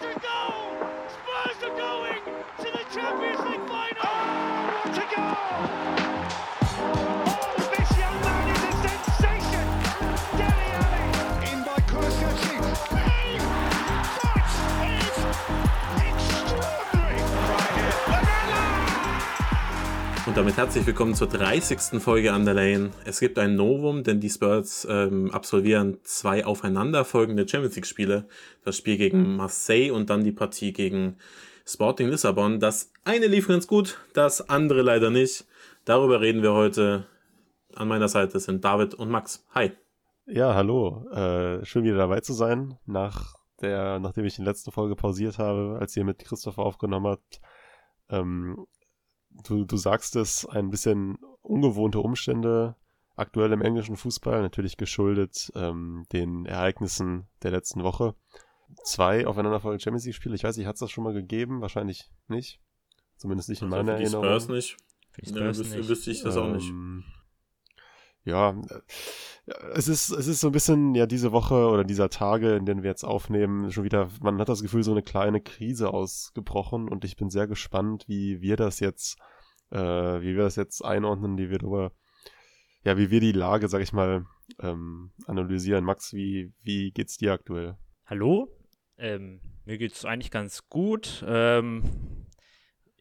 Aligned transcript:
to 0.00 0.14
goal! 0.20 0.76
Spurs 1.08 1.62
are 1.64 1.76
going 1.76 2.22
to 2.58 2.70
the 2.70 2.84
Champions 2.94 3.40
League 3.40 3.68
final! 3.68 4.04
Oh, 4.04 4.82
what 4.84 5.12
a! 5.18 6.47
Damit 20.38 20.56
herzlich 20.56 20.86
willkommen 20.86 21.16
zur 21.16 21.26
30. 21.26 22.00
Folge 22.00 22.32
an 22.32 22.44
der 22.44 22.54
Lane. 22.54 22.90
Es 23.04 23.18
gibt 23.18 23.40
ein 23.40 23.56
Novum, 23.56 24.04
denn 24.04 24.20
die 24.20 24.30
Spurs 24.30 24.86
ähm, 24.88 25.32
absolvieren 25.32 25.98
zwei 26.04 26.46
aufeinanderfolgende 26.46 27.48
Champions 27.48 27.74
League 27.74 27.86
Spiele. 27.86 28.28
Das 28.64 28.76
Spiel 28.76 28.98
gegen 28.98 29.34
Marseille 29.34 29.90
und 29.90 30.10
dann 30.10 30.22
die 30.22 30.30
Partie 30.30 30.72
gegen 30.72 31.16
Sporting 31.66 32.08
Lissabon. 32.08 32.60
Das 32.60 32.92
eine 33.02 33.26
lief 33.26 33.48
ganz 33.48 33.66
gut, 33.66 33.98
das 34.14 34.48
andere 34.48 34.82
leider 34.82 35.10
nicht. 35.10 35.44
Darüber 35.84 36.20
reden 36.20 36.44
wir 36.44 36.52
heute. 36.52 37.06
An 37.74 37.88
meiner 37.88 38.06
Seite 38.06 38.38
sind 38.38 38.64
David 38.64 38.94
und 38.94 39.10
Max. 39.10 39.44
Hi. 39.56 39.72
Ja, 40.26 40.54
hallo. 40.54 41.04
Äh, 41.10 41.64
schön 41.64 41.82
wieder 41.82 41.96
dabei 41.96 42.20
zu 42.20 42.32
sein, 42.32 42.78
nach 42.86 43.34
der, 43.60 43.98
nachdem 43.98 44.24
ich 44.24 44.36
die 44.36 44.42
letzte 44.42 44.70
Folge 44.70 44.94
pausiert 44.94 45.38
habe, 45.38 45.78
als 45.80 45.96
ihr 45.96 46.04
mit 46.04 46.20
Christopher 46.20 46.62
aufgenommen 46.62 47.08
habt. 47.08 47.40
Ähm, 48.08 48.68
du, 49.44 49.64
du 49.64 49.76
sagst 49.76 50.16
es, 50.16 50.46
ein 50.46 50.70
bisschen 50.70 51.18
ungewohnte 51.42 52.00
Umstände 52.00 52.76
aktuell 53.16 53.52
im 53.52 53.62
englischen 53.62 53.96
Fußball, 53.96 54.42
natürlich 54.42 54.76
geschuldet 54.76 55.50
ähm, 55.56 56.04
den 56.12 56.46
Ereignissen 56.46 57.26
der 57.42 57.50
letzten 57.50 57.82
Woche. 57.82 58.14
Zwei 58.84 59.26
aufeinanderfolgende 59.26 59.82
Champions 59.82 60.04
League-Spiele, 60.04 60.34
ich 60.34 60.44
weiß 60.44 60.56
nicht, 60.56 60.66
hat 60.66 60.74
es 60.74 60.80
das 60.80 60.90
schon 60.90 61.04
mal 61.04 61.14
gegeben? 61.14 61.60
Wahrscheinlich 61.60 62.10
nicht. 62.28 62.60
Zumindest 63.16 63.48
nicht 63.48 63.62
in 63.62 63.72
Also 63.72 63.76
meiner 63.76 63.92
für 63.92 63.98
die 63.98 64.04
Erinnerung. 64.04 64.24
Spurs 64.26 64.48
nicht. 64.48 64.76
Für 65.10 65.22
die 65.22 65.30
Ja, 65.34 65.46
wüsste, 65.46 65.76
nicht. 65.76 65.88
wüsste 65.88 66.10
ich 66.10 66.22
das 66.22 66.36
auch 66.36 66.52
nicht. 66.52 66.72
Ja, 68.28 68.54
ja, 69.46 69.54
es 69.72 69.88
ist, 69.88 70.10
es 70.10 70.26
ist 70.26 70.40
so 70.40 70.48
ein 70.48 70.52
bisschen, 70.52 70.94
ja, 70.94 71.06
diese 71.06 71.32
Woche 71.32 71.54
oder 71.54 71.82
dieser 71.82 72.10
Tage, 72.10 72.56
in 72.56 72.66
denen 72.66 72.82
wir 72.82 72.90
jetzt 72.90 73.04
aufnehmen, 73.04 73.72
schon 73.72 73.84
wieder, 73.84 74.10
man 74.20 74.38
hat 74.38 74.50
das 74.50 74.60
Gefühl, 74.60 74.82
so 74.82 74.90
eine 74.90 75.02
kleine 75.02 75.40
Krise 75.40 75.88
ausgebrochen 75.88 76.90
und 76.90 77.06
ich 77.06 77.16
bin 77.16 77.30
sehr 77.30 77.46
gespannt, 77.46 78.04
wie 78.06 78.42
wir 78.42 78.56
das 78.56 78.80
jetzt, 78.80 79.16
äh, 79.70 79.78
wie 79.78 80.36
wir 80.36 80.42
das 80.42 80.56
jetzt 80.56 80.84
einordnen, 80.84 81.38
wie 81.38 81.48
wir 81.48 81.58
darüber, 81.58 81.92
ja, 82.84 82.98
wie 82.98 83.10
wir 83.10 83.20
die 83.20 83.32
Lage, 83.32 83.68
sag 83.68 83.80
ich 83.80 83.94
mal, 83.94 84.26
ähm, 84.60 85.12
analysieren. 85.26 85.84
Max, 85.84 86.12
wie, 86.12 86.52
wie 86.62 86.90
geht's 86.90 87.16
dir 87.16 87.32
aktuell? 87.32 87.78
Hallo? 88.04 88.54
Ähm, 88.98 89.40
mir 89.64 89.78
geht's 89.78 90.04
eigentlich 90.04 90.30
ganz 90.30 90.68
gut. 90.68 91.24
Ähm, 91.26 91.82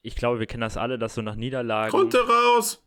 ich 0.02 0.16
glaube, 0.16 0.39
wir 0.39 0.45
kennen 0.45 0.62
das 0.62 0.78
alle, 0.78 0.97
dass 0.97 1.16
so 1.16 1.22
nach 1.22 1.36
Niederlagen. 1.36 1.91
Runter 1.91 2.22
raus! 2.22 2.86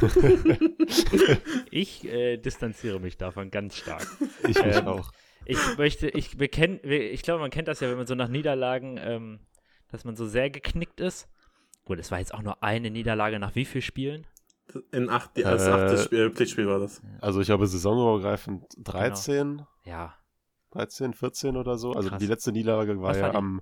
Ich 1.70 2.04
äh, 2.04 2.36
distanziere 2.36 3.00
mich 3.00 3.16
davon 3.16 3.50
ganz 3.50 3.76
stark. 3.76 4.06
Ich 4.48 4.62
mich 4.62 4.76
Ähm, 4.76 4.86
auch. 4.88 5.12
Ich 5.44 5.58
möchte, 5.76 6.08
ich 6.08 6.38
wir 6.38 6.48
kennen, 6.48 6.78
ich 6.84 7.22
glaube, 7.22 7.40
man 7.40 7.50
kennt 7.50 7.66
das 7.68 7.80
ja, 7.80 7.90
wenn 7.90 7.96
man 7.96 8.06
so 8.06 8.14
nach 8.14 8.28
Niederlagen, 8.28 8.98
ähm, 9.02 9.40
dass 9.88 10.04
man 10.04 10.14
so 10.16 10.26
sehr 10.26 10.50
geknickt 10.50 11.00
ist. 11.00 11.28
Gut, 11.84 11.98
es 11.98 12.10
war 12.12 12.18
jetzt 12.20 12.32
auch 12.32 12.42
nur 12.42 12.62
eine 12.62 12.90
Niederlage 12.90 13.38
nach 13.40 13.54
wie 13.56 13.64
vielen 13.64 13.82
Spielen? 13.82 14.26
In 14.92 15.10
acht, 15.10 15.30
als 15.44 15.66
Äh, 15.66 15.70
achtes 15.70 16.04
Spiel, 16.04 16.30
Pflichtspiel 16.30 16.68
war 16.68 16.78
das. 16.78 17.02
Also 17.20 17.40
ich 17.40 17.46
glaube, 17.46 17.66
saisonübergreifend 17.66 18.64
13, 18.78 19.62
Ja. 19.84 20.14
13, 20.70 21.12
14 21.12 21.56
oder 21.56 21.76
so. 21.76 21.92
Also 21.92 22.08
Krass. 22.08 22.20
die 22.20 22.26
letzte 22.26 22.52
Niederlage 22.52 23.00
war 23.00 23.10
Was 23.10 23.16
ja 23.16 23.24
war 23.24 23.30
die? 23.32 23.36
am, 23.36 23.60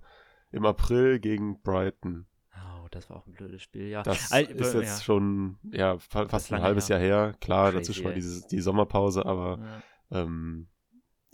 im 0.52 0.66
April 0.66 1.18
gegen 1.18 1.60
Brighton. 1.62 2.26
Das 2.90 3.08
war 3.08 3.18
auch 3.18 3.26
ein 3.26 3.32
blödes 3.32 3.62
Spiel, 3.62 3.88
ja. 3.88 4.02
Das 4.02 4.32
Al- 4.32 4.44
ist 4.44 4.74
ja. 4.74 4.80
jetzt 4.80 5.04
schon 5.04 5.58
ja, 5.70 5.98
fa- 5.98 6.28
fast 6.28 6.52
ein 6.52 6.60
halbes 6.62 6.88
her. 6.88 6.98
Jahr 7.00 7.26
her. 7.28 7.34
Klar, 7.40 7.70
Crazy, 7.70 7.76
dazwischen 7.78 8.04
war 8.04 8.10
ey. 8.12 8.16
dieses, 8.16 8.46
die 8.48 8.60
Sommerpause, 8.60 9.24
aber 9.26 9.82
Ja. 10.10 10.22
ähm, 10.22 10.68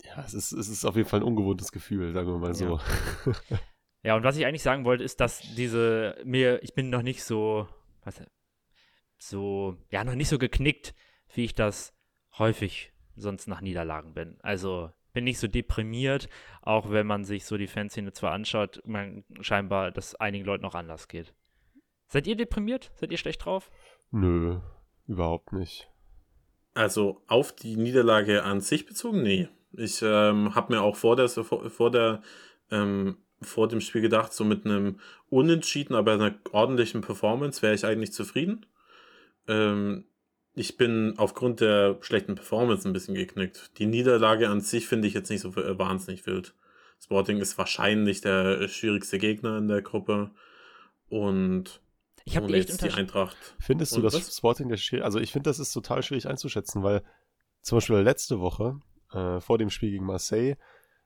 ja, 0.03 0.23
es 0.23 0.33
ist, 0.33 0.51
es 0.51 0.69
ist 0.69 0.85
auf 0.85 0.95
jeden 0.95 1.09
Fall 1.09 1.19
ein 1.21 1.25
ungewohntes 1.25 1.71
Gefühl, 1.71 2.13
sagen 2.13 2.27
wir 2.27 2.37
mal 2.37 2.53
so. 2.53 2.79
Ja, 4.03 4.15
und 4.15 4.23
was 4.23 4.37
ich 4.37 4.45
eigentlich 4.45 4.61
sagen 4.61 4.85
wollte, 4.85 5.03
ist, 5.03 5.19
dass 5.19 5.41
diese 5.55 6.15
mir, 6.23 6.61
ich 6.63 6.73
bin 6.75 6.89
noch 6.89 7.01
nicht 7.01 7.23
so, 7.23 7.67
was, 8.03 8.21
so, 9.17 9.75
ja, 9.89 10.03
noch 10.03 10.15
nicht 10.15 10.29
so 10.29 10.37
geknickt, 10.37 10.93
wie 11.33 11.43
ich 11.45 11.55
das 11.55 11.93
häufig 12.37 12.93
sonst 13.15 13.47
nach 13.47 13.61
Niederlagen 13.61 14.13
bin. 14.13 14.37
Also 14.41 14.91
bin 15.13 15.23
nicht 15.23 15.39
so 15.39 15.47
deprimiert, 15.47 16.29
auch 16.61 16.91
wenn 16.91 17.07
man 17.07 17.25
sich 17.25 17.45
so 17.45 17.57
die 17.57 17.67
Fanszene 17.67 18.13
zwar 18.13 18.31
anschaut, 18.33 18.81
man 18.85 19.25
scheinbar, 19.41 19.91
dass 19.91 20.13
einigen 20.15 20.45
Leuten 20.45 20.61
noch 20.61 20.75
anders 20.75 21.07
geht. 21.07 21.33
Seid 22.07 22.27
ihr 22.27 22.35
deprimiert? 22.35 22.91
Seid 22.95 23.11
ihr 23.11 23.17
schlecht 23.17 23.45
drauf? 23.45 23.69
Nö, 24.11 24.59
überhaupt 25.07 25.53
nicht. 25.53 25.89
Also 26.73 27.21
auf 27.27 27.53
die 27.53 27.75
Niederlage 27.75 28.43
an 28.43 28.61
sich 28.61 28.85
bezogen? 28.85 29.23
Nee. 29.23 29.49
Ich 29.73 30.01
ähm, 30.01 30.55
habe 30.55 30.73
mir 30.73 30.81
auch 30.81 30.95
vor 30.95 31.15
der, 31.15 31.27
vor, 31.27 31.91
der 31.91 32.21
ähm, 32.71 33.17
vor 33.41 33.67
dem 33.67 33.81
Spiel 33.81 34.01
gedacht, 34.01 34.33
so 34.33 34.45
mit 34.45 34.65
einem 34.65 34.99
Unentschieden, 35.29 35.95
aber 35.95 36.13
einer 36.13 36.35
ordentlichen 36.51 37.01
Performance 37.01 37.61
wäre 37.61 37.73
ich 37.73 37.85
eigentlich 37.85 38.13
zufrieden. 38.13 38.65
Ähm, 39.47 40.05
ich 40.55 40.77
bin 40.77 41.13
aufgrund 41.17 41.59
der 41.61 41.97
schlechten 42.01 42.35
Performance 42.35 42.87
ein 42.87 42.93
bisschen 42.93 43.13
geknickt. 43.13 43.77
Die 43.77 43.85
Niederlage 43.85 44.49
an 44.49 44.61
sich 44.61 44.87
finde 44.87 45.07
ich 45.07 45.13
jetzt 45.13 45.29
nicht 45.29 45.41
so 45.41 45.55
wahnsinnig 45.55 46.25
wild. 46.25 46.55
Sporting 47.03 47.37
ist 47.39 47.57
wahrscheinlich 47.57 48.21
der 48.21 48.61
äh, 48.61 48.67
schwierigste 48.67 49.19
Gegner 49.19 49.57
in 49.59 49.67
der 49.67 49.81
Gruppe 49.81 50.31
und 51.09 51.81
Ich 52.27 52.37
habe 52.37 52.53
echt 52.53 52.81
die 52.83 52.91
Eintracht. 52.91 53.37
Findest 53.59 53.93
du, 53.93 53.97
Und 53.97 54.03
dass 54.03 54.13
was? 54.13 54.35
Sporting 54.37 54.69
der 54.69 54.77
schwierig, 54.77 55.05
also 55.05 55.19
ich 55.19 55.31
finde, 55.31 55.49
das 55.49 55.59
ist 55.59 55.71
total 55.71 56.03
schwierig 56.03 56.27
einzuschätzen, 56.27 56.83
weil 56.83 57.03
zum 57.61 57.77
Beispiel 57.77 57.97
letzte 57.97 58.39
Woche, 58.39 58.79
äh, 59.13 59.39
vor 59.39 59.57
dem 59.57 59.69
Spiel 59.69 59.91
gegen 59.91 60.05
Marseille, 60.05 60.55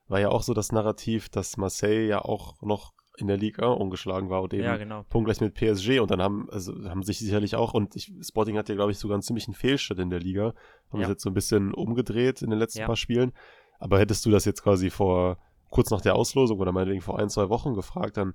war 0.07 0.19
ja 0.19 0.29
auch 0.29 0.43
so 0.43 0.53
das 0.53 0.71
Narrativ, 0.71 1.29
dass 1.29 1.57
Marseille 1.57 2.07
ja 2.07 2.19
auch 2.19 2.61
noch 2.61 2.93
in 3.17 3.27
der 3.27 3.37
Liga 3.37 3.67
ungeschlagen 3.67 4.29
war 4.29 4.41
und 4.41 4.53
eben 4.53 4.63
Ja, 4.63 4.77
genau. 4.77 5.03
punktgleich 5.09 5.41
mit 5.41 5.53
PSG 5.53 5.99
und 5.99 6.09
dann 6.11 6.21
haben, 6.21 6.49
also 6.49 6.73
haben 6.89 7.03
sich 7.03 7.19
sicherlich 7.19 7.55
auch, 7.55 7.73
und 7.73 7.95
ich, 7.95 8.11
Sporting 8.21 8.57
hat 8.57 8.67
ja, 8.69 8.75
glaube 8.75 8.91
ich, 8.91 8.97
sogar 8.97 9.15
einen 9.15 9.21
ziemlichen 9.21 9.53
Fehlstart 9.53 9.99
in 9.99 10.09
der 10.09 10.19
Liga. 10.19 10.53
Haben 10.89 10.99
Ja. 10.99 11.01
das 11.01 11.09
jetzt 11.09 11.23
so 11.23 11.29
ein 11.29 11.33
bisschen 11.33 11.73
umgedreht 11.73 12.41
in 12.41 12.49
den 12.49 12.57
letzten 12.59 12.79
Ja. 12.79 12.85
paar 12.87 12.95
Spielen. 12.95 13.31
Aber 13.79 13.99
hättest 13.99 14.25
du 14.25 14.31
das 14.31 14.45
jetzt 14.45 14.63
quasi 14.63 14.89
vor, 14.89 15.37
kurz 15.69 15.89
nach 15.91 16.01
der 16.01 16.15
Auslosung 16.15 16.59
oder 16.59 16.71
meinetwegen 16.71 17.01
vor 17.01 17.19
ein, 17.19 17.29
zwei 17.29 17.49
Wochen 17.49 17.73
gefragt, 17.73 18.17
dann 18.17 18.33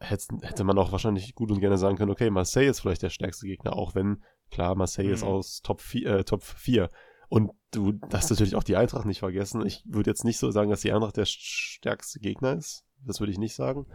hätte, 0.00 0.36
hätte 0.42 0.64
man 0.64 0.78
auch 0.78 0.92
wahrscheinlich 0.92 1.34
gut 1.34 1.50
und 1.50 1.60
gerne 1.60 1.78
sagen 1.78 1.96
können, 1.96 2.10
okay, 2.10 2.30
Marseille 2.30 2.68
ist 2.68 2.80
vielleicht 2.80 3.02
der 3.02 3.10
stärkste 3.10 3.46
Gegner, 3.46 3.76
auch 3.76 3.94
wenn, 3.94 4.22
klar, 4.50 4.74
Marseille 4.74 5.10
ist 5.12 5.22
Mhm. 5.22 5.28
aus 5.28 5.62
Top 5.62 5.80
4, 5.80 6.06
äh, 6.08 6.24
Top 6.24 6.42
4. 6.42 6.88
Und 7.28 7.50
du 7.70 7.92
darfst 7.92 8.30
natürlich 8.30 8.54
auch 8.54 8.62
die 8.62 8.76
Eintracht 8.76 9.06
nicht 9.06 9.20
vergessen. 9.20 9.64
Ich 9.66 9.82
würde 9.86 10.10
jetzt 10.10 10.24
nicht 10.24 10.38
so 10.38 10.50
sagen, 10.50 10.70
dass 10.70 10.82
die 10.82 10.92
Eintracht 10.92 11.16
der 11.16 11.24
stärkste 11.24 12.20
Gegner 12.20 12.54
ist. 12.56 12.84
Das 13.04 13.20
würde 13.20 13.32
ich 13.32 13.38
nicht 13.38 13.54
sagen. 13.54 13.86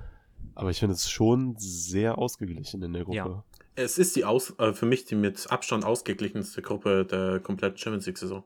Aber 0.56 0.70
ich 0.72 0.80
finde 0.80 0.96
es 0.96 1.10
schon 1.10 1.56
sehr 1.58 2.18
ausgeglichen 2.18 2.82
in 2.82 2.94
der 2.94 3.04
Gruppe. 3.04 3.18
Ja. 3.18 3.44
Es 3.76 3.98
ist 3.98 4.16
die 4.16 4.26
aus, 4.26 4.54
äh, 4.58 4.74
für 4.74 4.86
mich 4.86 5.06
die 5.06 5.16
mit 5.16 5.50
Abstand 5.52 5.86
ausgeglichenste 5.86 6.62
Gruppe 6.62 7.06
der 7.06 7.40
kompletten 7.40 7.78
Champions 7.78 8.06
League-Saison. 8.08 8.44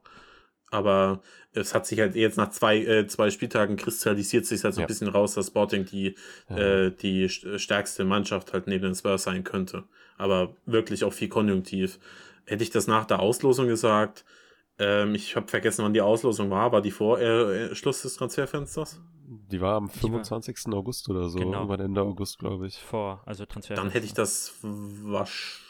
Aber 0.74 1.22
es 1.54 1.76
hat 1.76 1.86
sich 1.86 2.00
halt 2.00 2.16
jetzt 2.16 2.38
nach 2.38 2.50
zwei, 2.50 2.78
äh, 2.84 3.08
zwei 3.08 3.30
Spieltagen 3.30 3.76
kristallisiert 3.76 4.46
sich 4.48 4.64
halt 4.64 4.74
so 4.74 4.82
Ja. 4.82 4.86
ein 4.86 4.88
bisschen 4.88 5.08
raus, 5.08 5.36
dass 5.36 5.48
Sporting 5.48 5.86
die, 5.86 6.16
Ja. 6.50 6.58
äh, 6.58 6.92
die 6.92 7.28
st- 7.30 7.60
stärkste 7.60 8.04
Mannschaft 8.06 8.54
halt 8.54 8.66
neben 8.68 8.84
den 8.84 8.96
Spurs 8.96 9.24
sein 9.24 9.44
könnte. 9.44 9.84
Aber 10.18 10.56
wirklich 10.66 11.04
auch 11.04 11.14
viel 11.14 11.30
konjunktiv. 11.30 12.00
Hätte 12.46 12.64
ich 12.64 12.72
das 12.72 12.88
nach 12.88 13.06
der 13.06 13.20
Auslosung 13.20 13.68
gesagt, 13.68 14.26
ähm, 14.80 15.14
ich 15.14 15.36
habe 15.36 15.48
vergessen, 15.48 15.86
wann 15.86 15.94
die 15.94 16.02
Auslosung 16.02 16.50
war, 16.50 16.72
war 16.72 16.82
die 16.82 16.90
vor 16.92 17.20
äh, 17.20 17.66
äh, 17.68 17.76
Schluss 17.76 18.02
des 18.02 18.16
Transferfensters? 18.16 19.00
Die 19.52 19.62
war 19.62 19.76
am 19.76 19.88
war- 19.90 19.94
25. 19.96 20.74
August 20.74 21.08
oder 21.10 21.30
so, 21.30 21.38
Genau. 21.38 21.54
irgendwann 21.60 21.80
Ende 21.80 22.02
August, 22.02 22.40
glaube 22.40 22.66
ich. 22.68 22.78
Vor, 22.80 23.22
also 23.28 23.46
Transfer. 23.46 23.76
Dann 23.76 23.92
hätte 23.92 24.06
ich 24.08 24.14
das 24.14 24.56
wasch, 24.62 25.62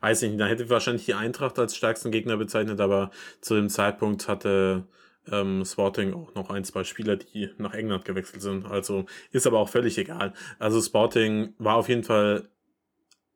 weiß 0.00 0.22
ich 0.22 0.30
nicht, 0.30 0.40
dann 0.40 0.48
hätte 0.48 0.64
ich 0.64 0.70
wahrscheinlich 0.70 1.06
die 1.06 1.14
Eintracht 1.14 1.58
als 1.58 1.76
stärksten 1.76 2.10
Gegner 2.10 2.36
bezeichnet, 2.36 2.80
aber 2.80 3.10
zu 3.40 3.54
dem 3.54 3.68
Zeitpunkt 3.68 4.28
hatte 4.28 4.86
ähm, 5.30 5.64
Sporting 5.64 6.14
auch 6.14 6.34
noch 6.34 6.50
ein, 6.50 6.64
zwei 6.64 6.84
Spieler, 6.84 7.16
die 7.16 7.50
nach 7.58 7.74
England 7.74 8.04
gewechselt 8.04 8.42
sind. 8.42 8.66
Also 8.66 9.06
ist 9.32 9.46
aber 9.46 9.58
auch 9.58 9.68
völlig 9.68 9.98
egal. 9.98 10.32
Also 10.58 10.80
Sporting 10.80 11.54
war 11.58 11.76
auf 11.76 11.88
jeden 11.88 12.04
Fall, 12.04 12.48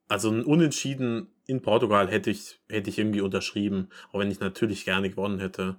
also 0.08 0.30
ein 0.30 0.44
Unentschieden 0.44 1.28
in 1.46 1.62
Portugal 1.62 2.08
hätte 2.10 2.30
ich, 2.30 2.60
hätte 2.68 2.90
ich 2.90 2.98
irgendwie 2.98 3.20
unterschrieben, 3.20 3.88
auch 4.12 4.20
wenn 4.20 4.30
ich 4.30 4.40
natürlich 4.40 4.84
gerne 4.84 5.10
gewonnen 5.10 5.40
hätte. 5.40 5.76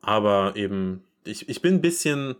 Aber 0.00 0.56
eben, 0.56 1.04
ich, 1.24 1.48
ich 1.48 1.60
bin 1.60 1.74
ein 1.74 1.82
bisschen 1.82 2.36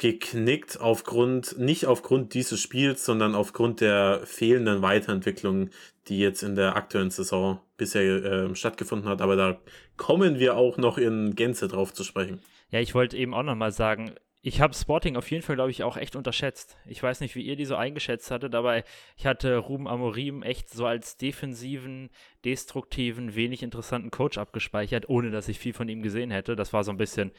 geknickt 0.00 0.80
aufgrund, 0.80 1.58
nicht 1.58 1.84
aufgrund 1.84 2.32
dieses 2.32 2.58
Spiels, 2.58 3.04
sondern 3.04 3.34
aufgrund 3.34 3.82
der 3.82 4.22
fehlenden 4.24 4.80
Weiterentwicklung, 4.80 5.68
die 6.08 6.18
jetzt 6.18 6.42
in 6.42 6.54
der 6.54 6.74
aktuellen 6.74 7.10
Saison 7.10 7.60
bisher 7.76 8.02
äh, 8.24 8.54
stattgefunden 8.56 9.08
hat. 9.08 9.20
Aber 9.20 9.36
da 9.36 9.60
kommen 9.98 10.38
wir 10.38 10.56
auch 10.56 10.78
noch 10.78 10.96
in 10.96 11.34
Gänze 11.36 11.68
drauf 11.68 11.92
zu 11.92 12.02
sprechen. 12.02 12.40
Ja, 12.70 12.80
ich 12.80 12.94
wollte 12.94 13.16
eben 13.18 13.34
auch 13.34 13.42
nochmal 13.42 13.72
sagen, 13.72 14.12
ich 14.42 14.62
habe 14.62 14.72
Sporting 14.72 15.16
auf 15.16 15.30
jeden 15.30 15.42
Fall, 15.42 15.56
glaube 15.56 15.70
ich, 15.70 15.82
auch 15.82 15.98
echt 15.98 16.16
unterschätzt. 16.16 16.78
Ich 16.86 17.02
weiß 17.02 17.20
nicht, 17.20 17.34
wie 17.34 17.42
ihr 17.42 17.56
die 17.56 17.66
so 17.66 17.76
eingeschätzt 17.76 18.30
hattet, 18.30 18.54
aber 18.54 18.82
ich 19.18 19.26
hatte 19.26 19.58
Ruben 19.58 19.86
Amorim 19.86 20.42
echt 20.42 20.70
so 20.70 20.86
als 20.86 21.18
defensiven, 21.18 22.08
destruktiven, 22.46 23.34
wenig 23.34 23.62
interessanten 23.62 24.10
Coach 24.10 24.38
abgespeichert, 24.38 25.10
ohne 25.10 25.30
dass 25.30 25.48
ich 25.48 25.58
viel 25.58 25.74
von 25.74 25.90
ihm 25.90 26.00
gesehen 26.00 26.30
hätte. 26.30 26.56
Das 26.56 26.72
war 26.72 26.84
so 26.84 26.90
ein 26.90 26.96
bisschen, 26.96 27.32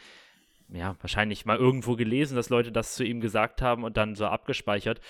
ja, 0.72 0.96
wahrscheinlich 1.02 1.46
mal 1.46 1.58
irgendwo 1.58 1.96
gelesen, 1.96 2.36
dass 2.36 2.50
Leute 2.50 2.72
das 2.72 2.96
zu 2.96 3.04
ihm 3.04 3.22
gesagt 3.22 3.62
haben 3.62 3.84
und 3.84 3.98
dann 3.98 4.16
so 4.16 4.26
abgespeichert. 4.26 5.02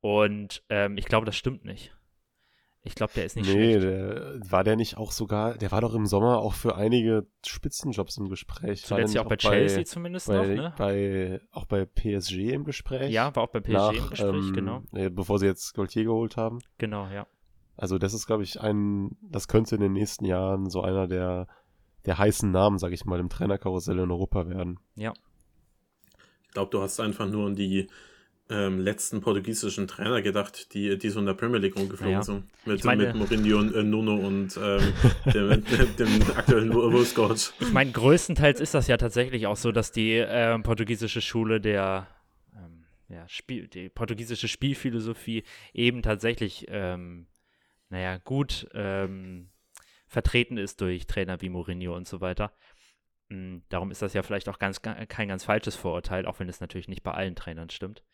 Und 0.00 0.62
ähm, 0.70 0.96
ich 0.96 1.04
glaube, 1.04 1.26
das 1.26 1.36
stimmt 1.36 1.64
nicht. 1.64 1.94
Ich 2.82 2.94
glaube, 2.94 3.12
der 3.14 3.26
ist 3.26 3.36
nicht 3.36 3.46
nee, 3.46 3.78
schlecht. 3.78 3.82
Der, 3.82 4.40
war 4.50 4.64
der 4.64 4.76
nicht 4.76 4.96
auch 4.96 5.12
sogar, 5.12 5.58
der 5.58 5.70
war 5.70 5.82
doch 5.82 5.94
im 5.94 6.06
Sommer 6.06 6.38
auch 6.38 6.54
für 6.54 6.76
einige 6.76 7.26
Spitzenjobs 7.46 8.16
im 8.16 8.30
Gespräch. 8.30 8.82
Zuletzt 8.84 9.14
ja 9.14 9.22
auch 9.22 9.28
bei 9.28 9.36
Chelsea 9.36 9.84
zumindest 9.84 10.28
bei, 10.28 10.36
noch, 10.36 10.46
ne? 10.46 10.74
Bei, 10.78 11.40
auch 11.52 11.66
bei 11.66 11.84
PSG 11.84 12.52
im 12.52 12.64
Gespräch. 12.64 13.12
Ja, 13.12 13.34
war 13.36 13.42
auch 13.42 13.50
bei 13.50 13.60
PSG 13.60 13.72
nach, 13.72 13.92
im 13.92 14.08
Gespräch, 14.08 14.46
ähm, 14.46 14.52
genau. 14.54 14.82
Bevor 15.10 15.38
sie 15.38 15.46
jetzt 15.46 15.74
Gaultier 15.74 16.04
geholt 16.04 16.38
haben. 16.38 16.60
Genau, 16.78 17.06
ja. 17.08 17.26
Also 17.76 17.98
das 17.98 18.14
ist, 18.14 18.26
glaube 18.26 18.44
ich, 18.44 18.60
ein, 18.60 19.16
das 19.20 19.46
könnte 19.46 19.74
in 19.74 19.82
den 19.82 19.92
nächsten 19.92 20.24
Jahren 20.24 20.70
so 20.70 20.80
einer 20.80 21.06
der, 21.06 21.48
der 22.06 22.18
heißen 22.18 22.50
Namen, 22.50 22.78
sage 22.78 22.94
ich 22.94 23.04
mal, 23.04 23.20
im 23.20 23.28
Trainerkarussell 23.28 23.98
in 23.98 24.10
Europa 24.10 24.48
werden. 24.48 24.78
Ja. 24.94 25.12
Ich 26.46 26.50
glaube, 26.54 26.70
du 26.70 26.80
hast 26.82 26.98
einfach 27.00 27.28
nur 27.28 27.46
an 27.46 27.54
die 27.56 27.86
ähm, 28.48 28.80
letzten 28.80 29.20
portugiesischen 29.20 29.86
Trainer 29.86 30.22
gedacht, 30.22 30.74
die, 30.74 30.98
die 30.98 31.08
so 31.10 31.20
in 31.20 31.26
der 31.26 31.34
Premier 31.34 31.58
League 31.58 31.76
rumgeflogen 31.76 32.14
Ja. 32.14 32.22
sind. 32.22 32.44
Mit, 32.66 32.78
Ich 32.80 32.84
meine- 32.84 33.04
mit 33.06 33.14
Mourinho 33.14 33.58
und 33.60 33.74
äh, 33.74 33.82
Nuno 33.84 34.16
und 34.16 34.56
ähm, 34.60 34.92
dem, 35.32 35.64
dem, 35.96 35.96
dem 35.96 36.22
aktuellen 36.36 36.74
Wolfscoach. 36.74 37.52
Ich 37.60 37.72
meine, 37.72 37.92
größtenteils 37.92 38.60
ist 38.60 38.74
das 38.74 38.88
ja 38.88 38.96
tatsächlich 38.96 39.46
auch 39.46 39.56
so, 39.56 39.70
dass 39.70 39.92
die 39.92 40.14
ähm, 40.14 40.64
portugiesische 40.64 41.20
Schule 41.20 41.60
der 41.60 42.08
ähm, 42.56 42.84
ja, 43.08 43.28
Spiel, 43.28 43.68
die 43.68 43.88
portugiesische 43.88 44.48
Spielphilosophie 44.48 45.44
eben 45.72 46.02
tatsächlich, 46.02 46.66
ähm, 46.70 47.26
naja, 47.88 48.16
gut 48.18 48.66
ähm, 48.74 49.50
vertreten 50.10 50.58
ist 50.58 50.80
durch 50.80 51.06
Trainer 51.06 51.40
wie 51.40 51.48
Mourinho 51.48 51.94
und 51.96 52.06
so 52.06 52.20
weiter. 52.20 52.52
Mm, 53.28 53.58
Darum 53.68 53.90
ist 53.90 54.02
das 54.02 54.12
ja 54.12 54.22
vielleicht 54.22 54.48
auch 54.48 54.58
ganz, 54.58 54.82
ga- 54.82 55.06
kein 55.06 55.28
ganz 55.28 55.44
falsches 55.44 55.76
Vorurteil, 55.76 56.26
auch 56.26 56.40
wenn 56.40 56.48
es 56.48 56.60
natürlich 56.60 56.88
nicht 56.88 57.02
bei 57.04 57.12
allen 57.12 57.36
Trainern 57.36 57.70
stimmt. 57.70 58.04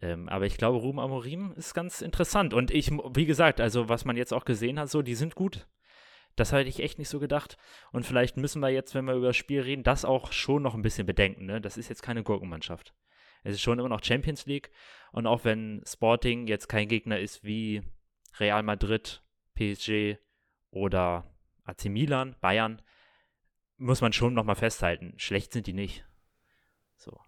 Ähm, 0.00 0.28
aber 0.28 0.46
ich 0.46 0.56
glaube, 0.56 0.78
Ruben 0.78 0.98
Amorim 0.98 1.52
ist 1.54 1.74
ganz 1.74 2.00
interessant. 2.00 2.54
Und 2.54 2.70
ich, 2.70 2.90
wie 2.90 3.26
gesagt, 3.26 3.60
also 3.60 3.88
was 3.88 4.04
man 4.04 4.16
jetzt 4.16 4.32
auch 4.32 4.44
gesehen 4.44 4.80
hat, 4.80 4.90
so, 4.90 5.02
die 5.02 5.14
sind 5.14 5.34
gut. 5.34 5.68
Das 6.34 6.50
hätte 6.50 6.68
ich 6.70 6.80
echt 6.80 6.98
nicht 6.98 7.10
so 7.10 7.20
gedacht. 7.20 7.58
Und 7.92 8.06
vielleicht 8.06 8.38
müssen 8.38 8.60
wir 8.60 8.70
jetzt, 8.70 8.94
wenn 8.94 9.04
wir 9.04 9.14
über 9.14 9.28
das 9.28 9.36
Spiel 9.36 9.60
reden, 9.60 9.82
das 9.84 10.06
auch 10.06 10.32
schon 10.32 10.62
noch 10.62 10.74
ein 10.74 10.82
bisschen 10.82 11.06
bedenken. 11.06 11.44
Ne? 11.44 11.60
Das 11.60 11.76
ist 11.76 11.90
jetzt 11.90 12.02
keine 12.02 12.22
Gurkenmannschaft. 12.22 12.94
Es 13.44 13.54
ist 13.56 13.60
schon 13.60 13.78
immer 13.78 13.90
noch 13.90 14.02
Champions 14.02 14.46
League. 14.46 14.70
Und 15.12 15.26
auch 15.26 15.44
wenn 15.44 15.82
Sporting 15.86 16.46
jetzt 16.46 16.68
kein 16.68 16.88
Gegner 16.88 17.20
ist 17.20 17.44
wie 17.44 17.82
Real 18.40 18.62
Madrid, 18.62 19.22
PSG 19.54 20.16
oder 20.72 21.24
AC 21.64 21.84
Milan, 21.84 22.34
Bayern, 22.40 22.82
muss 23.76 24.00
man 24.00 24.12
schon 24.12 24.34
nochmal 24.34 24.56
festhalten. 24.56 25.14
Schlecht 25.18 25.52
sind 25.52 25.68
die 25.68 25.72
nicht. 25.72 26.04
So. 26.96 27.20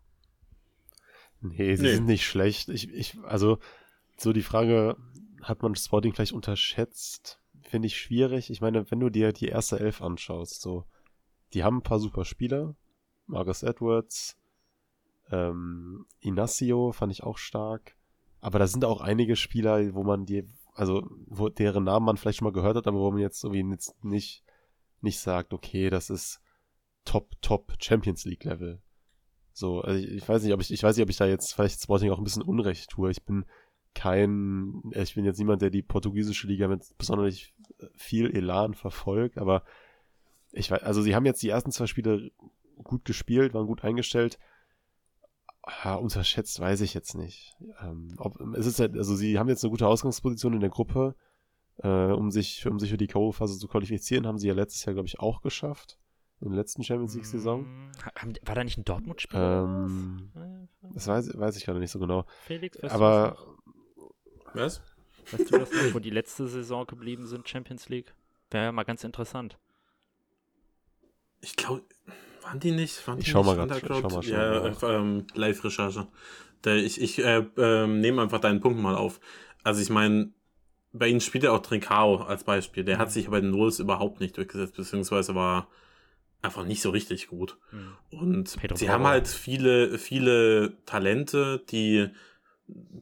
Nee, 1.40 1.76
sie 1.76 1.82
Nee. 1.84 1.94
sind 1.94 2.06
nicht 2.06 2.26
schlecht. 2.26 2.68
Ich, 2.70 2.92
ich, 2.92 3.16
also, 3.24 3.58
so 4.16 4.32
die 4.32 4.42
Frage, 4.42 4.96
hat 5.42 5.62
man 5.62 5.74
Sporting 5.76 6.12
vielleicht 6.12 6.32
unterschätzt? 6.32 7.40
Finde 7.62 7.86
ich 7.86 7.96
schwierig. 7.98 8.50
Ich 8.50 8.60
meine, 8.60 8.90
wenn 8.90 9.00
du 9.00 9.10
dir 9.10 9.32
die 9.32 9.48
erste 9.48 9.78
Elf 9.78 10.00
anschaust, 10.02 10.60
so, 10.62 10.84
die 11.52 11.62
haben 11.64 11.78
ein 11.78 11.82
paar 11.82 11.98
super 12.00 12.24
Spieler. 12.24 12.74
Marcus 13.26 13.62
Edwards, 13.62 14.36
ähm, 15.30 16.06
Inacio 16.20 16.92
fand 16.92 17.12
ich 17.12 17.22
auch 17.22 17.38
stark. 17.38 17.96
Aber 18.40 18.58
da 18.58 18.66
sind 18.66 18.84
auch 18.84 19.00
einige 19.00 19.36
Spieler, 19.36 19.94
wo 19.94 20.02
man 20.02 20.26
die, 20.26 20.46
also, 20.74 21.08
wo 21.26 21.48
deren 21.48 21.84
Namen 21.84 22.04
man 22.04 22.16
vielleicht 22.16 22.38
schon 22.38 22.46
mal 22.46 22.52
gehört 22.52 22.76
hat, 22.76 22.86
aber 22.86 22.98
wo 22.98 23.10
man 23.10 23.20
jetzt 23.20 23.42
irgendwie 23.44 23.70
jetzt 23.70 24.04
nicht, 24.04 24.44
nicht 25.00 25.20
sagt, 25.20 25.52
okay, 25.52 25.88
das 25.88 26.10
ist 26.10 26.40
Top, 27.04 27.30
Top 27.40 27.72
Champions 27.80 28.24
League 28.24 28.44
Level. 28.44 28.82
So, 29.52 29.80
also 29.82 29.98
ich, 29.98 30.10
ich 30.10 30.28
weiß 30.28 30.42
nicht, 30.42 30.52
ob 30.52 30.60
ich, 30.60 30.72
ich 30.72 30.82
weiß 30.82 30.96
nicht, 30.96 31.04
ob 31.04 31.10
ich 31.10 31.16
da 31.16 31.26
jetzt 31.26 31.54
vielleicht 31.54 31.80
Sporting 31.80 32.10
auch 32.10 32.18
ein 32.18 32.24
bisschen 32.24 32.42
Unrecht 32.42 32.90
tue. 32.90 33.10
Ich 33.10 33.24
bin 33.24 33.44
kein, 33.94 34.82
ich 34.92 35.14
bin 35.14 35.24
jetzt 35.24 35.38
niemand, 35.38 35.62
der 35.62 35.70
die 35.70 35.82
portugiesische 35.82 36.48
Liga 36.48 36.66
mit 36.66 36.82
besonders 36.98 37.38
viel 37.94 38.34
Elan 38.34 38.74
verfolgt, 38.74 39.38
aber 39.38 39.62
ich 40.50 40.70
weiß, 40.70 40.82
also 40.82 41.02
sie 41.02 41.14
haben 41.14 41.26
jetzt 41.26 41.42
die 41.42 41.48
ersten 41.48 41.70
zwei 41.70 41.86
Spiele 41.86 42.32
gut 42.82 43.04
gespielt, 43.04 43.54
waren 43.54 43.66
gut 43.66 43.84
eingestellt. 43.84 44.38
Ja, 45.84 45.94
unterschätzt 45.94 46.60
weiß 46.60 46.82
ich 46.82 46.92
jetzt 46.94 47.14
nicht. 47.14 47.54
Ähm, 47.80 48.14
ob, 48.18 48.38
es 48.56 48.66
ist 48.66 48.80
halt, 48.80 48.96
also 48.96 49.16
sie 49.16 49.38
haben 49.38 49.48
jetzt 49.48 49.64
eine 49.64 49.70
gute 49.70 49.86
Ausgangsposition 49.86 50.52
in 50.52 50.60
der 50.60 50.68
Gruppe, 50.70 51.14
äh, 51.78 51.88
um 52.12 52.30
sich, 52.30 52.66
um 52.66 52.78
sich 52.78 52.90
für 52.90 52.96
die 52.98 53.06
K.O.-Phase 53.06 53.58
zu 53.58 53.66
qualifizieren, 53.68 54.26
haben 54.26 54.38
sie 54.38 54.48
ja 54.48 54.54
letztes 54.54 54.84
Jahr, 54.84 54.92
glaube 54.94 55.06
ich, 55.08 55.20
auch 55.20 55.40
geschafft. 55.40 55.98
In 56.40 56.50
der 56.50 56.58
letzten 56.58 56.82
Champions 56.82 57.14
League-Saison. 57.14 57.64
War 58.42 58.54
da 58.54 58.64
nicht 58.64 58.76
ein 58.76 58.84
Dortmund-Spiel? 58.84 59.38
Ähm, 59.40 60.30
Äh, 60.34 60.88
Das 60.92 61.06
weiß, 61.06 61.38
weiß 61.38 61.56
ich 61.56 61.64
gerade 61.64 61.78
nicht 61.78 61.90
so 61.90 61.98
genau. 61.98 62.26
Felix, 62.42 62.82
weißt 62.82 62.94
Aber 62.94 63.38
du? 63.96 64.14
Was? 64.52 64.82
Weißt 65.30 65.50
du 65.50 65.58
das 65.58 65.72
noch, 65.72 65.94
wo 65.94 65.98
die 66.00 66.10
letzte 66.10 66.46
Saison 66.46 66.86
geblieben 66.86 67.26
sind, 67.26 67.48
Champions 67.48 67.88
League? 67.88 68.14
Wäre 68.50 68.64
ja 68.64 68.72
mal 68.72 68.82
ganz 68.82 69.04
interessant. 69.04 69.58
Ich 71.40 71.56
glaube, 71.56 71.82
waren 72.44 72.60
die 72.60 72.70
nicht? 72.70 73.06
Waren 73.06 73.18
Ich 73.18 73.24
die 73.26 73.30
schau 73.30 73.42
nicht 73.42 73.56
mal 73.56 73.70
ich 73.70 73.82
schau 73.86 74.00
mal 74.08 74.22
schon 74.22 74.32
Ja, 74.32 74.66
äh, 74.66 74.74
ähm, 74.82 75.26
Live-Recherche. 75.34 76.06
Ich, 76.66 77.00
ich 77.00 77.18
äh, 77.18 77.44
ähm, 77.58 78.00
nehme 78.00 78.22
einfach 78.22 78.40
deinen 78.40 78.60
Punkt 78.60 78.80
mal 78.80 78.94
auf. 78.94 79.20
Also 79.62 79.82
ich 79.82 79.90
meine, 79.90 80.30
bei 80.92 81.08
ihnen 81.08 81.20
spielt 81.20 81.44
ja 81.44 81.52
auch 81.52 81.60
Trincao 81.60 82.22
als 82.22 82.44
Beispiel. 82.44 82.84
Der 82.84 82.98
hat 82.98 83.12
sich 83.12 83.28
bei 83.28 83.40
den 83.40 83.50
Nulls 83.50 83.80
überhaupt 83.80 84.20
nicht 84.20 84.36
durchgesetzt, 84.36 84.76
beziehungsweise 84.76 85.34
war 85.34 85.68
einfach 86.40 86.64
nicht 86.64 86.80
so 86.82 86.90
richtig 86.90 87.26
gut. 87.28 87.58
Hm. 87.70 87.92
Und 88.10 88.56
Pedro 88.58 88.76
sie 88.76 88.86
Porro. 88.86 88.94
haben 88.94 89.06
halt 89.06 89.28
viele, 89.28 89.98
viele 89.98 90.74
Talente, 90.86 91.62
die 91.70 92.08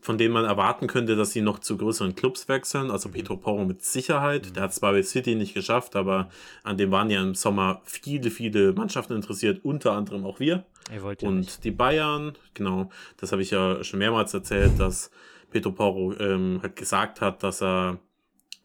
von 0.01 0.19
denen 0.19 0.35
man 0.35 0.45
erwarten 0.45 0.89
könnte, 0.89 1.15
dass 1.15 1.31
sie 1.31 1.41
noch 1.43 1.61
zu 1.61 1.77
größeren 1.77 2.17
Clubs 2.17 2.49
wechseln. 2.49 2.91
Also 2.91 3.09
Mhm. 3.09 3.13
Pedro 3.13 3.37
Porro 3.37 3.65
mit 3.65 3.85
Sicherheit. 3.85 4.57
Der 4.57 4.65
hat 4.65 4.71
es 4.71 4.77
zwar 4.77 4.93
bei 4.93 5.03
City 5.03 5.35
nicht 5.37 5.55
geschafft, 5.55 5.95
aber 5.95 6.29
an 6.65 6.77
dem 6.77 6.91
waren 6.91 7.11
ja 7.11 7.23
im 7.23 7.35
Sommer 7.35 7.81
viele, 7.85 8.31
viele 8.31 8.73
Mannschaften 8.73 9.15
interessiert, 9.15 9.65
unter 9.65 9.93
anderem 9.93 10.25
auch 10.25 10.41
wir. 10.41 10.65
Ja 10.93 11.01
Und 11.29 11.39
nicht. 11.41 11.65
die 11.65 11.71
Bayern, 11.71 12.33
genau, 12.55 12.91
das 13.19 13.31
habe 13.33 13.43
ich 13.43 13.53
ja 13.53 13.83
schon 13.85 14.01
mehrmals 14.01 14.35
erzählt, 14.35 14.73
dass 14.79 15.11
Pedro 15.53 15.71
Porro 15.71 16.15
ähm, 16.19 16.59
halt 16.63 16.75
gesagt 16.77 17.21
hat, 17.21 17.43
dass 17.45 17.63
er 17.63 17.99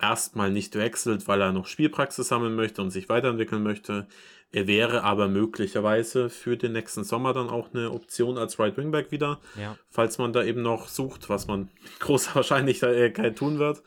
erstmal 0.01 0.51
nicht 0.51 0.75
wechselt, 0.75 1.27
weil 1.27 1.41
er 1.41 1.51
noch 1.51 1.67
Spielpraxis 1.67 2.27
sammeln 2.27 2.55
möchte 2.55 2.81
und 2.81 2.91
sich 2.91 3.09
weiterentwickeln 3.09 3.63
möchte. 3.63 4.07
Er 4.53 4.65
wäre 4.65 5.03
aber 5.03 5.27
möglicherweise 5.27 6.29
für 6.29 6.55
den 6.55 6.71
nächsten 6.71 7.03
Sommer 7.03 7.33
dann 7.33 7.49
auch 7.49 7.73
eine 7.73 7.91
Option 7.91 8.37
als 8.37 8.57
Right 8.59 8.77
Wingback 8.77 9.11
wieder, 9.11 9.39
Ja. 9.59 9.77
falls 9.89 10.17
man 10.17 10.31
da 10.31 10.41
eben 10.43 10.61
noch 10.61 10.87
sucht, 10.87 11.27
was 11.29 11.47
man 11.47 11.69
großer 11.99 12.33
Wahrscheinlichkeit 12.35 13.37
tun 13.37 13.59
wird. 13.59 13.83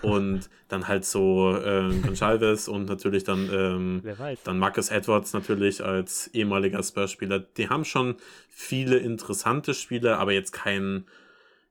Und 0.00 0.48
dann 0.68 0.88
halt 0.88 1.04
so 1.04 1.54
ähm, 1.62 2.02
Gonçalves 2.02 2.68
und 2.70 2.86
natürlich 2.86 3.24
dann 3.24 3.50
ähm, 3.52 4.02
dann 4.44 4.58
Marcus 4.58 4.88
Edwards 4.90 5.34
natürlich 5.34 5.84
als 5.84 6.28
ehemaliger 6.28 6.82
Spurs-Spieler. 6.82 7.40
Die 7.40 7.68
haben 7.68 7.84
schon 7.84 8.16
viele 8.48 8.96
interessante 8.96 9.74
Spieler, 9.74 10.18
aber 10.18 10.32
jetzt 10.32 10.52
kein, 10.52 11.04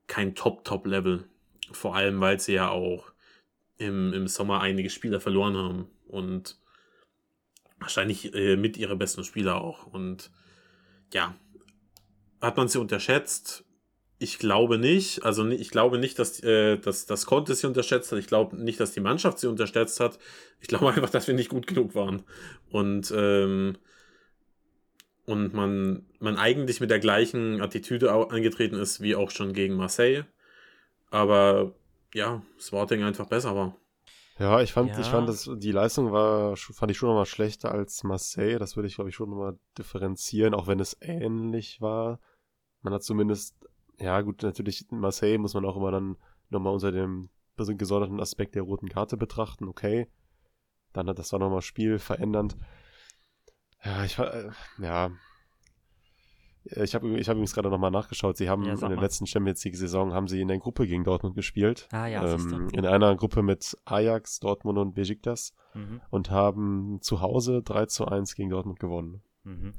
kein 0.05 0.35
Top-Top-Level. 0.35 1.23
Vor 1.71 1.95
allem, 1.95 2.21
weil 2.21 2.39
sie 2.39 2.53
ja 2.53 2.69
auch 2.69 3.11
im, 3.79 4.13
im 4.13 4.27
Sommer 4.27 4.61
einige 4.61 4.91
Spieler 4.91 5.19
verloren 5.19 5.57
haben. 5.57 5.87
Und 6.07 6.59
wahrscheinlich 7.79 8.33
äh, 8.33 8.55
mit 8.55 8.77
ihre 8.77 8.95
besten 8.95 9.23
Spieler 9.23 9.61
auch. 9.61 9.85
Und 9.85 10.31
ja, 11.13 11.35
hat 12.41 12.57
man 12.57 12.67
sie 12.67 12.79
unterschätzt? 12.79 13.65
Ich 14.17 14.37
glaube 14.37 14.77
nicht. 14.77 15.23
Also 15.23 15.47
ich 15.47 15.69
glaube 15.69 15.97
nicht, 15.97 16.19
dass, 16.19 16.43
äh, 16.43 16.77
dass 16.77 17.05
das 17.05 17.25
Conte 17.25 17.55
sie 17.55 17.67
unterschätzt 17.67 18.11
hat. 18.11 18.19
Ich 18.19 18.27
glaube 18.27 18.57
nicht, 18.57 18.79
dass 18.79 18.91
die 18.91 18.99
Mannschaft 18.99 19.39
sie 19.39 19.47
unterschätzt 19.47 19.99
hat. 19.99 20.19
Ich 20.59 20.67
glaube 20.67 20.89
einfach, 20.93 21.09
dass 21.09 21.27
wir 21.27 21.35
nicht 21.35 21.49
gut 21.49 21.67
genug 21.67 21.95
waren. 21.95 22.23
Und, 22.69 23.13
ähm, 23.15 23.77
und 25.25 25.53
man, 25.53 26.05
man 26.19 26.37
eigentlich 26.37 26.81
mit 26.81 26.89
der 26.89 26.99
gleichen 26.99 27.61
Attitüde 27.61 28.11
angetreten 28.11 28.75
ist, 28.75 29.01
wie 29.01 29.15
auch 29.15 29.31
schon 29.31 29.53
gegen 29.53 29.75
Marseille. 29.75 30.25
Aber 31.11 31.75
ja, 32.13 32.41
Sporting 32.59 33.03
einfach 33.03 33.27
besser 33.27 33.55
war. 33.55 33.75
Ja, 34.39 34.61
ich 34.61 34.71
fand, 34.71 34.91
Ja. 34.91 34.99
ich 34.99 35.07
fand, 35.07 35.27
dass 35.27 35.49
die 35.57 35.71
Leistung 35.71 36.13
war, 36.13 36.55
fand 36.55 36.91
ich 36.91 36.97
schon 36.97 37.09
nochmal 37.09 37.25
schlechter 37.25 37.71
als 37.71 38.03
Marseille. 38.03 38.57
Das 38.57 38.77
würde 38.77 38.87
ich, 38.87 38.95
glaube 38.95 39.09
ich, 39.09 39.15
schon 39.15 39.29
nochmal 39.29 39.59
differenzieren, 39.77 40.53
auch 40.53 40.65
wenn 40.67 40.79
es 40.79 40.97
ähnlich 41.01 41.81
war. 41.81 42.19
Man 42.81 42.93
hat 42.93 43.03
zumindest, 43.03 43.55
ja 43.99 44.21
gut, 44.21 44.41
natürlich 44.41 44.87
Marseille 44.91 45.37
muss 45.37 45.53
man 45.53 45.65
auch 45.65 45.75
immer 45.75 45.91
dann 45.91 46.15
nochmal 46.49 46.73
unter 46.73 46.91
dem 46.93 47.29
gesonderten 47.57 48.21
Aspekt 48.21 48.55
der 48.55 48.63
roten 48.63 48.87
Karte 48.87 49.17
betrachten. 49.17 49.67
Okay, 49.67 50.07
dann 50.93 51.09
hat 51.09 51.19
das 51.19 51.33
war 51.33 51.39
nochmal 51.39 51.61
Spiel 51.61 51.99
verändernd. 51.99 52.55
Ja, 53.83 54.05
ich 54.05 54.17
war, 54.17 54.33
äh, 54.33 54.49
ja. 54.81 55.11
Ich 56.65 56.93
habe 56.93 57.17
ich 57.17 57.27
hab 57.29 57.35
übrigens 57.35 57.53
gerade 57.53 57.69
nochmal 57.69 57.89
nachgeschaut. 57.91 58.37
Sie 58.37 58.49
haben 58.49 58.63
Ja, 58.63 58.73
in 58.73 58.79
der 58.79 58.89
mal. 58.89 58.99
letzten 59.01 59.25
Champions 59.25 59.63
League-Saison 59.63 60.13
haben 60.13 60.27
sie 60.27 60.41
in 60.41 60.47
der 60.49 60.57
Gruppe 60.59 60.85
gegen 60.87 61.03
Dortmund 61.03 61.35
gespielt. 61.35 61.87
Ah 61.91 62.07
ja, 62.07 62.23
ähm, 62.33 62.67
in 62.73 62.85
einer 62.85 63.15
Gruppe 63.15 63.41
mit 63.43 63.77
Ajax, 63.85 64.39
Dortmund 64.39 64.77
und 64.77 64.93
Besiktas 64.93 65.53
Mhm. 65.73 66.01
und 66.09 66.31
haben 66.31 66.99
zu 67.01 67.21
Hause 67.21 67.61
3 67.63 67.85
zu 67.85 68.05
1 68.07 68.35
gegen 68.35 68.49
Dortmund 68.49 68.79
gewonnen. 68.79 69.21
Mhm. 69.43 69.73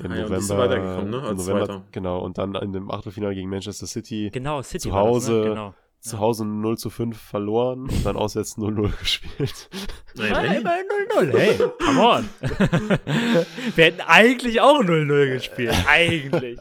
Im 0.00 0.12
Ah 0.12 0.16
ja, 0.16 0.22
November, 0.28 0.68
ne, 0.68 1.02
im 1.02 1.14
als 1.24 1.46
November. 1.46 1.84
Genau, 1.92 2.20
und 2.24 2.38
dann 2.38 2.54
in 2.56 2.72
dem 2.72 2.90
Achtelfinale 2.90 3.34
gegen 3.34 3.48
Manchester 3.50 3.86
City 3.86 4.30
Genau, 4.32 4.62
City 4.62 4.88
Zu 4.88 4.92
war 4.92 5.04
das, 5.04 5.10
Hause- 5.14 5.32
ne? 5.32 5.48
genau. 5.48 5.74
Zu 6.00 6.18
Hause 6.18 6.44
0 6.44 6.78
zu 6.78 6.90
5 6.90 7.20
verloren 7.20 7.82
und 7.90 8.06
dann 8.06 8.16
auswärts 8.16 8.56
0-0 8.56 8.96
gespielt. 9.00 9.68
Nein, 10.14 10.32
nein. 10.32 10.60
immerhin 10.60 10.86
0-0, 11.32 11.36
hey, 11.38 11.58
come 11.84 12.00
on. 12.00 12.28
Wir 13.76 13.84
hätten 13.84 14.00
eigentlich 14.02 14.60
auch 14.60 14.80
0-0 14.80 15.32
gespielt, 15.32 15.74
eigentlich. 15.88 16.58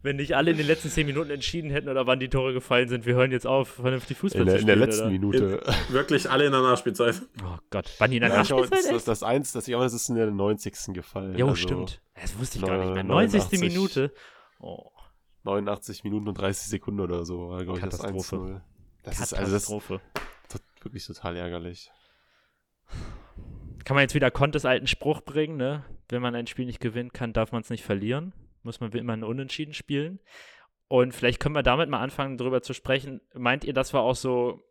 Wenn 0.00 0.14
nicht 0.16 0.36
alle 0.36 0.52
in 0.52 0.56
den 0.56 0.66
letzten 0.68 0.90
10 0.90 1.06
Minuten 1.06 1.30
entschieden 1.30 1.70
hätten 1.70 1.88
oder 1.88 2.06
wann 2.06 2.20
die 2.20 2.28
Tore 2.28 2.52
gefallen 2.52 2.88
sind, 2.88 3.04
wir 3.04 3.16
hören 3.16 3.32
jetzt 3.32 3.48
auf, 3.48 3.68
vernünftig 3.68 4.16
Fußball 4.16 4.42
In 4.42 4.46
der, 4.46 4.54
zu 4.54 4.60
in 4.60 4.62
spielen. 4.68 4.78
der 4.78 4.86
letzten 4.86 5.02
oder? 5.02 5.10
Minute. 5.10 5.62
Wirklich 5.88 6.30
alle 6.30 6.46
in 6.46 6.52
der 6.52 6.62
Nachspielzeit. 6.62 7.20
Oh 7.42 7.56
Gott, 7.70 7.90
wann 7.98 8.10
die 8.12 8.18
in 8.18 8.20
der 8.22 8.30
Ja, 8.32 8.42
glaube, 8.42 8.62
Nachspielzeit 8.62 8.94
das, 8.94 9.04
das, 9.04 9.20
das 9.20 9.22
eins, 9.28 9.52
das, 9.52 9.66
ich 9.66 9.72
glaube, 9.72 9.84
das 9.84 9.94
ist 9.94 10.08
in 10.08 10.14
der 10.14 10.30
90. 10.30 10.94
gefallen. 10.94 11.36
Jo, 11.36 11.46
Also 11.48 11.56
stimmt. 11.56 12.00
Das 12.14 12.38
wusste 12.38 12.58
ich 12.58 12.64
gar 12.64 12.78
nicht 12.78 12.94
mehr. 12.94 13.02
89. 13.02 13.60
90. 13.60 13.60
Minute. 13.60 14.12
Oh, 14.60 14.90
89 15.42 16.04
Minuten 16.04 16.28
und 16.28 16.38
30 16.38 16.68
Sekunden 16.68 17.00
oder 17.00 17.24
so 17.24 17.48
war, 17.50 17.64
glaube 17.64 17.78
ich, 17.80 17.84
das 17.84 17.98
Katastrophe. 18.00 18.36
1-0. 18.36 18.60
Das 19.08 19.20
ist 19.20 19.34
also 19.34 19.52
das 19.52 19.66
tot- 19.66 20.00
wirklich 20.82 21.06
total 21.06 21.36
ärgerlich. 21.36 21.90
Kann 23.84 23.94
man 23.94 24.02
jetzt 24.02 24.14
wieder 24.14 24.30
Contes 24.30 24.64
alten 24.64 24.86
Spruch 24.86 25.22
bringen, 25.22 25.56
ne? 25.56 25.84
Wenn 26.08 26.22
man 26.22 26.34
ein 26.34 26.46
Spiel 26.46 26.66
nicht 26.66 26.80
gewinnen 26.80 27.12
kann, 27.12 27.32
darf 27.32 27.52
man 27.52 27.62
es 27.62 27.70
nicht 27.70 27.84
verlieren. 27.84 28.32
Muss 28.62 28.80
man 28.80 28.92
immer 28.92 29.14
ein 29.14 29.24
Unentschieden 29.24 29.74
spielen. 29.74 30.20
Und 30.88 31.14
vielleicht 31.14 31.40
können 31.40 31.54
wir 31.54 31.62
damit 31.62 31.88
mal 31.88 32.00
anfangen, 32.00 32.38
darüber 32.38 32.62
zu 32.62 32.72
sprechen. 32.72 33.20
Meint 33.34 33.64
ihr, 33.64 33.74
das 33.74 33.92
war 33.92 34.02
auch 34.02 34.16
so 34.16 34.62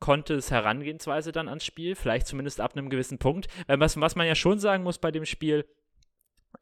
Contes 0.00 0.50
Herangehensweise 0.50 1.30
dann 1.30 1.48
ans 1.48 1.64
Spiel? 1.64 1.94
Vielleicht 1.94 2.26
zumindest 2.26 2.60
ab 2.60 2.76
einem 2.76 2.90
gewissen 2.90 3.18
Punkt. 3.18 3.48
Weil 3.66 3.80
was, 3.80 4.00
was 4.00 4.16
man 4.16 4.26
ja 4.26 4.34
schon 4.34 4.58
sagen 4.58 4.82
muss 4.82 4.98
bei 4.98 5.10
dem 5.10 5.26
Spiel 5.26 5.64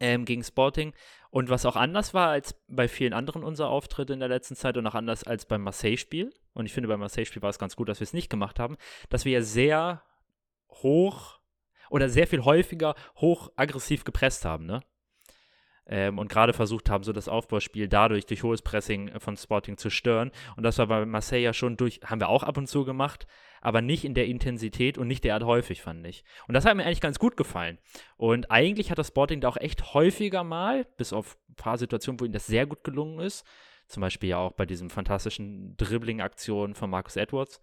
ähm, 0.00 0.24
gegen 0.24 0.44
Sporting 0.44 0.92
und 1.30 1.50
was 1.50 1.66
auch 1.66 1.76
anders 1.76 2.14
war 2.14 2.30
als 2.30 2.54
bei 2.68 2.88
vielen 2.88 3.12
anderen 3.12 3.44
unserer 3.44 3.68
Auftritte 3.68 4.12
in 4.12 4.20
der 4.20 4.28
letzten 4.28 4.56
Zeit 4.56 4.76
und 4.76 4.86
auch 4.86 4.94
anders 4.94 5.24
als 5.24 5.44
beim 5.44 5.62
Marseille-Spiel. 5.62 6.32
Und 6.54 6.66
ich 6.66 6.72
finde, 6.72 6.88
beim 6.88 7.00
Marseille-Spiel 7.00 7.42
war 7.42 7.50
es 7.50 7.58
ganz 7.58 7.76
gut, 7.76 7.88
dass 7.88 8.00
wir 8.00 8.04
es 8.04 8.12
nicht 8.12 8.30
gemacht 8.30 8.58
haben, 8.58 8.76
dass 9.10 9.24
wir 9.24 9.32
ja 9.32 9.42
sehr 9.42 10.02
hoch 10.70 11.38
oder 11.90 12.08
sehr 12.08 12.26
viel 12.26 12.44
häufiger 12.44 12.94
hoch 13.16 13.50
aggressiv 13.56 14.04
gepresst 14.04 14.44
haben, 14.44 14.66
ne? 14.66 14.82
Ähm, 15.88 16.18
und 16.18 16.28
gerade 16.28 16.52
versucht 16.52 16.90
haben, 16.90 17.02
so 17.02 17.12
das 17.12 17.28
Aufbauspiel 17.28 17.88
dadurch 17.88 18.26
durch 18.26 18.42
hohes 18.42 18.62
Pressing 18.62 19.08
äh, 19.08 19.20
von 19.20 19.36
Sporting 19.36 19.78
zu 19.78 19.88
stören. 19.90 20.30
Und 20.56 20.62
das 20.62 20.78
war 20.78 20.86
bei 20.86 21.06
Marseille 21.06 21.42
ja 21.42 21.52
schon 21.52 21.76
durch, 21.76 22.00
haben 22.04 22.20
wir 22.20 22.28
auch 22.28 22.42
ab 22.42 22.58
und 22.58 22.66
zu 22.66 22.84
gemacht, 22.84 23.26
aber 23.60 23.80
nicht 23.80 24.04
in 24.04 24.14
der 24.14 24.26
Intensität 24.26 24.98
und 24.98 25.08
nicht 25.08 25.24
derart 25.24 25.44
häufig, 25.44 25.82
fand 25.82 26.06
ich. 26.06 26.24
Und 26.46 26.54
das 26.54 26.64
hat 26.64 26.76
mir 26.76 26.84
eigentlich 26.84 27.00
ganz 27.00 27.18
gut 27.18 27.36
gefallen. 27.36 27.78
Und 28.16 28.50
eigentlich 28.50 28.90
hat 28.90 28.98
das 28.98 29.08
Sporting 29.08 29.40
da 29.40 29.48
auch 29.48 29.56
echt 29.56 29.94
häufiger 29.94 30.44
mal, 30.44 30.84
bis 30.96 31.12
auf 31.12 31.38
ein 31.48 31.54
paar 31.56 31.78
Situationen, 31.78 32.20
wo 32.20 32.24
ihnen 32.24 32.34
das 32.34 32.46
sehr 32.46 32.66
gut 32.66 32.84
gelungen 32.84 33.20
ist, 33.20 33.46
zum 33.86 34.02
Beispiel 34.02 34.28
ja 34.30 34.38
auch 34.38 34.52
bei 34.52 34.66
diesem 34.66 34.90
fantastischen 34.90 35.76
Dribbling-Aktion 35.78 36.74
von 36.74 36.90
Marcus 36.90 37.16
Edwards, 37.16 37.62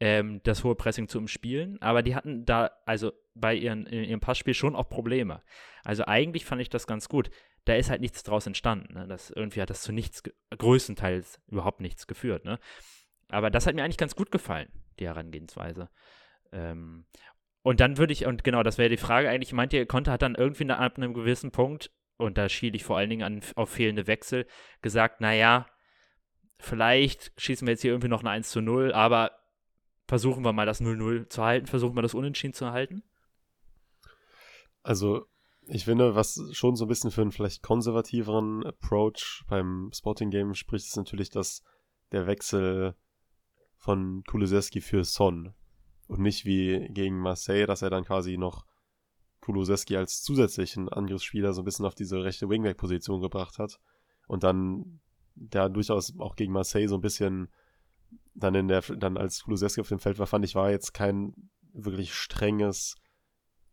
ähm, 0.00 0.40
das 0.44 0.62
hohe 0.62 0.76
Pressing 0.76 1.08
zu 1.08 1.18
umspielen, 1.18 1.82
aber 1.82 2.02
die 2.02 2.14
hatten 2.14 2.44
da 2.44 2.70
also 2.86 3.12
bei 3.34 3.54
ihren, 3.54 3.86
ihrem 3.86 4.20
Passspiel 4.20 4.54
schon 4.54 4.76
auch 4.76 4.88
Probleme. 4.88 5.42
Also 5.84 6.04
eigentlich 6.06 6.44
fand 6.44 6.60
ich 6.60 6.68
das 6.68 6.86
ganz 6.86 7.08
gut. 7.08 7.30
Da 7.68 7.74
ist 7.74 7.90
halt 7.90 8.00
nichts 8.00 8.22
draus 8.22 8.46
entstanden. 8.46 8.94
Ne? 8.94 9.06
Das, 9.06 9.30
irgendwie 9.30 9.60
hat 9.60 9.70
das 9.70 9.82
zu 9.82 9.92
nichts, 9.92 10.22
größtenteils 10.56 11.40
überhaupt 11.48 11.80
nichts 11.80 12.06
geführt. 12.06 12.44
Ne? 12.44 12.58
Aber 13.28 13.50
das 13.50 13.66
hat 13.66 13.74
mir 13.74 13.84
eigentlich 13.84 13.98
ganz 13.98 14.16
gut 14.16 14.30
gefallen, 14.30 14.70
die 14.98 15.06
Herangehensweise. 15.06 15.90
Ähm, 16.50 17.04
und 17.62 17.80
dann 17.80 17.98
würde 17.98 18.12
ich, 18.12 18.24
und 18.24 18.44
genau, 18.44 18.62
das 18.62 18.78
wäre 18.78 18.88
die 18.88 18.96
Frage 18.96 19.28
eigentlich, 19.28 19.52
meint 19.52 19.72
ihr, 19.74 19.84
Konter 19.84 20.12
hat 20.12 20.22
dann 20.22 20.34
irgendwie 20.34 20.70
ab 20.70 20.96
einem 20.96 21.12
gewissen 21.12 21.50
Punkt, 21.50 21.90
und 22.16 22.38
da 22.38 22.48
schiele 22.48 22.76
ich 22.76 22.84
vor 22.84 22.96
allen 22.96 23.10
Dingen 23.10 23.22
an, 23.22 23.42
auf 23.54 23.68
fehlende 23.68 24.06
Wechsel, 24.06 24.46
gesagt, 24.80 25.20
naja, 25.20 25.66
vielleicht 26.58 27.32
schießen 27.36 27.66
wir 27.66 27.72
jetzt 27.72 27.82
hier 27.82 27.90
irgendwie 27.90 28.08
noch 28.08 28.22
ein 28.22 28.28
1 28.28 28.48
zu 28.50 28.62
0, 28.62 28.92
aber 28.92 29.32
versuchen 30.06 30.44
wir 30.44 30.54
mal 30.54 30.66
das 30.66 30.80
0-0 30.80 31.28
zu 31.28 31.44
halten, 31.44 31.66
versuchen 31.66 31.96
wir 31.96 32.02
das 32.02 32.14
Unentschieden 32.14 32.54
zu 32.54 32.72
halten. 32.72 33.02
Also, 34.82 35.26
ich 35.68 35.84
finde, 35.84 36.14
was 36.14 36.40
schon 36.52 36.76
so 36.76 36.84
ein 36.84 36.88
bisschen 36.88 37.10
für 37.10 37.22
einen 37.22 37.32
vielleicht 37.32 37.62
konservativeren 37.62 38.64
Approach 38.64 39.44
beim 39.48 39.90
Sporting 39.92 40.30
Game 40.30 40.54
spricht, 40.54 40.86
ist 40.86 40.96
natürlich, 40.96 41.30
dass 41.30 41.62
der 42.12 42.26
Wechsel 42.26 42.94
von 43.76 44.24
Kulusewski 44.24 44.80
für 44.80 45.04
Son 45.04 45.54
und 46.08 46.20
nicht 46.20 46.44
wie 46.44 46.88
gegen 46.90 47.18
Marseille, 47.18 47.66
dass 47.66 47.82
er 47.82 47.90
dann 47.90 48.04
quasi 48.04 48.38
noch 48.38 48.64
Kulusewski 49.40 49.96
als 49.96 50.22
zusätzlichen 50.22 50.88
Angriffsspieler 50.88 51.52
so 51.52 51.62
ein 51.62 51.64
bisschen 51.64 51.86
auf 51.86 51.94
diese 51.94 52.24
rechte 52.24 52.48
Wingback-Position 52.48 53.20
gebracht 53.20 53.58
hat 53.58 53.78
und 54.26 54.42
dann 54.42 55.00
da 55.34 55.68
durchaus 55.68 56.18
auch 56.18 56.34
gegen 56.34 56.52
Marseille 56.52 56.88
so 56.88 56.96
ein 56.96 57.02
bisschen 57.02 57.48
dann 58.34 58.54
in 58.54 58.68
der 58.68 58.80
dann 58.80 59.16
als 59.16 59.42
Kulusewski 59.42 59.80
auf 59.80 59.88
dem 59.88 59.98
Feld 59.98 60.18
war, 60.18 60.26
fand 60.26 60.44
ich, 60.44 60.54
war 60.54 60.70
jetzt 60.70 60.94
kein 60.94 61.34
wirklich 61.72 62.14
strenges 62.14 62.96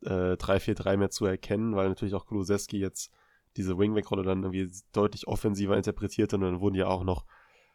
äh, 0.05 0.35
3-4-3 0.35 0.97
mehr 0.97 1.09
zu 1.09 1.25
erkennen, 1.25 1.75
weil 1.75 1.89
natürlich 1.89 2.13
auch 2.13 2.25
Kulusewski 2.25 2.77
jetzt 2.77 3.11
diese 3.57 3.77
Wingback-Rolle 3.77 4.23
dann 4.23 4.43
irgendwie 4.43 4.69
deutlich 4.91 5.27
offensiver 5.27 5.77
interpretiert 5.77 6.33
und 6.33 6.41
dann 6.41 6.59
wurden 6.59 6.75
ja 6.75 6.87
auch 6.87 7.03
noch 7.03 7.25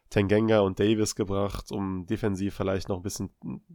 Tengenga 0.09 0.59
und 0.59 0.79
Davis 0.79 1.15
gebracht, 1.15 1.71
um 1.71 2.05
defensiv 2.05 2.55
vielleicht 2.55 2.89
noch 2.89 2.97
ein 2.97 3.03
bisschen 3.03 3.31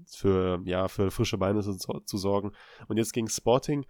für, 0.06 0.60
ja, 0.64 0.86
für 0.88 1.10
frische 1.10 1.38
Beine 1.38 1.62
zu, 1.62 1.76
zu 1.76 2.18
sorgen. 2.18 2.52
Und 2.88 2.98
jetzt 2.98 3.12
gegen 3.12 3.28
Sporting 3.28 3.86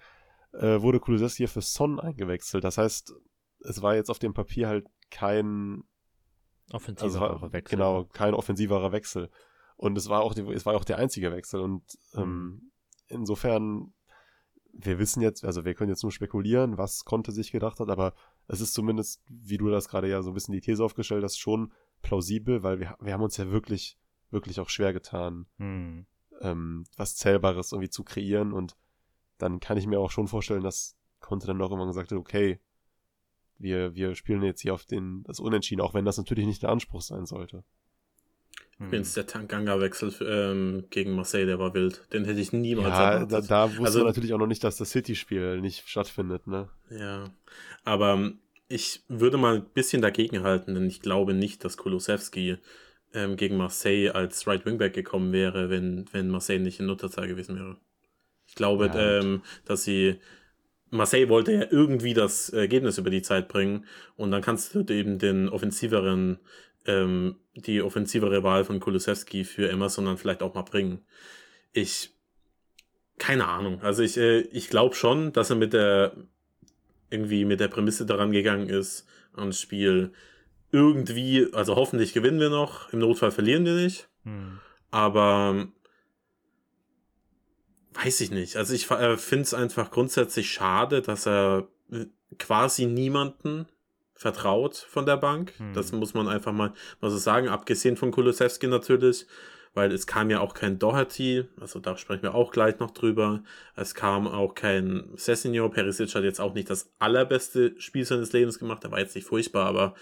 äh, 0.53 0.81
wurde 0.81 1.01
Kulusewski 1.01 1.47
für 1.49 1.61
Son 1.61 1.99
eingewechselt. 1.99 2.63
Das 2.63 2.79
heißt, 2.79 3.13
es 3.61 3.83
war 3.83 3.97
jetzt 3.97 4.11
auf 4.11 4.21
dem 4.21 4.33
Papier 4.33 4.69
halt 4.69 4.87
kein 5.11 5.83
Offensiver 6.73 7.31
also 7.31 7.53
Wechsel. 7.53 7.77
Genau, 7.77 8.05
kein 8.05 8.35
offensiverer 8.35 8.93
Wechsel. 8.93 9.31
Und 9.77 9.97
es 9.99 10.09
war 10.09 10.23
auch, 10.23 10.35
es 10.37 10.67
war 10.67 10.75
auch 10.75 10.85
der 10.85 10.99
einzige 10.99 11.31
Wechsel. 11.33 11.61
Und 11.61 11.83
ähm, 12.15 12.73
insofern, 13.09 13.93
wir 14.79 14.99
wissen 14.99 15.23
jetzt, 15.23 15.45
also 15.45 15.65
wir 15.65 15.75
können 15.75 15.91
jetzt 15.91 16.03
nur 16.03 16.13
spekulieren, 16.13 16.79
was 16.79 17.05
Conte 17.05 17.33
sich 17.33 17.51
gedacht 17.53 17.81
hat, 17.81 17.89
aber 17.89 18.15
es 18.47 18.61
ist 18.61 18.75
zumindest, 18.75 19.23
wie 19.29 19.59
du 19.59 19.69
das 19.69 19.89
gerade 19.89 20.09
ja 20.09 20.23
so 20.23 20.31
ein 20.31 20.35
bisschen 20.35 20.53
die 20.53 20.61
These 20.61 20.85
aufgestellt 20.85 21.25
hast, 21.25 21.39
schon 21.39 21.73
plausibel, 22.03 22.63
weil 22.63 22.81
wir, 22.81 22.97
wir 23.01 23.13
haben 23.13 23.23
uns 23.23 23.37
ja 23.37 23.51
wirklich, 23.51 23.99
wirklich 24.31 24.61
auch 24.61 24.69
schwer 24.69 24.93
getan, 24.93 25.47
Hm. 25.59 26.07
ähm, 26.41 26.85
was 26.97 27.17
Zählbares 27.17 27.73
irgendwie 27.73 27.91
zu 27.91 28.05
kreieren. 28.05 28.53
Und 28.53 28.77
dann 29.39 29.61
kann 29.61 29.79
ich 29.79 29.87
mir 29.87 29.99
auch 29.99 30.11
schon 30.11 30.29
vorstellen, 30.29 30.63
dass 30.63 30.97
Conte 31.21 31.47
dann 31.47 31.61
auch 31.61 31.71
irgendwann 31.71 31.89
gesagt 31.89 32.13
hat, 32.13 32.19
okay, 32.19 32.61
wir, 33.59 33.95
wir 33.95 34.15
spielen 34.15 34.43
jetzt 34.43 34.61
hier 34.61 34.75
auf 34.75 34.85
den, 34.85 35.23
das 35.25 35.41
Unentschieden, 35.41 35.81
auch 35.81 35.95
wenn 35.95 36.05
das 36.05 36.19
natürlich 36.19 36.47
nicht 36.47 36.63
der 36.63 36.71
Anspruch 36.71 37.01
sein 37.01 37.25
sollte. 37.25 37.65
Hm. 38.79 38.87
Übrigens, 38.89 39.15
der 39.15 39.27
Tanganga-Wechsel 39.27 40.13
ähm, 40.21 40.85
gegen 40.91 41.13
Marseille, 41.15 41.47
der 41.47 41.59
war 41.59 41.73
wild. 41.75 42.03
Den 42.13 42.25
hätte 42.27 42.41
ich 42.41 42.53
niemals 42.53 42.89
Ja, 42.89 43.13
erwartet. 43.13 43.33
da, 43.33 43.41
da 43.67 43.71
wusste 43.71 43.85
Also- 43.85 43.99
man 44.01 44.09
natürlich 44.09 44.35
auch 44.35 44.39
noch 44.39 44.47
nicht, 44.47 44.63
dass 44.65 44.77
das 44.77 44.91
City-Spiel 44.91 45.61
nicht 45.61 45.89
stattfindet, 45.89 46.47
ne? 46.47 46.69
Ja, 46.91 47.31
aber 47.85 48.13
ähm, 48.15 48.39
ich 48.69 49.03
würde 49.09 49.37
mal 49.39 49.57
ein 49.57 49.65
bisschen 49.75 50.03
dagegen 50.03 50.43
halten, 50.43 50.75
denn 50.75 50.87
ich 50.87 51.01
glaube 51.01 51.33
nicht, 51.35 51.65
dass 51.65 51.77
Kulusewski 51.77 52.59
ähm, 53.15 53.37
gegen 53.37 53.57
Marseille 53.57 54.11
als 54.11 54.47
Right 54.47 54.67
Wingback 54.67 54.93
gekommen 54.93 55.33
wäre, 55.33 55.71
wenn, 55.71 56.05
wenn 56.13 56.29
Marseille 56.29 56.59
nicht 56.61 56.81
in 56.81 56.91
Unterzahl 56.91 57.29
gewesen 57.29 57.57
wäre. 57.57 57.77
Ich 58.47 58.55
glaube, 58.57 58.87
Ja, 58.89 59.21
ähm, 59.21 59.43
dass 59.65 59.85
sie 59.85 60.17
Marseille 60.91 61.29
wollte 61.29 61.53
ja 61.53 61.67
irgendwie 61.71 62.13
das 62.15 62.51
Ergebnis 62.51 62.99
über 62.99 63.11
die 63.11 63.23
Zeit 63.23 63.49
bringen 63.49 63.87
und 64.17 64.31
dann 64.33 64.43
kannst 64.43 64.75
du 64.75 64.81
eben 64.93 65.19
den 65.19 65.49
offensiveren, 65.49 66.39
ähm, 66.87 67.37
die 67.55 67.83
offensivere 67.83 68.43
Wahl 68.43 68.65
von 68.65 68.81
Kulusewski 68.81 69.45
für 69.45 69.69
Emerson 69.71 70.05
dann 70.07 70.19
vielleicht 70.19 70.43
auch 70.43 70.55
mal 70.55 70.63
bringen. 70.63 71.05
Ich, 71.73 72.11
keine 73.19 73.47
Ahnung. 73.49 73.81
Also 73.83 74.03
ich, 74.03 74.17
äh, 74.17 74.41
ich 74.41 74.69
glaube 74.69 74.95
schon, 74.95 75.33
dass 75.33 75.51
er 75.51 75.57
mit 75.57 75.73
der 75.73 76.13
irgendwie 77.11 77.45
mit 77.45 77.61
der 77.61 77.69
Prämisse 77.69 78.05
daran 78.05 78.33
gegangen 78.33 78.69
ist, 78.69 79.07
ans 79.35 79.61
Spiel 79.61 80.13
irgendwie, 80.73 81.49
also 81.53 81.77
hoffentlich 81.77 82.13
gewinnen 82.13 82.41
wir 82.41 82.51
noch, 82.51 82.93
im 82.93 82.99
Notfall 82.99 83.31
verlieren 83.31 83.65
wir 83.65 83.75
nicht, 83.75 84.09
Hm. 84.25 84.59
aber 84.91 85.69
weiß 87.95 88.21
ich 88.21 88.31
nicht. 88.31 88.57
Also 88.57 88.75
ich 88.75 88.91
äh, 88.91 89.17
finde 89.17 89.43
es 89.45 89.55
einfach 89.55 89.91
grundsätzlich 89.91 90.51
schade, 90.51 91.01
dass 91.01 91.27
er 91.27 91.69
äh, 91.93 92.07
quasi 92.39 92.87
niemanden 92.87 93.67
vertraut 94.17 94.77
von 94.77 95.07
der 95.07 95.19
Bank. 95.19 95.53
Hm. 95.59 95.75
Das 95.75 95.93
muss 95.93 96.15
man 96.15 96.27
einfach 96.27 96.53
mal, 96.53 96.73
mal 97.01 97.11
so 97.11 97.19
sagen, 97.19 97.49
abgesehen 97.49 97.97
von 97.97 98.11
Kulusewski 98.11 98.67
natürlich, 98.67 99.27
weil 99.75 99.93
es 99.93 100.07
kam 100.07 100.31
ja 100.31 100.41
auch 100.41 100.55
kein 100.55 100.79
Doherty, 100.79 101.45
also 101.61 101.79
da 101.81 101.99
sprechen 101.99 102.23
wir 102.23 102.35
auch 102.35 102.51
gleich 102.51 102.79
noch 102.79 102.93
drüber. 102.93 103.45
Es 103.77 103.95
kam 103.95 104.27
auch 104.27 104.55
kein 104.55 105.11
Sessignon. 105.17 105.71
Perisic 105.71 106.15
hat 106.15 106.25
jetzt 106.25 106.41
auch 106.41 106.55
nicht 106.55 106.71
das 106.71 106.91
allerbeste 106.99 107.79
Spiel 107.79 108.07
seines 108.07 108.33
Lebens 108.33 108.59
gemacht, 108.59 108.85
er 108.85 108.91
war 108.91 109.01
jetzt 109.01 109.15
nicht 109.15 109.27
furchtbar, 109.27 109.67
aber 109.67 109.95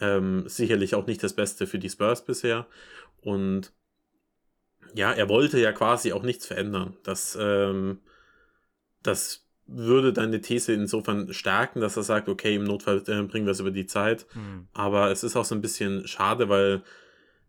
ähm, 0.00 0.44
sicherlich 0.48 0.94
auch 0.94 1.06
nicht 1.06 1.22
das 1.22 1.34
Beste 1.34 1.66
für 1.66 1.78
die 1.78 1.90
Spurs 1.90 2.24
bisher. 2.24 2.66
Und 3.20 3.72
ja, 4.94 5.12
er 5.12 5.28
wollte 5.28 5.60
ja 5.60 5.72
quasi 5.72 6.12
auch 6.12 6.22
nichts 6.22 6.46
verändern. 6.46 6.96
Das, 7.02 7.36
ähm, 7.38 8.00
das 9.02 9.47
würde 9.68 10.12
deine 10.12 10.40
These 10.40 10.72
insofern 10.72 11.32
stärken, 11.32 11.80
dass 11.80 11.96
er 11.96 12.02
sagt, 12.02 12.28
okay, 12.28 12.56
im 12.56 12.64
Notfall 12.64 13.02
äh, 13.06 13.22
bringen 13.22 13.46
wir 13.46 13.52
es 13.52 13.60
über 13.60 13.70
die 13.70 13.86
Zeit. 13.86 14.26
Hm. 14.32 14.66
Aber 14.72 15.10
es 15.10 15.22
ist 15.22 15.36
auch 15.36 15.44
so 15.44 15.54
ein 15.54 15.60
bisschen 15.60 16.08
schade, 16.08 16.48
weil 16.48 16.82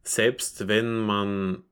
selbst 0.04 0.68
wenn 0.68 1.00
man, 1.00 1.64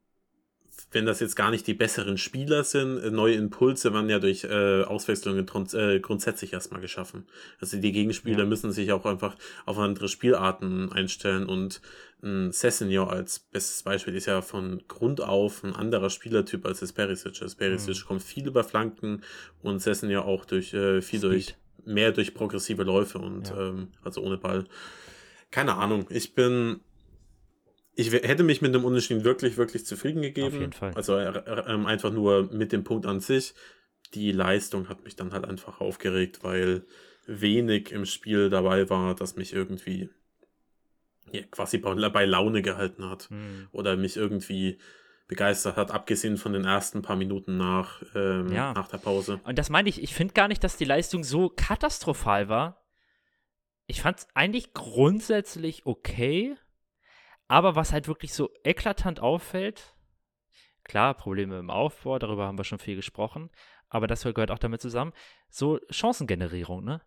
wenn 0.90 1.04
das 1.04 1.20
jetzt 1.20 1.36
gar 1.36 1.50
nicht 1.50 1.66
die 1.66 1.74
besseren 1.74 2.16
Spieler 2.18 2.64
sind, 2.64 2.98
äh, 2.98 3.10
neue 3.10 3.34
Impulse 3.34 3.92
werden 3.92 4.08
ja 4.08 4.18
durch 4.18 4.44
äh, 4.44 4.82
Auswechslungen 4.84 5.46
äh, 5.74 6.00
grundsätzlich 6.00 6.52
erstmal 6.52 6.80
geschaffen. 6.80 7.26
Also 7.60 7.78
die 7.78 7.92
Gegenspieler 7.92 8.40
Ja. 8.40 8.44
müssen 8.46 8.72
sich 8.72 8.90
auch 8.92 9.04
einfach 9.04 9.36
auf 9.66 9.78
andere 9.78 10.08
Spielarten 10.08 10.90
einstellen 10.92 11.46
und 11.46 11.80
ein 12.22 12.50
Sessignon 12.50 13.08
als 13.08 13.38
bestes 13.38 13.82
Beispiel 13.84 14.16
ist 14.16 14.26
ja 14.26 14.42
von 14.42 14.82
Grund 14.88 15.20
auf 15.20 15.62
ein 15.62 15.72
anderer 15.74 16.10
Spielertyp 16.10 16.66
als 16.66 16.80
das 16.80 16.92
Perisic. 16.92 17.38
Das 17.38 17.54
Perisic 17.54 17.96
Mhm. 18.00 18.06
kommt 18.08 18.22
viel 18.22 18.46
über 18.48 18.64
Flanken 18.64 19.22
und 19.62 19.80
Sessignon 19.80 20.24
auch 20.24 20.44
durch 20.44 20.74
äh, 20.74 21.00
viel 21.00 21.20
Speed. 21.20 21.30
durch 21.30 21.54
mehr 21.84 22.10
durch 22.12 22.34
progressive 22.34 22.82
Läufe 22.82 23.18
und 23.18 23.50
Ja. 23.50 23.68
ähm, 23.68 23.88
also 24.02 24.20
ohne 24.22 24.36
Ball. 24.36 24.64
Keine 25.50 25.76
Ahnung. 25.76 26.06
Ich 26.10 26.34
bin 26.34 26.80
ich 27.98 28.12
hätte 28.12 28.44
mich 28.44 28.62
mit 28.62 28.72
dem 28.72 28.84
Unentschieden 28.84 29.24
wirklich, 29.24 29.56
wirklich 29.56 29.84
zufrieden 29.84 30.22
gegeben. 30.22 30.46
Auf 30.46 30.60
jeden 30.60 30.72
Fall. 30.72 30.92
Also 30.94 31.16
äh, 31.16 31.36
äh, 31.36 31.64
ähm, 31.66 31.84
einfach 31.84 32.12
nur 32.12 32.48
mit 32.52 32.70
dem 32.70 32.84
Punkt 32.84 33.06
an 33.06 33.18
sich. 33.18 33.54
Die 34.14 34.30
Leistung 34.30 34.88
hat 34.88 35.02
mich 35.02 35.16
dann 35.16 35.32
halt 35.32 35.44
einfach 35.44 35.80
aufgeregt, 35.80 36.44
weil 36.44 36.86
wenig 37.26 37.90
im 37.90 38.04
Spiel 38.06 38.50
dabei 38.50 38.88
war, 38.88 39.16
das 39.16 39.34
mich 39.34 39.52
irgendwie 39.52 40.10
ja, 41.32 41.42
quasi 41.50 41.78
bei, 41.78 42.24
Laune 42.24 42.62
gehalten 42.62 43.10
hat 43.10 43.30
Hm. 43.30 43.66
oder 43.72 43.96
mich 43.96 44.16
irgendwie 44.16 44.78
begeistert 45.26 45.76
hat, 45.76 45.90
abgesehen 45.90 46.36
von 46.36 46.52
den 46.52 46.64
ersten 46.64 47.02
paar 47.02 47.16
Minuten 47.16 47.56
nach, 47.56 48.00
ähm, 48.14 48.52
Ja. 48.52 48.74
nach 48.74 48.88
der 48.88 48.98
Pause. 48.98 49.40
Und 49.42 49.58
das 49.58 49.70
meine 49.70 49.88
ich, 49.88 50.00
ich 50.04 50.14
finde 50.14 50.34
gar 50.34 50.46
nicht, 50.46 50.62
dass 50.62 50.76
die 50.76 50.84
Leistung 50.84 51.24
so 51.24 51.48
katastrophal 51.50 52.48
war. 52.48 52.86
Ich 53.88 54.02
fand 54.02 54.20
es 54.20 54.28
eigentlich 54.34 54.72
grundsätzlich 54.72 55.84
okay, 55.84 56.56
aber 57.48 57.74
was 57.74 57.92
halt 57.92 58.08
wirklich 58.08 58.32
so 58.32 58.50
eklatant 58.62 59.20
auffällt, 59.20 59.94
klar, 60.84 61.14
Probleme 61.14 61.58
im 61.58 61.70
Aufbau, 61.70 62.18
darüber 62.18 62.46
haben 62.46 62.58
wir 62.58 62.64
schon 62.64 62.78
viel 62.78 62.96
gesprochen, 62.96 63.50
aber 63.88 64.06
das 64.06 64.22
gehört 64.22 64.50
auch 64.50 64.58
damit 64.58 64.80
zusammen, 64.80 65.12
so 65.48 65.80
Chancengenerierung, 65.90 66.84
ne? 66.84 67.00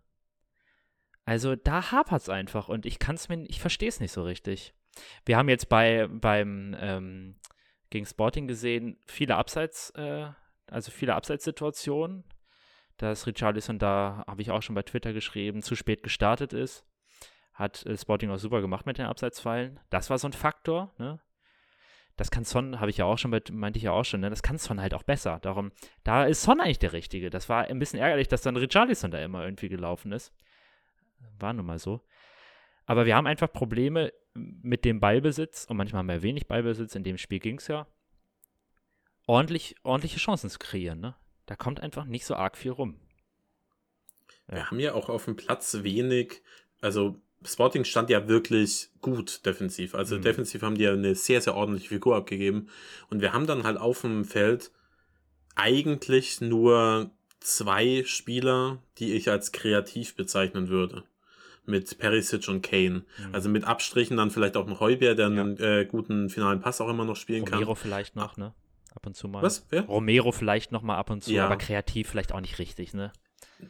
Also 1.24 1.55
da 1.55 1.91
hapert 1.91 2.24
es 2.24 2.29
einfach 2.29 2.67
und 2.67 2.86
ich 2.86 2.98
kann 2.98 3.15
es 3.15 3.29
mir, 3.29 3.45
ich 3.48 3.62
verstehe 3.62 3.89
es 3.89 4.00
nicht 4.00 4.12
so 4.12 4.24
richtig. 4.24 4.74
Wir 5.25 5.38
haben 5.38 5.50
jetzt 5.50 5.69
bei, 5.69 6.07
beim 6.10 6.75
ähm, 6.79 7.36
gegen 7.91 8.05
Sporting 8.05 8.48
gesehen, 8.48 8.98
viele 9.05 9.36
Abseits, 9.36 9.91
äh, 9.91 10.27
also 10.67 10.91
viele 10.91 11.15
Abseitssituationen, 11.15 12.24
dass 12.98 13.27
Richarlison 13.27 13.77
da, 13.77 14.24
habe 14.27 14.41
ich 14.41 14.51
auch 14.51 14.62
schon 14.62 14.75
bei 14.75 14.83
Twitter 14.83 15.13
geschrieben, 15.13 15.62
zu 15.62 15.75
spät 15.75 16.01
gestartet 16.01 16.53
ist. 16.53 16.86
Hat 17.62 17.86
äh, 17.86 17.96
Sporting 17.96 18.32
auch 18.32 18.39
super 18.39 18.60
gemacht 18.60 18.88
mit 18.88 18.98
den 18.98 19.06
Abseitsfallen. 19.06 19.80
Das 19.91 20.10
war 20.10 20.18
so 20.18 20.27
ein 20.27 20.34
Faktor, 20.34 20.91
ne? 20.98 21.20
Das 22.18 22.30
kann 22.30 22.44
Son, 22.44 22.80
habe 22.80 22.89
ich 22.89 22.98
ja 22.98 23.06
auch 23.06 23.18
schon, 23.18 23.32
meinte 23.51 23.77
ich 23.77 23.84
ja 23.84 23.91
auch 23.91 24.03
schon, 24.03 24.20
ne? 24.20 24.30
Das 24.30 24.41
kann 24.41 24.58
Son 24.58 24.82
halt 24.82 24.94
auch 24.96 25.03
besser. 25.03 25.39
Darum, 25.41 25.72
da 26.03 26.25
ist 26.25 26.41
Son 26.41 26.60
eigentlich 26.60 26.80
der 26.80 26.94
Richtige. 26.94 27.30
Das 27.30 27.50
war 27.50 27.65
ein 27.65 27.80
bisschen 27.80 28.00
ärgerlich, 28.00 28.27
dass 28.27 28.41
dann 28.41 28.58
Richarlison 28.58 29.12
da 29.12 29.24
immer 29.24 29.44
irgendwie 29.44 29.70
gelaufen 29.70 30.12
ist. 30.12 30.34
War 31.39 31.53
nun 31.53 31.68
mal 31.68 31.80
so. 31.80 32.01
Aber 32.86 33.06
wir 33.06 33.15
haben 33.15 33.27
einfach 33.27 33.51
Probleme 33.51 34.12
mit 34.34 34.86
dem 34.86 35.00
Ballbesitz 35.00 35.65
und 35.65 35.78
manchmal 35.78 36.00
haben 36.00 36.10
wir 36.10 36.24
wenig 36.24 36.47
Ballbesitz. 36.47 36.95
In 36.95 37.04
dem 37.04 37.17
Spiel 37.17 37.39
ging 37.39 37.58
es 37.58 37.67
ja. 37.67 37.88
Ordentlich, 39.28 39.76
ordentliche 39.84 40.17
Chancen 40.17 40.50
zu 40.50 40.58
kreieren, 40.58 41.00
ne? 41.00 41.15
Da 41.45 41.56
kommt 41.56 41.80
einfach 41.80 42.06
nicht 42.06 42.26
so 42.26 42.36
arg 42.36 42.58
viel 42.58 42.71
rum. 42.71 43.00
Ja. 44.47 44.56
Wir 44.56 44.65
haben 44.71 44.80
ja 44.80 44.93
auch 44.93 45.10
auf 45.10 45.26
dem 45.26 45.36
Platz 45.36 45.84
wenig, 45.84 46.41
also 46.82 47.21
Sporting 47.43 47.84
stand 47.86 48.10
ja 48.10 48.27
wirklich 48.27 48.89
gut 49.01 49.45
defensiv. 49.45 49.95
Also 49.95 50.17
Mhm. 50.17 50.21
defensiv 50.21 50.62
haben 50.62 50.75
die 50.75 50.84
ja 50.84 50.93
eine 50.93 51.15
sehr, 51.15 51.41
sehr 51.41 51.56
ordentliche 51.56 51.89
Figur 51.89 52.15
abgegeben. 52.15 52.69
Und 53.10 53.21
wir 53.21 53.34
haben 53.34 53.47
dann 53.47 53.63
halt 53.63 53.77
auf 53.77 54.01
dem 54.01 54.25
Feld 54.25 54.71
eigentlich 55.56 56.41
nur 56.41 57.12
zwei 57.39 58.04
Spieler, 58.06 58.80
die 58.99 59.13
ich 59.13 59.30
als 59.30 59.51
kreativ 59.51 60.15
bezeichnen 60.15 60.69
würde. 60.69 61.04
Mit 61.65 61.97
Perisic 61.99 62.47
und 62.47 62.62
Kane. 62.63 63.04
Mhm. 63.17 63.34
Also 63.34 63.49
mit 63.49 63.65
Abstrichen 63.65 64.17
dann 64.17 64.32
vielleicht 64.32 64.58
auch 64.58 64.65
noch 64.67 64.80
Heuber, 64.80 65.13
der 65.15 65.30
Ja. 65.30 65.41
einen 65.41 65.58
äh, 65.60 65.86
guten 65.89 66.30
finalen 66.30 66.60
Pass 66.60 66.82
auch 66.82 66.89
immer 66.89 67.06
noch 67.06 67.15
spielen 67.15 67.43
Romero 67.47 67.73
kann. 67.73 67.82
vielleicht 67.84 68.15
noch, 68.15 68.38
ne? 68.38 68.54
Ab 68.95 69.06
und 69.06 69.15
zu 69.15 69.27
mal. 69.27 69.41
Was? 69.41 69.65
Wer? 69.69 69.84
Romero 69.84 70.32
vielleicht 70.32 70.71
noch 70.71 70.82
mal 70.82 70.97
ab 70.97 71.10
und 71.12 71.23
zu, 71.23 71.32
Ja. 71.32 71.45
aber 71.45 71.58
kreativ 71.58 72.10
vielleicht 72.10 72.34
auch 72.34 72.41
nicht 72.41 72.60
richtig, 72.60 72.93
ne? 72.93 73.12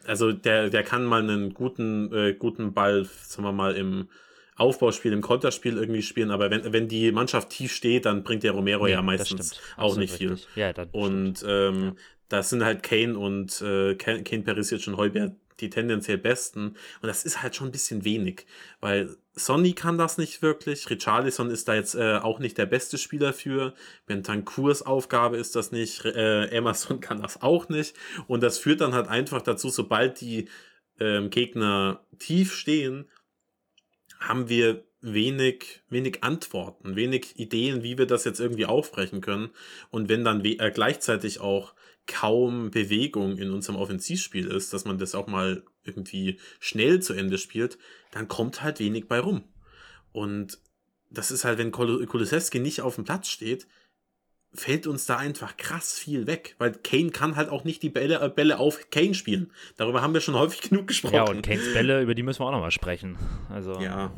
Also 0.05 0.31
der, 0.31 0.69
der 0.69 0.83
kann 0.83 1.05
mal 1.05 1.21
einen 1.21 1.53
guten, 1.53 2.13
äh, 2.13 2.33
guten 2.33 2.73
Ball, 2.73 3.05
sagen 3.23 3.43
wir 3.43 3.51
mal, 3.51 3.75
im 3.75 4.07
Aufbauspiel, 4.55 5.11
im 5.13 5.21
Konterspiel 5.21 5.77
irgendwie 5.77 6.03
spielen, 6.03 6.29
aber 6.29 6.51
wenn, 6.51 6.71
wenn 6.71 6.87
die 6.87 7.11
Mannschaft 7.11 7.49
tief 7.49 7.73
steht, 7.73 8.05
dann 8.05 8.23
bringt 8.23 8.43
der 8.43 8.51
Romero 8.51 8.85
Nee, 8.85 8.91
ja 8.91 9.01
meistens 9.01 9.59
auch 9.75 9.97
nicht 9.97 10.13
viel. 10.13 10.37
Ja. 10.55 10.73
Und 10.91 11.43
ähm, 11.47 11.95
das 12.29 12.49
sind 12.49 12.63
halt 12.63 12.83
Kane 12.83 13.17
und 13.17 13.61
äh, 13.61 13.95
Kane, 13.95 14.23
Kane 14.23 14.43
Perisic 14.43 14.87
und 14.87 14.97
Heuberg 14.97 15.33
die 15.59 15.69
tendenziell 15.69 16.17
besten. 16.17 16.75
Und 17.01 17.07
das 17.07 17.23
ist 17.23 17.41
halt 17.41 17.55
schon 17.55 17.69
ein 17.69 17.71
bisschen 17.71 18.03
wenig, 18.03 18.45
weil 18.79 19.15
Sonny 19.33 19.73
kann 19.73 19.97
das 19.97 20.17
nicht 20.17 20.41
wirklich. 20.41 20.89
Richarlison 20.89 21.49
ist 21.49 21.67
da 21.67 21.75
jetzt 21.75 21.95
äh, 21.95 22.17
auch 22.17 22.39
nicht 22.39 22.57
der 22.57 22.65
beste 22.65 22.97
Spieler 22.97 23.33
für. 23.33 23.73
Bentancurs 24.05 24.81
Aufgabe 24.81 25.37
ist 25.37 25.55
das 25.55 25.71
nicht. 25.71 26.03
Äh, 26.05 26.47
Emerson 26.47 26.99
kann 27.01 27.21
das 27.21 27.41
auch 27.41 27.69
nicht. 27.69 27.95
Und 28.27 28.43
das 28.43 28.57
führt 28.57 28.81
dann 28.81 28.93
halt 28.93 29.07
einfach 29.07 29.41
dazu, 29.41 29.69
sobald 29.69 30.19
die 30.19 30.49
ähm, 30.99 31.29
Gegner 31.29 32.05
tief 32.19 32.53
stehen, 32.53 33.09
haben 34.19 34.49
wir 34.49 34.83
wenig, 35.01 35.81
wenig 35.89 36.23
Antworten, 36.23 36.95
wenig 36.95 37.39
Ideen, 37.39 37.83
wie 37.83 37.97
wir 37.97 38.05
das 38.05 38.23
jetzt 38.25 38.39
irgendwie 38.39 38.65
aufbrechen 38.65 39.21
können. 39.21 39.49
Und 39.89 40.09
wenn 40.09 40.23
dann 40.23 40.43
äh, 40.45 40.71
gleichzeitig 40.71 41.39
auch 41.39 41.73
kaum 42.05 42.71
Bewegung 42.71 43.37
in 43.37 43.51
unserem 43.51 43.77
Offensivspiel 43.77 44.47
ist, 44.47 44.73
dass 44.73 44.85
man 44.85 44.97
das 44.97 45.15
auch 45.15 45.27
mal 45.27 45.63
irgendwie 45.83 46.39
schnell 46.59 47.01
zu 47.01 47.13
Ende 47.13 47.37
spielt, 47.37 47.77
dann 48.11 48.27
kommt 48.27 48.61
halt 48.63 48.79
wenig 48.79 49.07
bei 49.07 49.19
rum. 49.19 49.43
Und 50.11 50.59
das 51.09 51.31
ist 51.31 51.43
halt, 51.45 51.57
wenn 51.57 51.71
Kol- 51.71 52.05
Kulusewski 52.05 52.59
nicht 52.59 52.81
auf 52.81 52.95
dem 52.95 53.03
Platz 53.05 53.27
steht, 53.27 53.67
fällt 54.53 54.85
uns 54.85 55.05
da 55.05 55.17
einfach 55.17 55.55
krass 55.55 55.97
viel 55.97 56.27
weg, 56.27 56.55
weil 56.57 56.73
Kane 56.73 57.11
kann 57.11 57.37
halt 57.37 57.49
auch 57.49 57.63
nicht 57.63 57.83
die 57.83 57.89
Bälle, 57.89 58.19
äh, 58.21 58.29
Bälle 58.29 58.59
auf 58.59 58.89
Kane 58.89 59.13
spielen. 59.13 59.51
Darüber 59.77 60.01
haben 60.01 60.13
wir 60.13 60.19
schon 60.21 60.35
häufig 60.39 60.61
genug 60.69 60.87
gesprochen. 60.87 61.15
ja, 61.15 61.23
und 61.23 61.41
Kanes 61.41 61.71
Bälle, 61.73 62.01
über 62.01 62.15
die 62.15 62.23
müssen 62.23 62.41
wir 62.41 62.47
auch 62.47 62.51
noch 62.51 62.59
mal 62.59 62.71
sprechen. 62.71 63.17
Also, 63.49 63.79
Ja, 63.79 64.13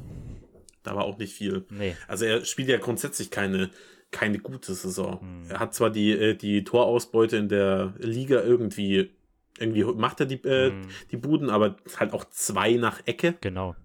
da 0.82 0.95
war 0.95 1.06
auch 1.06 1.17
nicht 1.19 1.34
viel. 1.36 1.65
nee. 1.69 1.95
Also 2.08 2.26
er 2.26 2.43
spielt 2.45 2.67
ja 2.67 2.78
grundsätzlich 2.78 3.30
keine, 3.30 3.69
keine 4.10 4.39
gute 4.39 4.73
Saison. 4.73 5.21
Hm. 5.21 5.49
Er 5.49 5.60
hat 5.60 5.76
zwar 5.76 5.91
die, 5.91 6.12
äh, 6.12 6.36
die 6.36 6.63
Torausbeute 6.63 7.38
in 7.38 7.47
der 7.47 7.93
Liga 7.99 8.41
irgendwie, 8.41 9.12
irgendwie 9.59 9.83
macht 9.83 10.19
er 10.19 10.25
die, 10.25 10.43
äh, 10.43 10.69
Hm, 10.71 10.81
die 11.11 11.17
Buden, 11.17 11.49
aber 11.49 11.75
halt 11.97 12.13
auch 12.13 12.25
zwei 12.25 12.73
nach 12.73 13.01
Ecke. 13.05 13.35
genau. 13.41 13.75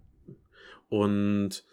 Und 0.88 1.64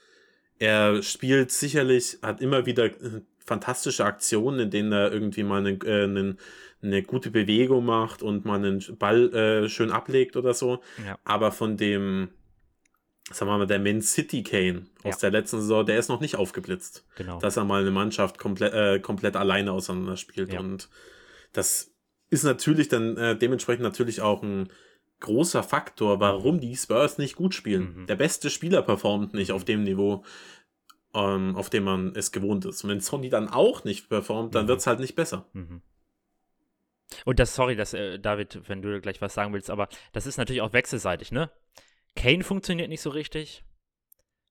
er 0.60 1.02
spielt 1.04 1.52
sicherlich, 1.52 2.18
hat 2.22 2.42
immer 2.42 2.66
wieder 2.66 2.86
äh, 2.86 3.22
fantastische 3.40 4.06
Aktionen, 4.06 4.60
in 4.60 4.70
denen 4.72 4.92
er 4.92 5.12
irgendwie 5.12 5.44
mal 5.44 5.60
einen, 5.66 5.80
äh, 5.82 6.04
einen, 6.04 6.40
eine 6.82 7.04
gute 7.04 7.32
Bewegung 7.32 7.86
macht 7.86 8.22
und 8.24 8.46
mal 8.46 8.56
einen 8.56 8.84
Ball 8.98 9.34
äh, 9.34 9.70
schön 9.70 9.92
ablegt 9.92 10.36
oder 10.36 10.54
so. 10.54 10.82
Ja. 11.06 11.18
Aber 11.24 11.52
von 11.52 11.78
dem, 11.78 12.30
sagen 13.32 13.50
wir 13.52 13.58
mal, 13.58 13.68
der 13.68 13.80
Man 13.80 14.02
City 14.02 14.44
Kane 14.44 14.86
aus 15.04 15.16
Ja. 15.22 15.30
der 15.30 15.40
letzten 15.42 15.62
Saison, 15.62 15.86
der 15.86 15.98
ist 16.00 16.10
noch 16.10 16.20
nicht 16.22 16.36
aufgeblitzt, 16.36 17.06
Genau. 17.16 17.40
dass 17.40 17.58
er 17.58 17.64
mal 17.66 17.82
eine 17.82 17.92
Mannschaft 17.92 18.38
komplett, 18.38 18.74
äh, 18.74 19.00
komplett 19.00 19.36
alleine 19.36 19.72
auseinander 19.72 20.18
spielt. 20.18 20.52
Ja. 20.54 20.60
Und 20.60 20.90
das 21.54 21.92
ist 22.30 22.44
natürlich 22.44 22.88
dann 22.88 23.18
äh, 23.18 23.38
dementsprechend 23.38 23.84
natürlich 23.84 24.22
auch 24.22 24.42
ein 24.44 24.70
großer 25.20 25.64
Faktor, 25.64 26.20
warum 26.20 26.60
die 26.60 26.76
Spurs 26.76 27.18
nicht 27.18 27.36
gut 27.36 27.54
spielen. 27.54 28.02
Mhm. 28.02 28.08
Der 28.08 28.16
beste 28.16 28.50
Spieler 28.50 28.82
performt 28.82 29.34
nicht 29.34 29.52
auf 29.52 29.64
dem 29.64 29.84
Niveau, 29.84 30.24
ähm, 31.14 31.56
auf 31.56 31.70
dem 31.70 31.84
man 31.86 32.14
es 32.16 32.32
gewohnt 32.32 32.66
ist. 32.66 32.84
Und 32.84 32.90
wenn 32.90 33.00
Sony 33.00 33.30
dann 33.30 33.48
auch 33.48 33.84
nicht 33.86 34.10
performt, 34.10 34.54
dann 34.56 34.66
Mhm. 34.66 34.70
wird 34.70 34.80
es 34.80 34.88
halt 34.88 35.00
nicht 35.00 35.16
besser. 35.16 35.48
Mhm. 35.54 35.82
Und 37.24 37.40
das, 37.40 37.56
sorry, 37.56 37.76
dass, 37.76 37.94
äh, 37.94 38.20
David, 38.20 38.68
wenn 38.68 38.82
du 38.82 39.00
gleich 39.00 39.22
was 39.22 39.34
sagen 39.34 39.54
willst, 39.54 39.70
aber 39.70 39.88
das 40.12 40.26
ist 40.26 40.38
natürlich 40.38 40.62
auch 40.62 40.74
wechselseitig, 40.74 41.32
ne? 41.32 41.52
Kane 42.16 42.44
funktioniert 42.44 42.90
nicht 42.90 43.02
so 43.02 43.10
richtig. 43.12 43.64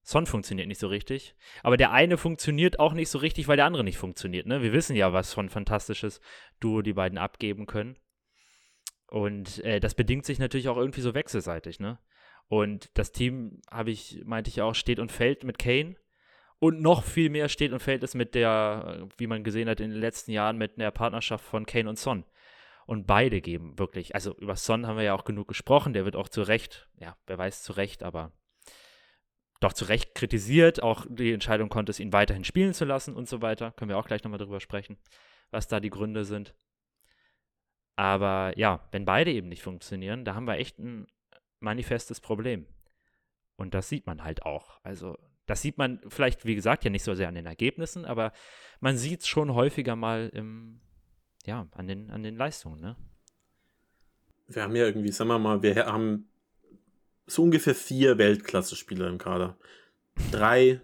Son 0.07 0.27
funktioniert 0.27 0.69
nicht 0.69 0.81
so 0.81 0.89
richtig. 0.89 1.35
Aber 1.63 1.79
der 1.79 1.91
eine 1.91 2.19
funktioniert 2.19 2.79
auch 2.79 2.93
nicht 2.93 3.09
so 3.09 3.19
richtig, 3.19 3.49
weil 3.49 3.57
der 3.57 3.65
andere 3.65 3.85
nicht 3.85 3.97
funktioniert. 3.97 4.47
Ne? 4.47 4.61
Wir 4.61 4.75
wissen 4.75 4.95
ja, 4.95 5.15
was 5.15 5.33
von 5.33 5.49
fantastisches 5.49 6.21
Duo 6.61 6.83
die 6.83 6.93
beiden 6.93 7.17
abgeben 7.17 7.65
können. 7.65 7.97
Und 9.09 9.65
äh, 9.65 9.81
das 9.81 9.95
bedingt 9.95 10.27
sich 10.27 10.39
natürlich 10.39 10.69
auch 10.69 10.77
irgendwie 10.77 11.01
so 11.01 11.15
wechselseitig. 11.15 11.81
Ne? 11.81 11.99
Und 12.49 12.91
das 12.99 13.13
Team, 13.13 13.63
habe 13.71 13.91
ich, 13.91 14.21
meinte 14.27 14.51
ich 14.51 14.61
auch, 14.61 14.75
steht 14.75 14.99
und 14.99 15.11
fällt 15.11 15.43
mit 15.43 15.59
Kane. 15.59 15.97
Und 16.59 16.83
noch 16.83 17.03
viel 17.03 17.31
mehr 17.31 17.49
steht 17.49 17.73
und 17.73 17.81
fällt 17.81 18.03
es 18.03 18.15
mit 18.15 18.35
der, 18.35 19.09
wie 19.17 19.27
man 19.27 19.43
gesehen 19.43 19.71
hat 19.71 19.81
in 19.81 19.91
den 19.91 20.01
letzten 20.01 20.33
Jahren, 20.33 20.59
mit 20.59 20.79
der 20.79 20.91
Partnerschaft 20.91 21.45
von 21.45 21.65
Kane 21.65 21.89
und 21.89 21.99
Son. 21.99 22.25
Und 22.87 23.07
beide 23.07 23.41
geben 23.41 23.79
wirklich, 23.79 24.15
also 24.15 24.37
über 24.37 24.57
Son 24.57 24.87
haben 24.87 24.97
wir 24.97 25.05
ja 25.05 25.15
auch 25.15 25.25
genug 25.25 25.49
gesprochen, 25.49 25.95
der 25.95 26.05
wird 26.05 26.17
auch 26.17 26.29
zu 26.29 26.43
Recht, 26.43 26.89
ja, 26.99 27.17
wer 27.27 27.39
weiß 27.39 27.63
zu 27.63 27.73
Recht, 27.73 28.03
aber 28.03 28.33
doch 29.65 29.73
zu 29.73 29.87
Recht 29.87 30.15
kritisiert. 30.15 30.83
Auch 30.83 31.07
die 31.09 31.33
Entscheidung 31.33 31.69
konnte 31.69 31.91
es 31.91 32.01
ihn 32.01 32.13
weiterhin 32.13 32.45
spielen 32.45 32.75
zu 32.75 32.85
lassen 32.85 33.15
und 33.15 33.29
so 33.29 33.43
weiter. 33.43 33.73
Können 33.73 33.89
wir 33.89 33.99
auch 33.99 34.07
gleich 34.07 34.23
nochmal 34.23 34.39
drüber 34.39 34.61
sprechen, 34.61 34.99
was 35.51 35.69
da 35.69 35.81
die 35.81 35.91
Gründe 35.91 36.25
sind. 36.25 36.55
Aber 37.97 38.53
ja, 38.57 38.87
wenn 38.93 39.05
beide 39.05 39.33
eben 39.33 39.49
nicht 39.49 39.63
funktionieren, 39.63 40.25
da 40.25 40.35
haben 40.35 40.47
wir 40.47 40.55
echt 40.55 40.79
ein 40.79 41.07
manifestes 41.61 42.21
Problem. 42.21 42.67
Und 43.57 43.75
das 43.75 43.89
sieht 43.89 44.07
man 44.07 44.25
halt 44.25 44.45
auch. 44.45 44.81
Also, 44.83 45.17
das 45.47 45.63
sieht 45.63 45.79
man 45.79 46.01
vielleicht, 46.09 46.45
wie 46.45 46.55
gesagt, 46.55 46.85
ja 46.85 46.91
nicht 46.91 47.05
so 47.05 47.15
sehr 47.15 47.29
an 47.29 47.35
den 47.35 47.47
Ergebnissen, 47.47 48.05
aber 48.05 48.33
man 48.81 48.97
sieht 48.97 49.21
es 49.21 49.29
schon 49.29 49.55
häufiger 49.55 49.95
mal 49.95 50.31
im, 50.33 50.81
ja, 51.47 51.69
an 51.73 51.87
den, 51.87 52.11
an 52.11 52.23
den 52.23 52.37
Leistungen, 52.37 52.81
ne? 52.81 52.97
Wir 54.47 54.63
haben 54.63 54.77
ja 54.77 54.85
irgendwie, 54.85 55.11
sagen 55.11 55.29
wir 55.29 55.39
mal, 55.39 55.63
wir 55.63 55.87
haben 55.87 56.29
so 57.27 57.43
ungefähr 57.43 57.75
vier 57.75 58.19
Weltklasse-Spieler 58.19 59.09
im 59.09 59.19
Kader. 59.19 59.57
Drei, 60.31 60.81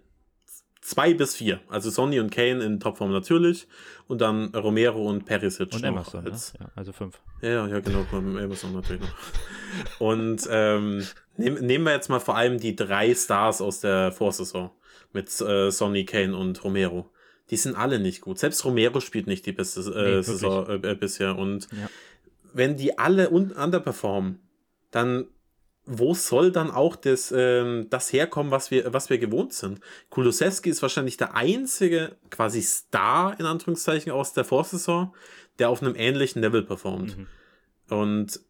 zwei 0.81 1.15
bis 1.15 1.37
vier. 1.37 1.61
Also 1.69 1.91
Sonny 1.91 2.21
und 2.21 2.31
Kane 2.31 2.65
in 2.65 2.81
Topform 2.81 3.13
natürlich. 3.13 3.67
Und 4.09 4.21
dann 4.21 4.55
Romero 4.55 5.09
und 5.09 5.25
Perisic. 5.25 5.73
Und 5.73 5.85
Emerson, 5.85 6.25
als, 6.25 6.55
ne? 6.55 6.61
ja, 6.63 6.71
also 6.75 6.93
fünf. 6.93 7.21
Ja, 7.43 7.67
ja, 7.67 7.81
genau, 7.81 8.05
Emerson 8.13 8.73
natürlich 8.73 9.03
noch. 9.03 9.15
Und 9.99 10.49
ähm, 10.51 11.07
nehm, 11.37 11.55
nehmen 11.55 11.85
wir 11.85 11.93
jetzt 11.93 12.09
mal 12.09 12.21
vor 12.21 12.37
allem 12.37 12.59
die 12.59 12.75
drei 12.75 13.15
Stars 13.15 13.61
aus 13.61 13.81
der 13.81 14.13
Vorsaison. 14.13 14.71
Mit 15.13 15.29
äh, 15.41 15.71
Sonny, 15.71 16.05
Kane 16.05 16.37
und 16.37 16.63
Romero. 16.63 17.11
Die 17.51 17.57
sind 17.57 17.75
alle 17.75 17.99
nicht 17.99 18.21
gut. 18.21 18.39
Selbst 18.39 18.65
Romero 18.65 19.01
spielt 19.01 19.27
nicht 19.27 19.45
die 19.45 19.53
beste 19.53 19.81
äh, 19.81 20.17
nee, 20.17 20.23
Saison 20.23 20.85
äh, 20.85 20.95
bisher. 20.95 21.37
Und 21.37 21.67
ja. 21.73 21.91
wenn 22.53 22.77
die 22.77 22.97
alle 22.97 23.31
underperformen, 23.31 24.39
dann 24.93 25.27
wo 25.93 26.15
soll 26.15 26.53
dann 26.53 26.71
auch 26.71 26.95
das, 26.95 27.35
ähm, 27.37 27.89
das 27.91 28.13
herkommen, 28.13 28.53
was 28.53 28.71
wir, 28.71 28.93
was 28.93 29.11
wir 29.11 29.19
gewohnt 29.19 29.53
sind? 29.53 29.81
Kulusewski 30.09 30.71
ist 30.71 30.83
wahrscheinlich 30.83 31.17
der 31.17 31.35
einzige 31.35 32.17
quasi 32.31 32.63
Star, 32.63 33.39
in 33.41 33.47
Anführungszeichen, 33.47 34.13
aus 34.13 34.33
der 34.33 34.45
Vorsaison, 34.45 35.13
der 35.59 35.69
auf 35.69 35.83
einem 35.83 35.97
ähnlichen 35.97 36.43
Level 36.43 36.63
performt. 36.63 37.19
Mhm. 37.19 37.27
Und 37.89 38.41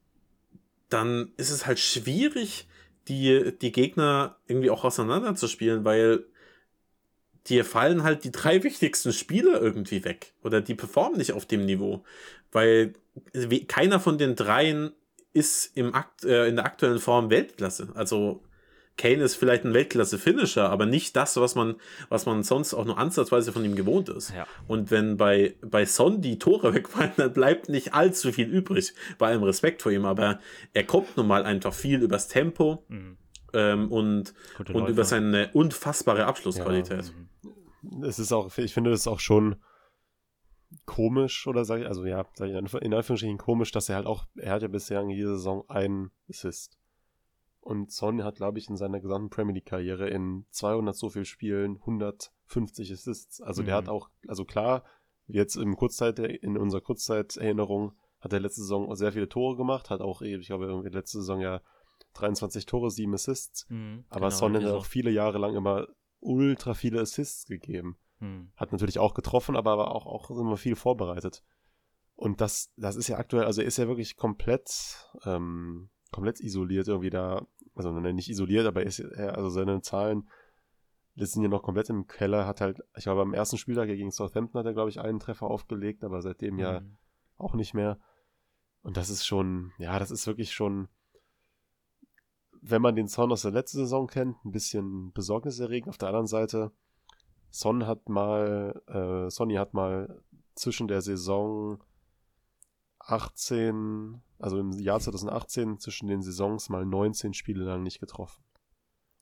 dann 0.91 1.33
ist 1.39 1.51
es 1.51 1.67
halt 1.67 1.79
schwierig, 1.79 2.69
die, 3.09 3.57
die 3.59 3.73
Gegner 3.73 4.37
irgendwie 4.47 4.71
auch 4.71 4.85
auseinanderzuspielen, 4.85 5.85
weil 5.85 6.27
dir 7.47 7.65
fallen 7.65 8.03
halt 8.03 8.25
die 8.25 8.33
drei 8.33 8.63
wichtigsten 8.63 9.15
Spieler 9.15 9.63
irgendwie 9.63 10.05
weg. 10.05 10.35
Oder 10.43 10.61
die 10.61 10.75
performen 10.75 11.17
nicht 11.17 11.33
auf 11.33 11.47
dem 11.47 11.65
Niveau. 11.65 12.05
Weil 12.53 12.93
keiner 13.67 13.99
von 13.99 14.19
den 14.19 14.37
dreien 14.37 14.93
ist 15.33 15.77
im 15.77 15.95
Akt, 15.95 16.25
äh, 16.25 16.47
in 16.47 16.57
der 16.57 16.65
aktuellen 16.65 16.99
Form 16.99 17.31
Weltklasse. 17.31 17.89
Also 17.95 18.43
Kane 19.01 19.23
ist 19.23 19.37
vielleicht 19.37 19.65
ein 19.65 19.73
Weltklasse-Finisher, 19.73 20.69
aber 20.69 20.85
nicht 20.85 21.17
das, 21.17 21.37
was 21.37 21.55
man, 21.55 21.77
was 22.11 22.27
man 22.27 22.43
sonst 22.43 22.75
auch 22.75 22.85
nur 22.85 22.99
ansatzweise 22.99 23.51
von 23.51 23.65
ihm 23.65 23.75
gewohnt 23.75 24.11
ist. 24.11 24.35
Ja. 24.35 24.47
Und 24.69 24.91
wenn 24.91 25.17
bei, 25.17 25.55
bei 25.63 25.87
Son 25.87 26.21
die 26.21 26.39
Tore 26.39 26.75
wegfallen, 26.75 27.13
dann 27.17 27.33
bleibt 27.33 27.69
nicht 27.69 27.95
allzu 27.95 28.31
viel 28.31 28.49
übrig. 28.49 28.93
Bei 29.19 29.29
allem 29.29 29.43
Respekt 29.43 29.81
vor 29.83 29.91
ihm, 29.91 30.05
aber 30.05 30.41
er 30.75 30.85
kommt 30.85 31.17
nun 31.17 31.27
mal 31.27 31.45
einfach 31.45 31.73
viel 31.73 32.03
übers 32.03 32.29
Tempo 32.29 32.85
mhm. 32.89 33.17
ähm, 33.55 33.91
und, 33.91 34.35
und 34.73 34.89
über 34.89 35.05
seine 35.05 35.51
unfassbare 35.55 36.27
Abschlussqualität. 36.27 37.13
Ja, 37.93 38.07
es 38.07 38.19
ist 38.19 38.33
auch, 38.33 38.57
ich 38.59 38.75
finde 38.75 38.93
es 38.93 39.07
auch 39.07 39.21
schon 39.21 39.57
komisch 40.87 41.47
oder 41.47 41.65
sage 41.65 41.83
ich, 41.83 41.89
also 41.89 42.05
ja, 42.05 42.27
sag 42.35 42.49
ich 42.49 42.55
in 42.55 42.95
Anführungsstrichen 42.95 43.39
komisch, 43.39 43.73
dass 43.73 43.89
er 43.89 43.97
halt 43.97 44.07
auch, 44.07 44.27
er 44.37 44.53
hat 44.53 44.63
ja 44.63 44.69
bisher 44.69 45.01
in 45.01 45.11
jeder 45.11 45.31
Saison 45.37 45.69
einen 45.69 46.11
Assist. 46.29 46.77
Und 47.61 47.93
Son 47.93 48.25
hat, 48.25 48.37
glaube 48.37 48.59
ich, 48.59 48.69
in 48.69 48.77
seiner 48.77 49.01
gesamten 49.01 49.31
Premier 49.31 49.55
League-Karriere 49.55 50.09
in 50.09 50.47
200 50.51 50.97
so 50.97 51.11
viel 51.11 51.25
Spielen 51.25 51.77
150 51.77 52.91
Assists. 52.93 53.41
Also 53.43 53.63
mhm. 53.63 53.67
der 53.67 53.75
hat 53.75 53.85
mhm. 53.85 53.91
auch, 53.91 54.09
also 54.27 54.45
klar, 54.45 54.85
jetzt 55.27 55.57
im 55.57 55.77
Kurzzeit, 55.77 56.19
in 56.19 56.57
unserer 56.57 56.81
Kurzzeiterinnerung 56.81 57.93
hat 58.21 58.33
er 58.33 58.41
letzte 58.41 58.63
Saison 58.63 58.95
sehr 58.97 59.13
viele 59.13 59.29
Tore 59.29 59.57
gemacht, 59.57 59.91
hat 59.91 60.01
auch, 60.01 60.23
ich 60.23 60.47
glaube, 60.47 60.67
irgendwie 60.67 60.91
letzte 60.91 61.19
Saison 61.19 61.41
ja 61.41 61.61
23 62.15 62.67
Tore, 62.67 62.91
7 62.91 63.13
Assists. 63.15 63.67
Mhm, 63.69 64.05
aber 64.09 64.29
genau, 64.29 64.39
Son 64.39 64.57
hat 64.57 64.65
auch 64.65 64.87
viele 64.87 65.11
Jahre 65.11 65.39
lang 65.39 65.55
immer 65.55 65.87
ultra 66.21 66.75
viele 66.75 67.01
Assists 67.01 67.47
gegeben. 67.47 67.97
Hm. 68.21 68.53
Hat 68.57 68.73
natürlich 68.73 68.99
auch 68.99 69.15
getroffen, 69.15 69.57
aber 69.57 69.77
war 69.79 69.95
auch, 69.95 70.07
auch 70.07 70.31
immer 70.31 70.57
viel 70.57 70.77
vorbereitet. 70.77 71.43
Und 72.15 72.41
das, 72.41 72.71
das 72.77 72.97
ist 72.97 73.09
ja 73.09 73.19
aktuell, 73.19 73.45
also 73.45 73.63
er 73.63 73.67
ist 73.67 73.79
ja 73.79 73.89
wirklich 73.89 74.17
komplett, 74.17 75.11
ähm, 75.25 75.89
komplett 76.13 76.41
isoliert 76.41 76.87
irgendwie 76.87 77.11
da, 77.11 77.47
also 77.75 77.93
nicht 77.93 78.29
isoliert, 78.29 78.67
aber 78.67 78.83
ist, 78.83 79.01
also 79.01 79.49
seine 79.49 79.81
Zahlen 79.81 80.29
sind 81.17 81.43
ja 81.43 81.49
noch 81.49 81.63
komplett 81.63 81.91
im 81.91 82.07
Keller, 82.07 82.47
hat 82.47 82.61
halt, 82.61 82.81
ich 82.97 83.05
glaube, 83.05 83.23
am 83.23 83.35
ersten 83.35 83.59
Spieltag 83.59 83.89
gegen 83.89 84.11
Southampton 84.11 84.59
hat 84.59 84.67
er, 84.67 84.75
glaube 84.75 84.91
ich, 84.91 85.01
einen 85.01 85.19
Treffer 85.19 85.47
aufgelegt, 85.47 86.05
aber 86.05 86.23
seitdem 86.23 86.55
mhm. 86.55 86.61
ja 86.61 86.79
hm. 86.81 86.97
auch 87.37 87.55
nicht 87.55 87.75
mehr. 87.75 87.99
Und 88.83 88.97
das 88.97 89.11
ist 89.11 89.27
schon, 89.27 89.73
ja, 89.79 89.99
das 89.99 90.11
ist 90.11 90.27
wirklich 90.27 90.53
schon, 90.53 90.89
wenn 92.63 92.83
man 92.83 92.95
den 92.95 93.09
Sound 93.09 93.33
aus 93.33 93.43
der 93.43 93.51
letzten 93.51 93.79
Saison 93.79 94.07
kennt, 94.07 94.43
ein 94.45 94.53
bisschen 94.53 95.13
besorgniserregend. 95.13 95.89
Auf 95.89 95.99
der 95.99 96.09
anderen 96.09 96.27
Seite, 96.27 96.73
Son 97.51 97.87
hat 97.87 98.09
mal, 98.09 98.83
äh, 98.87 99.31
Sonny 99.31 99.55
hat 99.55 99.75
mal 99.75 100.23
zwischen 100.55 100.89
der 100.89 101.03
Saison 101.03 101.83
18, 103.01 104.23
also 104.39 104.59
im 104.59 104.73
Jahr 104.73 105.01
2018 105.01 105.79
zwischen 105.79 106.07
den 106.07 106.23
Saisons 106.23 106.69
mal 106.69 106.85
19 106.85 107.35
Spiele 107.35 107.65
lang 107.65 107.83
nicht 107.83 108.01
getroffen. 108.01 108.45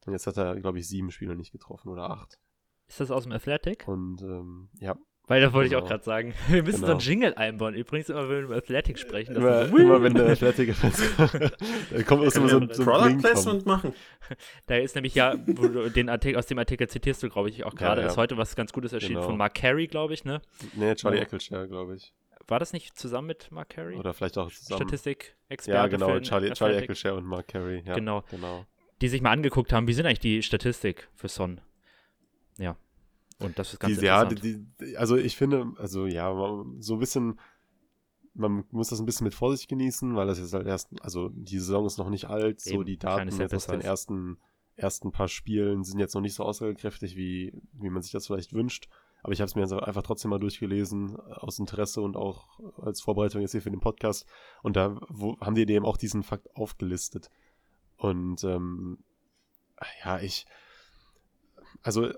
Und 0.07 0.12
jetzt 0.12 0.27
hat 0.27 0.37
er, 0.37 0.59
glaube 0.61 0.79
ich, 0.79 0.88
sieben 0.88 1.11
Spiele 1.11 1.37
nicht 1.37 1.53
getroffen 1.53 1.88
oder 1.88 2.11
acht. 2.11 2.38
Ist 2.87 3.01
das 3.01 3.11
aus 3.11 3.25
dem 3.25 3.33
Athletic? 3.33 3.87
Und 3.87 4.23
ähm, 4.23 4.71
ja, 4.79 4.97
weil 5.29 5.43
da 5.43 5.53
wollte 5.53 5.69
genau. 5.69 5.81
ich 5.81 5.85
auch 5.85 5.88
gerade 5.88 6.05
sagen, 6.05 6.35
wir 6.49 6.62
müssen 6.62 6.77
genau. 6.77 6.87
so 6.87 6.93
einen 6.93 7.01
Jingle 7.01 7.35
einbauen. 7.35 7.75
Übrigens 7.75 8.09
immer, 8.09 8.23
wenn 8.23 8.37
wir 8.37 8.45
über 8.45 8.57
Athletic 8.57 8.99
sprechen. 8.99 9.37
Immer, 9.37 9.69
so, 9.69 9.77
immer 9.77 10.03
wenn 10.03 10.14
der 10.14 10.31
Athletic 10.31 10.75
da 11.91 12.03
kommt 12.03 12.23
uns 12.23 12.35
immer 12.37 12.49
so 12.49 12.59
ein, 12.59 12.71
so 12.73 12.83
ein 12.83 12.88
Product 12.88 13.19
Placement 13.19 13.67
machen. 13.67 13.95
Da 14.67 14.77
ist 14.77 14.95
nämlich 14.95 15.14
ja, 15.14 15.37
den 15.37 16.09
Artikel, 16.09 16.38
aus 16.38 16.47
dem 16.47 16.59
Artikel 16.59 16.88
zitierst 16.88 17.23
du, 17.23 17.29
glaube 17.29 17.51
ich, 17.51 17.64
auch 17.64 17.75
gerade, 17.75 18.01
ja, 18.01 18.07
ja. 18.07 18.12
ist 18.12 18.17
heute 18.17 18.37
was 18.37 18.57
ganz 18.57 18.73
Gutes 18.73 18.93
erschienen 18.93 19.17
genau. 19.17 19.27
von 19.27 19.37
Mark 19.37 19.55
Carey, 19.55 19.87
glaube 19.87 20.14
ich, 20.14 20.25
ne? 20.25 20.41
Nee, 20.75 20.95
Charlie 20.95 21.19
ja. 21.19 21.25
Eccleshare, 21.25 21.69
glaube 21.69 21.97
ich. 21.97 22.14
War 22.47 22.59
das 22.59 22.73
nicht 22.73 22.99
zusammen 22.99 23.29
mit 23.29 23.51
Mark 23.51 23.69
Carey? 23.71 23.97
Oder 23.97 24.14
vielleicht 24.14 24.38
auch 24.38 24.51
zusammen. 24.51 24.83
Statistik-Experte. 24.83 25.77
Ja, 25.77 25.87
genau, 25.87 26.19
Charlie, 26.21 26.53
Charlie 26.53 26.79
Eccleshare 26.79 27.17
und 27.17 27.27
Mark 27.27 27.49
Carey. 27.49 27.83
Ja, 27.85 27.95
genau. 27.95 28.25
genau. 28.31 28.64
Die 29.03 29.09
sich 29.09 29.21
mal 29.21 29.33
angeguckt 29.33 29.73
haben, 29.73 29.87
wie 29.87 29.93
sind 29.93 30.07
eigentlich 30.07 30.21
die 30.21 30.43
Statistik 30.43 31.09
für 31.14 31.29
Son? 31.29 31.61
Ja. 32.57 32.77
Und 33.40 33.59
das 33.59 33.72
ist 33.72 33.81
ganz 33.81 33.98
die. 33.98 34.05
Ja, 34.05 34.24
die, 34.24 34.66
die, 34.81 34.96
also 34.96 35.16
ich 35.16 35.37
finde, 35.37 35.72
also 35.79 36.07
ja, 36.07 36.33
so 36.81 36.94
ein 36.94 36.98
bisschen, 36.98 37.38
man 38.35 38.64
muss 38.70 38.88
das 38.88 39.01
ein 39.01 39.07
bisschen 39.07 39.24
mit 39.24 39.35
Vorsicht 39.35 39.68
genießen, 39.68 40.16
weil 40.16 40.27
das 40.27 40.38
jetzt 40.38 40.53
halt 40.53 40.66
erst, 40.66 40.88
also 41.03 41.29
die 41.31 41.59
Saison 41.59 41.87
ist 41.87 41.98
noch 41.98 42.11
nicht 42.11 42.27
alt, 42.27 42.66
Eben, 42.66 42.79
so 42.79 42.83
die 42.83 42.98
Daten 42.98 43.37
jetzt 43.38 43.55
aus 43.55 43.66
den 43.66 43.81
ersten, 43.81 44.38
ersten 44.74 45.12
paar 45.12 45.29
Spielen 45.29 45.85
sind 45.85 45.98
jetzt 46.01 46.14
noch 46.14 46.20
nicht 46.20 46.35
so 46.35 46.44
aussagekräftig, 46.44 47.16
wie, 47.16 47.53
wie 47.72 47.90
man 47.90 48.03
sich 48.03 48.12
das 48.12 48.27
vielleicht 48.27 48.53
wünscht. 48.53 48.88
Aber 49.22 49.33
ich 49.33 49.40
habe 49.40 49.48
es 49.48 49.57
mir 49.57 49.62
jetzt 49.62 49.72
einfach 49.72 50.03
trotzdem 50.03 50.31
mal 50.31 50.38
durchgelesen, 50.38 51.16
aus 51.16 51.59
Interesse 51.59 52.01
und 52.01 52.16
auch 52.16 52.61
als 52.81 53.01
Vorbereitung 53.01 53.40
jetzt 53.40 53.53
hier 53.53 53.62
für 53.62 53.70
den 53.70 53.81
Podcast. 53.81 54.27
Und 54.62 54.77
da 54.77 55.01
wo, 55.09 55.38
haben 55.40 55.57
die 55.57 55.62
eben 55.62 55.85
auch 55.85 55.96
diesen 55.96 56.22
Fakt 56.22 56.55
aufgelistet. 56.55 57.29
Und 57.96 58.44
ähm, 58.44 58.98
ja, 60.05 60.20
ich, 60.20 60.46
also 61.83 62.12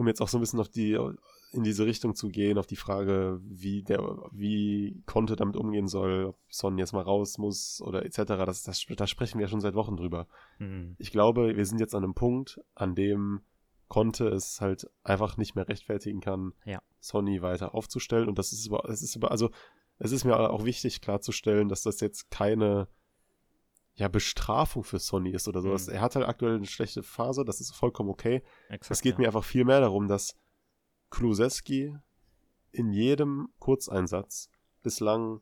um 0.00 0.08
jetzt 0.08 0.22
auch 0.22 0.28
so 0.28 0.38
ein 0.38 0.40
bisschen 0.40 0.60
auf 0.60 0.70
die, 0.70 0.98
in 1.52 1.62
diese 1.62 1.84
Richtung 1.84 2.14
zu 2.14 2.28
gehen, 2.28 2.56
auf 2.56 2.66
die 2.66 2.76
Frage, 2.76 3.38
wie 3.42 3.82
der, 3.82 4.00
wie 4.32 5.02
Conte 5.04 5.36
damit 5.36 5.56
umgehen 5.56 5.88
soll, 5.88 6.24
ob 6.24 6.38
Son 6.48 6.78
jetzt 6.78 6.94
mal 6.94 7.02
raus 7.02 7.36
muss 7.36 7.82
oder 7.82 8.04
etc., 8.06 8.22
das, 8.46 8.62
das, 8.62 8.86
da 8.96 9.06
sprechen 9.06 9.38
wir 9.38 9.44
ja 9.44 9.50
schon 9.50 9.60
seit 9.60 9.74
Wochen 9.74 9.96
drüber. 9.96 10.26
Mhm. 10.58 10.96
Ich 10.98 11.10
glaube, 11.10 11.54
wir 11.54 11.66
sind 11.66 11.80
jetzt 11.80 11.94
an 11.94 12.02
einem 12.02 12.14
Punkt, 12.14 12.60
an 12.74 12.94
dem 12.94 13.42
Conte 13.88 14.28
es 14.28 14.62
halt 14.62 14.88
einfach 15.02 15.36
nicht 15.36 15.54
mehr 15.54 15.68
rechtfertigen 15.68 16.20
kann, 16.20 16.54
ja. 16.64 16.80
Sonny 17.00 17.42
weiter 17.42 17.74
aufzustellen. 17.74 18.28
Und 18.28 18.38
das 18.38 18.52
ist 18.52 18.66
über, 18.66 18.88
es 18.88 19.02
ist 19.02 19.16
über, 19.16 19.30
also 19.30 19.50
es 19.98 20.12
ist 20.12 20.24
mir 20.24 20.38
auch 20.38 20.64
wichtig 20.64 21.02
klarzustellen, 21.02 21.68
dass 21.68 21.82
das 21.82 22.00
jetzt 22.00 22.30
keine 22.30 22.88
ja, 24.00 24.08
Bestrafung 24.08 24.82
für 24.82 24.98
Sonny 24.98 25.30
ist 25.30 25.46
oder 25.46 25.60
sowas. 25.60 25.86
Mhm. 25.86 25.92
Er 25.94 26.00
hat 26.00 26.16
halt 26.16 26.26
aktuell 26.26 26.56
eine 26.56 26.66
schlechte 26.66 27.02
Phase, 27.02 27.44
das 27.44 27.60
ist 27.60 27.72
vollkommen 27.76 28.08
okay. 28.08 28.42
Exakt, 28.68 28.90
Es 28.92 29.02
geht 29.02 29.14
ja. 29.14 29.18
mir 29.20 29.26
einfach 29.26 29.44
viel 29.44 29.64
mehr 29.64 29.80
darum, 29.80 30.08
dass 30.08 30.36
Kulusewski 31.10 31.96
in 32.72 32.92
jedem 32.92 33.48
Kurzeinsatz 33.58 34.48
bislang 34.82 35.40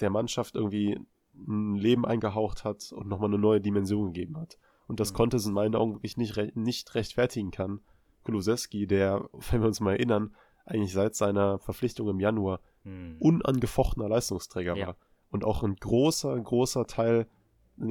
der 0.00 0.10
Mannschaft 0.10 0.54
irgendwie 0.54 0.98
ein 1.36 1.74
Leben 1.74 2.06
eingehaucht 2.06 2.64
hat 2.64 2.92
und 2.92 3.08
nochmal 3.08 3.28
eine 3.28 3.38
neue 3.38 3.60
Dimension 3.60 4.12
gegeben 4.12 4.38
hat. 4.38 4.56
Und 4.86 5.00
das 5.00 5.12
Mhm. 5.12 5.16
konnte 5.16 5.36
es 5.36 5.46
in 5.46 5.52
meinen 5.52 5.74
Augen 5.74 5.94
wirklich 5.94 6.16
nicht, 6.16 6.36
re 6.36 6.52
nicht 6.54 6.94
rechtfertigen 6.94 7.50
kann. 7.50 7.80
Kulusewski, 8.24 8.86
der, 8.86 9.28
wenn 9.50 9.60
wir 9.60 9.66
uns 9.66 9.80
mal 9.80 9.92
erinnern, 9.92 10.34
eigentlich 10.64 10.92
seit 10.92 11.14
seiner 11.14 11.58
Verpflichtung 11.58 12.08
im 12.08 12.20
Januar 12.20 12.60
Hm. 12.84 13.16
unangefochtener 13.18 14.08
Leistungsträger 14.08 14.76
Ja. 14.76 14.86
war. 14.88 14.96
Und 15.30 15.44
auch 15.44 15.62
ein 15.62 15.74
großer, 15.74 16.38
großer 16.38 16.86
Teil, 16.86 17.26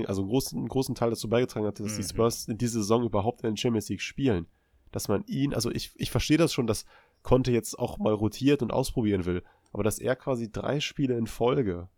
also 0.06 0.22
einen 0.22 0.30
großen, 0.30 0.68
großen 0.68 0.96
Teil 0.96 1.10
dazu 1.10 1.30
beigetragen 1.30 1.66
hat, 1.66 1.80
dass 1.80 1.96
die 1.96 2.02
Mhm. 2.02 2.08
Spurs 2.08 2.48
in 2.48 2.58
dieser 2.58 2.80
Saison 2.80 3.04
überhaupt 3.04 3.44
in 3.44 3.52
der 3.52 3.58
Champions 3.58 3.90
League 3.90 4.02
spielen. 4.02 4.48
Dass 4.92 5.08
man 5.08 5.24
ihn, 5.26 5.54
also 5.54 5.72
ich, 5.72 5.92
ich 5.96 6.12
verstehe 6.12 6.38
das 6.38 6.54
schon, 6.54 6.68
dass 6.68 6.86
Conte 7.24 7.52
jetzt 7.52 7.80
auch 7.80 7.98
mal 7.98 8.14
rotiert 8.14 8.62
und 8.62 8.72
ausprobieren 8.72 9.26
will, 9.26 9.44
aber 9.72 9.84
dass 9.84 10.00
er 10.00 10.16
quasi 10.16 10.52
drei 10.52 10.80
Spiele 10.80 11.18
in 11.18 11.26
Folge 11.28 11.90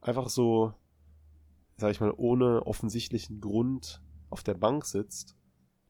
einfach 0.00 0.28
so, 0.28 0.72
sag 1.76 1.90
ich 1.90 2.00
mal, 2.00 2.12
ohne 2.16 2.66
offensichtlichen 2.66 3.40
Grund 3.40 4.00
auf 4.30 4.42
der 4.42 4.54
Bank 4.54 4.84
sitzt, 4.84 5.36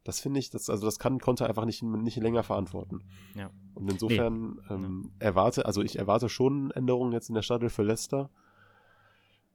das 0.03 0.21
finde 0.21 0.39
ich, 0.39 0.51
das, 0.51 0.69
also 0.69 0.85
das 0.85 0.99
kann 0.99 1.19
Conte 1.19 1.47
einfach 1.47 1.65
nicht, 1.65 1.83
nicht 1.83 2.17
länger 2.19 2.43
verantworten. 2.43 3.05
Ja. 3.35 3.51
Und 3.75 3.91
insofern 3.91 4.61
ähm, 4.69 5.13
erwarte, 5.19 5.65
also 5.67 5.83
ich 5.83 5.99
erwarte 5.99 6.29
schon 6.29 6.71
Änderungen 6.73 7.13
jetzt 7.13 7.31
in 7.31 7.35
der 7.35 7.43
Stadt 7.43 7.71
für 7.73 7.83
Leicester. 7.83 8.31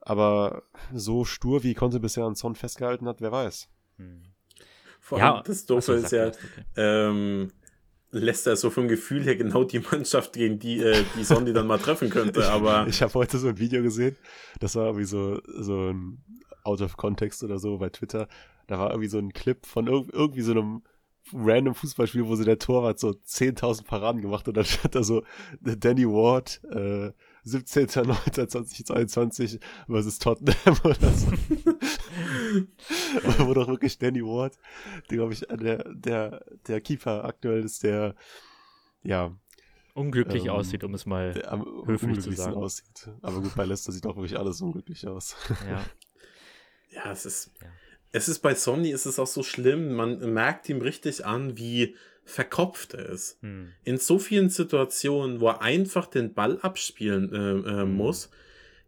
Aber 0.09 0.63
so 0.91 1.23
stur, 1.23 1.61
wie 1.61 1.75
Conte 1.75 1.99
bisher 1.99 2.23
an 2.23 2.33
Son 2.33 2.55
festgehalten 2.55 3.07
hat, 3.07 3.21
wer 3.21 3.31
weiß. 3.31 3.69
Hm. 3.97 4.23
Vor 4.99 5.19
Ja, 5.19 5.35
allem 5.35 5.43
das 5.45 5.67
Doofe 5.67 5.93
ist 5.93 6.11
ja, 6.11 6.25
erst, 6.25 6.39
okay. 6.43 6.65
ähm, 6.77 7.51
Leicester 8.09 8.53
ist 8.53 8.61
so 8.61 8.71
vom 8.71 8.87
Gefühl 8.87 9.23
her 9.23 9.35
genau 9.35 9.63
die 9.63 9.77
Mannschaft, 9.77 10.33
gegen 10.33 10.57
die 10.57 10.79
äh, 10.79 11.03
die 11.15 11.23
Sondi 11.23 11.53
dann 11.53 11.67
mal 11.67 11.77
treffen 11.77 12.09
könnte, 12.09 12.43
aber 12.51 12.87
Ich 12.87 13.03
habe 13.03 13.13
heute 13.13 13.37
so 13.37 13.49
ein 13.49 13.59
Video 13.59 13.83
gesehen, 13.83 14.15
das 14.59 14.75
war 14.75 14.85
irgendwie 14.85 15.05
so, 15.05 15.39
so 15.45 15.91
ein 15.91 16.23
Out 16.63 16.81
of 16.81 16.97
Context 16.97 17.43
oder 17.43 17.59
so 17.59 17.77
bei 17.77 17.89
Twitter. 17.89 18.27
Da 18.65 18.79
war 18.79 18.89
irgendwie 18.89 19.09
so 19.09 19.19
ein 19.19 19.31
Clip 19.31 19.63
von 19.63 19.85
irg 19.85 20.09
irgendwie 20.11 20.41
so 20.41 20.53
einem 20.53 20.81
random 21.33 21.75
Fußballspiel, 21.75 22.25
wo 22.25 22.35
so 22.35 22.43
der 22.43 22.57
Torwart 22.57 22.99
so 22.99 23.09
10.000 23.09 23.85
Paraden 23.85 24.21
gemacht 24.21 24.41
hat 24.41 24.47
und 24.49 24.57
dann 24.57 24.65
stand 24.65 24.95
da 24.95 25.03
so 25.03 25.23
Danny 25.61 26.07
Ward, 26.07 26.61
äh, 26.71 27.11
17.09.2022 27.49 29.59
versus 29.87 30.19
Tottenham 30.19 30.77
oder 30.83 31.11
so. 31.11 31.31
wo 33.39 33.53
doch 33.53 33.67
wirklich 33.67 33.97
Danny 33.97 34.23
Ward, 34.23 34.57
der 35.09 35.17
glaube 35.17 35.33
ich 35.33 35.41
der, 35.41 35.83
der, 35.93 36.45
der 36.67 36.81
Keeper 36.81 37.25
aktuell 37.25 37.63
ist, 37.63 37.83
der 37.83 38.15
ja, 39.03 39.35
Unglücklich 39.99 40.45
ähm, 40.45 40.51
aussieht, 40.51 40.83
um 40.83 40.93
es 40.93 41.05
mal. 41.05 41.33
höflich 41.85 42.21
zu 42.21 42.31
sagen. 42.31 42.55
aussieht. 42.55 43.09
Aber 43.21 43.41
gut, 43.41 43.53
bei 43.55 43.65
Leicester 43.65 43.91
sieht 43.91 44.05
auch 44.05 44.15
wirklich 44.15 44.37
alles 44.37 44.61
unglücklich 44.61 45.05
aus. 45.07 45.35
Ja. 45.67 45.85
ja, 46.91 47.11
es 47.11 47.25
ist 47.25 47.51
Ja. 47.61 47.67
es 48.13 48.29
ist 48.29 48.39
bei 48.39 48.55
Sonny 48.55 48.91
ist 48.91 49.05
es 49.05 49.19
auch 49.19 49.27
so 49.27 49.43
schlimm, 49.43 49.95
man 49.95 50.19
merkt 50.31 50.69
ihm 50.69 50.81
richtig 50.81 51.25
an, 51.25 51.57
wie 51.57 51.95
verkopft 52.29 52.93
er 52.93 53.09
ist. 53.09 53.37
Hm. 53.41 53.69
in 53.83 53.97
so 53.97 54.19
vielen 54.19 54.49
Situationen, 54.49 55.39
wo 55.39 55.47
er 55.49 55.61
einfach 55.61 56.05
den 56.07 56.33
Ball 56.33 56.59
abspielen 56.61 57.33
äh, 57.33 57.69
äh, 57.81 57.85
Mhm. 57.85 57.95
muss, 57.95 58.29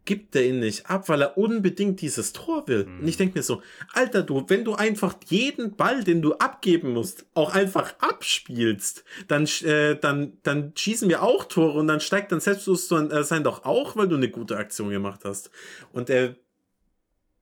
gibt 0.04 0.34
er 0.34 0.44
ihn 0.44 0.58
nicht 0.58 0.90
ab, 0.90 1.08
weil 1.08 1.22
er 1.22 1.38
unbedingt 1.38 2.00
dieses 2.00 2.32
Tor 2.32 2.66
will. 2.66 2.86
Mhm. 2.86 3.00
Und 3.00 3.08
ich 3.08 3.16
denke 3.16 3.38
mir 3.38 3.42
so, 3.44 3.62
Alter, 3.92 4.22
du, 4.24 4.44
wenn 4.48 4.64
du 4.64 4.74
einfach 4.74 5.14
jeden 5.26 5.76
Ball, 5.76 6.02
den 6.02 6.22
du 6.22 6.34
abgeben 6.34 6.92
musst, 6.92 7.24
auch 7.34 7.54
einfach 7.54 7.94
abspielst, 8.00 9.04
dann, 9.28 9.46
äh, 9.62 9.96
dann, 9.96 10.38
dann 10.42 10.72
schießen 10.76 11.08
wir 11.08 11.22
auch 11.22 11.44
Tore 11.44 11.78
und 11.78 11.86
dann 11.86 12.00
steigt 12.00 12.32
dein 12.32 12.40
Selbstbewusstsein 12.40 13.10
äh, 13.12 13.22
sein 13.22 13.44
doch 13.44 13.64
auch, 13.64 13.94
weil 13.96 14.08
du 14.08 14.16
eine 14.16 14.28
gute 14.28 14.56
Aktion 14.56 14.90
gemacht 14.90 15.20
hast. 15.24 15.50
Und 15.92 16.10
er, 16.10 16.34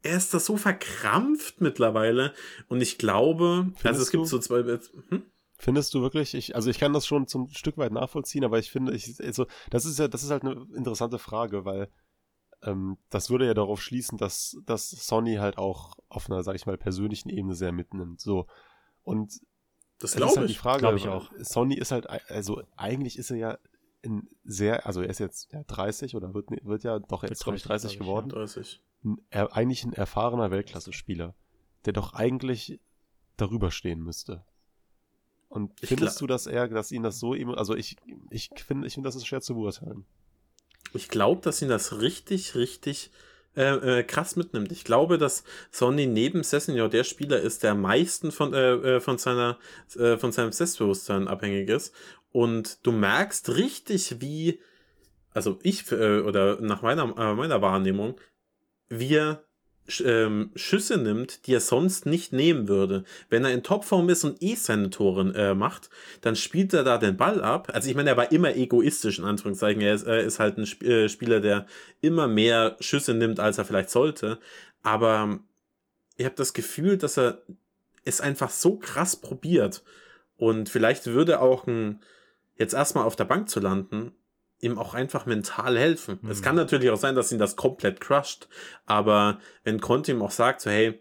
er 0.02 0.16
ist 0.16 0.34
da 0.34 0.38
so 0.38 0.56
verkrampft 0.58 1.60
mittlerweile 1.62 2.34
und 2.68 2.82
ich 2.82 2.98
glaube, 2.98 3.44
also 3.44 3.72
Findest 3.78 4.02
es 4.02 4.10
gibt 4.10 4.24
du? 4.24 4.28
so 4.28 4.38
zwei, 4.38 4.62
hm? 5.08 5.22
Findest 5.60 5.92
du 5.92 6.00
wirklich? 6.00 6.32
Ich, 6.32 6.56
also 6.56 6.70
ich 6.70 6.78
kann 6.78 6.94
das 6.94 7.06
schon 7.06 7.26
zum 7.26 7.48
Stück 7.48 7.76
weit 7.76 7.92
nachvollziehen, 7.92 8.44
aber 8.44 8.58
ich 8.58 8.70
finde, 8.70 8.94
ich, 8.94 9.20
also 9.20 9.46
das 9.68 9.84
ist 9.84 9.98
ja, 9.98 10.08
das 10.08 10.22
ist 10.22 10.30
halt 10.30 10.42
eine 10.42 10.66
interessante 10.74 11.18
Frage, 11.18 11.66
weil 11.66 11.90
ähm, 12.62 12.96
das 13.10 13.28
würde 13.28 13.44
ja 13.44 13.52
darauf 13.52 13.82
schließen, 13.82 14.16
dass, 14.16 14.56
dass 14.64 14.88
Sony 14.88 15.34
halt 15.36 15.58
auch 15.58 15.98
auf 16.08 16.30
einer, 16.30 16.42
sag 16.42 16.54
ich 16.54 16.64
mal, 16.64 16.78
persönlichen 16.78 17.28
Ebene 17.28 17.54
sehr 17.54 17.72
mitnimmt. 17.72 18.22
So. 18.22 18.46
Und 19.02 19.38
das 19.98 20.12
ist 20.12 20.16
glaube 20.16 20.36
halt 20.36 20.48
die 20.48 20.52
ich. 20.52 20.58
Frage, 20.58 20.96
ich 20.96 21.08
auch. 21.08 21.30
Sony 21.40 21.74
ist 21.74 21.92
halt, 21.92 22.08
also 22.30 22.62
eigentlich 22.76 23.18
ist 23.18 23.30
er 23.30 23.36
ja 23.36 23.58
in 24.00 24.30
sehr, 24.44 24.86
also 24.86 25.02
er 25.02 25.10
ist 25.10 25.18
jetzt 25.18 25.52
ja, 25.52 25.62
30 25.64 26.16
oder 26.16 26.32
wird, 26.32 26.48
wird 26.64 26.84
ja 26.84 27.00
doch 27.00 27.22
jetzt, 27.22 27.44
glaube 27.44 27.58
ich, 27.58 27.64
30 27.64 27.98
30, 27.98 27.98
glaub 27.98 28.06
ich, 28.06 28.08
geworden. 28.08 28.28
30. 28.30 28.82
ein, 29.04 29.18
er, 29.28 29.54
eigentlich 29.54 29.84
ein 29.84 29.92
erfahrener 29.92 30.50
Weltklasse-Spieler, 30.50 31.34
der 31.84 31.92
doch 31.92 32.14
eigentlich 32.14 32.80
darüber 33.36 33.70
stehen 33.70 34.00
müsste. 34.00 34.46
Und 35.50 35.72
findest 35.82 36.20
du, 36.20 36.26
dass 36.26 36.46
er, 36.46 36.68
dass 36.68 36.92
ihn 36.92 37.02
das 37.02 37.18
so 37.18 37.34
eben, 37.34 37.54
also 37.54 37.74
ich, 37.74 37.96
ich 38.30 38.50
finde, 38.66 38.86
ich 38.86 38.94
finde, 38.94 39.08
das 39.08 39.16
ist 39.16 39.26
schwer 39.26 39.40
zu 39.42 39.54
beurteilen. 39.54 40.06
Ich 40.94 41.08
glaube, 41.08 41.42
dass 41.42 41.60
ihn 41.60 41.68
das 41.68 42.00
richtig, 42.00 42.54
richtig 42.54 43.10
äh, 43.56 43.98
äh, 43.98 44.02
krass 44.04 44.36
mitnimmt. 44.36 44.70
Ich 44.70 44.84
glaube, 44.84 45.18
dass 45.18 45.42
Sonny 45.72 46.06
neben 46.06 46.44
Sessignon 46.44 46.88
der 46.90 47.02
Spieler 47.02 47.40
ist, 47.40 47.64
der 47.64 47.72
am 47.72 47.80
meisten 47.82 48.30
von, 48.30 48.54
äh, 48.54 48.74
äh, 48.74 49.00
von, 49.00 49.18
seiner, 49.18 49.58
äh, 49.96 50.16
von 50.16 50.30
seinem 50.30 50.52
Selbstbewusstsein 50.52 51.26
abhängig 51.26 51.68
ist. 51.68 51.92
Und 52.32 52.78
du 52.86 52.92
merkst 52.92 53.50
richtig, 53.56 54.20
wie, 54.20 54.60
also 55.32 55.58
ich, 55.64 55.90
äh, 55.90 56.20
oder 56.20 56.60
nach 56.60 56.82
meiner, 56.82 57.02
äh, 57.18 57.34
meiner 57.34 57.60
Wahrnehmung, 57.60 58.20
Sch- 59.12 59.40
ähm, 60.04 60.50
Schüsse 60.54 60.98
nimmt, 60.98 61.46
die 61.46 61.54
er 61.54 61.60
sonst 61.60 62.06
nicht 62.06 62.32
nehmen 62.32 62.68
würde. 62.68 63.04
Wenn 63.28 63.44
er 63.44 63.52
in 63.52 63.62
Topform 63.62 64.08
ist 64.08 64.24
und 64.24 64.42
eh 64.42 64.54
seine 64.54 64.90
Tore 64.90 65.32
äh, 65.34 65.54
macht, 65.54 65.90
dann 66.20 66.36
spielt 66.36 66.72
er 66.72 66.84
da 66.84 66.98
den 66.98 67.16
Ball 67.16 67.42
ab. 67.42 67.70
Also 67.72 67.88
ich 67.90 67.96
meine, 67.96 68.10
er 68.10 68.16
war 68.16 68.30
immer 68.32 68.54
egoistisch, 68.54 69.18
in 69.18 69.24
Anführungszeichen. 69.24 69.82
Er 69.82 69.94
ist, 69.94 70.06
er 70.06 70.20
ist 70.20 70.38
halt 70.38 70.58
ein 70.58 70.62
Sp 70.70 70.84
äh, 70.86 71.08
Spieler, 71.08 71.40
der 71.40 71.66
immer 72.00 72.28
mehr 72.28 72.76
Schüsse 72.80 73.14
nimmt, 73.14 73.40
als 73.40 73.58
er 73.58 73.64
vielleicht 73.64 73.90
sollte. 73.90 74.38
Aber 74.82 75.40
ich 76.16 76.24
habe 76.24 76.36
das 76.36 76.52
Gefühl, 76.52 76.96
dass 76.96 77.18
er 77.18 77.42
es 78.04 78.20
einfach 78.20 78.50
so 78.50 78.76
krass 78.76 79.16
probiert. 79.16 79.82
Und 80.36 80.68
vielleicht 80.68 81.06
würde 81.06 81.40
auch 81.40 81.66
ein, 81.66 82.00
jetzt 82.56 82.74
erstmal 82.74 83.04
auf 83.04 83.16
der 83.16 83.24
Bank 83.24 83.48
zu 83.48 83.60
landen, 83.60 84.12
ihm 84.60 84.78
auch 84.78 84.94
einfach 84.94 85.26
mental 85.26 85.78
helfen. 85.78 86.18
Mhm. 86.22 86.30
Es 86.30 86.42
kann 86.42 86.56
natürlich 86.56 86.90
auch 86.90 86.98
sein, 86.98 87.14
dass 87.14 87.32
ihn 87.32 87.38
das 87.38 87.56
komplett 87.56 88.00
crusht. 88.00 88.48
Aber 88.86 89.40
wenn 89.64 89.80
Conte 89.80 90.12
ihm 90.12 90.22
auch 90.22 90.30
sagt, 90.30 90.60
so 90.60 90.70
hey, 90.70 91.00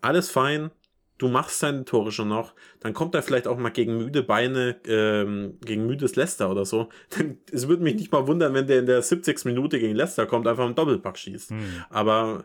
alles 0.00 0.30
fein, 0.30 0.70
du 1.18 1.28
machst 1.28 1.62
deine 1.62 1.84
Tore 1.84 2.12
schon 2.12 2.28
noch, 2.28 2.54
dann 2.80 2.94
kommt 2.94 3.14
er 3.14 3.22
vielleicht 3.22 3.48
auch 3.48 3.58
mal 3.58 3.70
gegen 3.70 3.98
müde 3.98 4.22
Beine, 4.22 4.76
ähm, 4.86 5.58
gegen 5.64 5.86
müdes 5.86 6.16
Leicester 6.16 6.50
oder 6.50 6.64
so. 6.64 6.88
Es 7.52 7.68
würde 7.68 7.82
mich 7.82 7.96
nicht 7.96 8.12
mal 8.12 8.26
wundern, 8.26 8.54
wenn 8.54 8.66
der 8.66 8.78
in 8.78 8.86
der 8.86 9.02
70. 9.02 9.44
Minute 9.44 9.78
gegen 9.78 9.96
Leicester 9.96 10.26
kommt, 10.26 10.46
einfach 10.46 10.64
einen 10.64 10.74
Doppelpack 10.74 11.18
schießt. 11.18 11.50
Hm. 11.50 11.84
Aber 11.90 12.44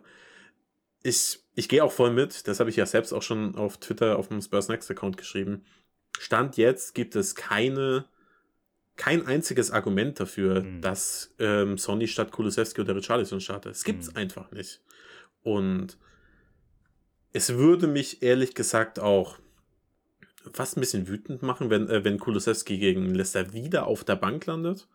ich, 1.04 1.40
ich 1.54 1.70
gehe 1.70 1.84
auch 1.84 1.92
voll 1.92 2.12
mit, 2.12 2.48
das 2.48 2.60
habe 2.60 2.70
ich 2.70 2.76
ja 2.76 2.86
selbst 2.86 3.14
auch 3.14 3.22
schon 3.22 3.56
auf 3.56 3.78
Twitter 3.78 4.18
auf 4.18 4.30
dem 4.30 4.42
Spurs 4.42 4.70
Next 4.70 4.90
Account 4.90 5.18
geschrieben. 5.18 5.64
Stand 6.18 6.58
jetzt 6.58 6.96
gibt 6.96 7.16
es 7.16 7.36
keine, 7.36 8.06
kein 8.96 9.26
einziges 9.26 9.72
Argument 9.72 10.20
dafür, 10.20 10.62
Mhm. 10.64 10.82
dass 10.82 11.34
ähm, 11.40 11.78
Sonny 11.78 12.08
statt 12.08 12.32
Kulusewski 12.32 12.82
oder 12.82 12.96
Richarlison 12.96 13.40
startet. 13.42 13.74
Es 13.74 13.84
gibt's 13.84 14.12
Mhm. 14.12 14.18
einfach 14.18 14.52
nicht. 14.52 14.82
Und 15.42 15.98
es 17.32 17.56
würde 17.56 17.88
mich 17.88 18.22
ehrlich 18.22 18.54
gesagt 18.54 19.00
auch 19.00 19.40
fast 20.52 20.78
ein 20.78 20.82
bisschen 20.82 21.08
wütend 21.08 21.42
machen, 21.42 21.70
wenn, 21.70 21.90
äh, 21.90 22.04
wenn 22.04 22.20
Kulusewski 22.20 22.78
gegen 22.78 23.14
Leicester 23.16 23.54
wieder 23.54 23.88
auf 23.88 24.04
der 24.04 24.16
Bank 24.18 24.46
landet. 24.46 24.88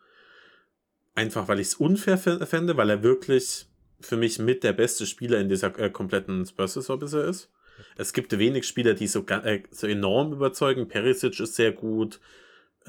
Einfach 1.15 1.47
weil 1.47 1.59
ich 1.59 1.67
es 1.67 1.73
unfair 1.75 2.17
fä- 2.17 2.45
fände, 2.45 2.77
weil 2.77 2.89
er 2.89 3.03
wirklich 3.03 3.65
für 3.99 4.15
mich 4.15 4.39
mit 4.39 4.63
der 4.63 4.71
beste 4.73 5.05
Spieler 5.05 5.39
in 5.39 5.49
dieser 5.49 5.77
äh, 5.77 5.89
kompletten 5.89 6.45
Spurs-Saison 6.45 6.99
bisher 6.99 7.25
ist. 7.25 7.49
Es 7.97 8.13
gibt 8.13 8.37
wenig 8.37 8.65
Spieler, 8.67 8.93
die 8.93 9.07
so, 9.07 9.25
äh, 9.27 9.63
so 9.71 9.87
enorm 9.87 10.31
überzeugen. 10.33 10.87
Perisic 10.87 11.37
ist 11.39 11.55
sehr 11.55 11.73
gut. 11.73 12.19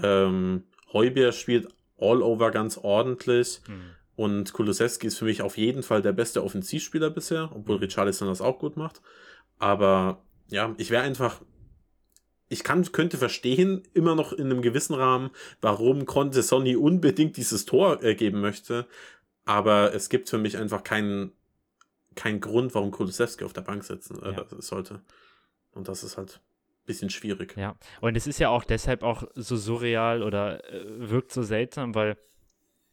Ähm, 0.02 0.64
Heubier 0.92 1.32
spielt 1.32 1.68
all 1.98 2.22
over 2.22 2.50
ganz 2.50 2.78
ordentlich. 2.78 3.60
Hm. 3.66 3.80
Und 4.16 4.52
Kulusewski 4.52 5.06
ist 5.06 5.18
für 5.18 5.24
mich 5.24 5.40
auf 5.42 5.56
jeden 5.56 5.82
Fall 5.82 6.02
der 6.02 6.12
beste 6.12 6.44
Offensivspieler 6.44 7.08
bisher, 7.10 7.50
obwohl 7.54 7.76
Mhm. 7.76 7.82
Richarlison 7.84 8.28
das 8.28 8.40
auch 8.42 8.58
gut 8.58 8.76
macht. 8.76 9.00
Aber 9.58 10.22
ja, 10.48 10.74
ich 10.78 10.90
wäre 10.90 11.02
einfach. 11.02 11.40
Ich 12.52 12.64
kann, 12.64 12.90
könnte 12.90 13.16
verstehen, 13.16 13.82
immer 13.94 14.16
noch 14.16 14.32
in 14.32 14.46
einem 14.46 14.60
gewissen 14.60 14.94
Rahmen, 14.94 15.30
warum 15.60 16.04
Conte 16.04 16.42
Sonny 16.42 16.74
unbedingt 16.74 17.36
dieses 17.36 17.64
Tor 17.64 18.02
äh, 18.02 18.14
geben 18.16 18.40
möchte. 18.40 18.86
Aber 19.44 19.94
es 19.94 20.08
gibt 20.08 20.28
für 20.28 20.38
mich 20.38 20.56
einfach 20.58 20.82
keinen 20.82 21.32
kein 22.16 22.40
Grund, 22.40 22.74
warum 22.74 22.90
Kulusewski 22.90 23.44
auf 23.44 23.52
der 23.52 23.60
Bank 23.60 23.84
sitzen 23.84 24.20
äh, 24.22 24.32
Ja. 24.32 24.46
sollte. 24.58 25.00
Und 25.72 25.86
das 25.86 26.02
ist 26.02 26.16
halt 26.18 26.40
bisschen 26.86 27.10
schwierig. 27.10 27.56
Ja, 27.56 27.76
und 28.00 28.16
es 28.16 28.26
ist 28.26 28.38
ja 28.38 28.48
auch 28.48 28.64
deshalb 28.64 29.02
auch 29.02 29.24
so 29.34 29.56
surreal 29.56 30.22
oder 30.22 30.64
äh, 30.72 31.10
wirkt 31.10 31.32
so 31.32 31.42
seltsam, 31.42 31.94
weil 31.94 32.16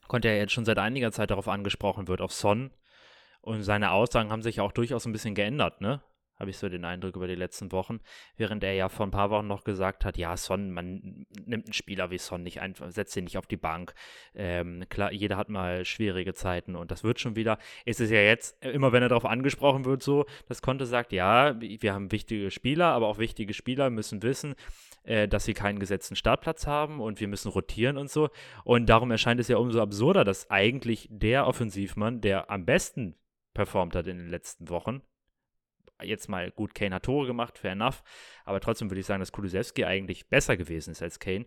konnte 0.07 0.29
ja 0.29 0.35
jetzt 0.35 0.53
schon 0.53 0.65
seit 0.65 0.79
einiger 0.79 1.11
Zeit 1.11 1.31
darauf 1.31 1.47
angesprochen 1.47 2.07
wird, 2.07 2.21
auf 2.21 2.31
Son. 2.31 2.71
Und 3.41 3.63
seine 3.63 3.91
Aussagen 3.91 4.31
haben 4.31 4.41
sich 4.41 4.59
auch 4.59 4.71
durchaus 4.71 5.05
ein 5.05 5.13
bisschen 5.13 5.35
geändert, 5.35 5.81
ne? 5.81 6.01
Habe 6.39 6.49
ich 6.51 6.57
so 6.57 6.69
den 6.69 6.85
Eindruck 6.85 7.15
über 7.15 7.27
die 7.27 7.35
letzten 7.35 7.71
Wochen. 7.71 7.99
Während 8.35 8.63
er 8.63 8.73
ja 8.73 8.89
vor 8.89 9.07
ein 9.07 9.11
paar 9.11 9.29
Wochen 9.29 9.47
noch 9.47 9.63
gesagt 9.63 10.05
hat, 10.05 10.17
ja, 10.17 10.37
Son, 10.37 10.71
man 10.71 11.25
nimmt 11.45 11.65
einen 11.65 11.73
Spieler 11.73 12.11
wie 12.11 12.17
Son 12.17 12.43
nicht 12.43 12.61
einfach, 12.61 12.91
setzt 12.91 13.15
ihn 13.17 13.23
nicht 13.23 13.37
auf 13.37 13.47
die 13.47 13.57
Bank. 13.57 13.93
Ähm, 14.35 14.85
klar, 14.89 15.11
jeder 15.11 15.37
hat 15.37 15.49
mal 15.49 15.85
schwierige 15.85 16.33
Zeiten 16.33 16.75
und 16.75 16.91
das 16.91 17.03
wird 17.03 17.19
schon 17.19 17.35
wieder. 17.35 17.57
Es 17.85 17.99
ist 17.99 18.11
ja 18.11 18.21
jetzt, 18.21 18.63
äh, 18.63 18.71
immer 18.71 18.91
wenn 18.91 19.03
er 19.03 19.09
darauf 19.09 19.25
angesprochen 19.25 19.85
wird, 19.85 20.03
so, 20.03 20.25
dass 20.47 20.61
Conte 20.61 20.85
sagt, 20.85 21.11
ja, 21.11 21.59
wir 21.59 21.93
haben 21.93 22.11
wichtige 22.11 22.51
Spieler, 22.51 22.87
aber 22.87 23.07
auch 23.07 23.17
wichtige 23.17 23.53
Spieler 23.53 23.89
müssen 23.89 24.21
wissen, 24.21 24.55
äh, 25.03 25.27
dass 25.27 25.45
sie 25.45 25.53
keinen 25.53 25.79
gesetzten 25.79 26.15
Startplatz 26.15 26.67
haben 26.67 26.99
und 26.99 27.19
wir 27.19 27.27
müssen 27.27 27.49
rotieren 27.49 27.97
und 27.97 28.09
so. 28.09 28.29
Und 28.63 28.87
darum 28.87 29.09
erscheint 29.09 29.39
es 29.39 29.47
ja 29.47 29.57
umso 29.57 29.81
absurder, 29.81 30.23
dass 30.23 30.49
eigentlich 30.51 31.07
der 31.09 31.47
Offensivmann, 31.47 32.21
der 32.21 32.51
am 32.51 32.65
besten 32.65 33.15
performt 33.53 33.95
hat 33.95 34.07
in 34.07 34.17
den 34.17 34.29
letzten 34.29 34.69
Wochen, 34.69 35.01
jetzt 36.03 36.29
mal 36.29 36.51
gut, 36.51 36.75
Kane 36.75 36.95
hat 36.95 37.03
Tore 37.03 37.27
gemacht, 37.27 37.57
fair 37.57 37.71
enough, 37.71 38.03
aber 38.45 38.59
trotzdem 38.59 38.89
würde 38.89 38.99
ich 38.99 39.05
sagen, 39.05 39.19
dass 39.19 39.31
Kulusewski 39.31 39.85
eigentlich 39.85 40.27
besser 40.27 40.57
gewesen 40.57 40.91
ist 40.91 41.01
als 41.01 41.19
Kane, 41.19 41.45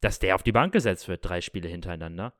dass 0.00 0.18
der 0.18 0.34
auf 0.34 0.42
die 0.42 0.52
Bank 0.52 0.72
gesetzt 0.72 1.08
wird, 1.08 1.24
drei 1.24 1.40
Spiele 1.40 1.68
hintereinander. 1.68 2.34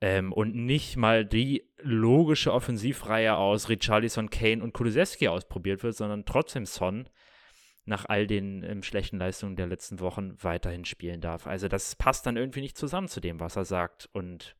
Ähm, 0.00 0.32
und 0.32 0.54
nicht 0.54 0.96
mal 0.96 1.24
die 1.24 1.68
logische 1.78 2.52
Offensivreihe 2.52 3.36
aus 3.36 3.68
Richarlison, 3.68 4.30
Kane 4.30 4.62
und 4.62 4.72
Kulusewski 4.72 5.28
ausprobiert 5.28 5.82
wird, 5.82 5.96
sondern 5.96 6.24
trotzdem 6.24 6.66
Son 6.66 7.08
nach 7.88 8.04
all 8.04 8.26
den 8.26 8.62
ähm, 8.62 8.82
schlechten 8.82 9.18
Leistungen 9.18 9.56
der 9.56 9.66
letzten 9.66 9.98
Wochen 9.98 10.36
weiterhin 10.42 10.84
spielen 10.84 11.20
darf. 11.20 11.46
Also 11.46 11.68
das 11.68 11.96
passt 11.96 12.26
dann 12.26 12.36
irgendwie 12.36 12.60
nicht 12.60 12.76
zusammen 12.76 13.08
zu 13.08 13.20
dem, 13.20 13.40
was 13.40 13.56
er 13.56 13.64
sagt. 13.64 14.08
Und 14.12 14.56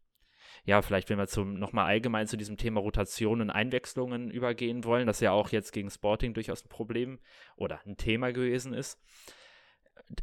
ja, 0.68 0.82
vielleicht, 0.82 1.08
wenn 1.08 1.16
wir 1.16 1.26
zum 1.28 1.54
nochmal 1.54 1.86
allgemein 1.86 2.26
zu 2.26 2.36
diesem 2.36 2.58
Thema 2.58 2.80
Rotation 2.80 3.40
und 3.40 3.48
Einwechslungen 3.48 4.30
übergehen 4.30 4.84
wollen, 4.84 5.06
das 5.06 5.20
ja 5.20 5.32
auch 5.32 5.48
jetzt 5.48 5.72
gegen 5.72 5.88
Sporting 5.88 6.34
durchaus 6.34 6.62
ein 6.62 6.68
Problem 6.68 7.20
oder 7.56 7.80
ein 7.86 7.96
Thema 7.96 8.34
gewesen 8.34 8.74
ist. 8.74 9.00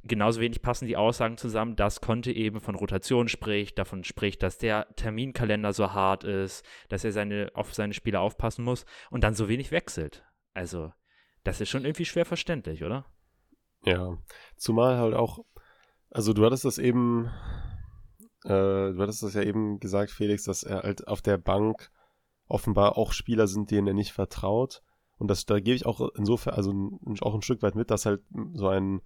Genauso 0.03 0.41
wenig 0.41 0.61
passen 0.61 0.85
die 0.85 0.97
Aussagen 0.97 1.37
zusammen, 1.37 1.75
dass 1.75 1.99
Conte 1.99 2.31
eben 2.31 2.59
von 2.59 2.75
Rotation 2.75 3.27
spricht, 3.27 3.79
davon 3.79 4.03
spricht, 4.03 4.43
dass 4.43 4.59
der 4.59 4.87
Terminkalender 4.95 5.73
so 5.73 5.93
hart 5.93 6.23
ist, 6.23 6.63
dass 6.89 7.03
er 7.03 7.11
seine, 7.11 7.49
auf 7.55 7.73
seine 7.73 7.95
Spieler 7.95 8.21
aufpassen 8.21 8.63
muss 8.63 8.85
und 9.09 9.23
dann 9.23 9.33
so 9.33 9.49
wenig 9.49 9.71
wechselt. 9.71 10.23
Also, 10.53 10.93
das 11.43 11.59
ist 11.59 11.69
schon 11.69 11.85
irgendwie 11.85 12.05
schwer 12.05 12.25
verständlich, 12.25 12.83
oder? 12.83 13.07
Ja, 13.83 14.19
zumal 14.57 14.99
halt 14.99 15.15
auch, 15.15 15.39
also 16.11 16.33
du 16.33 16.45
hattest 16.45 16.65
das 16.65 16.77
eben, 16.77 17.31
äh, 18.45 18.93
du 18.93 18.97
hattest 18.99 19.23
das 19.23 19.33
ja 19.33 19.41
eben 19.41 19.79
gesagt, 19.79 20.11
Felix, 20.11 20.43
dass 20.43 20.63
er 20.63 20.83
halt 20.83 21.07
auf 21.07 21.21
der 21.21 21.37
Bank 21.37 21.91
offenbar 22.47 22.97
auch 22.97 23.11
Spieler 23.11 23.47
sind, 23.47 23.71
denen 23.71 23.87
er 23.87 23.93
nicht 23.93 24.13
vertraut. 24.13 24.83
Und 25.17 25.29
das, 25.29 25.45
da 25.45 25.59
gebe 25.59 25.75
ich 25.75 25.85
auch 25.85 26.09
insofern, 26.15 26.53
also 26.53 26.99
auch 27.21 27.33
ein 27.33 27.41
Stück 27.41 27.61
weit 27.61 27.75
mit, 27.75 27.89
dass 27.89 28.05
halt 28.05 28.21
so 28.53 28.67
ein 28.67 29.01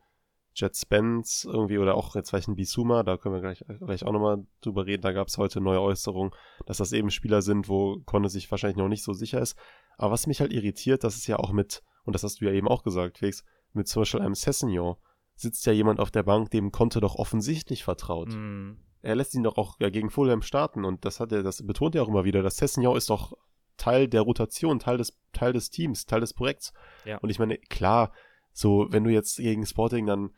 Jet 0.56 0.76
Spence 0.76 1.48
irgendwie 1.50 1.78
oder 1.78 1.96
auch 1.96 2.16
jetzt 2.16 2.32
vielleicht 2.32 2.50
ein 2.50 2.56
Bisuma, 2.56 3.04
da 3.04 3.18
können 3.18 3.36
wir 3.36 3.42
gleich, 3.42 3.64
gleich 3.80 4.04
auch 4.04 4.12
nochmal 4.12 4.46
drüber 4.62 4.86
reden, 4.86 5.04
da 5.04 5.14
gab 5.14 5.28
es 5.28 5.38
heute 5.38 5.62
neue 5.62 5.82
Äußerungen, 5.82 6.34
dass 6.66 6.78
das 6.78 6.92
eben 6.92 7.12
Spieler 7.12 7.42
sind, 7.42 7.70
wo 7.70 8.00
Conte 8.06 8.30
sich 8.30 8.50
wahrscheinlich 8.52 8.78
noch 8.78 8.90
nicht 8.90 9.04
so 9.04 9.14
sicher 9.14 9.40
ist. 9.40 9.58
Aber 9.98 10.12
was 10.12 10.28
mich 10.28 10.42
halt 10.42 10.52
irritiert, 10.52 11.04
das 11.04 11.16
ist 11.16 11.28
ja 11.28 11.38
auch 11.38 11.52
mit, 11.52 11.84
und 12.04 12.14
das 12.14 12.24
hast 12.24 12.42
du 12.42 12.46
ja 12.46 12.52
eben 12.52 12.68
auch 12.68 12.84
gesagt, 12.84 13.20
Felix, 13.20 13.46
mit 13.74 13.88
zum 13.88 14.02
Beispiel 14.02 14.22
einem 14.22 14.36
Sessignon 14.36 14.96
sitzt 15.36 15.66
ja 15.66 15.72
jemand 15.72 16.00
auf 16.00 16.12
der 16.12 16.24
Bank, 16.24 16.52
dem 16.52 16.72
Conte 16.72 17.00
doch 17.00 17.16
offensichtlich 17.16 17.84
vertraut. 17.84 18.30
Mm, 18.30 18.78
Er 19.02 19.16
lässt 19.16 19.34
ihn 19.34 19.44
doch 19.44 19.58
auch 19.58 19.78
ja, 19.80 19.90
gegen 19.90 20.10
Fulham 20.10 20.42
starten 20.42 20.84
und 20.86 21.06
das 21.06 21.20
hat 21.20 21.32
er, 21.32 21.44
das 21.44 21.66
betont 21.66 21.96
er 21.96 22.04
auch 22.04 22.08
immer 22.10 22.26
wieder. 22.26 22.42
Das 22.44 22.58
Sessignon 22.58 22.98
ist 22.98 23.10
doch 23.10 23.34
Teil 23.78 24.08
der 24.08 24.22
Rotation, 24.22 24.80
Teil 24.80 24.98
des, 24.98 25.18
Teil 25.32 25.54
des 25.54 25.70
Teams, 25.70 26.06
Teil 26.06 26.20
des 26.20 26.34
Projekts. 26.34 26.74
Ja. 27.06 27.18
Und 27.20 27.30
ich 27.30 27.40
meine, 27.40 27.58
klar, 27.58 28.12
so, 28.52 28.88
wenn 28.90 29.06
du 29.06 29.10
jetzt 29.10 29.38
gegen 29.38 29.66
Sporting 29.66 30.06
dann, 30.06 30.32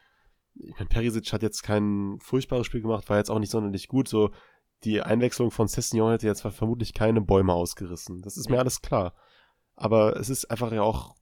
ich 0.54 0.76
meine, 0.76 0.90
Perisic 0.90 1.34
hat 1.34 1.42
jetzt 1.42 1.64
kein 1.64 2.20
furchtbares 2.22 2.68
Spiel 2.68 2.82
gemacht, 2.82 3.10
war 3.10 3.18
jetzt 3.18 3.32
auch 3.32 3.40
nicht 3.40 3.52
sonderlich 3.52 3.88
gut, 3.88 4.08
so, 4.08 4.30
die 4.84 5.02
Einwechslung 5.02 5.52
von 5.52 5.68
Sessignon 5.68 6.12
hätte 6.12 6.28
jetzt 6.28 6.42
vermutlich 6.42 6.94
keine 6.94 7.22
Bäume 7.22 7.54
ausgerissen. 7.54 8.22
Das 8.22 8.38
ist 8.38 8.50
mir 8.50 8.56
Ja. 8.56 8.62
alles 8.62 8.82
klar. 8.82 9.14
Aber 9.76 10.18
es 10.18 10.30
ist 10.30 10.46
einfach 10.52 10.72
ja 10.72 10.82
auch, 10.84 11.16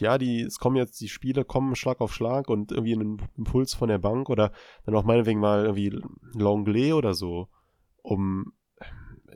ja, 0.00 0.18
die, 0.18 0.42
es 0.42 0.58
kommen 0.58 0.76
jetzt, 0.76 1.00
die 1.00 1.08
Spiele 1.08 1.44
kommen 1.44 1.74
Schlag 1.76 2.00
auf 2.00 2.14
Schlag 2.14 2.48
und 2.48 2.72
irgendwie 2.72 2.94
ein 2.94 3.28
Impuls 3.36 3.74
von 3.74 3.88
der 3.88 3.98
Bank 3.98 4.30
oder 4.30 4.52
dann 4.84 4.94
auch 4.94 5.04
meinetwegen 5.04 5.40
mal 5.40 5.64
irgendwie 5.64 5.98
Longley 6.34 6.92
oder 6.92 7.14
so, 7.14 7.48
um 8.02 8.52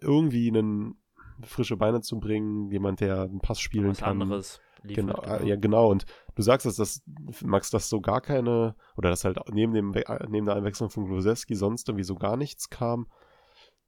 irgendwie 0.01 0.49
einen 0.49 0.97
frische 1.43 1.77
Beine 1.77 2.01
zu 2.01 2.19
bringen, 2.19 2.71
jemand, 2.71 3.01
der 3.01 3.23
einen 3.23 3.41
Pass 3.41 3.61
spielen 3.61 3.91
was 3.91 3.99
kann. 3.99 4.23
anderes 4.23 4.61
liefert. 4.83 5.07
Genau, 5.07 5.23
äh, 5.23 5.49
ja, 5.49 5.57
genau. 5.57 5.91
Und 5.91 6.07
du 6.35 6.43
sagst, 6.43 6.67
dass 6.67 6.77
das, 6.77 7.03
Max, 7.43 7.71
dass 7.71 7.89
so 7.89 8.01
gar 8.01 8.21
keine, 8.21 8.75
oder 8.97 9.11
dass 9.11 9.25
halt 9.25 9.39
neben, 9.53 9.73
dem, 9.75 9.95
neben 10.29 10.47
der 10.47 10.57
Einwechslung 10.57 10.91
von 10.91 11.07
Glosewski 11.07 11.55
sonst 11.55 11.89
irgendwie 11.89 12.05
so 12.05 12.15
gar 12.15 12.37
nichts 12.37 12.71
kam. 12.71 13.07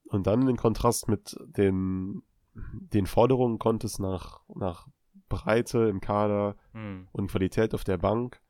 Und 0.05 0.27
dann 0.27 0.49
in 0.49 0.57
Kontrast 0.57 1.09
mit 1.09 1.37
den, 1.45 2.23
den 2.55 3.07
Forderungen 3.07 3.59
Contes 3.59 3.99
nach, 3.99 4.41
nach 4.55 4.89
Breite 5.29 5.89
im 5.89 6.01
Kader 6.01 6.57
Hm. 6.73 7.09
und 7.13 7.31
Qualität 7.31 7.75
auf 7.75 7.85
der 7.85 7.99
Bank, 7.99 8.41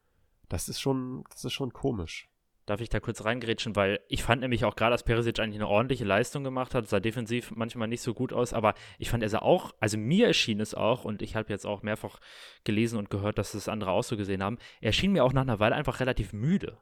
das 0.49 0.69
ist 0.69 0.81
schon, 0.81 1.25
das 1.31 1.45
ist 1.45 1.53
schon 1.53 1.73
komisch. 1.73 2.29
Darf 2.67 2.83
ich 2.83 2.91
da 2.91 3.01
kurz 3.01 3.25
reingrätschen, 3.25 3.77
weil 3.77 3.99
ich 4.09 4.23
fand 4.23 4.43
nämlich 4.43 4.67
auch 4.67 4.77
gerade, 4.77 4.93
dass 4.93 5.03
Perisic 5.03 5.39
eigentlich 5.39 5.57
eine 5.57 5.69
ordentliche 5.69 6.05
Leistung 6.05 6.45
gemacht 6.45 6.75
hat, 6.75 6.87
sah 6.87 7.01
defensiv 7.01 7.51
manchmal 7.57 7.89
nicht 7.89 8.03
so 8.03 8.13
gut 8.13 8.31
aus, 8.33 8.53
aber 8.53 8.75
ich 8.99 9.09
fand, 9.09 9.23
er 9.23 9.31
sah 9.31 9.39
auch, 9.39 9.73
also 9.81 9.97
mir 9.97 10.27
erschien 10.27 10.61
es 10.61 10.75
auch, 10.75 11.05
und 11.05 11.23
ich 11.23 11.35
habe 11.35 11.51
jetzt 11.51 11.65
auch 11.67 11.83
mehrfach 11.83 12.21
gelesen 12.65 12.99
und 12.99 13.09
gehört, 13.09 13.39
dass 13.39 13.53
das 13.53 13.69
andere 13.71 13.91
auch 13.93 14.05
so 14.05 14.19
gesehen 14.19 14.43
haben, 14.43 14.59
er 14.83 14.93
schien 14.93 15.13
mir 15.13 15.25
auch 15.25 15.33
nach 15.33 15.43
einer 15.43 15.61
Weile 15.61 15.77
einfach 15.77 16.01
relativ 16.01 16.35
müde. 16.35 16.77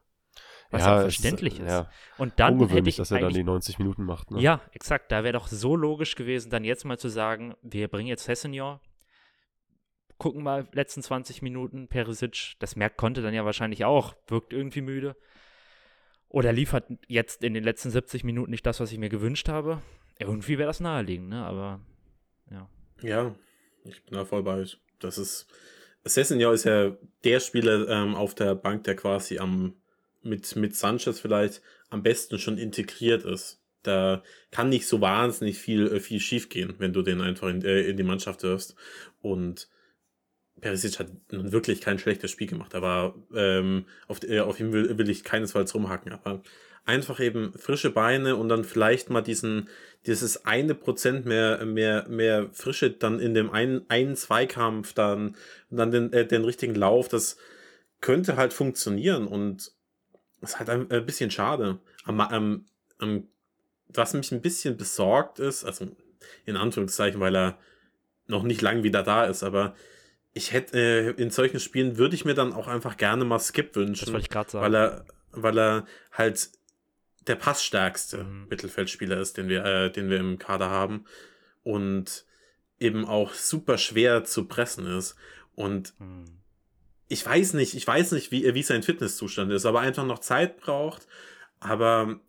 Was 0.70 0.84
ja, 0.84 1.00
verständlich 1.02 1.60
ist. 1.60 1.68
Ja, 1.68 1.88
Und 2.18 2.34
dann 2.40 2.54
hätte 2.54 2.64
ungewöhnlich, 2.64 2.94
ich 2.94 2.96
dass 2.96 3.12
er 3.12 3.20
dann 3.20 3.32
die 3.32 3.44
90 3.44 3.78
Minuten 3.78 4.02
macht. 4.02 4.32
Ne? 4.32 4.40
Ja, 4.40 4.60
exakt. 4.72 5.12
Da 5.12 5.22
wäre 5.22 5.34
doch 5.34 5.46
so 5.46 5.76
logisch 5.76 6.16
gewesen, 6.16 6.50
dann 6.50 6.64
jetzt 6.64 6.84
mal 6.84 6.98
zu 6.98 7.08
sagen, 7.08 7.54
wir 7.62 7.86
bringen 7.86 8.08
jetzt 8.08 8.24
Sessignon, 8.24 8.80
gucken 10.18 10.42
mal 10.42 10.68
letzten 10.72 11.02
20 11.02 11.42
Minuten, 11.42 11.88
Perisic, 11.88 12.54
das 12.58 12.76
merkt 12.76 12.96
konnte 12.96 13.22
dann 13.22 13.34
ja 13.34 13.44
wahrscheinlich 13.44 13.84
auch, 13.84 14.14
wirkt 14.28 14.52
irgendwie 14.52 14.80
müde. 14.80 15.16
Oder 16.28 16.52
liefert 16.52 16.86
jetzt 17.06 17.44
in 17.44 17.54
den 17.54 17.64
letzten 17.64 17.90
70 17.90 18.24
Minuten 18.24 18.50
nicht 18.50 18.66
das, 18.66 18.80
was 18.80 18.92
ich 18.92 18.98
mir 18.98 19.08
gewünscht 19.08 19.48
habe. 19.48 19.82
Irgendwie 20.18 20.58
wäre 20.58 20.68
das 20.68 20.80
naheliegend, 20.80 21.28
ne? 21.28 21.44
Aber 21.44 21.80
ja. 22.50 22.68
Ja, 23.02 23.34
ich 23.84 24.04
bin 24.04 24.14
da 24.14 24.24
voll 24.24 24.42
bei 24.42 24.54
euch. 24.54 24.78
Das 24.98 25.18
ist. 25.18 25.46
Sessignon 26.04 26.54
ist 26.54 26.64
ja 26.64 26.96
der 27.24 27.40
Spieler 27.40 27.88
ähm, 27.88 28.14
auf 28.14 28.34
der 28.34 28.54
Bank, 28.54 28.84
der 28.84 28.96
quasi 28.96 29.38
am 29.38 29.74
mit, 30.22 30.56
mit 30.56 30.74
Sanchez 30.76 31.20
vielleicht 31.20 31.62
am 31.88 32.02
besten 32.02 32.38
schon 32.38 32.58
integriert 32.58 33.24
ist. 33.24 33.62
Da 33.82 34.22
kann 34.50 34.68
nicht 34.68 34.86
so 34.86 35.00
wahnsinnig 35.00 35.58
viel, 35.58 35.86
äh, 35.86 36.00
viel 36.00 36.20
schief 36.20 36.48
gehen, 36.48 36.74
wenn 36.78 36.92
du 36.92 37.02
den 37.02 37.20
einfach 37.20 37.48
in, 37.48 37.62
äh, 37.64 37.82
in 37.82 37.96
die 37.96 38.02
Mannschaft 38.02 38.42
wirfst. 38.42 38.74
Und 39.20 39.68
Perisic 40.60 40.98
hat 40.98 41.08
nun 41.30 41.52
wirklich 41.52 41.80
kein 41.80 41.98
schlechtes 41.98 42.30
Spiel 42.30 42.46
gemacht, 42.46 42.74
aber 42.74 43.14
ähm, 43.34 43.84
auf, 44.08 44.22
äh, 44.22 44.40
auf 44.40 44.58
ihn 44.58 44.72
will, 44.72 44.96
will 44.96 45.10
ich 45.10 45.24
keinesfalls 45.24 45.74
rumhacken. 45.74 46.12
Aber 46.12 46.42
einfach 46.86 47.20
eben 47.20 47.52
frische 47.58 47.90
Beine 47.90 48.36
und 48.36 48.48
dann 48.48 48.64
vielleicht 48.64 49.10
mal 49.10 49.20
diesen, 49.20 49.68
dieses 50.06 50.46
eine 50.46 50.74
Prozent 50.74 51.26
mehr, 51.26 51.64
mehr, 51.66 52.06
mehr 52.08 52.48
Frische 52.52 52.90
dann 52.90 53.20
in 53.20 53.34
dem 53.34 53.50
einen, 53.50 53.84
einen 53.88 54.16
Zweikampf, 54.16 54.94
dann, 54.94 55.36
dann 55.68 55.90
den, 55.90 56.12
äh, 56.12 56.26
den 56.26 56.44
richtigen 56.44 56.74
Lauf, 56.74 57.08
das 57.08 57.36
könnte 58.00 58.36
halt 58.36 58.52
funktionieren 58.52 59.26
und 59.26 59.72
ist 60.40 60.58
halt 60.58 60.70
ein, 60.70 60.90
ein 60.90 61.04
bisschen 61.04 61.30
schade. 61.30 61.78
Am, 62.04 62.20
am, 62.20 62.66
am, 62.98 63.26
was 63.88 64.14
mich 64.14 64.30
ein 64.32 64.40
bisschen 64.40 64.76
besorgt 64.76 65.38
ist, 65.38 65.64
also 65.64 65.88
in 66.44 66.56
Anführungszeichen, 66.56 67.20
weil 67.20 67.36
er 67.36 67.58
noch 68.28 68.42
nicht 68.42 68.62
lang 68.62 68.84
wieder 68.84 69.02
da 69.02 69.24
ist, 69.24 69.42
aber 69.42 69.74
ich 70.36 70.52
hätte 70.52 70.78
äh, 70.78 71.10
in 71.22 71.30
solchen 71.30 71.60
Spielen 71.60 71.96
würde 71.96 72.14
ich 72.14 72.26
mir 72.26 72.34
dann 72.34 72.52
auch 72.52 72.68
einfach 72.68 72.98
gerne 72.98 73.24
mal 73.24 73.38
Skip 73.40 73.72
Das 73.72 73.76
wünschen, 73.76 74.12
wollte 74.12 74.24
ich 74.24 74.28
gerade 74.30 74.50
sagen. 74.50 74.64
weil 74.64 74.74
er, 74.74 75.04
weil 75.32 75.58
er 75.58 75.86
halt 76.12 76.50
der 77.26 77.36
passstärkste 77.36 78.24
Mhm. 78.24 78.46
Mittelfeldspieler 78.50 79.18
ist, 79.18 79.38
den 79.38 79.48
wir, 79.48 79.64
äh, 79.64 79.90
den 79.90 80.10
wir 80.10 80.18
im 80.18 80.38
Kader 80.38 80.68
haben 80.68 81.06
und 81.64 82.26
eben 82.78 83.06
auch 83.06 83.32
super 83.32 83.78
schwer 83.78 84.24
zu 84.24 84.44
pressen 84.46 84.86
ist. 84.86 85.16
Und 85.54 85.94
Hm. 85.98 86.24
ich 87.08 87.24
weiß 87.24 87.54
nicht, 87.54 87.74
ich 87.74 87.86
weiß 87.86 88.12
nicht, 88.12 88.30
wie, 88.30 88.52
wie 88.54 88.62
sein 88.62 88.82
Fitnesszustand 88.82 89.50
ist, 89.52 89.64
aber 89.64 89.80
einfach 89.80 90.04
noch 90.04 90.18
Zeit 90.18 90.58
braucht. 90.60 91.06
Aber 91.60 92.20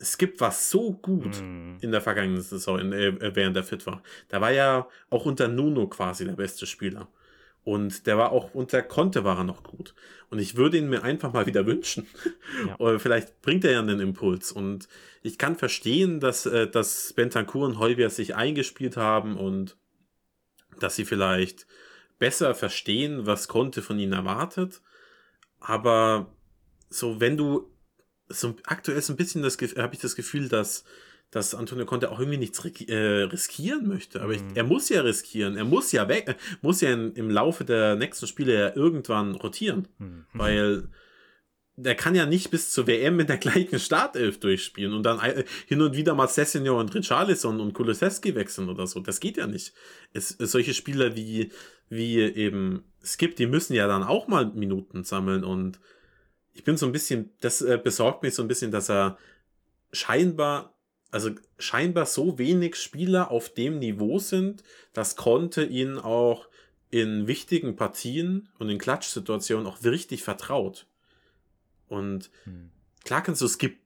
Skip 0.00 0.40
war 0.40 0.52
so 0.52 0.92
gut 0.94 1.42
Mhm. 1.42 1.76
in 1.82 1.92
der 1.92 2.00
vergangenen 2.00 2.40
Saison, 2.40 2.78
in, 2.78 2.92
äh, 2.94 3.36
während 3.36 3.54
er 3.54 3.64
fit 3.64 3.86
war. 3.86 4.02
Da 4.28 4.40
war 4.40 4.50
ja 4.50 4.88
auch 5.10 5.26
unter 5.26 5.46
Nuno 5.48 5.88
quasi 5.88 6.24
der 6.24 6.32
beste 6.36 6.64
Spieler. 6.66 7.06
Und 7.62 8.06
der 8.06 8.16
war 8.16 8.32
auch 8.32 8.54
unter 8.54 8.82
Conte 8.82 9.22
war 9.24 9.38
er 9.38 9.44
noch 9.44 9.62
gut. 9.62 9.94
Und 10.30 10.38
ich 10.38 10.56
würde 10.56 10.78
ihn 10.78 10.88
mir 10.88 11.02
einfach 11.02 11.32
mal 11.32 11.46
wieder 11.46 11.66
wünschen. 11.66 12.06
Ja. 12.66 12.76
Oder 12.78 12.98
vielleicht 12.98 13.42
bringt 13.42 13.64
er 13.64 13.72
ja 13.72 13.80
einen 13.80 14.00
Impuls. 14.00 14.52
Und 14.52 14.88
ich 15.22 15.38
kann 15.38 15.56
verstehen, 15.56 16.20
dass, 16.20 16.46
äh, 16.46 16.68
dass 16.68 17.12
Bentancur 17.12 17.66
und 17.66 17.78
Heubier 17.78 18.10
sich 18.10 18.34
eingespielt 18.34 18.96
haben 18.96 19.36
und 19.36 19.76
dass 20.78 20.96
sie 20.96 21.04
vielleicht 21.04 21.66
besser 22.18 22.54
verstehen, 22.54 23.26
was 23.26 23.48
Conte 23.48 23.82
von 23.82 23.98
ihnen 23.98 24.12
erwartet. 24.12 24.80
Aber 25.58 26.32
so, 26.88 27.20
wenn 27.20 27.36
du 27.36 27.70
so 28.28 28.54
aktuell 28.64 29.02
so 29.02 29.12
ein 29.12 29.16
bisschen 29.16 29.42
das 29.42 29.58
habe 29.76 29.94
ich 29.94 30.00
das 30.00 30.16
Gefühl, 30.16 30.48
dass 30.48 30.84
dass 31.30 31.54
Antonio 31.54 31.86
Conte 31.86 32.10
auch 32.10 32.18
irgendwie 32.18 32.38
nichts 32.38 32.64
äh, 32.88 33.22
riskieren 33.22 33.86
möchte. 33.86 34.20
Aber 34.20 34.32
ich, 34.32 34.42
Mhm. 34.42 34.56
er 34.56 34.64
muss 34.64 34.88
ja 34.88 35.00
riskieren. 35.02 35.56
Er 35.56 35.64
muss 35.64 35.92
ja 35.92 36.08
weg, 36.08 36.36
muss 36.60 36.80
ja 36.80 36.92
in, 36.92 37.12
im 37.14 37.30
Laufe 37.30 37.64
der 37.64 37.94
nächsten 37.96 38.26
Spiele 38.26 38.54
ja 38.54 38.76
irgendwann 38.76 39.34
rotieren. 39.36 39.86
Mhm. 39.98 40.26
Weil 40.32 40.88
der 41.76 41.94
kann 41.94 42.14
ja 42.14 42.26
nicht 42.26 42.50
bis 42.50 42.70
zur 42.72 42.86
WM 42.86 43.16
mit 43.16 43.28
der 43.28 43.38
gleichen 43.38 43.78
Startelf 43.78 44.38
durchspielen 44.40 44.92
und 44.92 45.02
dann 45.04 45.18
äh, 45.20 45.44
hin 45.66 45.80
und 45.80 45.96
wieder 45.96 46.14
mal 46.14 46.28
Sessignon 46.28 46.78
und 46.80 46.94
Richarlison 46.94 47.60
und 47.60 47.72
Kulusewski 47.72 48.34
wechseln 48.34 48.68
oder 48.68 48.86
so. 48.86 49.00
Das 49.00 49.20
geht 49.20 49.36
ja 49.36 49.46
nicht. 49.46 49.72
Es, 50.12 50.34
es, 50.38 50.50
solche 50.52 50.74
Spieler 50.74 51.16
wie, 51.16 51.52
wie 51.88 52.18
eben 52.20 52.84
Skip, 53.02 53.36
die 53.36 53.46
müssen 53.46 53.72
ja 53.74 53.86
dann 53.86 54.02
auch 54.02 54.28
mal 54.28 54.46
Minuten 54.52 55.04
sammeln 55.04 55.42
und 55.44 55.80
ich 56.52 56.64
bin 56.64 56.76
so 56.76 56.84
ein 56.84 56.92
bisschen, 56.92 57.30
das 57.40 57.62
äh, 57.62 57.80
besorgt 57.82 58.24
mich 58.24 58.34
so 58.34 58.42
ein 58.42 58.48
bisschen, 58.48 58.72
dass 58.72 58.90
er 58.90 59.16
scheinbar, 59.92 60.76
also 61.10 61.30
scheinbar 61.58 62.06
so 62.06 62.38
wenig 62.38 62.76
Spieler 62.76 63.30
auf 63.30 63.52
dem 63.52 63.78
Niveau 63.78 64.18
sind, 64.18 64.62
dass 64.92 65.16
Conte 65.16 65.64
ihnen 65.64 65.98
auch 65.98 66.48
in 66.90 67.26
wichtigen 67.26 67.76
Partien 67.76 68.48
und 68.58 68.68
in 68.68 68.78
Klatschsituationen 68.78 69.66
auch 69.66 69.82
richtig 69.84 70.22
vertraut. 70.22 70.86
Und 71.88 72.30
Mhm. 72.44 72.70
klar 73.04 73.22
kannst 73.22 73.42
du 73.42 73.48
Skip 73.48 73.78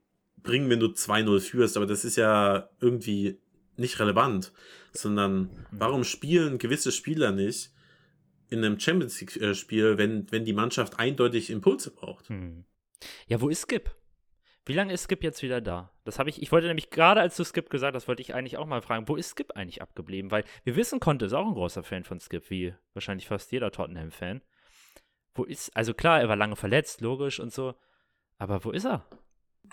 bringen, 0.43 0.69
wenn 0.71 0.81
du 0.81 0.89
2-0 0.89 1.41
führst, 1.41 1.77
aber 1.77 1.87
das 1.87 2.05
ist 2.05 2.17
ja 2.17 2.69
irgendwie 2.81 3.39
nicht 3.77 3.99
relevant, 3.99 4.53
sondern 4.93 5.67
warum 5.71 6.05
spielen 6.05 6.59
gewisse 6.59 6.93
Spieler 6.93 7.33
nicht 7.33 7.73
in 8.49 8.65
einem 8.65 8.79
Champions 8.79 9.21
League-Spiel, 9.21 9.99
wenn, 9.99 10.31
wenn 10.31 10.45
die 10.45 10.53
Mannschaft 10.53 10.99
eindeutig 10.99 11.51
Impulse 11.51 11.91
braucht? 11.91 12.31
Mhm. 12.31 12.65
Ja, 13.27 13.41
wo 13.41 13.49
ist 13.49 13.63
Skip? 13.63 13.91
Wie 14.67 14.73
lange 14.73 14.93
ist 14.93 15.05
Skip 15.05 15.23
jetzt 15.23 15.43
wieder 15.43 15.61
da? 15.61 15.91
Das 16.05 16.19
habe 16.19 16.31
ich, 16.31 16.41
ich 16.41 16.51
wollte 16.51 16.67
nämlich 16.67 16.91
gerade, 16.91 17.21
als 17.21 17.37
du 17.37 17.45
Skip 17.45 17.69
gesagt 17.69 17.95
hast, 17.95 18.09
wollte 18.09 18.23
ich 18.23 18.35
eigentlich 18.35 18.57
auch 18.57 18.67
mal 18.67 18.81
fragen, 18.81 19.09
wo 19.09 19.17
ist 19.17 19.31
Skip 19.31 19.53
eigentlich 19.57 19.83
abgeblieben? 19.83 20.31
Weil 20.31 20.45
wir 20.65 20.77
wissen, 20.77 21.01
Conte 21.01 21.27
ist 21.27 21.35
auch 21.35 21.47
ein 21.47 21.55
großer 21.55 21.83
Fan 21.83 22.05
von 22.05 22.21
Skip, 22.21 22.49
wie 22.51 22.75
wahrscheinlich 22.95 23.29
fast 23.29 23.53
jeder 23.53 23.71
Tottenham-Fan. 23.71 24.41
Wo 25.35 25.45
ist, 25.45 25.77
also 25.77 25.93
klar, 25.93 26.21
er 26.21 26.29
war 26.29 26.37
lange 26.37 26.57
verletzt, 26.57 27.01
logisch 27.01 27.41
und 27.41 27.53
so, 27.53 27.75
aber 28.39 28.65
wo 28.65 28.71
ist 28.71 28.87
er? 28.87 29.05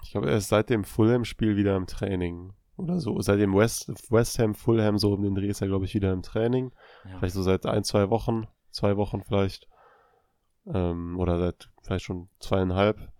Ich 0.04 0.12
glaube, 0.12 0.30
er 0.30 0.38
ist 0.38 0.50
seit 0.50 0.70
dem 0.70 0.84
Fulham-Spiel 0.84 1.56
wieder 1.56 1.76
im 1.76 1.88
Training. 1.88 2.54
Oder 2.78 3.00
so. 3.00 3.20
Seit 3.22 3.40
dem 3.40 3.54
West, 3.54 3.90
West 4.10 4.40
Ham, 4.40 4.56
Fulham, 4.56 4.98
so 4.98 5.14
um 5.14 5.22
den 5.22 5.36
Dreh 5.36 5.48
ist 5.48 5.62
er, 5.62 5.68
glaube 5.68 5.86
ich, 5.86 5.94
wieder 5.94 6.12
im 6.14 6.24
Training. 6.24 6.72
Ja. 7.06 7.20
Vielleicht 7.20 7.36
so 7.36 7.44
seit 7.44 7.66
ein, 7.66 7.84
zwei 7.84 8.10
Wochen. 8.10 8.48
Zwei 8.72 8.98
Wochen 8.98 9.22
vielleicht. 9.22 9.68
Ähm, 10.66 11.20
oder 11.20 11.38
seit 11.38 11.70
vielleicht 11.84 12.06
schon 12.06 12.30
zweieinhalb. 12.40 13.12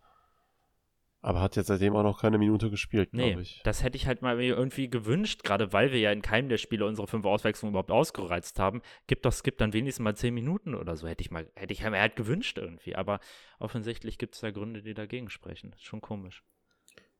Aber 1.24 1.40
hat 1.40 1.56
jetzt 1.56 1.68
seitdem 1.68 1.96
auch 1.96 2.02
noch 2.02 2.20
keine 2.22 2.40
Minute 2.40 2.72
gespielt, 2.72 3.10
Nee, 3.14 3.30
glaube 3.30 3.44
ich. 3.44 3.62
das 3.64 3.84
hätte 3.84 3.96
ich 3.96 4.08
halt 4.08 4.24
mal 4.24 4.42
irgendwie 4.42 4.90
gewünscht, 4.90 5.44
gerade 5.44 5.72
weil 5.72 5.92
wir 5.92 6.00
ja 6.00 6.12
in 6.12 6.24
keinem 6.24 6.50
der 6.50 6.58
Spiele 6.58 6.86
unsere 6.88 7.08
fünf 7.08 7.26
Auswechslungen 7.26 7.74
überhaupt 7.74 7.92
ausgereizt 7.92 8.58
haben. 8.58 8.82
Gibt 9.06 9.26
doch 9.26 9.32
Skip 9.34 9.58
dann 9.60 9.72
wenigstens 9.74 10.04
mal 10.04 10.16
zehn 10.16 10.34
Minuten 10.34 10.74
oder 10.74 10.96
so, 10.96 11.08
hätte 11.08 11.22
ich 11.22 11.30
mal, 11.30 11.48
hätte 11.56 11.74
ich 11.74 11.84
mir 11.84 12.00
halt 12.00 12.16
gewünscht 12.16 12.58
irgendwie. 12.58 12.96
Aber 12.96 13.20
offensichtlich 13.60 14.18
gibt 14.18 14.34
es 14.34 14.42
da 14.42 14.50
Gründe, 14.50 14.82
die 14.82 14.96
dagegen 14.96 15.30
sprechen. 15.30 15.74
Ist 15.74 15.84
schon 15.84 16.02
komisch. 16.02 16.44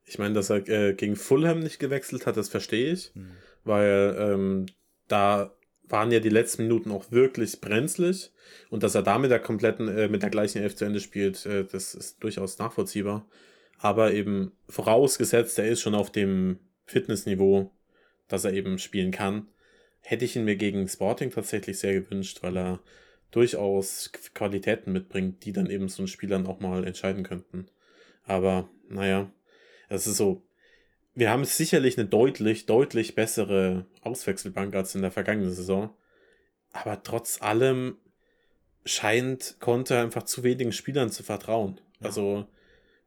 Ich 0.04 0.18
meine, 0.18 0.34
dass 0.34 0.50
er 0.50 0.68
äh, 0.68 0.94
gegen 0.94 1.14
Fulham 1.14 1.60
nicht 1.60 1.78
gewechselt 1.78 2.26
hat, 2.26 2.36
das 2.36 2.48
verstehe 2.48 2.92
ich, 2.92 3.12
Hm. 3.14 3.30
weil 3.62 4.16
ähm, 4.18 4.66
da 5.06 5.52
waren 5.84 6.10
ja 6.10 6.18
die 6.18 6.28
letzten 6.28 6.62
Minuten 6.62 6.90
auch 6.90 7.12
wirklich 7.12 7.60
brenzlig 7.60 8.32
und 8.70 8.82
dass 8.82 8.96
er 8.96 9.02
da 9.02 9.18
mit 9.18 9.30
der 9.30 9.38
kompletten, 9.38 9.86
äh, 9.86 10.08
mit 10.08 10.22
der 10.22 10.30
gleichen 10.30 10.60
Elf 10.60 10.74
zu 10.74 10.84
Ende 10.86 10.98
spielt, 10.98 11.46
äh, 11.46 11.64
das 11.70 11.94
ist 11.94 12.20
durchaus 12.24 12.58
nachvollziehbar. 12.58 13.26
Aber 13.82 14.12
eben 14.12 14.52
vorausgesetzt, 14.68 15.58
er 15.58 15.66
ist 15.66 15.80
schon 15.80 15.96
auf 15.96 16.12
dem 16.12 16.60
Fitnessniveau, 16.86 17.72
dass 18.28 18.44
er 18.44 18.52
eben 18.52 18.78
spielen 18.78 19.10
kann, 19.10 19.48
hätte 20.00 20.24
ich 20.24 20.36
ihn 20.36 20.44
mir 20.44 20.54
gegen 20.54 20.86
Sporting 20.86 21.32
tatsächlich 21.32 21.80
sehr 21.80 21.94
gewünscht, 21.94 22.44
weil 22.44 22.56
er 22.56 22.80
durchaus 23.32 24.12
Qualitäten 24.34 24.92
mitbringt, 24.92 25.44
die 25.44 25.52
dann 25.52 25.68
eben 25.68 25.88
so 25.88 26.04
ein 26.04 26.06
Spielern 26.06 26.46
auch 26.46 26.60
mal 26.60 26.84
entscheiden 26.84 27.24
könnten. 27.24 27.66
Aber 28.24 28.68
naja, 28.88 29.28
es 29.88 30.06
ist 30.06 30.16
so, 30.16 30.42
wir 31.16 31.30
haben 31.30 31.44
sicherlich 31.44 31.98
eine 31.98 32.06
deutlich, 32.06 32.66
deutlich 32.66 33.16
bessere 33.16 33.86
Auswechselbank 34.02 34.76
als 34.76 34.94
in 34.94 35.02
der 35.02 35.10
vergangenen 35.10 35.50
Saison. 35.50 35.90
Aber 36.70 37.02
trotz 37.02 37.42
allem 37.42 37.96
scheint 38.84 39.56
Conte 39.58 39.98
einfach 39.98 40.22
zu 40.22 40.44
wenigen 40.44 40.70
Spielern 40.70 41.10
zu 41.10 41.24
vertrauen. 41.24 41.80
Ja. 41.98 42.06
Also, 42.06 42.46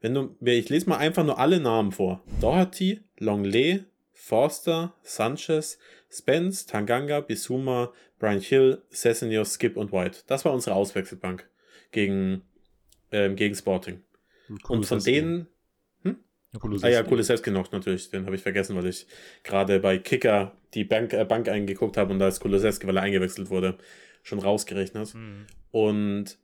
wenn 0.01 0.13
du, 0.13 0.35
ich 0.41 0.69
lese 0.69 0.89
mal 0.89 0.97
einfach 0.97 1.25
nur 1.25 1.39
alle 1.39 1.59
Namen 1.59 1.91
vor. 1.91 2.23
Doherty, 2.41 3.01
Longley, 3.17 3.83
Forster, 4.13 4.93
Sanchez, 5.03 5.77
Spence, 6.09 6.65
Tanganga, 6.65 7.21
Bisuma, 7.21 7.91
Brian 8.19 8.39
Hill, 8.39 8.81
Sessignon, 8.89 9.45
Skip 9.45 9.77
und 9.77 9.91
White. 9.91 10.19
Das 10.27 10.45
war 10.45 10.53
unsere 10.53 10.75
Auswechselbank 10.75 11.49
gegen, 11.91 12.43
ähm, 13.11 13.35
gegen 13.35 13.55
Sporting. 13.55 14.01
Und 14.67 14.85
von 14.85 14.99
denen, 14.99 15.47
Ah 16.81 16.89
ja, 16.89 17.03
Kulisewski 17.03 17.51
noch 17.51 17.71
natürlich, 17.71 18.09
den 18.09 18.25
habe 18.25 18.35
ich 18.35 18.41
vergessen, 18.41 18.75
weil 18.75 18.87
ich 18.87 19.07
gerade 19.43 19.79
bei 19.79 19.97
Kicker 19.97 20.55
die 20.73 20.83
Bank, 20.83 21.13
äh, 21.13 21.25
Bank 21.25 21.49
eingeguckt 21.49 21.97
habe 21.97 22.13
und 22.13 22.19
da 22.19 22.27
ist 22.27 22.39
Kulisewski, 22.39 22.87
weil 22.87 22.97
er 22.97 23.03
eingewechselt 23.03 23.49
wurde, 23.49 23.77
schon 24.23 24.39
rausgerechnet. 24.39 25.13
Hm. 25.13 25.47
Und 25.71 26.37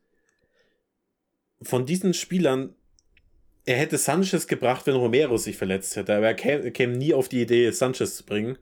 von 1.61 1.85
diesen 1.85 2.13
Spielern, 2.13 2.75
er 3.65 3.77
hätte 3.77 3.97
Sanchez 3.97 4.47
gebracht, 4.47 4.87
wenn 4.87 4.95
Romero 4.95 5.37
sich 5.37 5.57
verletzt 5.57 5.95
hätte, 5.95 6.15
aber 6.15 6.27
er 6.27 6.33
käme, 6.33 6.71
käme 6.71 6.97
nie 6.97 7.13
auf 7.13 7.29
die 7.29 7.41
Idee, 7.41 7.69
Sanchez 7.71 8.17
zu 8.17 8.25
bringen. 8.25 8.57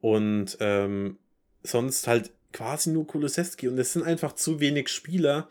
Und 0.00 0.58
ähm, 0.60 1.18
sonst 1.62 2.06
halt 2.06 2.32
quasi 2.52 2.90
nur 2.90 3.06
Kulisewski. 3.06 3.68
Und 3.68 3.78
es 3.78 3.92
sind 3.92 4.02
einfach 4.02 4.34
zu 4.34 4.60
wenig 4.60 4.88
Spieler 4.88 5.48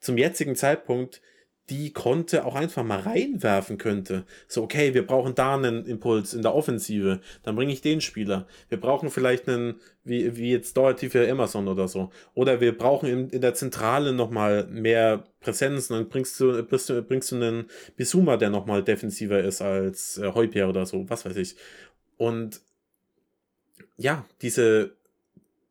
zum 0.00 0.18
jetzigen 0.18 0.56
Zeitpunkt, 0.56 1.22
die 1.70 1.94
Conte 1.94 2.44
auch 2.44 2.54
einfach 2.56 2.82
mal 2.84 3.00
reinwerfen 3.00 3.78
könnte. 3.78 4.24
So, 4.48 4.62
okay, 4.62 4.92
wir 4.92 5.06
brauchen 5.06 5.34
da 5.34 5.54
einen 5.54 5.86
Impuls 5.86 6.34
in 6.34 6.42
der 6.42 6.54
Offensive, 6.54 7.20
dann 7.42 7.56
bringe 7.56 7.72
ich 7.72 7.80
den 7.80 8.02
Spieler. 8.02 8.46
Wir 8.68 8.78
brauchen 8.78 9.08
vielleicht 9.10 9.48
einen, 9.48 9.76
wie, 10.04 10.36
wie 10.36 10.50
jetzt 10.50 10.76
Doherty 10.76 11.08
für 11.08 11.26
Emerson 11.26 11.66
oder 11.68 11.88
so. 11.88 12.10
Oder 12.34 12.60
wir 12.60 12.76
brauchen 12.76 13.08
in, 13.08 13.30
in 13.30 13.40
der 13.40 13.54
Zentrale 13.54 14.12
nochmal 14.12 14.66
mehr 14.66 15.24
Präsenz, 15.40 15.88
dann 15.88 16.08
bringst 16.10 16.38
du, 16.38 16.62
bringst 16.64 16.90
du, 16.90 17.02
bringst 17.02 17.32
du 17.32 17.36
einen 17.36 17.64
Bisuma, 17.96 18.36
der 18.36 18.50
nochmal 18.50 18.84
defensiver 18.84 19.42
ist 19.42 19.62
als 19.62 20.18
äh, 20.18 20.32
Heupier 20.34 20.68
oder 20.68 20.84
so, 20.84 21.08
was 21.08 21.24
weiß 21.24 21.36
ich. 21.36 21.56
Und 22.18 22.60
ja, 23.96 24.26
diese, 24.42 24.92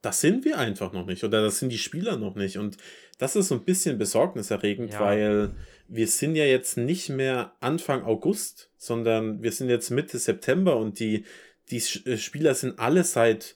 das 0.01 0.21
sind 0.21 0.43
wir 0.43 0.57
einfach 0.57 0.91
noch 0.91 1.05
nicht 1.05 1.23
oder 1.23 1.41
das 1.43 1.59
sind 1.59 1.69
die 1.69 1.77
Spieler 1.77 2.17
noch 2.17 2.35
nicht. 2.35 2.57
Und 2.57 2.77
das 3.19 3.35
ist 3.35 3.49
so 3.49 3.55
ein 3.55 3.63
bisschen 3.63 3.97
besorgniserregend, 3.97 4.93
Ja. 4.93 4.99
weil 5.01 5.51
wir 5.87 6.07
sind 6.07 6.35
ja 6.35 6.45
jetzt 6.45 6.77
nicht 6.77 7.09
mehr 7.09 7.55
Anfang 7.59 8.03
August, 8.03 8.71
sondern 8.77 9.43
wir 9.43 9.51
sind 9.51 9.69
jetzt 9.69 9.89
Mitte 9.89 10.17
September 10.17 10.77
und 10.77 10.99
die, 10.99 11.25
die 11.69 11.77
äh, 11.77 12.17
Spieler 12.17 12.55
sind 12.55 12.79
alle 12.79 13.03
seit, 13.03 13.55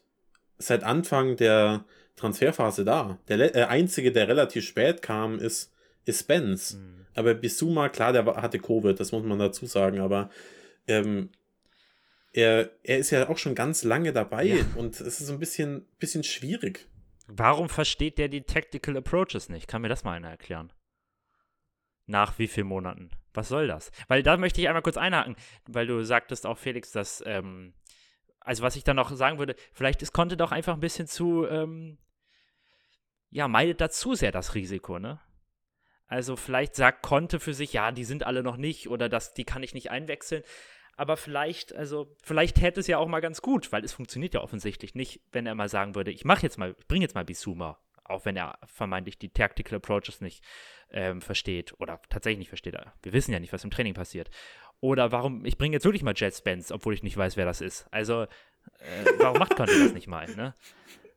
seit 0.57 0.83
Anfang 0.83 1.37
der 1.37 1.85
Transferphase 2.15 2.83
da. 2.83 3.19
Der 3.27 3.55
äh, 3.55 3.63
einzige, 3.63 4.11
der 4.11 4.27
relativ 4.27 4.65
spät 4.65 5.01
kam, 5.01 5.39
ist, 5.39 5.71
ist 6.05 6.21
Spence. 6.21 6.73
Hm. 6.73 7.05
Aber 7.15 7.33
Bisuma, 7.33 7.89
klar, 7.89 8.13
der 8.13 8.25
hatte 8.25 8.59
Covid, 8.59 8.99
das 8.99 9.11
muss 9.11 9.23
man 9.23 9.39
dazu 9.39 9.65
sagen, 9.65 9.99
aber 9.99 10.29
ähm, 10.87 11.29
er, 12.33 12.69
er 12.83 12.99
ist 12.99 13.09
ja 13.09 13.27
auch 13.29 13.37
schon 13.37 13.55
ganz 13.55 13.83
lange 13.83 14.13
dabei 14.13 14.45
Ja. 14.45 14.65
und 14.75 14.99
es 15.01 15.19
ist 15.19 15.29
ein 15.29 15.39
bisschen, 15.39 15.87
bisschen 15.99 16.23
schwierig. 16.23 16.87
Warum 17.27 17.69
versteht 17.69 18.19
der 18.19 18.29
die 18.29 18.43
Tactical 18.43 18.97
Approaches 18.97 19.49
nicht? 19.49 19.67
Kann 19.67 19.81
mir 19.81 19.89
das 19.89 20.03
mal 20.03 20.13
einer 20.13 20.29
erklären? 20.29 20.71
Nach 22.07 22.39
wie 22.39 22.47
vielen 22.47 22.67
Monaten? 22.67 23.11
Was 23.33 23.49
soll 23.49 23.67
das? 23.67 23.91
Weil 24.07 24.23
da 24.23 24.37
möchte 24.37 24.59
ich 24.61 24.67
einmal 24.67 24.81
kurz 24.81 24.97
einhaken, 24.97 25.35
weil 25.67 25.85
du 25.85 26.03
sagtest 26.03 26.47
auch, 26.47 26.57
Felix, 26.57 26.91
dass, 26.91 27.21
ähm, 27.25 27.73
also 28.39 28.63
was 28.63 28.75
ich 28.75 28.83
dann 28.83 28.95
noch 28.95 29.11
sagen 29.11 29.37
würde, 29.37 29.55
vielleicht 29.73 30.01
ist 30.01 30.13
Conte 30.13 30.37
doch 30.37 30.51
einfach 30.51 30.73
ein 30.73 30.79
bisschen 30.79 31.07
zu, 31.07 31.45
ähm, 31.45 31.97
ja, 33.29 33.47
meidet 33.47 33.81
da 33.81 33.89
zu 33.89 34.15
sehr 34.15 34.31
das 34.31 34.55
Risiko, 34.55 34.99
ne? 34.99 35.19
Also 36.07 36.37
vielleicht 36.37 36.75
sagt 36.75 37.03
Conte 37.03 37.39
für 37.41 37.53
sich, 37.53 37.73
ja, 37.73 37.91
die 37.91 38.05
sind 38.05 38.25
alle 38.25 38.41
noch 38.41 38.55
nicht 38.55 38.89
oder 38.89 39.09
das, 39.09 39.33
die 39.33 39.43
kann 39.43 39.61
ich 39.61 39.73
nicht 39.73 39.91
einwechseln. 39.91 40.43
aber 40.95 41.15
vielleicht, 41.15 41.75
also, 41.75 42.15
vielleicht 42.23 42.59
hätte 42.59 42.79
es 42.79 42.87
ja 42.87 42.97
auch 42.97 43.07
mal 43.07 43.19
ganz 43.19 43.41
gut, 43.41 43.71
weil 43.71 43.83
es 43.85 43.93
funktioniert 43.93 44.33
ja 44.33 44.41
offensichtlich 44.41 44.95
nicht, 44.95 45.21
wenn 45.31 45.45
er 45.45 45.53
mal 45.53 45.69
sagen 45.69 45.93
würde, 45.93 46.11
ich 46.11 46.25
mache 46.25 46.41
jetzt 46.43 46.57
mal, 46.57 46.75
ich 46.79 46.87
bringe 46.87 47.03
jetzt 47.03 47.13
mal 47.15 47.23
Bisuma, 47.23 47.77
auch 48.09 48.25
wenn 48.25 48.35
er 48.35 48.57
vermeintlich 48.65 49.17
die 49.17 49.29
Tactical 49.29 49.77
Approaches 49.77 50.21
nicht 50.21 50.43
ähm, 50.91 51.21
versteht 51.21 51.73
oder 51.79 51.99
tatsächlich 52.09 52.39
nicht 52.39 52.49
versteht. 52.49 52.77
Wir 53.01 53.13
wissen 53.13 53.33
ja 53.33 53.39
nicht, 53.39 53.53
was 53.53 53.63
im 53.63 53.71
Training 53.71 53.93
passiert. 53.93 54.29
Oder 54.79 55.11
warum, 55.11 55.43
ich 55.45 55.57
bringe 55.57 55.75
jetzt 55.75 55.85
wirklich 55.85 56.03
mal 56.03 56.13
Jet 56.15 56.35
Spence, 56.35 56.71
obwohl 56.71 56.93
ich 56.93 57.03
nicht 57.03 57.17
weiß, 57.17 57.35
wer 57.35 57.45
das 57.45 57.61
ist. 57.61 57.87
Also, 57.91 58.23
äh, 58.23 58.27
warum 59.17 59.39
macht 59.39 59.55
Conte 59.55 59.77
das 59.79 59.93
nicht 59.93 60.07
mal, 60.07 60.27
ne? 60.35 60.53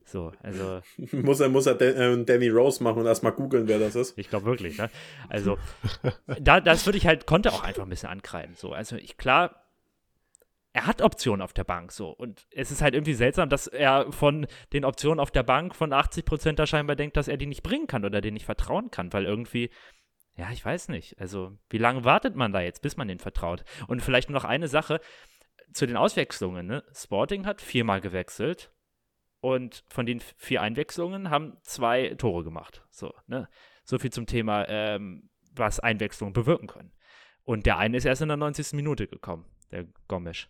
So, 0.05 0.33
also. 0.43 0.81
muss 1.13 1.41
er, 1.41 1.49
muss 1.51 1.67
er 1.67 1.81
äh, 1.81 2.25
Danny 2.25 2.49
Rose 2.49 2.83
machen 2.83 3.01
und 3.01 3.07
erstmal 3.07 3.33
googeln, 3.33 3.69
wer 3.69 3.79
das 3.79 3.95
ist. 3.95 4.19
Ich 4.19 4.29
glaube 4.29 4.47
wirklich, 4.47 4.79
ne? 4.79 4.91
Also, 5.29 5.59
da, 6.41 6.61
das 6.61 6.87
würde 6.87 6.99
ich 6.99 7.07
halt, 7.07 7.27
konnte 7.27 7.53
auch 7.53 7.63
einfach 7.63 7.83
ein 7.83 7.91
bisschen 7.91 8.09
ankreiden. 8.09 8.55
So, 8.57 8.73
also 8.73 8.97
ich, 8.97 9.19
klar, 9.19 9.63
er 10.73 10.87
hat 10.87 11.03
Optionen 11.03 11.43
auf 11.43 11.53
der 11.53 11.65
Bank, 11.65 11.91
so. 11.91 12.11
Und 12.11 12.47
es 12.53 12.71
ist 12.71 12.81
halt 12.81 12.95
irgendwie 12.95 13.15
seltsam, 13.15 13.49
dass 13.49 13.67
er 13.67 14.13
von 14.13 14.47
den 14.73 14.85
Optionen 14.85 15.19
auf 15.19 15.31
der 15.31 15.43
Bank 15.43 15.75
von 15.75 15.93
80 15.93 16.25
Prozent 16.25 16.59
da 16.59 16.67
scheinbar 16.67 16.97
denkt, 16.97 17.17
dass 17.17 17.29
er 17.29 17.37
die 17.37 17.47
nicht 17.47 17.63
bringen 17.63 17.89
kann 17.89 18.05
oder 18.05 18.21
denen 18.21 18.35
nicht 18.35 18.47
vertrauen 18.47 18.91
kann, 18.91 19.13
weil 19.13 19.25
irgendwie, 19.25 19.71
ja, 20.37 20.51
ich 20.53 20.65
weiß 20.65 20.89
nicht. 20.89 21.19
Also, 21.19 21.59
wie 21.71 21.79
lange 21.79 22.05
wartet 22.05 22.37
man 22.37 22.53
da 22.53 22.61
jetzt, 22.61 22.83
bis 22.83 22.97
man 22.97 23.09
den 23.09 23.19
vertraut? 23.19 23.65
Und 23.89 24.01
vielleicht 24.01 24.31
noch 24.31 24.45
eine 24.45 24.69
Sache 24.69 25.01
zu 25.73 25.87
den 25.87 25.97
Auswechslungen, 25.97 26.67
ne? 26.67 26.85
Sporting 26.95 27.47
hat 27.47 27.61
viermal 27.61 28.01
gewechselt 28.01 28.73
und 29.41 29.85
von 29.89 30.07
den 30.07 30.21
vier 30.37 30.63
Einwechslungen 30.63 31.31
haben 31.31 31.57
zwei 31.63 32.15
Tore 32.15 32.45
gemacht. 32.45 32.85
So, 32.91 33.13
ne? 33.27 33.49
So 33.85 33.99
viel 33.99 34.13
zum 34.13 34.27
Thema, 34.27 34.69
ähm, 34.69 35.31
was 35.53 35.81
Einwechslungen 35.81 36.33
bewirken 36.33 36.69
können. 36.69 36.93
Und 37.43 37.67
der 37.67 37.79
eine 37.79 37.97
ist 37.97 38.05
erst 38.05 38.23
in 38.23 38.29
der 38.29 38.37
90. 38.37 38.75
Minute 38.75 39.09
gekommen, 39.09 39.47
der 39.73 39.87
Gomes. 40.07 40.47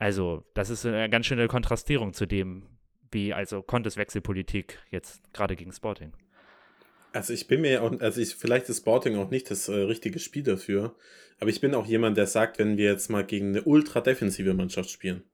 Also, 0.00 0.44
das 0.54 0.70
ist 0.70 0.86
eine 0.86 1.10
ganz 1.10 1.26
schöne 1.26 1.46
Kontrastierung 1.46 2.14
zu 2.14 2.24
dem, 2.24 2.62
wie 3.12 3.34
also 3.34 3.60
Contes 3.60 3.98
Wechselpolitik 3.98 4.78
jetzt 4.90 5.20
gerade 5.34 5.56
gegen 5.56 5.72
Sporting. 5.72 6.14
Also 7.12 7.34
ich 7.34 7.48
bin 7.48 7.60
mir 7.60 7.82
auch, 7.82 8.00
also 8.00 8.18
ich, 8.18 8.34
vielleicht 8.34 8.68
ist 8.70 8.78
Sporting 8.78 9.16
auch 9.16 9.30
nicht 9.30 9.50
das 9.50 9.68
äh, 9.68 9.74
richtige 9.74 10.18
Spiel 10.18 10.42
dafür, 10.42 10.94
aber 11.38 11.50
ich 11.50 11.60
bin 11.60 11.74
auch 11.74 11.84
jemand, 11.84 12.16
der 12.16 12.26
sagt, 12.26 12.58
wenn 12.58 12.78
wir 12.78 12.90
jetzt 12.90 13.10
mal 13.10 13.26
gegen 13.26 13.48
eine 13.48 13.62
ultra 13.62 14.00
defensive 14.00 14.54
Mannschaft 14.54 14.88
spielen, 14.88 15.24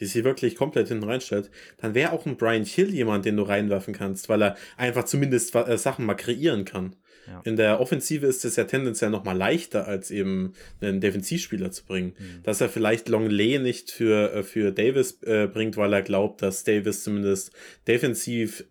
die 0.00 0.04
sich 0.04 0.22
wirklich 0.22 0.54
komplett 0.54 0.88
hinten 0.88 1.04
reinstellt, 1.04 1.50
dann 1.78 1.94
wäre 1.94 2.12
auch 2.12 2.26
ein 2.26 2.36
Brian 2.36 2.64
Hill 2.64 2.92
jemand, 2.92 3.24
den 3.24 3.38
du 3.38 3.44
reinwerfen 3.44 3.94
kannst, 3.94 4.28
weil 4.28 4.42
er 4.42 4.56
einfach 4.76 5.04
zumindest 5.04 5.54
äh, 5.54 5.78
Sachen 5.78 6.04
mal 6.04 6.14
kreieren 6.14 6.66
kann. 6.66 6.96
Ja. 7.26 7.42
In 7.44 7.56
der 7.56 7.80
Offensive 7.80 8.26
ist 8.26 8.44
es 8.44 8.56
ja 8.56 8.64
tendenziell 8.64 9.10
noch 9.10 9.24
mal 9.24 9.36
leichter, 9.36 9.86
als 9.86 10.10
eben 10.10 10.54
einen 10.80 11.00
Defensivspieler 11.00 11.70
zu 11.70 11.84
bringen. 11.84 12.14
Mhm. 12.18 12.42
Dass 12.42 12.60
er 12.60 12.68
vielleicht 12.68 13.08
Longley 13.08 13.58
nicht 13.58 13.90
für, 13.90 14.32
äh, 14.32 14.42
für 14.42 14.72
Davis 14.72 15.22
äh, 15.22 15.46
bringt, 15.46 15.76
weil 15.76 15.92
er 15.92 16.02
glaubt, 16.02 16.42
dass 16.42 16.64
Davis 16.64 17.04
zumindest 17.04 17.52
defensiv 17.86 18.64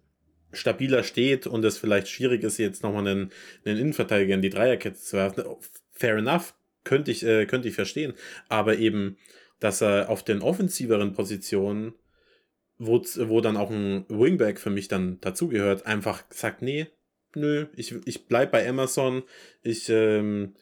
stabiler 0.51 1.03
steht 1.03 1.47
und 1.47 1.63
es 1.63 1.77
vielleicht 1.77 2.07
schwierig 2.07 2.43
ist, 2.43 2.57
jetzt 2.57 2.83
nochmal 2.83 3.07
einen, 3.07 3.31
einen 3.65 3.77
Innenverteidiger 3.77 4.33
in 4.33 4.41
die 4.41 4.49
Dreierkette 4.49 4.99
zu 4.99 5.17
werfen. 5.17 5.43
Fair 5.91 6.17
enough, 6.17 6.55
könnte 6.83 7.11
ich, 7.11 7.23
äh, 7.23 7.45
könnte 7.45 7.67
ich 7.67 7.75
verstehen. 7.75 8.13
Aber 8.47 8.77
eben, 8.77 9.17
dass 9.59 9.81
er 9.81 10.09
auf 10.09 10.23
den 10.23 10.41
offensiveren 10.41 11.13
Positionen, 11.13 11.93
wo, 12.77 12.99
wo 12.99 13.41
dann 13.41 13.57
auch 13.57 13.69
ein 13.69 14.05
Wingback 14.07 14.59
für 14.59 14.69
mich 14.69 14.87
dann 14.87 15.19
dazugehört, 15.21 15.85
einfach 15.85 16.23
sagt, 16.29 16.61
nee, 16.61 16.87
nö, 17.35 17.67
ich, 17.75 17.95
ich 18.05 18.27
bleib 18.27 18.51
bei 18.51 18.67
Amazon, 18.67 19.23
ich, 19.61 19.89
ähm, 19.89 20.55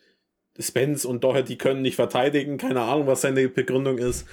Spence 0.60 1.06
und 1.06 1.24
Doherty 1.24 1.58
können 1.58 1.82
nicht 1.82 1.96
verteidigen, 1.96 2.58
keine 2.58 2.82
Ahnung, 2.82 3.08
was 3.08 3.22
seine 3.22 3.48
Begründung 3.50 3.98
ist. 3.98 4.28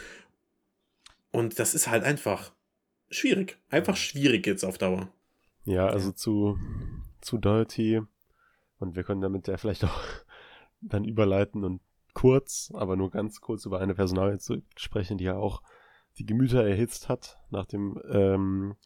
Und 1.31 1.59
das 1.59 1.75
ist 1.75 1.89
halt 1.89 2.05
einfach 2.05 2.53
schwierig. 3.11 3.59
Einfach 3.69 3.97
schwierig 3.97 4.47
jetzt 4.47 4.65
auf 4.65 4.79
Dauer. 4.79 5.09
Ja, 5.65 5.87
also 5.87 6.13
zu, 6.13 6.59
zu 7.21 7.39
Doherty. 7.39 8.01
Und 8.79 8.97
wir 8.97 9.05
können 9.05 9.21
damit 9.21 9.49
ja 9.49 9.57
vielleicht 9.57 9.85
auch 9.85 10.01
dann 10.81 11.05
überleiten 11.05 11.65
und 11.65 11.81
kurz, 12.13 12.71
aber 12.75 12.97
nur 12.97 13.11
ganz 13.11 13.41
kurz 13.41 13.67
über 13.67 13.81
eine 13.81 13.95
Personalie 13.95 14.39
zu 14.39 14.63
sprechen, 14.77 15.19
die 15.19 15.25
ja 15.25 15.37
auch 15.37 15.63
die 16.19 16.27
Gemüter 16.27 16.65
erhitzt 16.65 17.09
hat 17.09 17.39
nach 17.51 17.67
dem 17.67 18.01
ähm, 18.09 18.77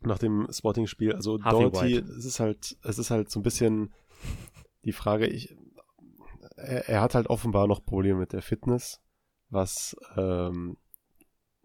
nach 0.00 0.18
dem 0.18 0.46
Sporting-Spiel. 0.50 1.12
Also 1.14 1.42
Harvey 1.42 1.70
Doherty, 1.70 1.96
White. 1.96 2.12
es 2.12 2.24
ist 2.24 2.40
halt, 2.40 2.76
es 2.82 2.98
ist 2.98 3.10
halt 3.10 3.30
so 3.30 3.40
ein 3.40 3.42
bisschen 3.42 3.92
die 4.84 4.92
Frage, 4.92 5.26
ich, 5.26 5.56
er, 6.56 6.88
er, 6.88 7.00
hat 7.00 7.14
halt 7.14 7.28
offenbar 7.28 7.66
noch 7.66 7.84
Probleme 7.84 8.18
mit 8.18 8.32
der 8.32 8.42
Fitness, 8.42 9.00
was 9.50 9.96
ähm, 10.16 10.76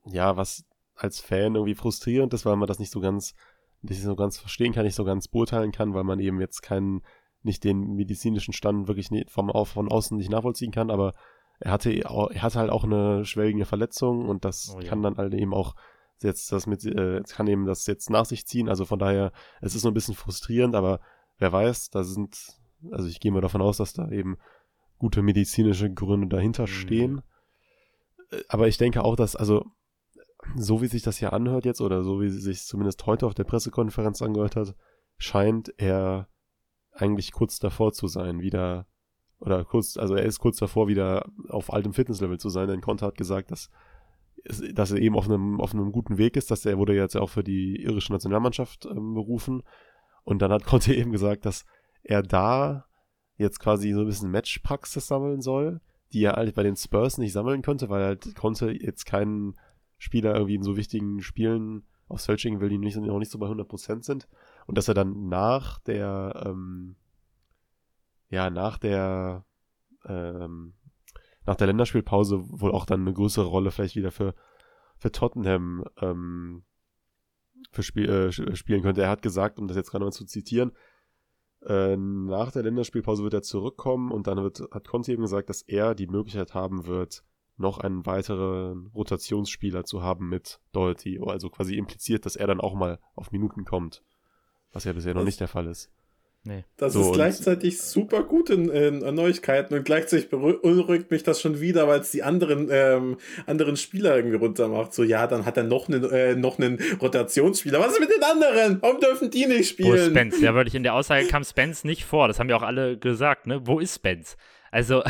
ja, 0.06 0.38
was 0.38 0.66
als 0.96 1.20
Fan 1.20 1.56
irgendwie 1.56 1.76
frustrierend 1.76 2.34
ist, 2.34 2.46
weil 2.46 2.56
man 2.56 2.68
das 2.68 2.80
nicht 2.80 2.92
so 2.92 3.00
ganz, 3.00 3.36
nicht 3.82 4.02
so 4.02 4.16
ganz 4.16 4.38
verstehen 4.38 4.74
kann, 4.74 4.86
nicht 4.86 4.96
so 4.96 5.04
ganz 5.04 5.28
beurteilen 5.28 5.72
kann, 5.72 5.94
weil 5.94 6.04
man 6.04 6.20
eben 6.20 6.40
jetzt 6.40 6.62
keinen 6.62 7.02
nicht 7.44 7.64
den 7.64 7.96
medizinischen 7.96 8.54
Stand 8.54 8.88
wirklich 8.88 9.12
nicht 9.12 9.30
vom, 9.30 9.52
von 9.66 9.92
außen 9.92 10.18
nicht 10.18 10.32
nachvollziehen 10.32 10.72
kann, 10.72 10.90
aber 10.90 11.14
er 11.60 11.72
hatte, 11.72 11.92
er 11.92 12.42
hatte 12.42 12.60
halt 12.60 12.70
auch 12.70 12.84
eine 12.84 13.24
schwellige 13.24 13.66
Verletzung 13.66 14.28
und 14.28 14.46
das 14.46 14.74
oh, 14.76 14.80
ja. 14.80 14.90
kann 14.90 15.02
dann 15.02 15.18
halt 15.18 15.34
eben 15.34 15.54
auch 15.54 15.76
jetzt 16.24 16.52
das 16.52 16.68
mit, 16.68 16.84
äh, 16.86 17.22
kann 17.28 17.48
eben 17.48 17.66
das 17.66 17.86
jetzt 17.88 18.10
nach 18.10 18.26
sich 18.26 18.46
ziehen. 18.46 18.70
Also 18.70 18.86
von 18.86 19.00
daher, 19.00 19.32
es 19.62 19.76
ist 19.76 19.82
so 19.82 19.90
ein 19.90 19.94
bisschen 19.94 20.16
frustrierend, 20.16 20.76
aber 20.76 21.00
wer 21.38 21.52
weiß, 21.52 21.90
da 21.90 22.04
sind, 22.04 22.38
also 22.92 23.08
ich 23.08 23.20
gehe 23.20 23.32
mal 23.32 23.42
davon 23.42 23.62
aus, 23.62 23.78
dass 23.78 23.94
da 23.94 24.10
eben 24.10 24.38
gute 24.98 25.22
medizinische 25.22 25.92
Gründe 25.92 26.28
dahinter 26.28 26.64
mhm. 26.64 26.68
stehen. 26.68 27.22
Äh, 28.32 28.42
aber 28.50 28.68
ich 28.68 28.78
denke 28.78 29.04
auch, 29.04 29.16
dass, 29.16 29.36
also, 29.36 29.66
so 30.56 30.82
wie 30.82 30.88
sich 30.88 31.02
das 31.02 31.18
hier 31.18 31.34
anhört 31.34 31.66
jetzt, 31.66 31.82
oder 31.82 32.04
so 32.04 32.22
wie 32.22 32.30
sie 32.30 32.40
sich 32.40 32.64
zumindest 32.64 33.06
heute 33.06 33.26
auf 33.26 33.34
der 33.34 33.46
Pressekonferenz 33.46 34.22
angehört 34.22 34.56
hat, 34.56 34.76
scheint 35.18 35.74
er 35.78 36.28
eigentlich 36.92 37.32
kurz 37.32 37.60
davor 37.60 37.94
zu 37.94 38.08
sein, 38.08 38.42
wieder, 38.42 38.88
oder 39.40 39.66
kurz, 39.66 39.98
also 39.98 40.16
er 40.16 40.24
ist 40.24 40.40
kurz 40.40 40.58
davor, 40.58 40.88
wieder 40.88 41.26
auf 41.50 41.74
altem 41.74 41.94
Fitnesslevel 41.94 42.40
zu 42.40 42.50
sein, 42.50 42.68
denn 42.68 42.82
Conte 42.82 43.06
hat 43.06 43.18
gesagt, 43.18 43.52
dass, 43.52 43.70
dass 44.74 44.92
er 44.92 44.98
eben 45.00 45.16
auf 45.16 45.26
einem, 45.26 45.60
auf 45.60 45.74
einem 45.74 45.92
guten 45.92 46.18
Weg 46.18 46.38
ist, 46.38 46.52
dass 46.52 46.66
er 46.66 46.78
wurde 46.78 46.96
jetzt 46.96 47.16
auch 47.16 47.30
für 47.30 47.44
die 47.44 47.82
irische 47.82 48.14
Nationalmannschaft 48.14 48.86
ähm, 48.86 49.14
berufen. 49.14 49.64
Und 50.24 50.42
dann 50.42 50.52
hat 50.52 50.66
Conte 50.66 50.94
eben 50.94 51.12
gesagt, 51.12 51.46
dass 51.46 51.66
er 52.04 52.22
da 52.22 52.86
jetzt 53.38 53.60
quasi 53.60 53.92
so 53.92 54.02
ein 54.02 54.06
bisschen 54.06 54.32
Matchpraxis 54.32 55.08
sammeln 55.08 55.42
soll, 55.42 55.82
die 56.14 56.24
er 56.24 56.34
halt 56.34 56.56
bei 56.56 56.64
den 56.64 56.76
Spurs 56.76 57.18
nicht 57.18 57.34
sammeln 57.34 57.62
könnte, 57.62 57.90
weil 57.90 58.04
halt 58.04 58.36
Conte 58.36 58.72
jetzt 58.72 59.06
keinen 59.06 59.56
Spieler 59.98 60.36
irgendwie 60.36 60.56
in 60.56 60.64
so 60.64 60.78
wichtigen 60.78 61.22
Spielen 61.22 61.84
aufs 62.08 62.26
Feld 62.26 62.40
schicken 62.40 62.60
will, 62.60 62.70
die 62.70 62.78
nicht, 62.78 62.96
noch 62.98 63.20
nicht 63.20 63.32
so 63.32 63.40
bei 63.40 63.48
100% 63.48 64.04
sind 64.04 64.28
und 64.68 64.78
dass 64.78 64.88
er 64.88 64.94
dann 64.94 65.28
nach 65.28 65.80
der, 65.80 66.44
ähm, 66.46 66.96
ja, 68.30 68.50
nach 68.50 68.78
der, 68.78 69.44
ähm, 70.06 70.74
nach 71.46 71.56
der 71.56 71.68
Länderspielpause 71.68 72.40
wohl 72.44 72.72
auch 72.72 72.86
dann 72.86 73.02
eine 73.02 73.14
größere 73.14 73.46
Rolle 73.46 73.72
vielleicht 73.72 73.96
wieder 73.96 74.12
für, 74.12 74.34
für 74.98 75.12
Tottenham 75.12 75.86
ähm, 76.02 76.64
für 77.72 77.84
Spiel, 77.84 78.10
äh, 78.10 78.32
spielen 78.56 78.82
könnte. 78.82 79.02
Er 79.02 79.10
hat 79.10 79.22
gesagt, 79.22 79.60
um 79.60 79.68
das 79.68 79.78
jetzt 79.78 79.92
gerade 79.92 80.06
mal 80.06 80.12
zu 80.12 80.26
zitieren, 80.26 80.72
äh, 81.66 81.98
nach 81.98 82.52
der 82.52 82.64
Länderspielpause 82.64 83.24
wird 83.24 83.34
er 83.34 83.42
zurückkommen 83.42 84.12
und 84.12 84.28
dann 84.28 84.38
wird, 84.38 84.62
hat 84.72 84.88
Conte 84.88 85.12
eben 85.12 85.24
gesagt, 85.24 85.50
dass 85.50 85.62
er 85.62 85.96
die 85.96 86.08
Möglichkeit 86.08 86.54
haben 86.54 86.86
wird, 86.86 87.24
noch 87.58 87.80
einen 87.80 88.06
weiteren 88.06 88.88
Rotationsspieler 88.88 89.86
zu 89.86 90.04
haben 90.04 90.30
mit 90.30 90.60
Doherty. 90.74 91.20
Also 91.26 91.50
quasi 91.50 91.76
impliziert, 91.78 92.26
dass 92.26 92.36
er 92.36 92.48
dann 92.48 92.60
auch 92.60 92.76
mal 92.76 93.00
auf 93.16 93.32
Minuten 93.32 93.64
kommt 93.64 94.04
was 94.76 94.84
ja 94.84 94.94
bisher 94.94 95.14
noch 95.16 95.24
nicht 95.24 95.40
der 95.40 95.48
Fall 95.48 95.68
ist. 95.68 95.90
Nee. 96.48 96.64
Das 96.78 96.94
so, 96.94 97.02
ist 97.02 97.14
gleichzeitig 97.14 97.82
super 97.82 98.22
gute 98.22 98.54
äh, 98.54 98.92
Neuigkeiten 98.92 99.74
und 99.74 99.84
gleichzeitig 99.84 100.30
beunruhigt 100.30 101.10
mich 101.10 101.24
das 101.24 101.42
schon 101.42 101.60
wieder, 101.60 101.88
weil 101.88 102.02
es 102.02 102.12
die 102.12 102.22
anderen, 102.22 102.70
ähm, 102.72 103.18
anderen 103.48 103.78
Spieler 103.78 104.16
irgendwie 104.16 104.38
runter 104.38 104.68
macht. 104.68 104.94
So, 104.94 105.02
ja, 105.04 105.26
dann 105.26 105.46
hat 105.48 105.58
er 105.58 105.64
noch 105.64 105.90
einen, 105.90 106.04
äh, 106.12 106.36
noch 106.36 106.60
einen 106.60 106.80
Rotationsspieler. 107.02 107.80
Was 107.80 107.94
ist 107.94 108.00
mit 108.00 108.12
den 108.12 108.24
anderen? 108.24 108.80
Warum 108.80 109.00
dürfen 109.00 109.32
die 109.32 109.48
nicht 109.48 109.70
spielen? 109.70 109.90
Wo 109.90 109.94
ist 109.96 110.06
Spence? 110.06 110.40
Ja, 110.40 110.54
wirklich, 110.54 110.76
in 110.76 110.84
der 110.84 110.94
Aussage 110.94 111.26
kam 111.28 111.44
Spence 111.44 111.84
nicht 111.84 112.06
vor. 112.06 112.28
Das 112.28 112.40
haben 112.40 112.50
ja 112.50 112.56
auch 112.56 112.64
alle 112.64 113.00
gesagt, 113.00 113.48
ne? 113.48 113.66
Wo 113.66 113.80
ist 113.80 113.96
Spence? 113.96 114.38
Also. 114.70 115.02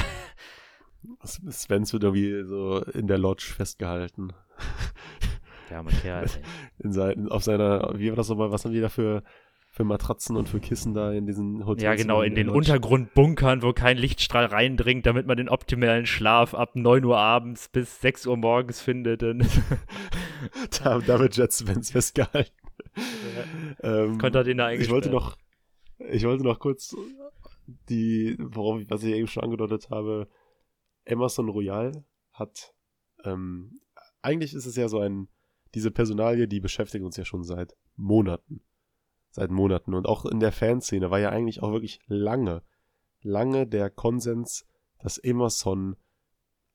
Spence 1.51 1.91
wird 1.91 2.03
irgendwie 2.03 2.43
so 2.45 2.81
in 2.93 3.07
der 3.07 3.17
Lodge 3.17 3.53
festgehalten. 3.55 4.31
Der 5.69 5.79
arme 5.79 5.91
Kerl, 5.91 6.23
ey. 6.35 6.41
In 6.79 6.93
sein, 6.93 7.27
auf 7.29 7.43
seiner, 7.43 7.91
wie 7.95 8.09
war 8.09 8.15
das 8.15 8.29
nochmal, 8.29 8.51
was 8.51 8.63
haben 8.63 8.73
die 8.73 8.81
da 8.81 8.89
für 9.75 9.83
Matratzen 9.83 10.37
und 10.37 10.47
für 10.47 10.61
Kissen 10.61 10.93
da 10.93 11.11
in 11.11 11.25
diesen 11.25 11.65
Hotels. 11.65 11.83
Ja, 11.83 11.95
genau, 11.95 12.21
in, 12.21 12.33
den 12.33 12.47
Lodge. 12.47 12.59
Untergrundbunkern, 12.59 13.61
wo 13.61 13.73
kein 13.73 13.97
Lichtstrahl 13.97 14.45
reindringt, 14.45 15.05
damit 15.05 15.27
man 15.27 15.35
den 15.35 15.49
optimalen 15.49 16.05
Schlaf 16.05 16.53
ab 16.53 16.77
9 16.77 17.03
Uhr 17.03 17.17
abends 17.17 17.67
bis 17.67 17.99
6 17.99 18.25
Uhr 18.27 18.37
morgens 18.37 18.79
findet. 18.79 19.21
da, 20.81 20.99
da 20.99 21.19
wird 21.19 21.35
Jet 21.35 21.53
Spence 21.53 21.91
festgehalten. 21.91 22.55
Ja. 22.95 24.03
Ähm, 24.03 24.17
Konnte 24.17 24.45
den 24.45 24.59
da 24.59 24.67
eigentlich. 24.67 24.87
Ich 24.87 24.93
wollte 24.93 25.09
noch, 25.09 25.35
ich 26.09 26.23
wollte 26.23 26.45
noch 26.45 26.59
kurz 26.59 26.95
die, 27.89 28.37
worauf, 28.39 28.79
was 28.87 29.03
ich 29.03 29.13
eben 29.13 29.27
schon 29.27 29.43
angedeutet 29.43 29.89
habe, 29.89 30.29
Emerson 31.03 31.49
Royal 31.49 32.05
hat, 32.31 32.73
ähm, 33.25 33.77
eigentlich 34.21 34.53
ist 34.53 34.67
es 34.67 34.77
ja 34.77 34.87
so 34.87 34.99
ein, 34.99 35.27
diese 35.73 35.91
Personalie, 35.91 36.47
die 36.47 36.61
beschäftigt 36.61 37.03
uns 37.03 37.17
ja 37.17 37.25
schon 37.25 37.43
seit 37.43 37.75
Monaten. 37.97 38.61
Seit 39.35 39.51
Monaten. 39.51 39.93
Und 39.93 40.07
auch 40.07 40.23
in 40.23 40.39
der 40.39 40.53
Fanszene 40.53 41.11
war 41.11 41.19
ja 41.19 41.27
eigentlich 41.27 41.61
auch 41.61 41.73
wirklich 41.73 41.99
lange, 42.07 42.61
lange 43.21 43.67
der 43.67 43.89
Konsens, 43.89 44.65
dass 44.99 45.17
Emerson 45.17 45.97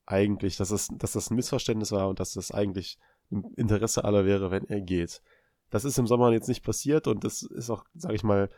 eigentlich, 0.05 0.59
dass 0.59 0.69
das, 0.69 0.89
dass 0.93 1.13
das 1.13 1.31
ein 1.31 1.37
Missverständnis 1.37 1.91
war 1.91 2.11
und 2.11 2.21
dass 2.21 2.35
das 2.35 2.51
eigentlich 2.51 2.99
im 3.31 3.51
Interesse 3.57 4.05
aller 4.05 4.27
wäre, 4.27 4.51
wenn 4.51 4.67
er 4.67 4.83
geht. 4.83 5.23
Das 5.71 5.87
ist 5.87 5.99
im 5.99 6.07
Sommer 6.07 6.33
jetzt 6.33 6.49
nicht 6.49 6.63
passiert 6.63 7.07
und 7.07 7.25
das 7.25 7.43
ist 7.45 7.71
auch, 7.71 7.87
sag 7.95 8.13
ich 8.13 8.25
mal, 8.25 8.51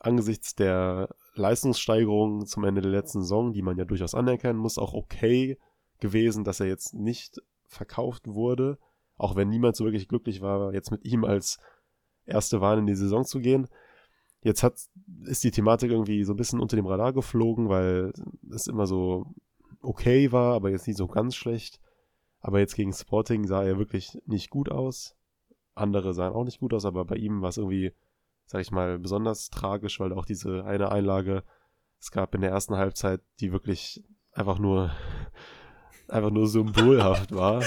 angesichts 0.00 0.56
der 0.56 1.14
Leistungssteigerung 1.36 2.46
zum 2.46 2.64
Ende 2.64 2.80
der 2.80 2.90
letzten 2.90 3.20
Saison, 3.20 3.52
die 3.52 3.62
man 3.62 3.78
ja 3.78 3.84
durchaus 3.84 4.16
anerkennen 4.16 4.58
muss, 4.58 4.78
auch 4.78 4.94
okay 4.94 5.60
gewesen, 6.00 6.42
dass 6.42 6.58
er 6.58 6.66
jetzt 6.66 6.92
nicht 6.92 7.40
verkauft 7.68 8.26
wurde, 8.26 8.78
auch 9.16 9.36
wenn 9.36 9.48
niemand 9.48 9.76
so 9.76 9.84
wirklich 9.84 10.08
glücklich 10.08 10.40
war, 10.40 10.74
jetzt 10.74 10.90
mit 10.90 11.04
ihm 11.04 11.22
als 11.22 11.60
erste 12.26 12.60
Wahl 12.60 12.78
in 12.78 12.86
die 12.86 12.94
Saison 12.94 13.24
zu 13.24 13.40
gehen. 13.40 13.68
Jetzt 14.42 14.62
hat, 14.62 14.78
ist 15.24 15.44
die 15.44 15.50
Thematik 15.50 15.90
irgendwie 15.90 16.24
so 16.24 16.32
ein 16.34 16.36
bisschen 16.36 16.60
unter 16.60 16.76
dem 16.76 16.86
Radar 16.86 17.12
geflogen, 17.12 17.68
weil 17.68 18.12
es 18.50 18.66
immer 18.66 18.86
so 18.86 19.26
okay 19.80 20.32
war, 20.32 20.54
aber 20.54 20.70
jetzt 20.70 20.86
nicht 20.86 20.96
so 20.96 21.06
ganz 21.06 21.34
schlecht. 21.34 21.80
Aber 22.40 22.60
jetzt 22.60 22.76
gegen 22.76 22.92
Sporting 22.92 23.46
sah 23.46 23.64
er 23.64 23.78
wirklich 23.78 24.18
nicht 24.26 24.50
gut 24.50 24.70
aus. 24.70 25.16
Andere 25.74 26.12
sahen 26.12 26.34
auch 26.34 26.44
nicht 26.44 26.60
gut 26.60 26.74
aus, 26.74 26.84
aber 26.84 27.04
bei 27.04 27.16
ihm 27.16 27.40
war 27.40 27.48
es 27.48 27.56
irgendwie, 27.56 27.92
sag 28.46 28.60
ich 28.60 28.70
mal, 28.70 28.98
besonders 28.98 29.48
tragisch, 29.48 29.98
weil 29.98 30.12
auch 30.12 30.26
diese 30.26 30.64
eine 30.64 30.92
Einlage 30.92 31.42
es 32.04 32.10
gab 32.10 32.34
in 32.34 32.42
der 32.42 32.50
ersten 32.50 32.76
Halbzeit, 32.76 33.22
die 33.40 33.50
wirklich 33.50 34.04
einfach 34.34 34.58
nur, 34.58 34.90
einfach 36.08 36.30
nur 36.30 36.46
symbolhaft 36.46 37.34
war. 37.34 37.62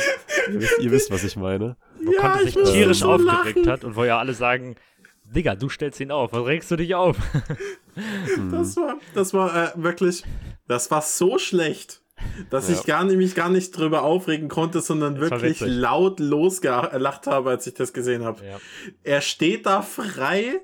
ihr, 0.48 0.62
wisst, 0.62 0.80
ihr 0.80 0.92
wisst, 0.92 1.12
was 1.12 1.24
ich 1.24 1.36
meine. 1.36 1.76
Wo 2.08 2.14
ja, 2.14 2.22
Conte 2.22 2.46
sich 2.46 2.72
tierisch 2.72 3.00
so 3.00 3.12
aufgeregt 3.12 3.58
lachen. 3.58 3.70
hat 3.70 3.84
und 3.84 3.96
wo 3.96 4.04
ja 4.04 4.18
alle 4.18 4.34
sagen, 4.34 4.76
Digga, 5.24 5.56
du 5.56 5.70
stellst 5.70 6.00
ihn 6.00 6.12
auf, 6.12 6.32
was 6.34 6.46
regst 6.46 6.72
du 6.72 6.76
dich 6.78 6.96
auf? 6.96 7.18
das 8.52 8.78
war, 8.78 8.98
das 9.14 9.34
war 9.34 9.76
äh, 9.76 9.84
wirklich, 9.84 10.24
das 10.68 10.90
war 10.90 11.02
so 11.02 11.38
schlecht 11.38 12.02
dass 12.50 12.70
ja. 12.70 12.76
ich 12.76 12.86
gar 12.86 13.04
nicht, 13.04 13.18
mich 13.18 13.36
gar 13.36 13.50
nicht 13.50 13.78
drüber 13.78 14.04
aufregen 14.04 14.50
konnte, 14.50 14.82
sondern 14.82 15.16
das 15.16 15.30
wirklich 15.30 15.60
laut 15.62 16.20
losgelacht 16.20 17.28
habe, 17.28 17.50
als 17.50 17.68
ich 17.68 17.74
das 17.74 17.94
gesehen 17.94 18.26
habe. 18.26 18.46
Ja. 18.46 18.60
Er 19.04 19.22
steht 19.22 19.66
da 19.66 19.82
frei, 19.82 20.62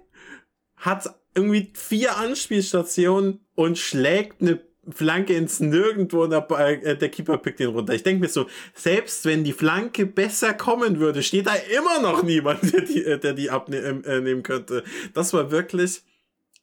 hat 0.76 1.14
irgendwie 1.36 1.72
vier 1.76 2.18
Anspielstationen 2.18 3.46
und 3.56 3.78
schlägt 3.78 4.42
eine 4.42 4.62
Flanke 4.90 5.36
ins 5.36 5.60
Nirgendwo 5.60 6.24
und 6.24 6.32
der, 6.32 6.46
äh, 6.52 6.98
der 6.98 7.10
Keeper 7.10 7.38
pickt 7.38 7.60
ihn 7.60 7.70
runter. 7.70 7.94
Ich 7.94 8.04
denke 8.04 8.22
mir 8.22 8.30
so, 8.30 8.48
selbst 8.74 9.26
wenn 9.26 9.44
die 9.44 9.54
Flanke 9.54 10.06
besser 10.06 10.54
kommen 10.54 11.00
würde, 11.00 11.24
steht 11.24 11.48
da 11.48 11.56
immer 11.56 12.02
noch 12.02 12.24
niemand, 12.24 12.62
der 12.74 12.82
die, 12.82 13.04
äh, 13.04 13.18
der 13.18 13.34
die 13.34 13.50
abnehmen 13.50 14.04
äh, 14.04 14.42
könnte. 14.42 14.84
Das 15.14 15.34
war 15.34 15.52
wirklich, 15.52 16.02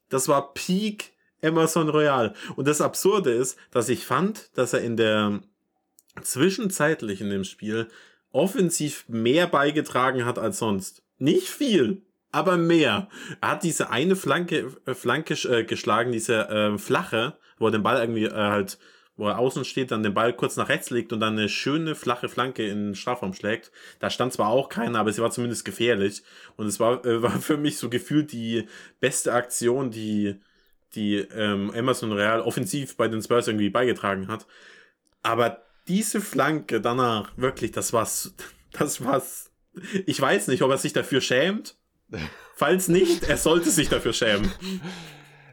das 0.08 0.28
war 0.28 0.52
Peak 0.52 1.12
Emerson 1.40 1.88
Royal. 1.88 2.34
Und 2.56 2.68
das 2.68 2.80
Absurde 2.80 3.32
ist, 3.32 3.58
dass 3.70 3.88
ich 3.88 4.04
fand, 4.04 4.50
dass 4.54 4.72
er 4.74 4.82
in 4.82 4.96
der 4.96 5.40
zwischenzeitlich 6.22 7.20
in 7.20 7.30
dem 7.30 7.44
Spiel 7.44 7.88
offensiv 8.32 9.04
mehr 9.08 9.46
beigetragen 9.46 10.24
hat 10.24 10.38
als 10.38 10.58
sonst. 10.58 11.02
Nicht 11.18 11.48
viel, 11.48 12.02
aber 12.32 12.56
mehr. 12.56 13.08
Er 13.40 13.50
hat 13.50 13.62
diese 13.62 13.90
eine 13.90 14.16
Flanke, 14.16 14.72
äh, 14.86 14.94
Flanke 14.94 15.34
äh, 15.48 15.64
geschlagen, 15.64 16.12
diese 16.12 16.48
äh, 16.48 16.78
flache, 16.78 17.36
wo 17.60 17.66
er 17.66 17.70
den 17.70 17.84
Ball 17.84 18.00
irgendwie 18.00 18.24
äh, 18.24 18.32
halt, 18.32 18.78
wo 19.16 19.28
er 19.28 19.38
außen 19.38 19.64
steht, 19.64 19.92
dann 19.92 20.02
den 20.02 20.14
Ball 20.14 20.32
kurz 20.32 20.56
nach 20.56 20.68
rechts 20.68 20.90
legt 20.90 21.12
und 21.12 21.20
dann 21.20 21.38
eine 21.38 21.48
schöne 21.48 21.94
flache 21.94 22.28
Flanke 22.28 22.66
in 22.66 22.86
den 22.86 22.94
Strafraum 22.96 23.34
schlägt. 23.34 23.70
Da 24.00 24.10
stand 24.10 24.32
zwar 24.32 24.48
auch 24.48 24.68
keiner, 24.68 24.98
aber 24.98 25.12
sie 25.12 25.22
war 25.22 25.30
zumindest 25.30 25.64
gefährlich. 25.64 26.24
Und 26.56 26.66
es 26.66 26.80
war, 26.80 27.04
äh, 27.04 27.22
war 27.22 27.38
für 27.38 27.56
mich 27.56 27.78
so 27.78 27.88
gefühlt 27.88 28.32
die 28.32 28.66
beste 28.98 29.32
Aktion, 29.32 29.92
die 29.92 30.40
die 30.94 31.18
ähm, 31.18 31.72
Emerson 31.72 32.12
Real 32.12 32.40
offensiv 32.40 32.96
bei 32.96 33.08
den 33.08 33.22
Spurs 33.22 33.46
irgendwie 33.46 33.70
beigetragen 33.70 34.28
hat. 34.28 34.46
Aber 35.22 35.62
diese 35.86 36.20
Flanke 36.20 36.80
danach, 36.80 37.30
wirklich, 37.36 37.72
das 37.72 37.92
war's, 37.92 38.34
das 38.72 39.04
war's. 39.04 39.52
Ich 40.06 40.20
weiß 40.20 40.48
nicht, 40.48 40.62
ob 40.62 40.70
er 40.70 40.78
sich 40.78 40.92
dafür 40.92 41.20
schämt. 41.20 41.76
Falls 42.56 42.88
nicht, 42.88 43.24
er 43.24 43.36
sollte 43.36 43.70
sich 43.70 43.88
dafür 43.88 44.12
schämen. 44.12 44.52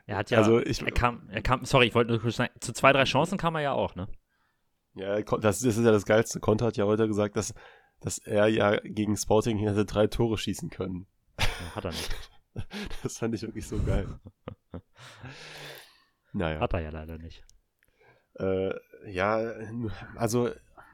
Er 0.08 0.18
hat 0.18 0.32
ja, 0.32 0.38
also 0.38 0.60
ich, 0.60 0.82
er 0.82 0.92
kam, 0.92 1.30
er 1.30 1.42
kam, 1.42 1.66
sorry, 1.66 1.88
ich 1.88 1.96
wollte 1.96 2.12
nur 2.12 2.22
kurz 2.22 2.38
sagen, 2.38 2.54
zu 2.62 2.72
zwei, 2.72 2.94
drei 2.94 3.04
Chancen 3.04 3.38
kam 3.38 3.56
er 3.56 3.62
ja 3.62 3.72
auch, 3.74 3.96
ne? 3.96 4.08
Ja, 4.96 5.22
das, 5.22 5.62
ist 5.62 5.78
ja 5.78 5.92
das 5.92 6.06
Geilste. 6.06 6.40
Conte 6.40 6.66
hat 6.66 6.78
ja 6.78 6.86
heute 6.86 7.08
gesagt, 7.08 7.36
dass, 7.36 7.54
dass 8.00 8.18
er 8.18 8.48
ja 8.48 8.78
gegen 8.78 9.16
Sporting 9.18 9.58
hätte 9.60 9.86
drei 9.86 10.08
Tore 10.08 10.38
schießen 10.38 10.70
können. 10.70 11.08
Ja, 11.40 11.76
hat 11.76 11.86
er 11.86 11.92
nicht. 11.92 12.32
Das 13.04 13.20
fand 13.20 13.36
ich 13.36 13.44
wirklich 13.44 13.68
so 13.68 13.80
geil. 13.84 14.20
naja. 16.34 16.60
Hat 16.60 16.74
er 16.74 16.80
ja 16.80 16.90
leider 16.90 17.20
nicht. 17.20 17.44
Äh, 18.34 18.74
ja, 19.06 19.38
also 20.16 20.50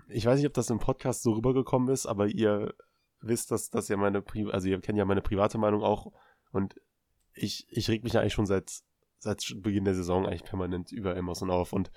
ich 0.09 0.25
weiß 0.25 0.37
nicht, 0.37 0.47
ob 0.47 0.53
das 0.53 0.69
im 0.69 0.79
Podcast 0.79 1.23
so 1.23 1.31
rübergekommen 1.31 1.87
ist, 1.87 2.05
aber 2.05 2.27
ihr 2.27 2.73
wisst, 3.21 3.51
dass 3.51 3.69
das 3.69 3.87
ja 3.87 3.95
meine, 3.95 4.21
Pri 4.21 4.51
also 4.51 4.67
ihr 4.67 4.81
kennt 4.81 4.97
ja 4.97 5.05
meine 5.05 5.21
private 5.21 5.57
Meinung 5.57 5.83
auch 5.83 6.11
und 6.51 6.75
ich, 7.33 7.65
ich 7.69 7.89
reg 7.89 8.03
mich 8.03 8.13
ja 8.13 8.19
eigentlich 8.19 8.33
schon 8.33 8.45
seit, 8.45 8.81
seit 9.23 9.55
Beginn 9.61 9.85
der 9.85 9.95
Saison 9.95 10.25
eigentlich 10.25 10.43
permanent 10.43 10.91
über 10.91 11.15
Emerson 11.15 11.49
auf 11.49 11.73
und 11.73 11.91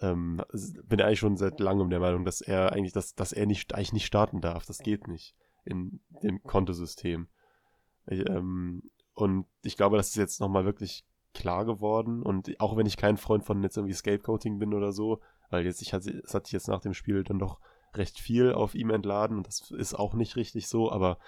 ähm, 0.00 0.42
bin 0.84 1.00
eigentlich 1.00 1.18
schon 1.18 1.36
seit 1.36 1.60
langem 1.60 1.90
der 1.90 2.00
Meinung, 2.00 2.24
dass 2.24 2.40
er 2.40 2.72
eigentlich, 2.72 2.92
dass, 2.92 3.14
dass 3.14 3.32
er 3.32 3.46
nicht, 3.46 3.74
eigentlich 3.74 3.92
nicht 3.92 4.06
starten 4.06 4.40
darf. 4.40 4.64
Das 4.64 4.78
geht 4.78 5.06
nicht 5.06 5.36
in 5.64 6.00
dem 6.22 6.42
Kontosystem. 6.42 7.28
Ähm, 8.08 8.82
und 9.14 9.46
ich 9.62 9.76
glaube, 9.76 9.96
das 9.96 10.08
ist 10.08 10.16
jetzt 10.16 10.40
nochmal 10.40 10.64
wirklich 10.64 11.04
klar 11.34 11.64
geworden. 11.64 12.22
Und 12.22 12.58
auch 12.60 12.76
wenn 12.76 12.86
ich 12.86 12.96
kein 12.96 13.16
Freund 13.16 13.44
von 13.44 13.62
jetzt 13.62 13.76
irgendwie 13.76 13.94
Scapegoating 13.94 14.58
bin 14.58 14.72
oder 14.72 14.92
so, 14.92 15.20
weil 15.50 15.64
jetzt, 15.64 15.82
ich 15.82 15.92
hatte, 15.92 16.22
es 16.24 16.34
hat 16.34 16.50
jetzt 16.50 16.68
nach 16.68 16.80
dem 16.80 16.94
Spiel 16.94 17.22
dann 17.24 17.38
doch 17.38 17.60
recht 17.94 18.18
viel 18.18 18.52
auf 18.52 18.74
ihm 18.74 18.90
entladen 18.90 19.36
und 19.36 19.46
das 19.46 19.70
ist 19.70 19.94
auch 19.94 20.14
nicht 20.14 20.36
richtig 20.36 20.66
so, 20.66 20.90
aber 20.90 21.18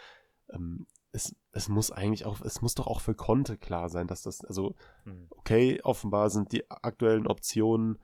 ähm, 0.51 0.87
es, 1.15 1.35
es 1.53 1.69
muss 1.69 1.93
eigentlich 1.93 2.27
auch, 2.27 2.41
es 2.41 2.61
muss 2.61 2.75
doch 2.75 2.89
auch 2.89 3.01
für 3.01 3.15
Conte 3.15 3.57
klar 3.57 3.89
sein, 3.89 4.09
dass 4.09 4.23
das, 4.23 4.45
also, 4.45 4.75
hm. 5.05 5.29
okay, 5.31 5.81
offenbar 5.83 6.29
sind 6.29 6.51
die 6.51 6.69
aktuellen 6.69 7.29
Optionen 7.29 7.99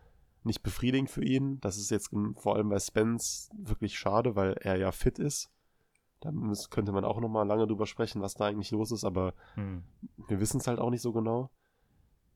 nicht 0.45 0.63
befriedigend 0.63 1.11
für 1.11 1.25
ihn. 1.25 1.61
Das 1.61 1.77
ist 1.77 1.91
jetzt 1.91 2.11
vor 2.37 2.55
allem 2.55 2.69
bei 2.69 2.79
Spence 2.79 3.51
wirklich 3.53 3.99
schade, 3.99 4.37
weil 4.37 4.53
er 4.53 4.77
ja 4.77 4.93
fit 4.93 5.19
ist. 5.19 5.51
Da 6.21 6.31
könnte 6.71 6.93
man 6.93 7.05
auch 7.05 7.21
noch 7.21 7.29
mal 7.29 7.43
lange 7.47 7.67
drüber 7.67 7.87
sprechen, 7.87 8.23
was 8.23 8.35
da 8.35 8.47
eigentlich 8.47 8.71
los 8.71 8.93
ist, 8.93 9.05
aber 9.05 9.35
hm. 9.55 9.83
wir 10.29 10.39
wissen 10.39 10.61
es 10.61 10.69
halt 10.69 10.79
auch 10.79 10.91
nicht 10.91 11.03
so 11.03 11.13
genau. 11.13 11.51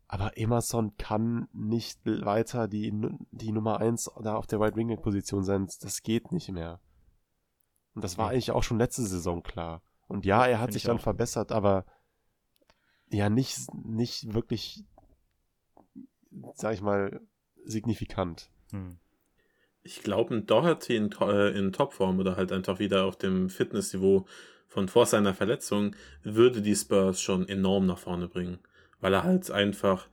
Aber 0.09 0.37
Emerson 0.37 0.97
kann 0.97 1.49
nicht 1.53 2.01
weiter 2.05 2.67
die, 2.67 2.93
die 3.31 3.53
Nummer 3.53 3.79
1 3.79 4.11
da 4.23 4.37
auf 4.37 4.47
der 4.47 4.61
Right 4.61 4.77
Wing 4.77 4.95
Position 5.01 5.45
sein. 5.45 5.69
Das 5.81 6.03
geht 6.03 6.33
nicht 6.33 6.51
mehr. 6.51 6.81
Und 7.95 8.03
das 8.03 8.19
war 8.19 8.31
eigentlich 8.31 8.51
auch 8.51 8.63
schon 8.65 8.79
letzte 8.79 9.03
Saison 9.03 9.43
klar. 9.43 9.81
Und 10.07 10.25
ja, 10.25 10.47
er 10.47 10.61
hat 10.61 10.73
sich 10.73 10.83
dann 10.83 10.99
auch. 10.99 11.03
verbessert, 11.03 11.53
aber 11.53 11.85
ja, 13.11 13.31
nicht, 13.31 13.59
nicht 13.85 14.35
wirklich, 14.35 14.85
sag 16.55 16.75
ich 16.75 16.83
mal, 16.83 17.21
signifikant. 17.65 18.51
Hm 18.71 18.99
ich 19.85 20.03
glaube, 20.03 20.35
ein 20.35 20.47
Doherty 20.47 20.97
in, 20.97 21.13
äh, 21.21 21.57
in 21.57 21.73
Topform 21.73 22.19
oder 22.19 22.37
halt 22.37 22.51
einfach 22.51 22.79
wieder 22.79 23.05
auf 23.05 23.17
dem 23.17 23.51
Fitnessniveau 23.51 24.27
von 24.67 24.89
vor 24.89 25.07
seiner 25.07 25.35
Verletzung 25.35 25.95
würde 26.25 26.63
die 26.63 26.75
Spurs 26.75 27.21
schon 27.21 27.47
enorm 27.49 27.87
nach 27.87 27.99
vorne 27.99 28.27
bringen. 28.27 28.59
Weil 29.01 29.13
er 29.13 29.23
halt 29.23 29.51
einfach, 29.51 30.09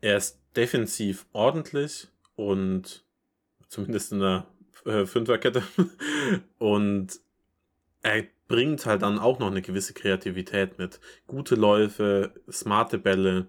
er 0.00 0.16
ist 0.16 0.40
defensiv 0.56 1.26
ordentlich 1.32 2.08
und 2.34 3.04
zumindest 3.68 4.12
in 4.12 4.20
der 4.20 4.46
äh, 4.86 5.04
Fünferkette 5.04 5.62
und 6.58 7.20
er 8.04 8.24
bringt 8.48 8.86
halt 8.86 9.02
dann 9.02 9.18
auch 9.18 9.38
noch 9.38 9.48
eine 9.50 9.62
gewisse 9.62 9.94
Kreativität 9.94 10.78
mit. 10.78 11.00
Gute 11.26 11.54
Läufe, 11.56 12.34
smarte 12.50 12.98
Bälle, 12.98 13.48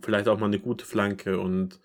vielleicht 0.00 0.28
auch 0.28 0.38
mal 0.38 0.46
eine 0.46 0.60
gute 0.60 0.86
Flanke 0.86 1.38
und 1.38 1.80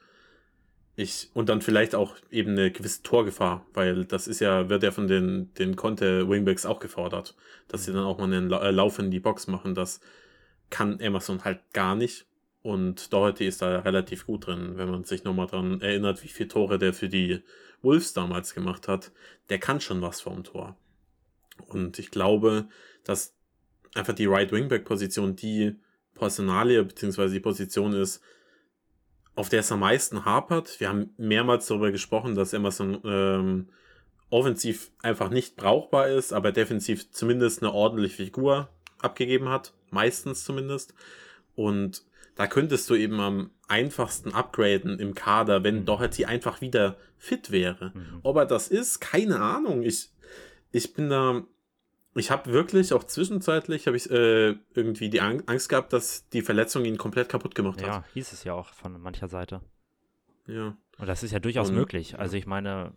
ich, 0.95 1.29
und 1.33 1.49
dann 1.49 1.61
vielleicht 1.61 1.95
auch 1.95 2.15
eben 2.31 2.51
eine 2.51 2.71
gewisse 2.71 3.03
Torgefahr, 3.03 3.65
weil 3.73 4.05
das 4.05 4.27
ist 4.27 4.39
ja, 4.39 4.69
wird 4.69 4.83
ja 4.83 4.91
von 4.91 5.07
den, 5.07 5.53
den 5.55 5.75
Conte 5.75 6.29
Wingbacks 6.29 6.65
auch 6.65 6.79
gefordert, 6.79 7.35
dass 7.67 7.83
sie 7.83 7.91
dann 7.91 8.05
auch 8.05 8.17
mal 8.17 8.25
einen 8.25 8.51
äh, 8.51 8.71
Lauf 8.71 8.99
in 8.99 9.11
die 9.11 9.19
Box 9.19 9.47
machen. 9.47 9.75
Das 9.75 9.99
kann 10.69 10.99
Emerson 10.99 11.43
halt 11.43 11.59
gar 11.73 11.95
nicht. 11.95 12.27
Und 12.61 13.11
Doherty 13.13 13.45
ist 13.45 13.61
da 13.61 13.79
relativ 13.79 14.25
gut 14.25 14.47
drin, 14.47 14.73
wenn 14.77 14.89
man 14.89 15.03
sich 15.03 15.23
nochmal 15.23 15.47
daran 15.47 15.81
erinnert, 15.81 16.23
wie 16.23 16.29
viele 16.29 16.49
Tore 16.49 16.79
der 16.79 16.93
für 16.93 17.09
die 17.09 17.43
Wolves 17.81 18.13
damals 18.13 18.55
gemacht 18.55 18.87
hat. 18.87 19.11
Der 19.49 19.59
kann 19.59 19.81
schon 19.81 20.01
was 20.01 20.21
vorm 20.21 20.43
Tor. 20.43 20.77
Und 21.67 21.99
ich 21.99 22.11
glaube, 22.11 22.67
dass 23.03 23.35
einfach 23.93 24.13
die 24.13 24.25
Right 24.25 24.51
Wingback 24.51 24.85
Position 24.85 25.35
die 25.35 25.75
Personalie 26.13 26.83
beziehungsweise 26.83 27.33
die 27.33 27.39
Position 27.39 27.93
ist, 27.93 28.21
auf 29.35 29.49
der 29.49 29.59
es 29.61 29.71
am 29.71 29.81
meisten 29.81 30.25
hapert. 30.25 30.79
Wir 30.79 30.89
haben 30.89 31.13
mehrmals 31.17 31.67
darüber 31.67 31.91
gesprochen, 31.91 32.35
dass 32.35 32.53
Emerson 32.53 33.01
ähm, 33.03 33.69
offensiv 34.29 34.91
einfach 35.01 35.29
nicht 35.29 35.55
brauchbar 35.55 36.07
ist, 36.07 36.33
aber 36.33 36.51
defensiv 36.51 37.11
zumindest 37.11 37.61
eine 37.61 37.73
ordentliche 37.73 38.23
Figur 38.23 38.69
abgegeben 38.99 39.49
hat. 39.49 39.73
Meistens 39.91 40.43
zumindest. 40.43 40.93
Und 41.55 42.03
da 42.35 42.47
könntest 42.47 42.89
du 42.89 42.95
eben 42.95 43.19
am 43.19 43.51
einfachsten 43.67 44.33
upgraden 44.33 44.99
im 44.99 45.15
Kader, 45.15 45.63
wenn 45.63 45.79
Mhm. 45.79 45.85
Doherty 45.85 46.25
einfach 46.25 46.61
wieder 46.61 46.97
fit 47.17 47.51
wäre. 47.51 47.91
Mhm. 47.93 48.19
Ob 48.23 48.35
er 48.37 48.45
das 48.45 48.67
ist, 48.67 48.99
keine 48.99 49.39
Ahnung. 49.39 49.83
Ich, 49.83 50.09
ich 50.75 50.93
bin 50.93 51.09
da. 51.09 51.43
Ich 52.17 52.31
habe 52.31 52.51
wirklich 52.51 52.93
auch 52.93 53.03
zwischenzeitlich 53.03 53.87
habe 53.87 53.97
ich 53.97 54.09
äh, 54.09 54.55
irgendwie 54.73 55.09
die 55.09 55.19
Ang- 55.19 55.43
Angst 55.47 55.67
gehabt, 55.67 55.91
dass 55.91 56.29
die 56.29 56.41
Verletzung 56.41 56.85
ihn 56.85 56.97
komplett 56.97 57.27
kaputt 57.27 57.55
gemacht 57.55 57.81
hat. 57.81 57.87
Ja, 57.87 58.03
hieß 58.13 58.31
es 58.31 58.45
ja 58.45 58.53
auch 58.53 58.69
von 58.73 58.99
mancher 59.01 59.27
Seite. 59.27 59.61
Ja. 60.47 60.77
Und 60.97 61.07
das 61.07 61.23
ist 61.23 61.31
ja 61.31 61.39
durchaus 61.39 61.69
Und- 61.69 61.75
möglich. 61.75 62.17
Also 62.17 62.37
ich 62.37 62.45
meine, 62.45 62.93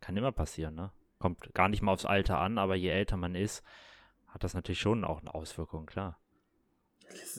kann 0.00 0.16
immer 0.18 0.32
passieren, 0.32 0.74
ne? 0.74 0.92
Kommt 1.18 1.54
gar 1.54 1.68
nicht 1.70 1.80
mal 1.80 1.92
aufs 1.92 2.04
Alter 2.04 2.38
an, 2.38 2.58
aber 2.58 2.74
je 2.74 2.90
älter 2.90 3.16
man 3.16 3.34
ist, 3.34 3.62
hat 4.26 4.44
das 4.44 4.52
natürlich 4.52 4.80
schon 4.80 5.02
auch 5.04 5.20
eine 5.22 5.34
Auswirkung, 5.34 5.86
klar. 5.86 6.20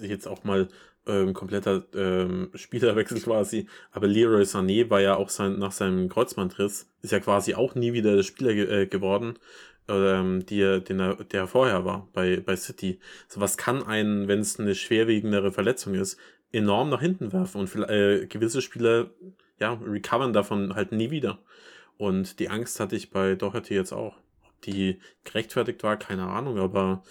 Jetzt 0.01 0.27
auch 0.27 0.43
mal 0.43 0.67
ähm, 1.07 1.33
kompletter 1.33 1.83
ähm, 1.95 2.49
Spielerwechsel 2.55 3.21
quasi. 3.21 3.67
Aber 3.91 4.07
Leroy 4.07 4.43
Sané 4.43 4.89
war 4.89 5.01
ja 5.01 5.15
auch 5.15 5.29
sein, 5.29 5.57
nach 5.59 5.71
seinem 5.71 6.09
Kreuzbandriss, 6.09 6.89
ist 7.01 7.11
ja 7.11 7.19
quasi 7.19 7.55
auch 7.55 7.75
nie 7.75 7.93
wieder 7.93 8.15
der 8.15 8.23
Spieler 8.23 8.53
ge 8.53 8.83
äh, 8.83 8.85
geworden, 8.87 9.39
ähm, 9.87 10.45
die, 10.45 10.81
den 10.81 10.99
er, 10.99 11.15
der 11.15 11.41
er 11.41 11.47
vorher 11.47 11.85
war 11.85 12.07
bei, 12.13 12.39
bei 12.39 12.55
City. 12.55 12.99
So 13.27 13.39
was 13.39 13.57
kann 13.57 13.83
einen, 13.83 14.27
wenn 14.27 14.39
es 14.39 14.59
eine 14.59 14.75
schwerwiegendere 14.75 15.51
Verletzung 15.51 15.95
ist, 15.95 16.17
enorm 16.51 16.89
nach 16.89 17.01
hinten 17.01 17.33
werfen. 17.33 17.61
Und 17.61 17.75
äh, 17.89 18.25
gewisse 18.27 18.61
Spieler, 18.61 19.11
ja, 19.59 19.73
recovern 19.73 20.33
davon 20.33 20.75
halt 20.75 20.91
nie 20.91 21.11
wieder. 21.11 21.39
Und 21.97 22.39
die 22.39 22.49
Angst 22.49 22.79
hatte 22.79 22.95
ich 22.95 23.09
bei 23.09 23.35
Doherty 23.35 23.73
jetzt 23.73 23.93
auch. 23.93 24.15
Ob 24.45 24.61
die 24.61 24.99
gerechtfertigt 25.23 25.83
war, 25.83 25.97
keine 25.97 26.27
Ahnung, 26.27 26.57
aber 26.59 27.03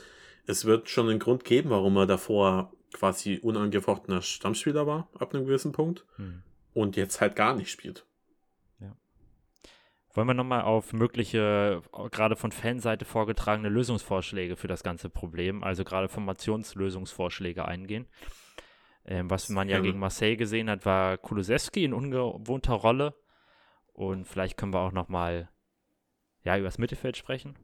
es 0.46 0.64
wird 0.64 0.88
schon 0.88 1.08
einen 1.08 1.18
Grund 1.18 1.44
geben, 1.44 1.70
warum 1.70 1.96
er 1.96 2.06
davor 2.06 2.72
quasi 2.96 3.38
unangefochtener 3.38 4.22
Stammspieler 4.22 4.86
war, 4.86 5.08
ab 5.18 5.34
einem 5.34 5.44
gewissen 5.46 5.72
Punkt, 5.72 6.04
Hm. 6.16 6.42
und 6.74 6.96
jetzt 6.96 7.20
halt 7.20 7.36
gar 7.36 7.54
nicht 7.54 7.70
spielt. 7.70 8.06
Wollen 10.14 10.28
wir 10.28 10.34
nochmal 10.34 10.62
auf 10.62 10.94
mögliche, 10.94 11.82
gerade 12.10 12.36
von 12.36 12.50
Fanseite 12.50 13.04
vorgetragene 13.04 13.68
Lösungsvorschläge 13.68 14.56
für 14.56 14.66
das 14.66 14.82
ganze 14.82 15.10
Problem, 15.10 15.62
also 15.62 15.84
gerade 15.84 16.08
Formationslösungsvorschläge 16.08 17.66
eingehen? 17.66 18.06
Ähm, 19.04 19.28
was 19.28 19.50
man 19.50 19.68
ja 19.68 19.74
Gerne. 19.76 19.88
gegen 19.88 19.98
Marseille 19.98 20.36
gesehen 20.36 20.70
hat, 20.70 20.86
war 20.86 21.18
Kulusewski 21.18 21.84
in 21.84 21.92
ungewohnter 21.92 22.72
Rolle. 22.72 23.14
Und 23.92 24.24
vielleicht 24.24 24.56
können 24.56 24.72
wir 24.72 24.80
auch 24.80 24.92
nochmal 24.92 25.50
ja, 26.44 26.56
über 26.56 26.64
das 26.68 26.78
Mittelfeld 26.78 27.18
sprechen. 27.18 27.54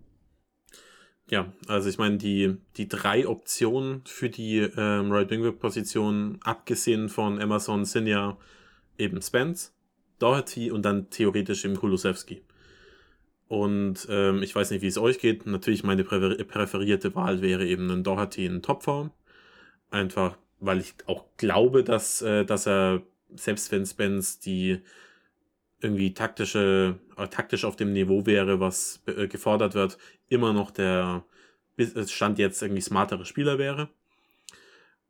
Ja, 1.31 1.53
also 1.67 1.89
ich 1.89 1.99
meine, 1.99 2.19
die, 2.19 2.57
die 2.77 2.89
drei 2.89 3.27
Optionen 3.27 4.03
für 4.05 4.29
die 4.29 4.59
ähm, 4.59 5.11
Right 5.13 5.31
Wing 5.31 5.57
Position, 5.59 6.39
abgesehen 6.43 7.09
von 7.09 7.41
Emerson, 7.41 7.85
sind 7.85 8.07
ja 8.07 8.37
eben 8.99 9.23
Spence, 9.23 9.73
Doherty 10.19 10.71
und 10.71 10.83
dann 10.83 11.11
theoretisch 11.11 11.65
eben 11.65 11.77
Kulusewski. 11.77 12.43
Und 13.49 14.07
ähm, 14.09 14.43
ich 14.43 14.55
weiß 14.55 14.71
nicht, 14.71 14.83
wie 14.83 14.87
es 14.87 14.97
euch 14.97 15.19
geht. 15.19 15.47
Natürlich, 15.47 15.85
meine 15.85 16.05
präfer 16.05 16.43
präferierte 16.45 17.15
Wahl 17.15 17.43
wäre 17.43 17.67
eben 17.67 17.91
ein 17.91 18.03
Doherty 18.03 18.47
in 18.47 18.63
Topform. 18.63 19.11
Einfach, 19.91 20.39
weil 20.59 20.81
ich 20.81 20.95
auch 21.07 21.27
glaube, 21.37 21.85
dass, 21.85 22.23
äh, 22.23 22.45
dass 22.47 22.67
er, 22.67 23.03
selbst 23.35 23.71
wenn 23.71 23.85
Spence 23.85 24.39
die 24.39 24.81
irgendwie 25.83 26.15
taktische, 26.15 26.99
äh, 27.17 27.29
taktisch 27.29 27.65
auf 27.65 27.77
dem 27.77 27.93
Niveau 27.93 28.25
wäre, 28.25 28.61
was 28.61 29.03
äh, 29.07 29.27
gefordert 29.27 29.75
wird, 29.75 29.99
immer 30.33 30.53
noch 30.53 30.71
der 30.71 31.25
Stand 32.07 32.39
jetzt 32.39 32.63
irgendwie 32.63 32.81
smartere 32.83 33.25
Spieler 33.25 33.59
wäre. 33.59 33.89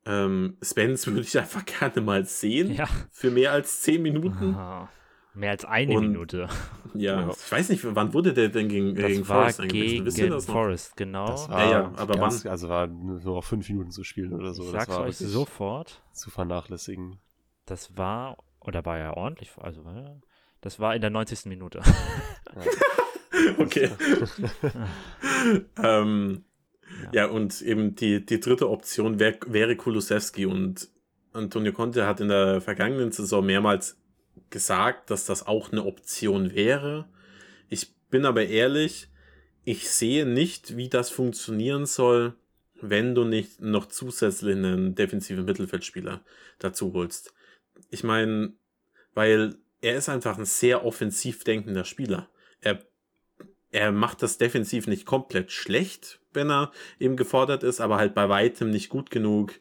Ähm, 0.05 0.57
Spence 0.63 1.07
würde 1.07 1.21
ich 1.21 1.39
einfach 1.39 1.65
gerne 1.65 2.01
mal 2.01 2.25
sehen. 2.25 2.75
Ja. 2.75 2.89
Für 3.11 3.31
mehr 3.31 3.53
als 3.53 3.83
10 3.83 4.03
Minuten. 4.03 4.55
Ah, 4.55 4.89
mehr 5.35 5.53
als 5.53 5.65
eine 5.65 5.95
Und- 5.95 6.09
Minute. 6.09 6.49
Ja, 6.95 7.21
Ja. 7.21 7.31
ich 7.31 7.53
weiß 7.53 7.69
nicht, 7.71 7.83
wann 7.85 8.13
wurde 8.13 8.35
der 8.35 8.49
denn 8.49 8.69
gegen, 8.69 8.95
Das 8.95 9.07
gegen 9.07 9.29
war 9.29 9.41
Forest 9.43 9.61
eingewechselt? 9.61 10.05
Wisst 10.05 10.19
ihr 10.19 10.25
gegen 10.25 10.35
das 10.35 10.47
noch? 10.49 10.55
Forest, 10.55 10.97
genau. 10.97 11.27
Das 11.27 11.47
Ja, 11.47 11.53
war 11.53 11.71
ja, 11.71 11.93
aber 11.97 12.15
ganz, 12.17 12.45
wann? 12.45 12.51
Also 12.51 12.69
war 12.69 12.87
nur 12.87 13.21
noch 13.21 13.45
fünf 13.45 13.69
Minuten 13.69 13.91
zu 13.91 14.05
spielen 14.05 14.33
oder 14.33 14.53
so. 14.53 14.65
ich 14.65 14.73
das 14.73 14.85
sag's 14.87 14.97
war 14.99 15.05
euch 15.07 15.17
sofort. 15.17 16.03
zu 16.13 16.31
vernachlässigen. 16.31 17.19
Das 17.65 17.97
war, 17.97 18.39
oder 18.61 18.85
war 18.85 18.99
ja 18.99 19.17
ordentlich, 19.17 19.51
also 19.57 19.85
das 20.61 20.81
war 20.81 20.95
in 20.95 21.01
der 21.01 21.11
90. 21.11 21.47
Minute. 21.47 21.81
Okay. 23.59 23.91
ähm, 25.83 26.45
Ja. 27.13 27.25
ja. 27.25 27.27
und 27.27 27.61
eben 27.63 27.95
die, 27.95 28.25
die 28.25 28.41
dritte 28.41 28.69
Option 28.69 29.19
wär, 29.19 29.39
wäre 29.47 29.77
Kulusewski 29.77 30.47
und 30.47 30.89
Antonio 31.33 31.73
Conte 31.73 32.07
hat 32.07 32.21
in 32.21 32.29
der 32.29 32.61
vergangenen 32.61 33.11
Saison 33.11 33.45
mehrmals 33.45 33.97
gesagt, 34.51 35.11
dass 35.11 35.25
das 35.25 35.47
auch 35.47 35.73
eine 35.73 35.85
Option 35.85 36.55
wäre. 36.55 37.09
Ich 37.69 37.95
bin 38.11 38.27
aber 38.27 38.47
ehrlich, 38.47 39.09
ich 39.65 39.89
sehe 39.91 40.27
nicht, 40.27 40.77
wie 40.77 40.89
das 40.89 41.11
funktionieren 41.11 41.87
soll, 41.87 42.35
wenn 42.81 43.15
du 43.15 43.25
nicht 43.25 43.61
noch 43.61 43.87
zusätzlich 43.87 44.57
einen 44.57 44.95
defensiven 44.95 45.45
Mittelfeldspieler 45.45 46.25
dazu 46.59 46.93
holst. 46.93 47.33
Ich 47.91 48.05
meine, 48.05 48.53
weil 49.15 49.55
er 49.81 49.97
ist 49.97 50.09
einfach 50.09 50.39
ein 50.39 50.45
sehr 50.45 50.85
offensiv 50.85 51.45
denkender 51.45 51.85
Spieler. 51.85 52.29
Er 52.61 52.81
er 53.73 53.91
macht 53.91 54.23
das 54.23 54.39
defensiv 54.39 54.87
nicht 54.87 55.07
komplett 55.07 55.51
schlecht, 55.51 56.21
wenn 56.33 56.51
er 56.51 56.71
eben 57.01 57.17
gefordert 57.17 57.63
ist, 57.63 57.81
aber 57.81 57.97
halt 57.97 58.15
bei 58.15 58.29
weitem 58.29 58.71
nicht 58.71 58.91
gut 58.91 59.11
genug, 59.11 59.55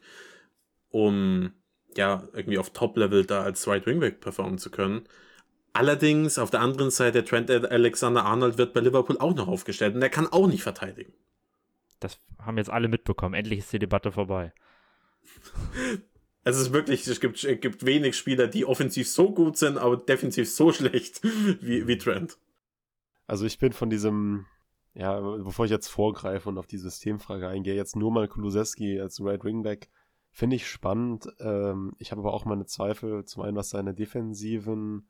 um 0.90 1.52
ja 1.96 2.28
irgendwie 2.32 2.58
auf 2.58 2.70
Top-Level 2.70 3.24
da 3.24 3.42
als 3.42 3.66
Right 3.66 3.86
Wingback 3.86 4.20
performen 4.20 4.58
zu 4.58 4.70
können. 4.70 5.08
Allerdings 5.72 6.38
auf 6.38 6.50
der 6.50 6.60
anderen 6.60 6.90
Seite 6.90 7.24
Trent 7.24 7.50
Alexander 7.50 8.24
Arnold 8.24 8.58
wird 8.58 8.74
bei 8.74 8.80
Liverpool 8.80 9.16
auch 9.18 9.34
noch 9.34 9.48
aufgestellt 9.48 9.94
und 9.94 10.02
er 10.02 10.10
kann 10.10 10.26
auch 10.26 10.46
nicht 10.46 10.62
verteidigen. 10.62 11.14
Das 11.98 12.18
haben 12.38 12.58
jetzt 12.58 12.70
alle 12.70 12.88
mitbekommen. 12.88 13.34
Endlich 13.34 13.60
ist 13.60 13.72
die 13.72 13.78
Debatte 13.78 14.12
vorbei. 14.12 14.52
Es 16.44 16.58
ist 16.58 16.72
wirklich, 16.72 17.06
es 17.06 17.20
gibt, 17.20 17.44
es 17.44 17.60
gibt 17.60 17.86
wenig 17.86 18.16
Spieler, 18.16 18.48
die 18.48 18.64
offensiv 18.64 19.08
so 19.08 19.32
gut 19.32 19.56
sind, 19.56 19.78
aber 19.78 19.96
defensiv 19.96 20.50
so 20.50 20.72
schlecht 20.72 21.20
wie, 21.22 21.86
wie 21.86 21.98
Trent. 21.98 22.36
Also 23.26 23.46
ich 23.46 23.58
bin 23.58 23.72
von 23.72 23.90
diesem, 23.90 24.46
ja, 24.94 25.20
bevor 25.20 25.64
ich 25.64 25.70
jetzt 25.70 25.88
vorgreife 25.88 26.48
und 26.48 26.58
auf 26.58 26.66
die 26.66 26.78
Systemfrage 26.78 27.48
eingehe, 27.48 27.74
jetzt 27.74 27.96
nur 27.96 28.10
mal 28.10 28.28
Kulusewski 28.28 29.00
als 29.00 29.20
Right 29.20 29.44
Wingback, 29.44 29.90
finde 30.30 30.56
ich 30.56 30.68
spannend. 30.68 31.28
Ähm, 31.40 31.94
ich 31.98 32.10
habe 32.10 32.20
aber 32.22 32.34
auch 32.34 32.44
meine 32.44 32.66
Zweifel, 32.66 33.24
zum 33.24 33.42
einen 33.42 33.56
was 33.56 33.70
seine 33.70 33.94
defensiven, 33.94 35.08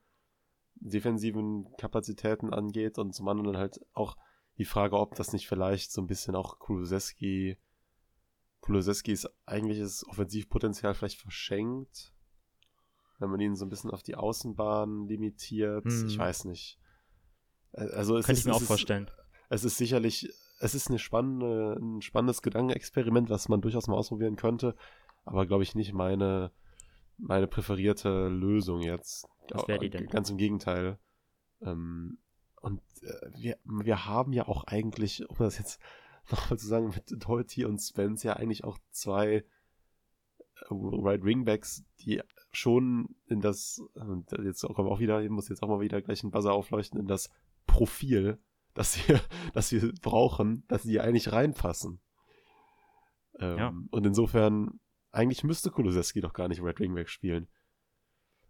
defensiven 0.75 1.67
Kapazitäten 1.79 2.53
angeht 2.53 2.99
und 2.99 3.15
zum 3.15 3.29
anderen 3.29 3.57
halt 3.57 3.81
auch 3.93 4.17
die 4.59 4.65
Frage, 4.65 4.99
ob 4.99 5.15
das 5.15 5.33
nicht 5.33 5.49
vielleicht 5.49 5.93
so 5.93 6.03
ein 6.03 6.07
bisschen 6.07 6.35
auch 6.35 6.59
Kulusewski, 6.59 7.57
Kulusewskis 8.61 9.29
eigentliches 9.47 10.07
Offensivpotenzial 10.07 10.95
vielleicht 10.95 11.21
verschenkt, 11.21 12.13
wenn 13.19 13.31
man 13.31 13.41
ihn 13.41 13.57
so 13.57 13.65
ein 13.65 13.69
bisschen 13.69 13.91
auf 13.91 14.03
die 14.03 14.15
Außenbahn 14.15 15.07
limitiert. 15.07 15.85
Hm. 15.85 16.07
Ich 16.07 16.19
weiß 16.19 16.45
nicht. 16.45 16.79
Äh, 17.73 17.85
Also 17.93 18.17
es 18.17 18.27
Könnte 18.27 18.39
ist, 18.39 18.47
ich 18.47 18.53
mir 18.53 18.55
auch 18.55 18.63
vorstellen. 18.63 19.11
Es 19.49 19.65
ist 19.65 19.77
sicherlich, 19.77 20.33
es 20.61 20.75
ist 20.75 20.89
eine 20.89 20.99
spannende, 20.99 21.77
ein 21.81 22.01
spannendes 22.01 22.43
Gedankenexperiment, 22.43 23.29
was 23.29 23.49
man 23.49 23.61
durchaus 23.61 23.87
mal 23.87 23.97
ausprobieren 23.97 24.37
könnte, 24.37 24.75
aber 25.25 25.47
glaube 25.47 25.63
ich 25.63 25.75
nicht 25.75 25.93
meine, 25.93 26.53
meine 27.19 27.47
präferierte 27.47 28.29
Lösung 28.29 28.81
jetzt. 28.81 29.27
Was 29.51 29.69
wäre 29.69 29.79
die 29.79 29.91
denn? 29.91 30.07
Ganz 30.07 30.31
im 30.31 30.39
Gegenteil. 30.39 30.99
Ähm, 31.61 32.19
und 32.61 32.81
äh, 33.03 33.31
wir, 33.37 33.59
wir 33.65 34.07
haben 34.07 34.33
ja 34.33 34.47
auch 34.49 34.65
eigentlich, 34.65 35.29
um 35.29 35.37
das 35.39 35.59
jetzt 35.59 35.81
nochmal 36.31 36.59
zu 36.59 36.67
sagen, 36.67 36.89
mit 36.89 37.05
Doherty 37.25 37.65
und 37.65 37.79
Spence 37.79 38.23
ja 38.23 38.35
eigentlich 38.35 38.65
auch 38.65 38.79
zwei 38.91 39.29
äh, 39.35 39.45
Right 40.71 41.25
Wingbacks, 41.25 41.85
die 42.01 42.23
schon 42.53 43.17
in 43.27 43.41
das, 43.41 43.83
und 43.95 44.31
jetzt 44.45 44.63
kommen 44.63 44.89
wir 44.89 44.93
auch 44.93 45.01
wieder, 45.01 45.23
ich 45.23 45.31
muss 45.31 45.49
jetzt 45.49 45.63
auch 45.63 45.69
mal 45.69 45.81
wieder 45.81 46.01
gleich 46.03 46.23
einen 46.23 46.31
Buzzer 46.31 46.53
aufleuchten, 46.53 47.01
in 47.01 47.07
das 47.07 47.31
Profil, 47.73 48.39
das 48.75 49.09
wir, 49.09 49.21
das 49.55 49.73
wir 49.73 49.93
brauchen, 50.01 50.65
dass 50.69 50.83
die 50.83 51.01
eigentlich 51.01 51.33
reinpassen. 51.33 52.01
Ähm, 53.39 53.59
Ja. 53.59 53.75
Und 53.91 54.07
insofern, 54.07 54.81
eigentlich 55.11 55.45
müsste 55.45 55.71
Kulusewski 55.71 56.21
doch 56.21 56.33
gar 56.33 56.49
nicht 56.49 56.63
Red 56.63 56.81
Wingback 56.81 57.09
spielen. 57.09 57.49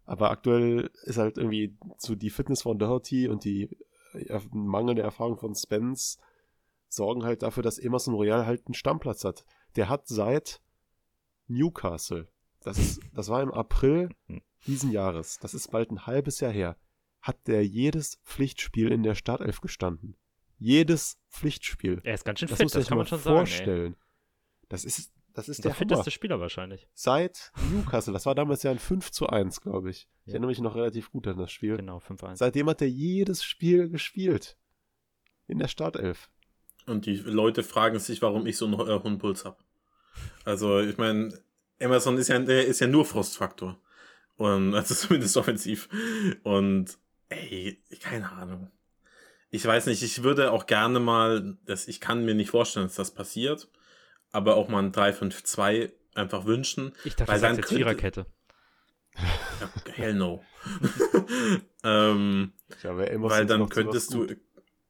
Aber 0.04 0.30
aktuell 0.30 0.90
ist 1.04 1.18
halt 1.18 1.38
irgendwie 1.38 1.76
so 1.98 2.14
die 2.14 2.30
Fitness 2.30 2.62
von 2.62 2.78
Doherty 2.78 3.28
und 3.28 3.44
die 3.44 3.70
äh, 4.12 4.40
mangelnde 4.50 5.02
Erfahrung 5.02 5.38
von 5.38 5.54
Spence 5.54 6.18
sorgen 6.88 7.24
halt 7.24 7.42
dafür, 7.42 7.62
dass 7.62 7.78
Emerson 7.78 8.14
Royal 8.14 8.44
halt 8.44 8.66
einen 8.66 8.74
Stammplatz 8.74 9.24
hat. 9.24 9.44
Der 9.76 9.88
hat 9.88 10.08
seit 10.08 10.60
Newcastle 11.46 12.28
das, 12.64 12.78
ist, 12.78 13.00
das 13.12 13.28
war 13.28 13.42
im 13.42 13.52
April 13.52 14.10
diesen 14.66 14.90
Jahres, 14.90 15.38
das 15.38 15.54
ist 15.54 15.70
bald 15.70 15.90
ein 15.90 16.06
halbes 16.06 16.40
Jahr 16.40 16.52
her, 16.52 16.76
hat 17.22 17.46
der 17.46 17.64
jedes 17.66 18.16
Pflichtspiel 18.24 18.90
in 18.92 19.02
der 19.02 19.14
Startelf 19.14 19.60
gestanden. 19.60 20.16
Jedes 20.58 21.18
Pflichtspiel. 21.30 22.00
Er 22.04 22.14
ist 22.14 22.24
ganz 22.24 22.40
schön 22.40 22.48
Das 22.48 22.58
fit, 22.58 22.64
muss 22.66 22.72
das 22.72 22.86
kann 22.86 22.98
mal 22.98 23.02
man 23.02 23.06
schon 23.08 23.18
sagen. 23.20 23.36
Ey. 23.36 23.46
vorstellen. 23.46 23.96
Das 24.68 24.84
ist, 24.84 25.12
das 25.32 25.48
ist 25.48 25.64
Der, 25.64 25.70
der, 25.70 25.74
fitteste 25.76 26.02
Hammer. 26.04 26.10
Spieler 26.10 26.40
wahrscheinlich. 26.40 26.88
Seit 26.94 27.52
Newcastle, 27.72 28.12
das 28.12 28.26
war 28.26 28.34
damals 28.34 28.62
ja 28.62 28.70
ein 28.70 28.78
5 28.78 29.10
zu 29.10 29.26
1, 29.28 29.60
glaube 29.60 29.90
ich. 29.90 30.08
Ich 30.24 30.28
Ja. 30.28 30.32
erinnere 30.34 30.50
mich 30.50 30.60
noch 30.60 30.74
relativ 30.76 31.10
gut 31.10 31.26
an 31.26 31.38
das 31.38 31.50
Spiel. 31.50 31.76
Genau, 31.76 31.98
5-1. 31.98 32.36
Seitdem 32.36 32.68
hat 32.68 32.80
er 32.82 32.88
jedes 32.88 33.42
Spiel 33.44 33.88
gespielt. 33.88 34.56
In 35.48 35.58
der 35.58 35.68
Startelf. 35.68 36.30
Und 36.86 37.06
die 37.06 37.16
Leute 37.16 37.62
fragen 37.62 37.98
sich, 37.98 38.22
warum 38.22 38.46
ich 38.46 38.56
so 38.56 38.66
einen 38.66 38.74
äh, 38.74 39.00
hohen 39.02 39.18
Puls 39.18 39.44
habe. 39.44 39.56
Also, 40.44 40.80
ich 40.80 40.96
meine, 40.98 41.36
Emerson 41.78 42.16
ist 42.18 42.28
ja, 42.28 42.38
der 42.38 42.66
ist 42.66 42.80
ja 42.80 42.86
nur 42.86 43.04
Frostfaktor. 43.04 43.80
Und, 44.36 44.74
also 44.74 44.94
zumindest 45.06 45.36
offensiv. 45.36 45.88
Und, 46.44 46.98
ey, 47.32 47.82
keine 48.00 48.30
Ahnung. 48.32 48.70
Ich 49.50 49.64
weiß 49.66 49.86
nicht, 49.86 50.02
ich 50.02 50.22
würde 50.22 50.50
auch 50.52 50.66
gerne 50.66 50.98
mal, 51.00 51.56
das, 51.66 51.86
ich 51.88 52.00
kann 52.00 52.24
mir 52.24 52.34
nicht 52.34 52.50
vorstellen, 52.50 52.86
dass 52.86 52.94
das 52.94 53.12
passiert, 53.12 53.68
aber 54.30 54.56
auch 54.56 54.68
mal 54.68 54.82
ein 54.82 54.92
3-5-2 54.92 55.92
einfach 56.14 56.46
wünschen. 56.46 56.92
Ich 57.04 57.16
dachte, 57.16 57.30
weil 57.32 57.40
das 57.40 57.50
ist 57.52 57.56
könnte- 57.66 57.74
Viererkette. 57.76 58.26
Ja, 59.14 59.92
hell 59.92 60.14
no. 60.14 60.42
ähm, 61.84 62.52
Ja, 62.82 62.96
weil 62.96 63.46
dann 63.46 63.68
könntest 63.68 64.14
du, 64.14 64.26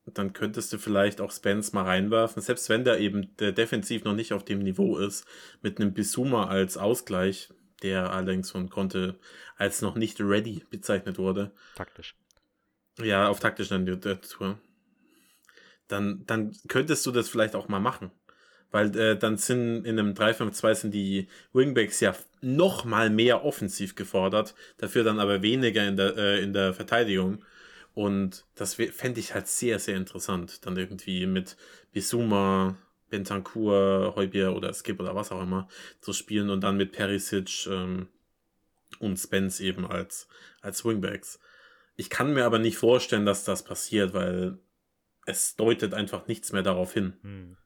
dann 0.07 0.33
könntest 0.33 0.73
du 0.73 0.79
vielleicht 0.79 1.21
auch 1.21 1.33
Spence 1.33 1.73
mal 1.73 1.85
reinwerfen, 1.85 2.41
selbst 2.41 2.69
wenn 2.69 2.85
der 2.85 3.01
eben 3.01 3.35
der 3.39 3.51
defensiv 3.53 4.05
noch 4.05 4.15
nicht 4.15 4.33
auf 4.33 4.45
dem 4.45 4.61
Niveau 4.61 4.97
ist, 4.99 5.27
mit 5.61 5.81
einem 5.81 5.93
Bisuma 5.93 6.47
als 6.47 6.77
Ausgleich, 6.77 7.53
der 7.83 8.13
allerdings 8.13 8.51
von 8.53 8.69
Conte 8.71 9.19
als 9.57 9.83
noch 9.83 9.97
nicht 9.97 10.21
ready 10.21 10.65
bezeichnet 10.71 11.19
wurde. 11.19 11.53
Taktisch. 11.75 12.15
Ja, 12.99 13.29
auf 13.29 13.41
taktischer 13.41 13.79
Natur. 13.79 14.59
Dann, 15.89 16.25
dann 16.27 16.53
könntest 16.69 17.05
du 17.07 17.11
das 17.11 17.29
vielleicht 17.29 17.55
auch 17.55 17.69
mal 17.69 17.81
machen. 17.81 18.11
Weil 18.71 18.97
äh, 18.97 19.19
dann 19.19 19.37
sind 19.37 19.85
in 19.85 19.99
einem 19.99 20.15
3-5-2 20.15 20.75
sind 20.75 20.95
die 20.95 21.29
Wingbacks 21.53 22.01
ja 22.01 22.17
noch 22.41 22.85
mal 22.87 23.11
mehr 23.11 23.45
offensiv 23.45 23.95
gefordert, 23.95 24.55
dafür 24.79 25.05
dann 25.05 25.21
aber 25.21 25.43
weniger 25.43 25.87
in 25.87 25.97
der, 25.97 26.17
äh, 26.17 26.43
in 26.43 26.55
der 26.55 26.73
Verteidigung. 26.73 27.45
Und 27.95 28.47
das 28.55 28.75
fände 28.75 29.21
ich 29.21 29.35
halt 29.35 29.49
sehr, 29.49 29.79
sehr 29.79 29.97
interessant. 29.97 30.65
Dann 30.65 30.79
irgendwie 30.79 31.27
mit 31.27 31.59
Bisuma, 31.93 32.77
Bentancur, 33.11 34.15
Heubier 34.17 34.57
oder 34.57 34.73
Skip 34.73 34.99
oder 34.99 35.15
was 35.15 35.31
auch 35.33 35.43
immer 35.43 35.69
zu 36.01 36.15
spielen 36.15 36.49
und 36.49 36.63
dann 36.63 36.79
mit 36.79 36.93
Perisic 36.93 37.67
ähm, 37.67 38.09
und 38.99 39.19
Spence 39.19 39.61
eben 39.61 39.87
als, 39.87 40.29
als 40.63 40.83
Wingbacks. 40.87 41.39
Ich 41.97 42.11
kann 42.11 42.33
mir 42.33 42.45
aber 42.45 42.59
nicht 42.59 42.77
vorstellen, 42.77 43.27
dass 43.27 43.45
das 43.45 43.65
passiert, 43.65 44.15
weil 44.15 44.59
es 45.27 45.57
deutet 45.57 45.95
einfach 45.95 46.27
nichts 46.27 46.53
mehr 46.53 46.63
darauf 46.63 46.93
hin. 46.93 47.15
Hm. 47.23 47.57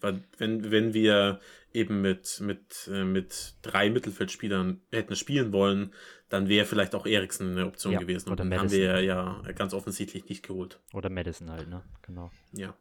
Weil 0.00 0.24
wenn, 0.38 0.70
wenn 0.70 0.94
wir 0.94 1.38
eben 1.72 2.00
mit, 2.02 2.40
mit, 2.40 2.90
äh, 2.92 3.04
mit 3.04 3.54
drei 3.62 3.88
Mittelfeldspielern 3.88 4.82
hätten 4.90 5.16
spielen 5.16 5.52
wollen, 5.52 5.94
dann 6.28 6.48
wäre 6.48 6.66
vielleicht 6.66 6.94
auch 6.94 7.06
Eriksen 7.06 7.52
eine 7.52 7.66
Option 7.66 7.92
Ja, 7.92 8.00
gewesen. 8.00 8.28
Und 8.28 8.40
oder 8.40 8.44
den 8.44 8.58
haben 8.58 8.70
wir 8.70 9.00
ja 9.02 9.42
ganz 9.54 9.74
offensichtlich 9.74 10.28
nicht 10.28 10.46
geholt. 10.46 10.80
Oder 10.92 11.08
Madison 11.08 11.50
halt, 11.50 11.68
ne? 11.68 11.82
Genau. 12.02 12.30
Ja. 12.52 12.74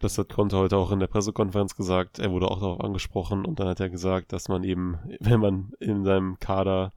Das 0.00 0.16
hat 0.16 0.30
Conte 0.30 0.56
heute 0.56 0.76
auch 0.76 0.90
in 0.90 0.98
der 0.98 1.06
Pressekonferenz 1.06 1.76
gesagt. 1.76 2.18
Er 2.18 2.30
wurde 2.30 2.48
auch 2.48 2.60
darauf 2.60 2.80
angesprochen 2.80 3.44
und 3.44 3.60
dann 3.60 3.68
hat 3.68 3.80
er 3.80 3.90
gesagt, 3.90 4.32
dass 4.32 4.48
man 4.48 4.64
eben, 4.64 4.98
wenn 5.20 5.40
man 5.40 5.72
in 5.78 6.04
seinem 6.04 6.38
Kader 6.38 6.92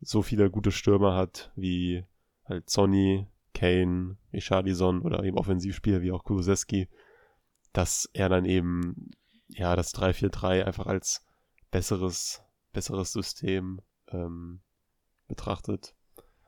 so 0.00 0.22
viele 0.22 0.50
gute 0.50 0.72
Stürmer 0.72 1.14
hat, 1.14 1.52
wie 1.54 2.04
halt 2.48 2.70
Sonny, 2.70 3.26
Kane, 3.54 4.16
Richarlison 4.32 5.02
oder 5.02 5.24
eben 5.24 5.38
Offensivspieler 5.38 6.00
wie 6.02 6.12
auch 6.12 6.24
Kulusewski, 6.24 6.88
dass 7.72 8.08
er 8.12 8.28
dann 8.28 8.44
eben 8.44 9.10
ja 9.48 9.76
das 9.76 9.94
3-4-3 9.94 10.64
einfach 10.64 10.86
als 10.86 11.26
besseres, 11.70 12.42
besseres 12.72 13.12
System 13.12 13.80
ähm, 14.08 14.60
betrachtet. 15.26 15.94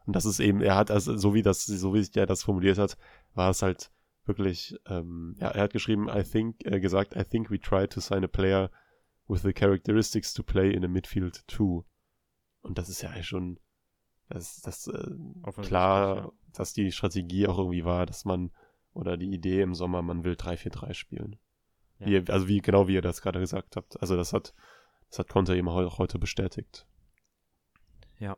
Und 0.06 0.16
das 0.16 0.24
ist 0.24 0.40
eben, 0.40 0.60
er 0.60 0.76
hat, 0.76 0.90
also 0.90 1.16
so 1.16 1.34
wie 1.34 1.42
das, 1.42 1.64
so 1.64 1.94
wie 1.94 2.06
er 2.14 2.26
das 2.26 2.42
formuliert 2.42 2.78
hat, 2.78 2.96
war 3.34 3.50
es 3.50 3.62
halt 3.62 3.90
wirklich, 4.24 4.76
ähm, 4.86 5.34
ja, 5.38 5.48
er 5.48 5.62
hat 5.64 5.72
geschrieben, 5.72 6.08
I 6.08 6.22
think, 6.22 6.64
äh, 6.64 6.80
gesagt, 6.80 7.16
I 7.16 7.24
think 7.24 7.50
we 7.50 7.60
tried 7.60 7.92
to 7.92 8.00
sign 8.00 8.24
a 8.24 8.28
player 8.28 8.70
with 9.28 9.42
the 9.42 9.52
characteristics 9.52 10.32
to 10.34 10.42
play 10.42 10.72
in 10.72 10.84
a 10.84 10.88
midfield 10.88 11.46
too. 11.46 11.84
Und 12.62 12.78
das 12.78 12.88
ist 12.88 13.02
ja 13.02 13.22
schon, 13.22 13.58
das, 14.30 14.60
das 14.60 14.86
äh, 14.86 15.52
klar, 15.62 16.16
ja. 16.16 16.32
dass 16.54 16.72
die 16.72 16.92
Strategie 16.92 17.46
auch 17.46 17.58
irgendwie 17.58 17.84
war, 17.84 18.06
dass 18.06 18.24
man, 18.24 18.50
oder 18.94 19.16
die 19.16 19.32
Idee 19.32 19.60
im 19.60 19.74
Sommer, 19.74 20.02
man 20.02 20.24
will 20.24 20.34
3-4-3 20.34 20.94
spielen. 20.94 21.36
Ja. 21.98 22.06
Wie, 22.06 22.30
also 22.30 22.48
wie, 22.48 22.60
genau 22.60 22.88
wie 22.88 22.94
ihr 22.94 23.02
das 23.02 23.22
gerade 23.22 23.40
gesagt 23.40 23.76
habt. 23.76 24.00
Also 24.00 24.16
das 24.16 24.32
hat, 24.32 24.54
das 25.10 25.18
hat 25.18 25.28
Conte 25.28 25.56
eben 25.56 25.68
auch 25.68 25.98
heute 25.98 26.18
bestätigt. 26.18 26.86
Ja. 28.18 28.36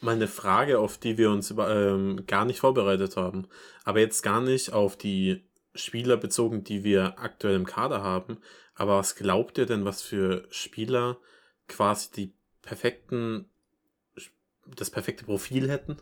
Mal 0.00 0.14
eine 0.14 0.28
Frage, 0.28 0.78
auf 0.78 0.96
die 0.96 1.18
wir 1.18 1.30
uns 1.30 1.50
über, 1.50 1.74
ähm, 1.74 2.24
gar 2.26 2.46
nicht 2.46 2.60
vorbereitet 2.60 3.16
haben. 3.16 3.46
Aber 3.84 4.00
jetzt 4.00 4.22
gar 4.22 4.40
nicht 4.40 4.72
auf 4.72 4.96
die 4.96 5.44
Spieler 5.74 6.16
bezogen, 6.16 6.64
die 6.64 6.82
wir 6.82 7.18
aktuell 7.18 7.56
im 7.56 7.66
Kader 7.66 8.02
haben. 8.02 8.38
Aber 8.74 8.96
was 8.96 9.14
glaubt 9.14 9.58
ihr 9.58 9.66
denn, 9.66 9.84
was 9.84 10.00
für 10.00 10.46
Spieler 10.50 11.18
quasi 11.68 12.10
die 12.10 12.34
perfekten, 12.62 13.49
das 14.76 14.90
perfekte 14.90 15.24
Profil 15.24 15.70
hätten, 15.70 15.96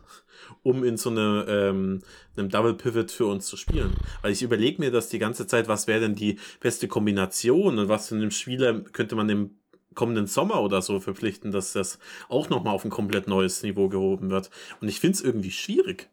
um 0.63 0.83
in 0.83 0.97
so 0.97 1.09
eine, 1.09 1.45
ähm, 1.47 2.01
einem 2.35 2.49
Double 2.49 2.73
Pivot 2.73 3.11
für 3.11 3.25
uns 3.25 3.45
zu 3.47 3.57
spielen? 3.57 3.95
Weil 4.21 4.31
ich 4.31 4.41
überlege 4.41 4.81
mir 4.81 4.91
das 4.91 5.09
die 5.09 5.19
ganze 5.19 5.47
Zeit, 5.47 5.67
was 5.67 5.87
wäre 5.87 6.01
denn 6.01 6.15
die 6.15 6.39
beste 6.59 6.87
Kombination 6.87 7.79
und 7.79 7.89
was 7.89 8.09
für 8.09 8.15
einen 8.15 8.31
Spieler 8.31 8.81
könnte 8.81 9.15
man 9.15 9.29
im 9.29 9.51
kommenden 9.95 10.27
Sommer 10.27 10.61
oder 10.61 10.81
so 10.81 10.99
verpflichten, 10.99 11.51
dass 11.51 11.73
das 11.73 11.99
auch 12.29 12.49
nochmal 12.49 12.73
auf 12.73 12.85
ein 12.85 12.89
komplett 12.89 13.27
neues 13.27 13.63
Niveau 13.63 13.89
gehoben 13.89 14.29
wird. 14.29 14.49
Und 14.81 14.87
ich 14.87 14.99
finde 14.99 15.15
es 15.15 15.21
irgendwie 15.21 15.51
schwierig. 15.51 16.09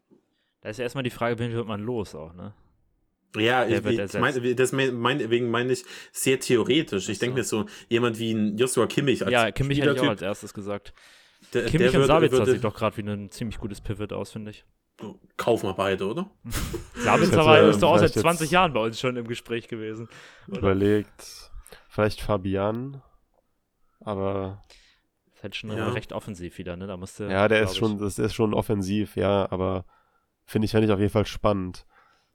Da 0.61 0.71
ist 0.71 0.79
ja 0.79 0.85
erstmal 0.85 1.05
die 1.05 1.11
Frage, 1.11 1.39
wen 1.39 1.53
wird 1.53 1.67
man 1.67 1.81
los 1.81 2.15
auch, 2.15 2.35
ne? 2.35 2.53
Ja, 3.37 3.67
ich, 3.67 3.85
ich 3.85 4.15
meine, 4.15 4.55
das 4.55 4.73
mein, 4.73 4.95
mein, 4.95 5.31
wegen 5.31 5.51
meine 5.51 5.73
ich 5.73 5.85
sehr 6.11 6.41
theoretisch. 6.41 7.09
Ich 7.09 7.19
denke 7.19 7.37
mir 7.37 7.45
so, 7.45 7.67
jemand 7.89 8.19
wie 8.19 8.33
ein 8.33 8.57
Joshua 8.57 8.87
Kimmich 8.87 9.23
als 9.23 9.33
ja, 9.33 9.51
Kimmich 9.51 9.81
hätte 9.81 9.93
ich 9.93 10.01
auch 10.01 10.09
als 10.09 10.23
erstes 10.23 10.55
gesagt. 10.55 10.95
Der, 11.63 11.71
Kimmich 11.71 11.91
der 11.93 12.01
und 12.01 12.07
Sabitzer 12.07 12.39
würde, 12.39 12.53
sieht 12.53 12.65
doch 12.65 12.75
gerade 12.75 12.97
wie 12.97 13.03
ein 13.03 13.31
ziemlich 13.31 13.59
gutes 13.59 13.81
Pivot 13.81 14.13
aus, 14.13 14.33
finde 14.33 14.51
ich. 14.53 14.65
Kaufen 15.37 15.69
wir 15.69 15.75
beide, 15.75 16.07
oder? 16.07 16.31
Sabitzer 16.95 17.45
war 17.45 17.61
ähm, 17.61 17.71
ist 17.71 17.83
doch 17.83 17.91
auch 17.91 17.99
seit 17.99 18.13
vielleicht 18.13 18.23
20 18.23 18.41
jetzt- 18.47 18.53
Jahren 18.53 18.73
bei 18.73 18.81
uns 18.81 18.99
schon 18.99 19.17
im 19.17 19.27
Gespräch 19.27 19.69
gewesen. 19.69 20.09
Oder? 20.49 20.59
Überlegt, 20.59 21.51
vielleicht 21.89 22.21
Fabian, 22.23 23.03
aber 24.01 24.63
Ist 25.35 25.43
halt 25.43 25.55
schon 25.57 25.71
Ja. 25.77 25.91
recht 25.91 26.13
offensiv 26.13 26.57
wieder, 26.59 26.77
ne? 26.77 26.87
Da 26.87 26.97
musste. 26.97 27.25
ja, 27.27 27.47
der 27.49 27.63
ist 27.63 27.73
ich- 27.73 27.79
schon, 27.79 27.99
das 27.99 28.19
ist 28.19 28.35
schon 28.35 28.55
offensiv, 28.55 29.17
ja, 29.17 29.51
aber 29.51 29.85
finde 30.47 30.65
ich, 30.67 30.71
fände 30.71 30.87
ich 30.87 30.93
auf 30.93 30.99
jeden 31.01 31.13
Fall 31.13 31.27
spannend. 31.27 31.85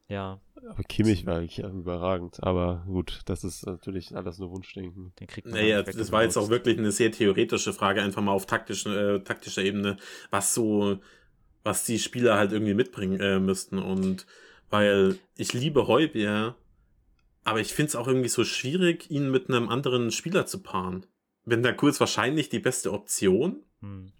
Ja, 0.07 0.39
Aber 0.69 0.83
Kimmich 0.83 1.25
war 1.25 1.41
wirklich 1.41 1.59
überragend, 1.59 2.43
aber 2.43 2.83
gut, 2.85 3.21
das 3.25 3.43
ist 3.43 3.65
natürlich 3.65 4.15
alles 4.15 4.37
nur 4.37 4.51
Wunschdenken. 4.51 5.13
den 5.19 5.27
kriegt 5.27 5.47
man 5.47 5.55
Naja, 5.55 5.81
das 5.83 6.11
war 6.11 6.23
jetzt 6.23 6.37
auch 6.37 6.49
wirklich 6.49 6.77
eine 6.77 6.91
sehr 6.91 7.11
theoretische 7.11 7.73
Frage, 7.73 8.01
einfach 8.01 8.21
mal 8.21 8.31
auf 8.31 8.45
taktischen, 8.45 8.93
äh, 8.95 9.19
taktischer 9.23 9.63
Ebene, 9.63 9.97
was 10.29 10.53
so, 10.53 10.99
was 11.63 11.83
die 11.85 11.99
Spieler 11.99 12.37
halt 12.37 12.51
irgendwie 12.51 12.73
mitbringen 12.75 13.19
äh, 13.19 13.39
müssten. 13.39 13.79
Und 13.79 14.27
weil 14.69 15.17
ich 15.35 15.53
liebe 15.53 15.87
Heubier, 15.87 16.55
aber 17.43 17.59
ich 17.59 17.73
finde 17.73 17.89
es 17.89 17.95
auch 17.95 18.07
irgendwie 18.07 18.29
so 18.29 18.43
schwierig, 18.43 19.09
ihn 19.09 19.31
mit 19.31 19.49
einem 19.49 19.67
anderen 19.67 20.11
Spieler 20.11 20.45
zu 20.45 20.61
paaren. 20.61 21.05
Bentancur 21.43 21.89
ist 21.89 21.99
wahrscheinlich 21.99 22.49
die 22.49 22.59
beste 22.59 22.91
Option, 22.93 23.63
Hm. 23.81 24.11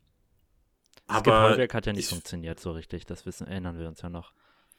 Aber, 1.08 1.42
Holberg 1.50 1.74
hat 1.74 1.86
ja 1.86 1.94
nicht 1.94 2.06
ich- 2.06 2.10
funktioniert 2.10 2.60
so 2.60 2.72
richtig, 2.72 3.06
das 3.06 3.26
wissen, 3.26 3.46
erinnern 3.46 3.78
wir 3.78 3.88
uns 3.88 4.02
ja 4.02 4.10
noch. 4.10 4.34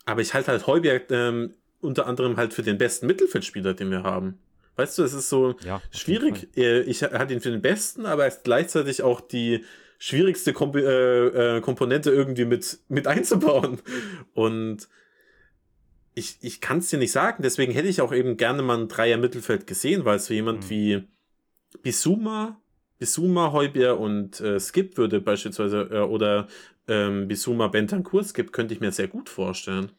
Aber 0.04 0.20
ich 0.20 0.34
halte 0.34 0.50
halt 0.50 0.66
Heubier 0.66 1.00
ähm, 1.10 1.54
unter 1.80 2.06
anderem 2.06 2.36
halt 2.36 2.54
für 2.54 2.62
den 2.62 2.78
besten 2.78 3.06
Mittelfeldspieler, 3.06 3.74
den 3.74 3.90
wir 3.90 4.02
haben. 4.02 4.38
Weißt 4.76 4.96
du, 4.98 5.02
es 5.02 5.12
ist 5.12 5.28
so, 5.28 5.56
Ja, 5.64 5.82
schwierig. 5.90 6.48
Ich 6.56 7.02
hatte 7.02 7.34
ihn 7.34 7.40
für 7.40 7.50
den 7.50 7.60
besten, 7.60 8.06
aber 8.06 8.22
er 8.22 8.28
ist 8.28 8.44
gleichzeitig 8.44 9.02
auch 9.02 9.20
die 9.20 9.64
schwierigste 9.98 10.52
Komp 10.52 10.76
äh, 10.76 11.56
äh, 11.56 11.60
Komponente 11.60 12.10
irgendwie 12.10 12.44
mit, 12.46 12.78
mit 12.88 13.06
einzubauen. 13.06 13.80
Und 14.32 14.88
ich, 16.14 16.38
ich 16.40 16.60
kann 16.60 16.78
es 16.78 16.88
dir 16.88 16.98
nicht 16.98 17.12
sagen, 17.12 17.42
deswegen 17.42 17.72
hätte 17.72 17.88
ich 17.88 18.00
auch 18.00 18.12
eben 18.12 18.36
gerne 18.36 18.62
mal 18.62 18.78
ein 18.78 18.88
Dreier 18.88 19.18
Mittelfeld 19.18 19.66
gesehen, 19.66 20.04
weil 20.04 20.18
so 20.18 20.32
jemand 20.32 20.64
Mhm. 20.64 20.70
wie 20.70 21.02
Bisuma, 21.82 22.61
Bisuma, 23.02 23.50
Heubier 23.50 23.98
und 23.98 24.40
äh, 24.40 24.60
Skip 24.60 24.96
würde 24.96 25.20
beispielsweise, 25.20 25.88
äh, 25.90 25.98
oder 26.02 26.46
ähm, 26.86 27.26
Bisuma, 27.26 27.66
Bentancur, 27.66 28.22
Skip, 28.22 28.52
könnte 28.52 28.74
ich 28.74 28.80
mir 28.80 28.92
sehr 28.92 29.08
gut 29.08 29.28
vorstellen. 29.28 29.90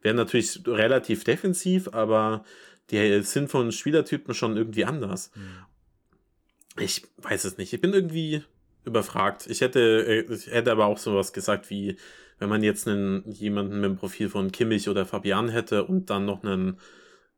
Wäre 0.00 0.14
natürlich 0.14 0.60
relativ 0.64 1.24
defensiv, 1.24 1.88
aber 1.92 2.44
die 2.92 3.20
sind 3.24 3.50
von 3.50 3.72
Spielertypen 3.72 4.32
schon 4.32 4.56
irgendwie 4.56 4.84
anders. 4.84 5.32
Fall. 5.34 5.42
Hm. 5.42 6.84
Ich 6.84 7.02
weiß 7.16 7.46
es 7.46 7.58
nicht. 7.58 7.72
Ich 7.72 7.80
bin 7.80 7.94
irgendwie 7.94 8.44
überfragt. 8.84 9.48
Ich 9.48 9.60
hätte, 9.60 9.80
äh, 10.06 10.32
ich 10.32 10.46
hätte 10.46 10.70
aber 10.70 10.86
auch 10.86 10.98
sowas 10.98 11.32
gesagt 11.32 11.68
wie, 11.68 11.96
wenn 12.38 12.48
man 12.48 12.62
jetzt 12.62 12.86
einen, 12.86 13.28
jemanden 13.28 13.80
mit 13.80 13.90
dem 13.90 13.96
Profil 13.96 14.28
von 14.28 14.52
Kimmich 14.52 14.88
oder 14.88 15.04
Fabian 15.04 15.48
hätte 15.48 15.82
und 15.82 16.10
dann 16.10 16.26
noch 16.26 16.44
einen, 16.44 16.78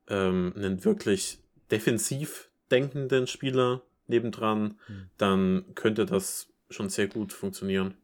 ähm, 0.06 0.52
einen 0.54 0.84
wirklich 0.84 1.38
defensiv 1.70 2.50
denkenden 2.70 3.26
Spieler 3.26 3.80
nebendran, 4.06 4.78
Hm. 4.86 5.10
dann 5.18 5.64
könnte 5.74 6.06
das 6.06 6.48
schon 6.70 6.88
sehr 6.88 7.08
gut 7.08 7.32
funktionieren. 7.32 7.94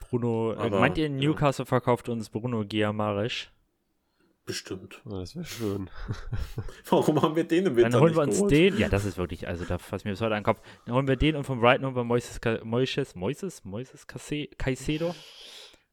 Bruno, 0.00 0.52
äh, 0.54 0.56
Aber, 0.56 0.80
meint 0.80 0.98
ihr, 0.98 1.04
ja. 1.08 1.10
Newcastle 1.10 1.66
verkauft 1.66 2.08
uns 2.08 2.30
Bruno 2.30 2.64
Giamarisch? 2.64 3.50
Bestimmt. 4.46 5.02
Ja, 5.04 5.20
das 5.20 5.36
wäre 5.36 5.44
schön. 5.44 5.90
Warum 6.88 7.20
haben 7.20 7.36
wir 7.36 7.44
den 7.44 7.66
im 7.66 7.76
Winter 7.76 7.90
Dann 7.90 8.00
holen 8.00 8.14
wir 8.16 8.24
nicht 8.24 8.40
uns 8.40 8.50
geholt? 8.50 8.52
den. 8.74 8.78
Ja, 8.78 8.88
das 8.88 9.04
ist 9.04 9.18
wirklich, 9.18 9.46
also 9.46 9.66
da 9.66 9.76
fasst 9.76 10.06
mir 10.06 10.12
bis 10.12 10.22
heute 10.22 10.34
an 10.34 10.40
den 10.40 10.44
Kopf. 10.44 10.62
Dann 10.86 10.94
holen 10.94 11.06
wir 11.06 11.16
den 11.16 11.36
und 11.36 11.44
vom 11.44 11.60
Brighton 11.60 11.84
holen 11.84 11.96
wir 11.96 12.04
Moises, 12.04 12.40
Moises, 12.64 13.14
Moises, 13.14 13.64
Moises 13.64 14.06
Caicedo. 14.06 15.14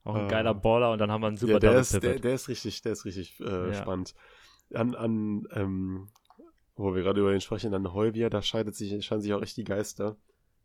Auch 0.05 0.15
ein 0.15 0.21
Ah. 0.25 0.27
geiler 0.27 0.53
Baller 0.53 0.91
und 0.93 0.99
dann 0.99 1.11
haben 1.11 1.21
wir 1.21 1.27
einen 1.27 1.35
super 1.37 1.53
ja, 1.53 1.59
der 1.59 1.77
ist, 1.79 2.01
der, 2.01 2.19
der 2.19 2.33
ist 2.35 2.47
richtig, 2.47 2.81
der 2.83 2.91
ist 2.93 3.03
richtig 3.03 3.39
äh, 3.41 3.71
Ja. 3.71 3.73
spannend. 3.73 4.13
An, 4.73 4.95
an 4.95 5.47
ähm, 5.51 6.07
wo 6.75 6.93
wir 6.93 7.03
gerade 7.03 7.21
über 7.21 7.33
ihn 7.33 7.41
sprechen, 7.41 7.73
an 7.73 7.93
Heubier, 7.93 8.29
da 8.29 8.41
scheidet 8.41 8.75
sich, 8.75 9.05
scheiden 9.05 9.21
sich 9.21 9.33
auch 9.33 9.41
echt 9.41 9.57
die 9.57 9.63
Geister. 9.63 10.17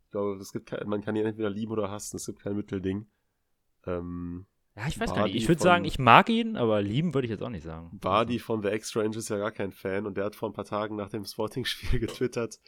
Ich 0.05 0.11
glaube, 0.11 0.39
es 0.41 0.51
gibt 0.51 0.67
kein, 0.67 0.87
man 0.87 1.01
kann 1.01 1.15
ihn 1.15 1.25
entweder 1.25 1.49
lieben 1.49 1.71
oder 1.71 1.89
hassen, 1.89 2.17
es 2.17 2.25
gibt 2.25 2.41
kein 2.41 2.55
Mittelding. 2.55 3.07
Ähm, 3.85 4.45
Ja, 4.75 4.87
ich 4.87 4.99
weiß 4.99 5.09
gar 5.09 5.19
Bardi 5.19 5.33
nicht. 5.33 5.43
Ich 5.43 5.47
würde 5.47 5.61
sagen, 5.61 5.85
ich 5.85 5.99
mag 5.99 6.29
ihn, 6.29 6.57
aber 6.57 6.81
lieben 6.81 7.13
würde 7.13 7.25
ich 7.25 7.31
jetzt 7.31 7.43
auch 7.43 7.49
nicht 7.49 7.63
sagen. 7.63 7.97
Bardi 7.99 8.39
von 8.39 8.61
The 8.61 8.69
X-Range 8.69 9.17
ist 9.17 9.29
ja 9.29 9.37
gar 9.37 9.51
kein 9.51 9.71
Fan 9.71 10.05
und 10.05 10.17
der 10.17 10.25
hat 10.25 10.35
vor 10.35 10.49
ein 10.49 10.53
paar 10.53 10.65
Tagen 10.65 10.95
nach 10.95 11.09
dem 11.09 11.23
Sporting-Spiel 11.23 11.99
getwittert, 12.01 12.59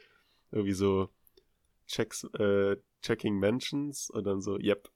irgendwie 0.52 0.74
so 0.74 1.10
checks, 1.86 2.24
äh, 2.40 2.78
checking 3.02 3.38
mentions 3.38 4.10
und 4.10 4.24
dann 4.24 4.42
so, 4.42 4.58
yep, 4.58 4.90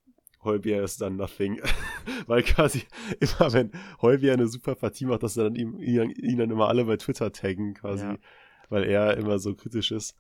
Heubier 0.43 0.83
ist 0.83 1.01
dann 1.01 1.15
nothing. 1.17 1.59
Weil 2.27 2.43
quasi 2.43 2.83
immer, 3.19 3.51
wenn 3.53 3.71
Heubier 4.01 4.33
eine 4.33 4.47
super 4.47 4.75
Partie 4.75 5.05
macht, 5.05 5.23
dass 5.23 5.33
dann 5.35 5.55
ihm, 5.55 5.77
ihn, 5.79 6.09
ihn 6.11 6.37
dann 6.37 6.51
immer 6.51 6.67
alle 6.67 6.85
bei 6.85 6.97
Twitter 6.97 7.31
taggen 7.31 7.73
quasi, 7.73 8.05
Ja. 8.05 8.17
weil 8.69 8.83
er 8.83 9.17
immer 9.17 9.39
so 9.39 9.55
kritisch 9.55 9.91
ist. 9.91 10.15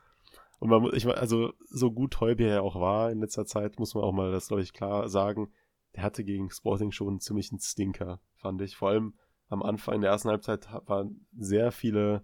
Und 0.59 0.69
man 0.69 0.81
muss, 0.81 0.93
ich 0.93 1.05
meine, 1.05 1.17
also 1.17 1.53
so 1.69 1.91
gut 1.91 2.19
Heubier 2.19 2.47
ja 2.47 2.61
auch 2.61 2.75
war 2.79 3.11
in 3.11 3.19
letzter 3.19 3.45
Zeit, 3.45 3.77
muss 3.79 3.93
man 3.93 4.03
auch 4.03 4.11
mal 4.13 4.31
das, 4.31 4.47
glaube 4.47 4.63
ich, 4.63 4.73
klar 4.73 5.07
sagen, 5.07 5.51
der 5.95 6.03
hatte 6.03 6.23
gegen 6.23 6.49
Sporting 6.49 6.91
schon 6.91 7.09
einen 7.09 7.19
ziemlichen 7.19 7.59
Stinker, 7.59 8.19
fand 8.35 8.61
ich. 8.61 8.75
Vor 8.75 8.89
allem 8.89 9.13
am 9.49 9.61
Anfang 9.63 9.95
in 9.95 10.01
der 10.01 10.11
ersten 10.11 10.29
Halbzeit 10.29 10.69
ha- 10.71 10.81
waren 10.87 11.25
sehr 11.37 11.71
viele 11.71 12.23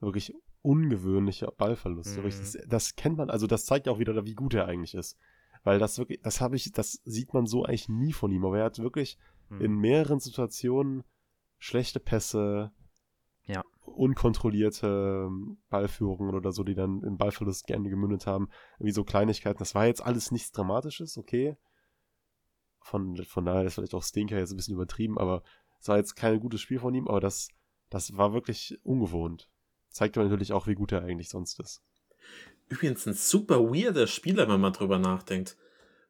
wirklich 0.00 0.32
ungewöhnliche 0.62 1.48
Ballverluste. 1.56 2.20
Mhm. 2.20 2.24
Das, 2.24 2.58
das 2.68 2.96
kennt 2.96 3.16
man, 3.18 3.30
also 3.30 3.46
das 3.46 3.64
zeigt 3.66 3.88
auch 3.88 3.98
wieder, 3.98 4.24
wie 4.24 4.34
gut 4.34 4.54
er 4.54 4.66
eigentlich 4.66 4.94
ist. 4.94 5.16
Weil 5.62 5.78
das 5.78 5.98
wirklich, 5.98 6.20
das 6.22 6.40
habe 6.40 6.56
ich, 6.56 6.72
das 6.72 7.00
sieht 7.04 7.34
man 7.34 7.46
so 7.46 7.64
eigentlich 7.64 7.88
nie 7.88 8.12
von 8.12 8.30
ihm, 8.30 8.44
aber 8.44 8.58
er 8.58 8.64
hat 8.64 8.78
wirklich 8.78 9.18
Hm. 9.48 9.60
in 9.60 9.74
mehreren 9.76 10.20
Situationen 10.20 11.02
schlechte 11.58 12.00
Pässe, 12.00 12.72
Ja. 13.44 13.62
unkontrollierte 13.84 15.26
ähm, 15.26 15.58
Ballführungen 15.68 16.34
oder 16.34 16.52
so, 16.52 16.62
die 16.64 16.74
dann 16.74 17.02
im 17.02 17.16
Ballverlust 17.18 17.66
gerne 17.66 17.90
gemündet 17.90 18.26
haben. 18.26 18.48
Irgendwie 18.78 18.92
so 18.92 19.04
Kleinigkeiten. 19.04 19.58
Das 19.58 19.74
war 19.74 19.86
jetzt 19.86 20.02
alles 20.02 20.30
nichts 20.30 20.52
Dramatisches, 20.52 21.18
okay. 21.18 21.56
Von, 22.82 23.16
von 23.24 23.44
daher 23.44 23.64
ist 23.64 23.74
vielleicht 23.74 23.94
auch 23.94 24.02
Stinker 24.02 24.38
jetzt 24.38 24.52
ein 24.52 24.56
bisschen 24.56 24.74
übertrieben, 24.74 25.18
aber 25.18 25.42
es 25.80 25.88
war 25.88 25.98
jetzt 25.98 26.14
kein 26.14 26.40
gutes 26.40 26.60
Spiel 26.60 26.78
von 26.78 26.94
ihm, 26.94 27.08
aber 27.08 27.20
das, 27.20 27.48
das 27.90 28.16
war 28.16 28.32
wirklich 28.32 28.78
ungewohnt. 28.82 29.50
Zeigt 29.90 30.16
aber 30.16 30.24
natürlich 30.24 30.52
auch, 30.52 30.66
wie 30.66 30.74
gut 30.74 30.92
er 30.92 31.02
eigentlich 31.02 31.28
sonst 31.28 31.58
ist. 31.60 31.82
Übrigens 32.70 33.04
ein 33.06 33.14
super 33.14 33.60
weirder 33.60 34.06
Spieler, 34.06 34.48
wenn 34.48 34.60
man 34.60 34.72
drüber 34.72 34.98
nachdenkt. 34.98 35.56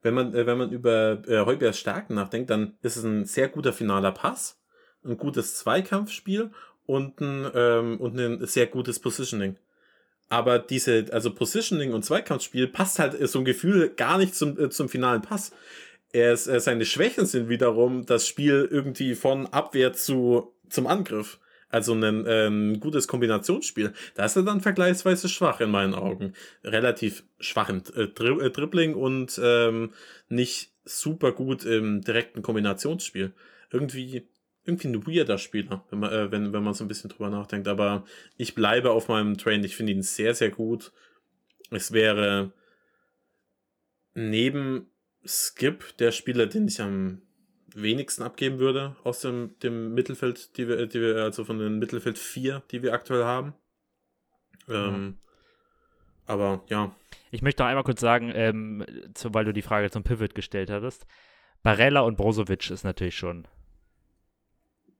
Wenn 0.02 0.14
man, 0.14 0.34
äh, 0.34 0.46
wenn 0.46 0.58
man 0.58 0.70
über 0.70 1.22
äh, 1.26 1.44
Heubergs 1.44 1.78
Stärken 1.78 2.14
nachdenkt, 2.14 2.50
dann 2.50 2.74
ist 2.82 2.96
es 2.96 3.04
ein 3.04 3.24
sehr 3.24 3.48
guter 3.48 3.72
finaler 3.72 4.12
Pass, 4.12 4.60
ein 5.04 5.16
gutes 5.16 5.56
Zweikampfspiel 5.56 6.52
und 6.86 7.20
ein, 7.20 7.50
ähm, 7.54 7.98
und 7.98 8.18
ein 8.18 8.46
sehr 8.46 8.66
gutes 8.66 9.00
Positioning. 9.00 9.56
Aber 10.28 10.58
diese, 10.58 11.06
also 11.10 11.34
Positioning 11.34 11.92
und 11.92 12.04
Zweikampfspiel 12.04 12.68
passt 12.68 12.98
halt 12.98 13.20
äh, 13.20 13.26
so 13.26 13.40
ein 13.40 13.44
Gefühl 13.44 13.90
gar 13.90 14.18
nicht 14.18 14.34
zum, 14.34 14.58
äh, 14.58 14.70
zum 14.70 14.88
finalen 14.88 15.22
Pass. 15.22 15.52
Er 16.12 16.32
ist, 16.32 16.46
äh, 16.46 16.60
seine 16.60 16.84
Schwächen 16.84 17.26
sind 17.26 17.48
wiederum 17.48 18.06
das 18.06 18.26
Spiel 18.26 18.68
irgendwie 18.70 19.14
von 19.14 19.46
Abwehr 19.46 19.92
zu, 19.92 20.54
zum 20.68 20.86
Angriff. 20.86 21.38
Also 21.70 21.94
ein 21.94 22.24
ähm, 22.26 22.80
gutes 22.80 23.06
Kombinationsspiel. 23.06 23.92
Da 24.14 24.24
ist 24.24 24.36
er 24.36 24.42
dann 24.42 24.60
vergleichsweise 24.60 25.28
schwach 25.28 25.60
in 25.60 25.70
meinen 25.70 25.94
Augen. 25.94 26.34
Relativ 26.64 27.22
schwach 27.38 27.68
im 27.68 27.82
äh, 27.94 28.08
Dri 28.08 28.44
äh, 28.44 28.50
Dribbling 28.50 28.94
und 28.94 29.40
ähm, 29.42 29.92
nicht 30.28 30.72
super 30.84 31.30
gut 31.30 31.64
im 31.64 32.00
direkten 32.02 32.42
Kombinationsspiel. 32.42 33.32
Irgendwie, 33.70 34.26
irgendwie 34.64 34.88
ein 34.88 35.06
weirder 35.06 35.38
Spieler, 35.38 35.84
wenn 35.90 36.00
man, 36.00 36.12
äh, 36.12 36.32
wenn, 36.32 36.52
wenn 36.52 36.62
man 36.64 36.74
so 36.74 36.84
ein 36.84 36.88
bisschen 36.88 37.10
drüber 37.10 37.30
nachdenkt. 37.30 37.68
Aber 37.68 38.04
ich 38.36 38.56
bleibe 38.56 38.90
auf 38.90 39.06
meinem 39.06 39.38
Train. 39.38 39.62
Ich 39.62 39.76
finde 39.76 39.92
ihn 39.92 40.02
sehr, 40.02 40.34
sehr 40.34 40.50
gut. 40.50 40.90
Es 41.70 41.92
wäre 41.92 42.52
neben 44.14 44.90
Skip 45.24 45.96
der 45.98 46.10
Spieler, 46.10 46.46
den 46.46 46.66
ich 46.66 46.80
am 46.80 47.22
wenigsten 47.74 48.22
abgeben 48.22 48.58
würde 48.58 48.96
aus 49.04 49.20
dem, 49.20 49.58
dem 49.62 49.94
Mittelfeld, 49.94 50.56
die 50.56 50.68
wir, 50.68 50.86
die 50.86 51.00
wir, 51.00 51.16
also 51.16 51.44
von 51.44 51.58
den 51.58 51.78
Mittelfeld 51.78 52.18
4, 52.18 52.62
die 52.70 52.82
wir 52.82 52.92
aktuell 52.92 53.24
haben. 53.24 53.54
Ähm, 54.68 55.18
Aber 56.26 56.62
ja, 56.68 56.94
Ich 57.30 57.42
möchte 57.42 57.62
noch 57.62 57.68
einmal 57.68 57.84
kurz 57.84 58.00
sagen, 58.00 58.30
ähm, 58.34 58.84
zu, 59.14 59.34
weil 59.34 59.44
du 59.44 59.52
die 59.52 59.62
Frage 59.62 59.90
zum 59.90 60.02
Pivot 60.02 60.34
gestellt 60.34 60.70
hattest. 60.70 61.06
Barella 61.62 62.00
und 62.00 62.16
Brozovic 62.16 62.70
ist 62.70 62.84
natürlich 62.84 63.16
schon. 63.16 63.46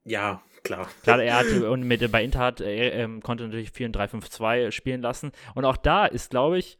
ja, 0.03 0.41
klar. 0.63 0.89
Klar, 1.03 1.21
er 1.23 1.37
hat 1.37 1.47
und 1.63 1.83
mit 1.83 2.11
bei 2.11 2.23
Inter 2.23 2.39
hat, 2.39 2.61
er 2.61 2.93
ähm, 2.93 3.21
konnte 3.21 3.45
natürlich 3.45 3.71
4 3.71 3.87
und 3.87 3.97
3-5-2 3.97 4.71
spielen 4.71 5.01
lassen. 5.01 5.31
Und 5.55 5.65
auch 5.65 5.77
da 5.77 6.05
ist, 6.05 6.29
glaube 6.29 6.59
ich, 6.59 6.79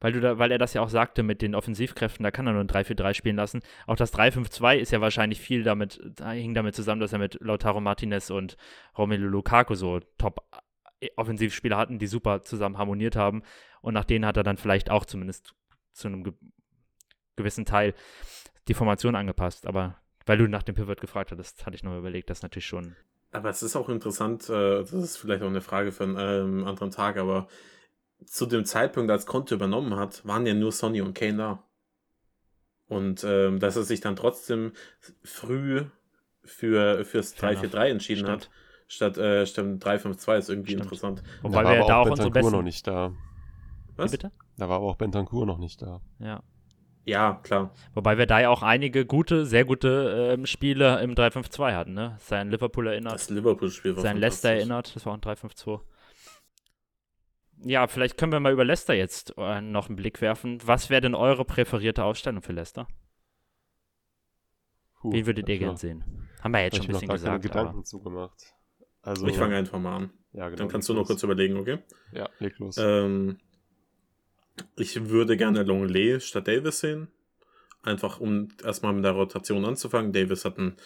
weil 0.00 0.12
du 0.12 0.20
da, 0.20 0.38
weil 0.38 0.50
er 0.50 0.58
das 0.58 0.74
ja 0.74 0.82
auch 0.82 0.88
sagte 0.88 1.22
mit 1.22 1.42
den 1.42 1.54
Offensivkräften, 1.54 2.24
da 2.24 2.30
kann 2.30 2.46
er 2.46 2.54
nur 2.54 2.62
ein 2.62 2.68
3-4-3 2.68 3.14
spielen 3.14 3.36
lassen. 3.36 3.60
Auch 3.86 3.96
das 3.96 4.12
3-5-2 4.14 4.76
ist 4.76 4.92
ja 4.92 5.00
wahrscheinlich 5.00 5.40
viel 5.40 5.62
damit, 5.62 6.00
da 6.16 6.32
hing 6.32 6.54
damit 6.54 6.74
zusammen, 6.74 7.00
dass 7.00 7.12
er 7.12 7.18
mit 7.18 7.38
Lautaro 7.40 7.80
Martinez 7.80 8.30
und 8.30 8.56
Romelu 8.96 9.28
Lukaku 9.28 9.74
so 9.74 10.00
top 10.18 10.42
äh, 11.00 11.08
Offensivspieler 11.16 11.76
hatten, 11.76 11.98
die 11.98 12.06
super 12.06 12.42
zusammen 12.42 12.78
harmoniert 12.78 13.16
haben. 13.16 13.42
Und 13.82 13.94
nach 13.94 14.04
denen 14.04 14.26
hat 14.26 14.36
er 14.36 14.42
dann 14.42 14.56
vielleicht 14.56 14.90
auch 14.90 15.04
zumindest 15.04 15.54
zu 15.92 16.08
einem 16.08 16.24
ge 16.24 16.32
gewissen 17.36 17.64
Teil 17.64 17.94
die 18.68 18.74
Formation 18.74 19.14
angepasst. 19.14 19.66
Aber 19.66 19.96
weil 20.26 20.38
du 20.38 20.46
nach 20.46 20.62
dem 20.62 20.74
Pivot 20.74 21.00
gefragt 21.00 21.32
hattest, 21.32 21.64
hatte 21.64 21.74
ich 21.74 21.82
noch 21.82 21.96
überlegt, 21.96 22.28
das 22.28 22.42
natürlich 22.42 22.66
schon. 22.66 22.96
Aber 23.32 23.48
es 23.48 23.62
ist 23.62 23.76
auch 23.76 23.88
interessant, 23.88 24.48
äh, 24.50 24.80
das 24.80 24.92
ist 24.92 25.16
vielleicht 25.16 25.42
auch 25.42 25.48
eine 25.48 25.60
Frage 25.60 25.92
für 25.92 26.04
einen 26.04 26.16
ähm, 26.18 26.66
anderen 26.66 26.90
Tag, 26.90 27.16
aber 27.16 27.48
zu 28.26 28.46
dem 28.46 28.64
Zeitpunkt, 28.64 29.10
als 29.10 29.26
Conte 29.26 29.54
übernommen 29.54 29.96
hat, 29.96 30.26
waren 30.26 30.46
ja 30.46 30.54
nur 30.54 30.72
Sonny 30.72 31.00
und 31.00 31.14
Kane 31.14 31.36
da. 31.36 31.62
Und 32.88 33.24
ähm, 33.24 33.60
dass 33.60 33.76
er 33.76 33.84
sich 33.84 34.00
dann 34.00 34.16
trotzdem 34.16 34.72
früh 35.22 35.84
für, 36.44 37.04
fürs 37.04 37.32
Fair 37.32 37.52
3-4-3 37.56 37.88
entschieden 37.88 38.20
Stimmt. 38.26 38.30
hat, 38.32 38.50
statt, 38.88 39.18
äh, 39.18 39.46
statt 39.46 39.64
3-5-2 39.64 40.38
ist 40.38 40.48
irgendwie 40.48 40.72
Stimmt. 40.72 40.84
interessant. 40.84 41.22
Wobei 41.42 41.62
da 41.62 41.70
wir 41.70 41.80
war 41.80 41.86
da 41.86 41.98
auch 41.98 42.10
unsere 42.10 42.30
besten. 42.30 42.52
noch 42.52 42.62
nicht 42.62 42.86
da. 42.86 43.10
Wie 43.10 43.98
Was? 43.98 44.10
bitte? 44.10 44.32
Da 44.56 44.68
war 44.68 44.76
aber 44.76 44.86
auch 44.86 44.96
Bentancur 44.96 45.46
noch 45.46 45.58
nicht 45.58 45.80
da. 45.82 46.00
Ja. 46.18 46.42
Ja, 47.04 47.40
klar. 47.42 47.72
Wobei 47.94 48.18
wir 48.18 48.26
da 48.26 48.40
ja 48.40 48.50
auch 48.50 48.62
einige 48.62 49.06
gute, 49.06 49.46
sehr 49.46 49.64
gute 49.64 50.32
ähm, 50.34 50.46
Spiele 50.46 51.00
im 51.00 51.14
3-5-2 51.14 51.74
hatten, 51.74 51.94
ne? 51.94 52.16
Sein 52.20 52.50
Liverpool 52.50 52.88
erinnert, 52.88 53.14
Das 53.14 53.30
Liverpool-Spiel 53.30 53.96
war 53.96 54.02
sein 54.02 54.18
Leicester 54.18 54.50
erinnert, 54.50 54.94
das 54.94 55.06
war 55.06 55.12
auch 55.12 55.16
ein 55.16 55.22
3-5-2. 55.22 55.80
Ja, 57.62 57.86
vielleicht 57.86 58.16
können 58.16 58.32
wir 58.32 58.40
mal 58.40 58.52
über 58.52 58.64
Leicester 58.64 58.94
jetzt 58.94 59.34
äh, 59.36 59.60
noch 59.60 59.88
einen 59.88 59.96
Blick 59.96 60.20
werfen. 60.20 60.58
Was 60.64 60.88
wäre 60.90 61.00
denn 61.02 61.14
eure 61.14 61.44
präferierte 61.44 62.04
Aufstellung 62.04 62.42
für 62.42 62.52
Leicester? 62.52 62.88
Puh, 65.00 65.12
Wen 65.12 65.26
würdet 65.26 65.48
ihr 65.48 65.54
ich 65.54 65.60
gern 65.60 65.76
sehen? 65.76 66.28
Haben 66.42 66.52
wir 66.52 66.62
jetzt 66.62 66.76
schon 66.76 66.84
ich 66.84 66.88
ein 66.90 66.92
bisschen 66.94 67.08
gesagt. 67.08 67.42
Gedanken 67.42 67.74
Aber 67.76 67.84
zugemacht. 67.84 68.54
Also, 69.02 69.26
Ich 69.26 69.36
fange 69.36 69.56
einfach 69.56 69.78
mal 69.78 69.96
an. 69.96 70.10
ja, 70.32 70.46
genau, 70.48 70.58
Dann 70.58 70.68
kannst 70.68 70.88
du 70.88 70.92
noch 70.92 71.00
los. 71.00 71.08
kurz 71.08 71.22
überlegen, 71.22 71.56
okay? 71.56 71.78
Ja, 72.12 72.28
leg 72.38 72.58
los. 72.58 72.76
Ähm, 72.78 73.38
ich 74.76 75.08
würde 75.08 75.36
gerne 75.36 75.62
Longley 75.62 76.20
statt 76.20 76.48
Davis 76.48 76.80
sehen. 76.80 77.08
Einfach 77.82 78.20
um 78.20 78.48
erstmal 78.62 78.92
mit 78.92 79.04
der 79.04 79.12
Rotation 79.12 79.64
anzufangen. 79.64 80.12
Davis 80.12 80.44
hat 80.44 80.58
ein 80.58 80.76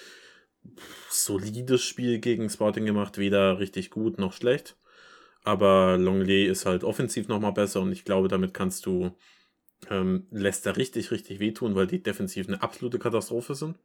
solides 1.09 1.83
Spiel 1.83 2.21
gegen 2.21 2.49
Sporting 2.49 2.85
gemacht, 2.87 3.19
weder 3.19 3.59
richtig 3.59 3.91
gut 3.91 4.19
noch 4.19 4.33
schlecht. 4.33 4.77
Aber 5.45 5.99
Longley 5.99 6.47
ist 6.47 6.67
halt 6.67 6.85
offensiv 6.85 7.29
nochmal 7.29 7.53
besser 7.53 7.83
und 7.83 7.93
ich 7.93 8.05
glaube, 8.05 8.29
damit 8.29 8.55
kannst 8.55 8.87
du 8.87 9.15
ähm, 9.91 10.27
Leicester 10.31 10.77
richtig, 10.77 11.11
richtig 11.11 11.39
wehtun, 11.39 11.75
weil 11.75 11.87
die 11.87 12.03
defensiv 12.03 12.49
eine 12.49 12.63
absolute 12.63 12.99
Katastrophe 12.99 13.55
sind. 13.55 13.79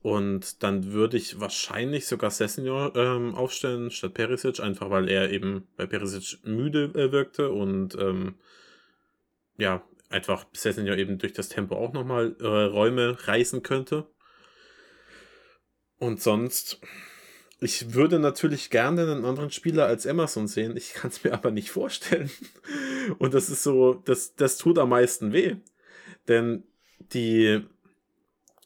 Und 0.00 0.62
dann 0.62 0.92
würde 0.92 1.16
ich 1.16 1.40
wahrscheinlich 1.40 2.06
sogar 2.06 2.30
Sessignon 2.30 2.92
ähm, 2.94 3.34
aufstellen 3.34 3.90
statt 3.90 4.14
Perisic, 4.14 4.60
einfach 4.60 4.90
weil 4.90 5.08
er 5.08 5.30
eben 5.30 5.66
bei 5.76 5.86
Perisic 5.86 6.38
müde 6.44 6.84
äh, 6.94 7.10
wirkte 7.10 7.50
und 7.50 7.96
ähm, 7.96 8.36
ja, 9.56 9.82
einfach 10.08 10.46
Sessin 10.52 10.86
ja 10.86 10.94
eben 10.94 11.18
durch 11.18 11.32
das 11.32 11.48
Tempo 11.48 11.74
auch 11.76 11.92
nochmal 11.92 12.36
äh, 12.40 12.46
Räume 12.46 13.16
reißen 13.26 13.62
könnte. 13.62 14.06
Und 15.98 16.22
sonst, 16.22 16.80
ich 17.60 17.94
würde 17.94 18.18
natürlich 18.18 18.70
gerne 18.70 19.02
einen 19.02 19.24
anderen 19.24 19.50
Spieler 19.50 19.86
als 19.86 20.06
Emerson 20.06 20.46
sehen. 20.46 20.76
Ich 20.76 20.94
kann 20.94 21.10
es 21.10 21.24
mir 21.24 21.32
aber 21.32 21.50
nicht 21.50 21.70
vorstellen. 21.70 22.30
Und 23.18 23.34
das 23.34 23.50
ist 23.50 23.62
so, 23.62 23.94
das, 24.04 24.36
das 24.36 24.58
tut 24.58 24.78
am 24.78 24.90
meisten 24.90 25.32
weh. 25.32 25.56
Denn 26.28 26.62
die, 27.12 27.64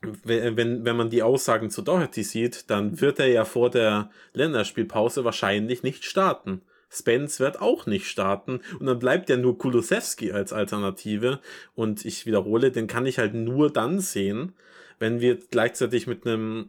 wenn, 0.02 0.84
wenn 0.84 0.96
man 0.96 1.10
die 1.10 1.22
Aussagen 1.22 1.70
zu 1.70 1.80
Doherty 1.80 2.22
sieht, 2.22 2.68
dann 2.70 3.00
wird 3.00 3.18
er 3.18 3.28
ja 3.28 3.44
vor 3.44 3.70
der 3.70 4.10
Länderspielpause 4.34 5.24
wahrscheinlich 5.24 5.82
nicht 5.82 6.04
starten. 6.04 6.60
Spence 6.90 7.40
wird 7.40 7.62
auch 7.62 7.86
nicht 7.86 8.06
starten 8.06 8.60
und 8.78 8.84
dann 8.84 8.98
bleibt 8.98 9.30
ja 9.30 9.38
nur 9.38 9.56
Kulusewski 9.56 10.32
als 10.32 10.52
Alternative 10.52 11.40
und 11.74 12.04
ich 12.04 12.26
wiederhole, 12.26 12.70
den 12.70 12.86
kann 12.86 13.06
ich 13.06 13.18
halt 13.18 13.32
nur 13.32 13.72
dann 13.72 13.98
sehen, 14.00 14.52
wenn 14.98 15.20
wir 15.20 15.36
gleichzeitig 15.38 16.06
mit 16.06 16.26
einem 16.26 16.68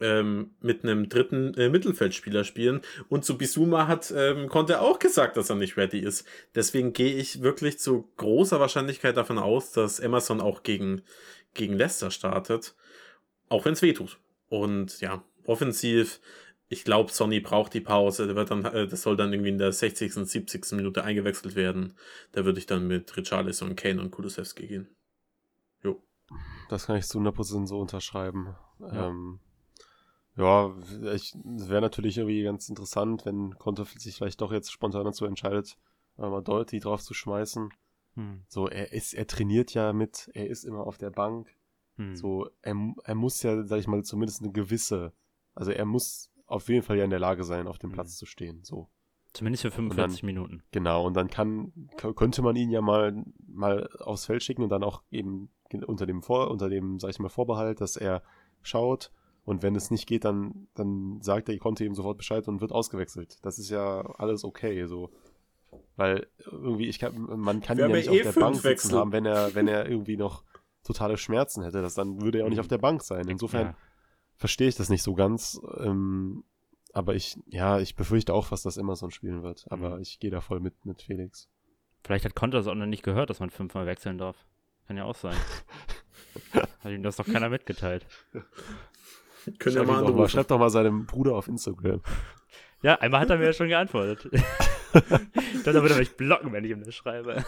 ähm, 0.00 0.50
mit 0.60 0.84
einem 0.84 1.08
dritten 1.08 1.54
äh, 1.54 1.68
Mittelfeldspieler 1.68 2.44
spielen. 2.44 2.80
Und 3.08 3.24
zu 3.24 3.38
Bisuma 3.38 3.86
hat 3.86 4.12
ähm, 4.16 4.48
Conte 4.48 4.80
auch 4.80 4.98
gesagt, 4.98 5.36
dass 5.36 5.50
er 5.50 5.56
nicht 5.56 5.76
ready 5.76 5.98
ist. 5.98 6.26
Deswegen 6.54 6.92
gehe 6.92 7.14
ich 7.14 7.42
wirklich 7.42 7.78
zu 7.78 8.08
großer 8.16 8.60
Wahrscheinlichkeit 8.60 9.16
davon 9.16 9.38
aus, 9.38 9.72
dass 9.72 10.00
Emerson 10.00 10.40
auch 10.40 10.62
gegen, 10.62 11.02
gegen 11.54 11.74
Leicester 11.74 12.10
startet. 12.10 12.74
Auch 13.48 13.64
wenn 13.64 13.72
es 13.72 13.82
weh 13.82 13.92
tut. 13.92 14.18
Und 14.48 15.00
ja, 15.00 15.22
offensiv, 15.44 16.20
ich 16.68 16.84
glaube, 16.84 17.12
Sonny 17.12 17.40
braucht 17.40 17.74
die 17.74 17.80
Pause. 17.80 18.26
Der 18.26 18.36
wird 18.36 18.50
dann, 18.50 18.64
äh, 18.64 18.86
das 18.86 19.02
soll 19.02 19.16
dann 19.16 19.32
irgendwie 19.32 19.50
in 19.50 19.58
der 19.58 19.72
60., 19.72 20.12
70. 20.12 20.72
Minute 20.72 21.04
eingewechselt 21.04 21.56
werden. 21.56 21.94
Da 22.32 22.44
würde 22.44 22.58
ich 22.58 22.66
dann 22.66 22.86
mit 22.86 23.16
Richarlison, 23.16 23.76
Kane 23.76 24.00
und 24.00 24.10
Kulusewski 24.10 24.66
gehen. 24.66 24.88
Jo. 25.82 26.02
Das 26.68 26.86
kann 26.86 26.96
ich 26.96 27.06
zu 27.06 27.18
100% 27.18 27.66
so 27.66 27.80
unterschreiben. 27.80 28.54
Ja. 28.80 29.08
Ähm, 29.08 29.40
ja, 30.38 30.72
wäre 30.76 31.80
natürlich 31.80 32.18
irgendwie 32.18 32.42
ganz 32.44 32.68
interessant, 32.68 33.26
wenn 33.26 33.58
Konto 33.58 33.84
sich 33.84 34.16
vielleicht 34.16 34.40
doch 34.40 34.52
jetzt 34.52 34.70
spontan 34.70 35.04
dazu 35.04 35.26
entscheidet, 35.26 35.76
mal 36.16 36.42
Doherty 36.42 36.78
drauf 36.78 37.02
zu 37.02 37.12
schmeißen. 37.12 37.70
Hm. 38.14 38.42
So, 38.48 38.68
er 38.68 38.92
ist, 38.92 39.14
er 39.14 39.26
trainiert 39.26 39.74
ja 39.74 39.92
mit, 39.92 40.30
er 40.34 40.48
ist 40.48 40.64
immer 40.64 40.86
auf 40.86 40.96
der 40.96 41.10
Bank. 41.10 41.54
Hm. 41.96 42.14
So, 42.14 42.48
er, 42.62 42.76
er 43.04 43.14
muss 43.14 43.42
ja, 43.42 43.64
sag 43.64 43.80
ich 43.80 43.88
mal, 43.88 44.02
zumindest 44.04 44.42
eine 44.42 44.52
gewisse, 44.52 45.12
also 45.54 45.72
er 45.72 45.84
muss 45.84 46.30
auf 46.46 46.68
jeden 46.68 46.82
Fall 46.82 46.98
ja 46.98 47.04
in 47.04 47.10
der 47.10 47.18
Lage 47.18 47.44
sein, 47.44 47.66
auf 47.66 47.78
dem 47.78 47.90
hm. 47.90 47.94
Platz 47.94 48.16
zu 48.16 48.26
stehen. 48.26 48.62
So. 48.62 48.88
Zumindest 49.32 49.62
für 49.62 49.70
45 49.70 50.20
dann, 50.20 50.26
Minuten. 50.26 50.62
Genau, 50.70 51.04
und 51.04 51.14
dann 51.14 51.28
kann, 51.28 51.72
könnte 51.96 52.42
man 52.42 52.56
ihn 52.56 52.70
ja 52.70 52.80
mal, 52.80 53.24
mal 53.46 53.88
aufs 53.98 54.26
Feld 54.26 54.42
schicken 54.42 54.62
und 54.62 54.70
dann 54.70 54.82
auch 54.82 55.02
eben 55.10 55.50
unter 55.86 56.06
dem 56.06 56.22
Vor, 56.22 56.50
unter 56.50 56.68
dem, 56.68 56.98
sag 56.98 57.10
ich 57.10 57.18
mal, 57.18 57.28
Vorbehalt, 57.28 57.80
dass 57.80 57.96
er 57.96 58.22
schaut, 58.62 59.12
und 59.48 59.62
wenn 59.62 59.74
es 59.74 59.90
nicht 59.90 60.06
geht, 60.06 60.26
dann, 60.26 60.68
dann 60.74 61.22
sagt 61.22 61.48
er, 61.48 61.54
ich 61.54 61.60
konnte 61.60 61.82
ihm 61.82 61.94
sofort 61.94 62.18
Bescheid 62.18 62.46
und 62.48 62.60
wird 62.60 62.70
ausgewechselt. 62.70 63.38
Das 63.40 63.58
ist 63.58 63.70
ja 63.70 64.02
alles 64.18 64.44
okay, 64.44 64.84
so. 64.84 65.10
Weil 65.96 66.26
irgendwie, 66.44 66.86
ich 66.86 66.98
kann, 66.98 67.14
man 67.18 67.62
kann 67.62 67.78
ihn 67.78 67.88
ja 67.88 67.88
nicht 67.88 68.10
eh 68.10 68.26
auf 68.26 68.34
der 68.34 68.40
Bank 68.42 68.56
sitzen 68.56 68.94
haben, 68.94 69.10
wenn 69.10 69.24
er, 69.24 69.54
wenn 69.54 69.66
er 69.66 69.88
irgendwie 69.88 70.18
noch 70.18 70.44
totale 70.84 71.16
Schmerzen 71.16 71.62
hätte. 71.62 71.80
Das, 71.80 71.94
dann 71.94 72.20
würde 72.20 72.40
er 72.40 72.44
auch 72.44 72.50
nicht 72.50 72.60
auf 72.60 72.68
der 72.68 72.76
Bank 72.76 73.02
sein. 73.02 73.26
Insofern 73.26 73.68
ja. 73.68 73.76
verstehe 74.36 74.68
ich 74.68 74.74
das 74.74 74.90
nicht 74.90 75.02
so 75.02 75.14
ganz. 75.14 75.58
Ähm, 75.78 76.44
aber 76.92 77.14
ich, 77.14 77.38
ja, 77.46 77.80
ich 77.80 77.96
befürchte 77.96 78.34
auch 78.34 78.44
fast, 78.44 78.66
dass 78.66 78.76
Emerson 78.76 79.10
spielen 79.10 79.42
wird. 79.42 79.64
Aber 79.70 79.96
mhm. 79.96 80.02
ich 80.02 80.20
gehe 80.20 80.30
da 80.30 80.42
voll 80.42 80.60
mit, 80.60 80.84
mit 80.84 81.00
Felix. 81.00 81.48
Vielleicht 82.04 82.26
hat 82.26 82.34
Konter 82.34 82.58
das 82.58 82.66
auch 82.66 82.74
noch 82.74 82.84
nicht 82.84 83.02
gehört, 83.02 83.30
dass 83.30 83.40
man 83.40 83.48
fünfmal 83.48 83.86
wechseln 83.86 84.18
darf. 84.18 84.36
Kann 84.86 84.98
ja 84.98 85.04
auch 85.04 85.16
sein. 85.16 85.38
hat 86.52 86.92
ihm 86.92 87.02
das 87.02 87.16
doch 87.16 87.26
keiner 87.26 87.48
mitgeteilt. 87.48 88.06
Können 89.58 89.76
schreib, 89.76 89.86
ja 89.86 90.00
mal 90.00 90.12
mal, 90.12 90.28
schreib 90.28 90.48
doch 90.48 90.58
mal 90.58 90.70
seinem 90.70 91.06
Bruder 91.06 91.34
auf 91.34 91.48
Instagram. 91.48 92.00
Ja, 92.82 92.94
einmal 92.96 93.20
hat 93.20 93.30
er 93.30 93.38
mir 93.38 93.46
ja 93.46 93.52
schon 93.52 93.68
geantwortet. 93.68 94.30
Dann 94.92 95.74
würde 95.74 95.94
er 95.94 95.98
mich 95.98 96.16
blocken, 96.16 96.52
wenn 96.52 96.64
ich 96.64 96.70
ihm 96.70 96.82
das 96.82 96.94
schreibe. 96.94 97.44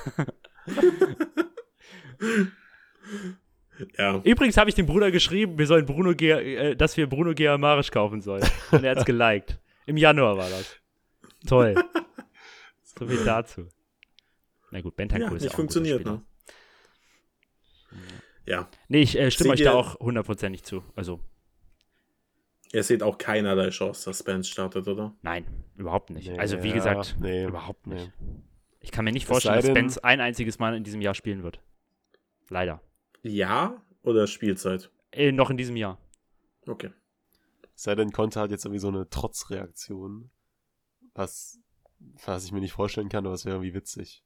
ja. 3.96 4.20
Übrigens 4.24 4.56
habe 4.56 4.68
ich 4.68 4.74
dem 4.74 4.86
Bruder 4.86 5.10
geschrieben, 5.10 5.58
wir 5.58 5.66
sollen 5.66 5.86
Bruno 5.86 6.14
Ge 6.14 6.70
äh, 6.70 6.76
dass 6.76 6.96
wir 6.96 7.08
Bruno 7.08 7.34
Geamarisch 7.34 7.90
kaufen 7.90 8.20
sollen. 8.20 8.44
Und 8.72 8.84
er 8.84 8.92
hat 8.92 8.98
es 8.98 9.04
geliked. 9.04 9.58
Im 9.86 9.96
Januar 9.96 10.36
war 10.36 10.48
das. 10.50 10.76
Toll. 11.46 11.74
so 12.82 13.06
viel 13.06 13.24
dazu. 13.24 13.68
Na 14.70 14.80
gut, 14.80 14.96
Bentancur 14.96 15.30
ja, 15.30 15.36
ist 15.36 15.42
nicht 15.42 15.52
auch 15.52 15.56
funktioniert, 15.56 16.04
ne? 16.04 16.22
Ja. 18.46 18.68
Nee, 18.88 19.02
ich 19.02 19.18
äh, 19.18 19.30
stimme 19.30 19.50
euch 19.50 19.62
da 19.62 19.74
auch 19.74 19.98
hundertprozentig 20.00 20.64
zu. 20.64 20.82
Also, 20.96 21.20
Ihr 22.72 22.82
seht 22.84 23.02
auch 23.02 23.18
keinerlei 23.18 23.70
Chance, 23.70 24.10
dass 24.10 24.20
Spence 24.20 24.48
startet, 24.48 24.86
oder? 24.86 25.14
Nein, 25.22 25.44
überhaupt 25.76 26.10
nicht. 26.10 26.30
Nee, 26.30 26.38
also 26.38 26.62
wie 26.62 26.72
gesagt, 26.72 27.16
nee, 27.20 27.44
überhaupt 27.44 27.86
nicht. 27.86 28.12
Nee. 28.20 28.42
Ich 28.80 28.92
kann 28.92 29.04
mir 29.04 29.12
nicht 29.12 29.26
vorstellen, 29.26 29.56
dass 29.56 29.66
Spence 29.66 29.98
ein 30.04 30.20
einziges 30.20 30.58
Mal 30.58 30.76
in 30.76 30.84
diesem 30.84 31.00
Jahr 31.00 31.14
spielen 31.14 31.42
wird. 31.42 31.60
Leider. 32.48 32.80
Ja 33.22 33.82
oder 34.02 34.26
Spielzeit? 34.26 34.90
Äh, 35.12 35.32
noch 35.32 35.50
in 35.50 35.56
diesem 35.56 35.76
Jahr. 35.76 35.98
Okay. 36.66 36.90
Sei 37.74 37.94
denn, 37.94 38.12
Conte 38.12 38.40
hat 38.40 38.50
jetzt 38.50 38.64
irgendwie 38.64 38.80
so 38.80 38.88
eine 38.88 39.08
Trotzreaktion, 39.08 40.30
was, 41.14 41.58
was 42.24 42.44
ich 42.44 42.52
mir 42.52 42.60
nicht 42.60 42.72
vorstellen 42.72 43.08
kann, 43.08 43.26
aber 43.26 43.34
es 43.34 43.44
wäre 43.44 43.56
irgendwie 43.56 43.74
witzig. 43.74 44.22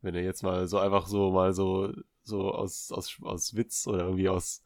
Wenn 0.00 0.14
er 0.14 0.22
jetzt 0.22 0.42
mal 0.42 0.66
so 0.66 0.78
einfach 0.78 1.06
so 1.06 1.30
mal 1.30 1.52
so, 1.52 1.92
so 2.22 2.50
aus, 2.52 2.90
aus, 2.92 3.16
aus 3.22 3.56
Witz 3.56 3.86
oder 3.86 4.00
irgendwie 4.00 4.28
aus, 4.28 4.62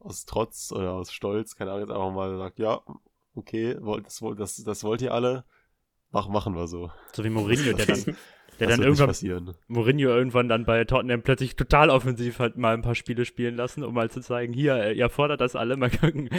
aus 0.00 0.24
Trotz 0.24 0.72
oder 0.72 0.92
aus 0.92 1.12
Stolz, 1.12 1.56
keine 1.56 1.70
Ahnung, 1.70 1.88
jetzt 1.88 1.94
einfach 1.94 2.12
mal 2.12 2.36
sagt, 2.36 2.58
ja, 2.58 2.80
okay, 3.34 3.76
das, 4.02 4.22
das, 4.36 4.64
das 4.64 4.84
wollt 4.84 5.02
ihr 5.02 5.14
alle, 5.14 5.44
Mach, 6.12 6.28
machen 6.28 6.54
wir 6.54 6.66
so. 6.66 6.90
So 7.12 7.24
wie 7.24 7.30
Mourinho, 7.30 7.72
der 7.72 7.86
dann, 7.86 8.04
der 8.58 8.68
dann 8.68 8.82
irgendwann, 8.82 9.54
Mourinho 9.68 10.08
irgendwann 10.08 10.48
dann 10.48 10.64
bei 10.64 10.84
Tottenham 10.84 11.22
plötzlich 11.22 11.54
total 11.54 11.90
offensiv 11.90 12.40
halt 12.40 12.56
mal 12.56 12.74
ein 12.74 12.82
paar 12.82 12.96
Spiele 12.96 13.24
spielen 13.24 13.56
lassen, 13.56 13.84
um 13.84 13.94
mal 13.94 14.10
zu 14.10 14.20
zeigen, 14.20 14.52
hier, 14.52 14.92
ihr 14.92 15.08
fordert 15.08 15.40
das 15.40 15.54
alle, 15.54 15.76
mal 15.76 15.90
gucken. 15.90 16.28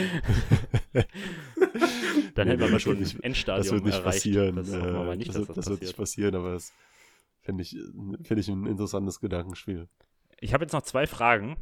dann 2.34 2.48
hätten 2.48 2.60
wir 2.60 2.68
aber 2.68 2.80
schon 2.80 2.98
nicht, 2.98 3.18
Endstadium 3.24 3.62
Das 3.62 3.72
wird 3.72 3.84
nicht 3.84 3.98
erreicht. 3.98 4.16
passieren. 4.16 4.56
Das, 4.56 4.68
äh, 4.68 5.16
nicht, 5.16 5.34
das, 5.34 5.46
das, 5.46 5.56
das 5.56 5.70
wird 5.70 5.80
nicht 5.80 5.96
passieren, 5.96 6.34
aber 6.34 6.52
das 6.52 6.74
finde 7.40 7.62
ich, 7.62 7.78
find 8.24 8.40
ich 8.40 8.48
ein 8.48 8.66
interessantes 8.66 9.20
Gedankenspiel. 9.20 9.88
Ich 10.38 10.52
habe 10.52 10.64
jetzt 10.64 10.72
noch 10.72 10.82
zwei 10.82 11.06
Fragen. 11.06 11.56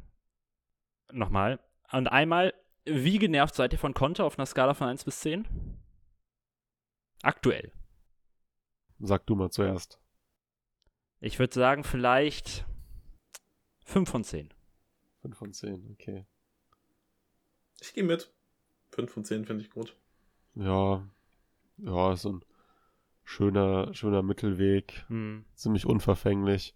Nochmal. 1.13 1.61
Und 1.93 2.09
einmal, 2.09 2.55
wie 2.85 3.19
genervt 3.19 3.55
seid 3.55 3.73
ihr 3.73 3.79
von 3.79 3.95
Konter 3.95 4.25
auf 4.25 4.39
einer 4.39 4.47
Skala 4.47 4.75
von 4.75 4.89
1 4.89 5.05
bis 5.05 5.21
10? 5.21 5.47
Aktuell. 7.23 7.73
Sag 8.99 9.27
du 9.27 9.35
mal 9.35 9.51
zuerst. 9.51 10.01
Ich 11.21 11.39
würde 11.39 11.55
sagen, 11.55 11.85
vielleicht 11.85 12.67
5 13.85 14.09
von 14.09 14.25
10. 14.25 14.55
5 15.23 15.37
von 15.37 15.53
10, 15.53 15.91
okay. 15.93 16.27
Ich 17.81 17.93
gehe 17.93 18.05
mit. 18.05 18.33
5 18.93 19.13
von 19.13 19.25
10 19.25 19.45
finde 19.45 19.65
ich 19.65 19.71
gut. 19.71 19.97
Ja, 20.55 21.07
ja, 21.77 22.17
so 22.17 22.33
ein 22.33 22.45
schöner, 23.25 23.93
schöner 23.95 24.23
Mittelweg. 24.23 25.05
Hm. 25.09 25.45
Ziemlich 25.55 25.87
unverfänglich. 25.87 26.75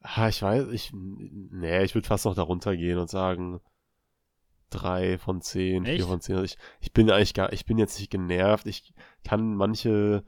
Ah, 0.00 0.28
ich 0.28 0.42
weiß, 0.42 0.68
ich, 0.68 0.92
nee, 0.92 1.82
ich 1.84 1.94
würde 1.94 2.06
fast 2.06 2.24
noch 2.24 2.34
darunter 2.34 2.76
gehen 2.76 2.98
und 2.98 3.08
sagen 3.08 3.60
drei 4.74 5.18
von 5.18 5.40
zehn, 5.40 5.84
Echt? 5.84 5.96
vier 5.96 6.06
von 6.06 6.20
zehn. 6.20 6.36
Also 6.36 6.44
ich, 6.44 6.58
ich 6.80 6.92
bin 6.92 7.10
eigentlich 7.10 7.34
gar, 7.34 7.52
ich 7.52 7.66
bin 7.66 7.78
jetzt 7.78 7.98
nicht 7.98 8.10
genervt. 8.10 8.66
Ich 8.66 8.92
kann 9.24 9.54
manche 9.54 10.24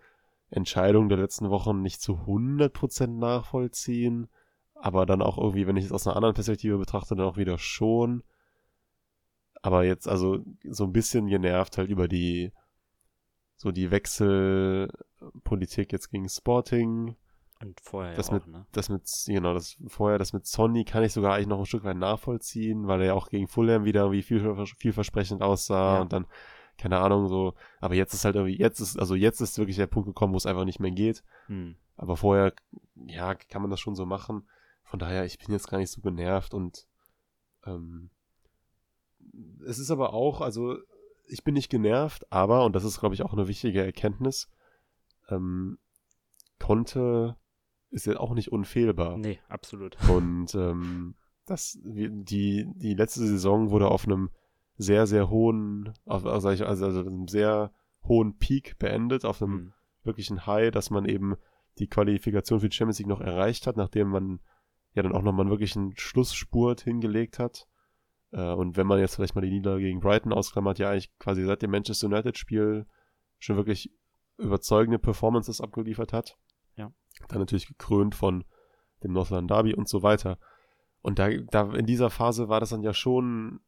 Entscheidungen 0.51 1.09
der 1.09 1.19
letzten 1.19 1.51
Wochen 1.51 1.83
nicht 1.83 2.01
zu 2.01 2.15
100% 2.15 3.19
nachvollziehen, 3.19 4.29
aber 4.75 5.07
dann 5.07 5.23
auch 5.23 5.39
irgendwie, 5.39 5.67
wenn 5.67 5.77
ich 5.77 5.87
es 5.87 5.93
aus 5.93 6.07
einer 6.07 6.17
anderen 6.17 6.35
Perspektive 6.35 6.79
betrachte, 6.79 7.17
dann 7.17 7.27
auch 7.27 7.37
wieder 7.37 7.59
schon. 7.59 8.23
Aber 9.63 9.85
jetzt 9.85 10.09
also 10.09 10.39
so 10.65 10.85
ein 10.85 10.93
bisschen 10.93 11.27
genervt 11.27 11.79
halt 11.79 11.91
über 11.91 12.09
die 12.09 12.53
so 13.57 13.73
die 13.73 13.91
Wechselpolitik 13.91 15.93
jetzt 15.93 16.11
gegen 16.11 16.29
Sporting, 16.29 17.17
und 17.61 17.81
vorher 17.81 18.15
das 18.15 18.29
ja 18.29 18.35
mit, 18.35 18.43
auch, 18.43 18.47
ne? 18.49 18.67
Das 18.73 18.89
mit, 18.89 19.03
genau, 19.27 19.55
das 19.55 19.77
vorher, 19.87 20.19
das 20.19 20.33
mit 20.33 20.47
Sonny 20.47 20.85
kann 20.85 21.03
ich 21.03 21.13
sogar 21.13 21.35
eigentlich 21.35 21.47
noch 21.47 21.59
ein 21.59 21.67
Stück 21.67 21.85
weit 21.85 21.97
nachvollziehen, 21.97 22.87
weil 22.87 23.01
er 23.01 23.07
ja 23.07 23.15
auch 23.15 23.29
gegen 23.29 23.49
Fulham 23.49 23.85
wieder 23.85 24.13
wie 24.13 24.23
viel, 24.23 24.67
vielversprechend 24.79 25.43
aussah 25.43 25.95
ja. 25.95 26.01
und 26.03 26.13
dann, 26.13 26.27
keine 26.77 26.99
Ahnung, 26.99 27.29
so, 27.29 27.55
aber 27.81 27.95
jetzt 27.95 28.13
ist 28.13 28.25
halt 28.25 28.37
irgendwie, 28.37 28.59
jetzt 28.59 28.81
ist, 28.81 28.99
also 28.99 29.15
jetzt 29.15 29.41
ist 29.41 29.59
wirklich 29.59 29.77
der 29.77 29.87
Punkt 29.87 30.07
gekommen, 30.07 30.35
wo 30.35 30.37
es 30.37 30.47
einfach 30.47 30.65
nicht 30.67 30.81
mehr 30.81 30.91
geht. 30.91 31.25
Hm. 31.47 31.77
Aber 31.97 32.19
vorher, 32.19 32.53
ja, 33.07 33.35
kann 33.35 33.63
man 33.63 33.71
das 33.71 33.81
schon 33.81 33.95
so 33.95 34.05
machen. 34.05 34.47
Von 34.83 34.99
daher, 34.99 35.25
ich 35.25 35.39
bin 35.39 35.51
jetzt 35.51 35.69
gar 35.69 35.79
nicht 35.79 35.91
so 35.91 36.03
genervt 36.03 36.53
und 36.53 36.87
ähm, 37.65 38.11
es 39.67 39.79
ist 39.79 39.91
aber 39.91 40.13
auch, 40.13 40.43
also 40.43 40.77
ich 41.27 41.43
bin 41.43 41.55
nicht 41.55 41.71
genervt, 41.71 42.31
aber, 42.31 42.65
und 42.65 42.77
das 42.77 42.85
ist, 42.85 43.01
glaube 43.01 43.15
ich, 43.15 43.23
auch 43.23 43.33
eine 43.33 43.49
wichtige 43.49 43.83
Erkenntnis, 43.83 44.51
ähm, 45.31 45.79
konnte 46.59 47.37
ist 47.91 48.07
ja 48.07 48.19
auch 48.19 48.35
nicht 48.35 48.53
unfehlbar. 48.53 49.17
Nee, 49.17 49.39
absolut. 49.49 49.97
Und 50.09 50.55
ähm, 50.55 51.15
das, 51.47 51.79
die, 51.83 52.67
die 52.75 52.95
letzte 52.95 53.21
Saison 53.21 53.71
wurde 53.71 53.89
auf 53.89 54.05
einem 54.07 54.31
sehr, 54.77 55.07
sehr 55.07 55.31
hohen, 55.31 55.93
auf, 56.05 56.27
also, 56.27 56.49
also 56.49 56.87
einem 56.87 57.29
sehr 57.29 57.73
hohen 58.05 58.37
Peak 58.39 58.79
beendet, 58.79 59.25
auf 59.25 59.43
einem 59.43 59.53
Mhm. 59.53 59.73
wirklichen 60.03 60.47
High, 60.47 60.71
dass 60.71 60.91
man 60.91 61.07
eben 61.07 61.37
die 61.79 61.89
Qualifikation 61.89 62.61
für 62.61 62.69
die 62.69 62.77
Champions 62.77 62.99
League 62.99 63.09
noch 63.09 63.21
erreicht 63.21 63.67
hat, 63.67 63.77
nachdem 63.77 64.09
man 64.09 64.41
ja 64.95 65.03
dann 65.03 65.13
auch 65.13 65.23
nochmal 65.23 65.43
einen 65.43 65.51
wirklichen 65.51 65.93
Schlussspurt 65.97 66.81
hingelegt 66.81 67.39
hat. 67.39 67.67
Äh, 68.33 68.53
und 68.53 68.77
wenn 68.77 68.87
man 68.87 68.99
jetzt 68.99 69.17
vielleicht 69.17 69.35
mal 69.35 69.43
die 69.43 69.51
Niederlage 69.51 69.85
gegen 69.85 70.01
Brighton 70.01 70.33
ausklammert, 70.33 70.79
ja 70.79 70.91
eigentlich 70.91 71.17
quasi 71.19 71.45
seit 71.45 71.63
dem 71.63 71.71
Manchester 71.71 72.07
United-Spiel 72.07 72.87
schon 73.39 73.57
wirklich 73.57 73.91
überzeugende 74.39 74.99
Performances 74.99 75.61
abgeliefert 75.61 76.13
hat. 76.13 76.39
Dann 77.29 77.39
natürlich 77.41 77.67
gekrönt 77.67 78.15
von 78.15 78.45
dem 79.03 79.13
Northland 79.13 79.51
Derby 79.51 79.75
und 79.75 79.89
so 79.89 80.03
weiter. 80.03 80.39
Und 81.03 81.19
da, 81.19 81.29
da 81.31 81.73
in 81.75 81.87
dieser 81.87 82.11
Phase 82.11 82.49
war 82.49 82.61
das 82.61 82.71
dann 82.71 82.83
ja 82.83 82.93
schon, 82.95 83.61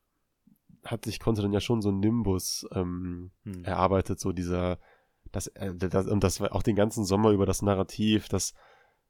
hat 0.84 1.04
sich, 1.04 1.20
konnte 1.20 1.42
dann 1.42 1.52
ja 1.52 1.60
schon 1.60 1.82
so 1.82 1.90
ein 1.90 2.00
Nimbus 2.00 2.66
ähm, 2.72 3.30
Hm. 3.44 3.64
erarbeitet, 3.64 4.18
so 4.20 4.32
dieser, 4.32 4.78
das, 5.32 5.48
äh, 5.48 5.74
das, 5.74 6.06
und 6.06 6.24
das 6.24 6.40
war 6.40 6.54
auch 6.54 6.62
den 6.62 6.76
ganzen 6.76 7.04
Sommer 7.04 7.30
über 7.30 7.46
das 7.46 7.62
Narrativ, 7.62 8.28
dass 8.28 8.54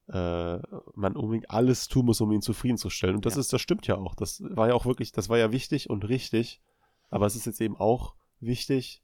äh, 0.08 0.58
man 0.94 1.16
unbedingt 1.16 1.50
alles 1.50 1.86
tun 1.88 2.06
muss, 2.06 2.20
um 2.20 2.32
ihn 2.32 2.42
zufriedenzustellen. 2.42 3.16
Und 3.16 3.26
das 3.26 3.34
Ja. 3.34 3.40
ist, 3.40 3.52
das 3.52 3.60
stimmt 3.60 3.86
ja 3.86 3.96
auch. 3.96 4.14
Das 4.14 4.42
war 4.42 4.68
ja 4.68 4.74
auch 4.74 4.86
wirklich, 4.86 5.12
das 5.12 5.28
war 5.28 5.38
ja 5.38 5.52
wichtig 5.52 5.90
und 5.90 6.08
richtig. 6.08 6.62
Aber 7.10 7.26
es 7.26 7.36
ist 7.36 7.46
jetzt 7.46 7.60
eben 7.60 7.76
auch 7.76 8.14
wichtig 8.40 9.02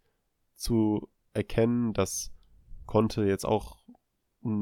zu 0.55 1.09
erkennen, 1.33 1.93
dass 1.93 2.33
Conte 2.87 3.25
jetzt 3.25 3.45
auch 3.45 3.79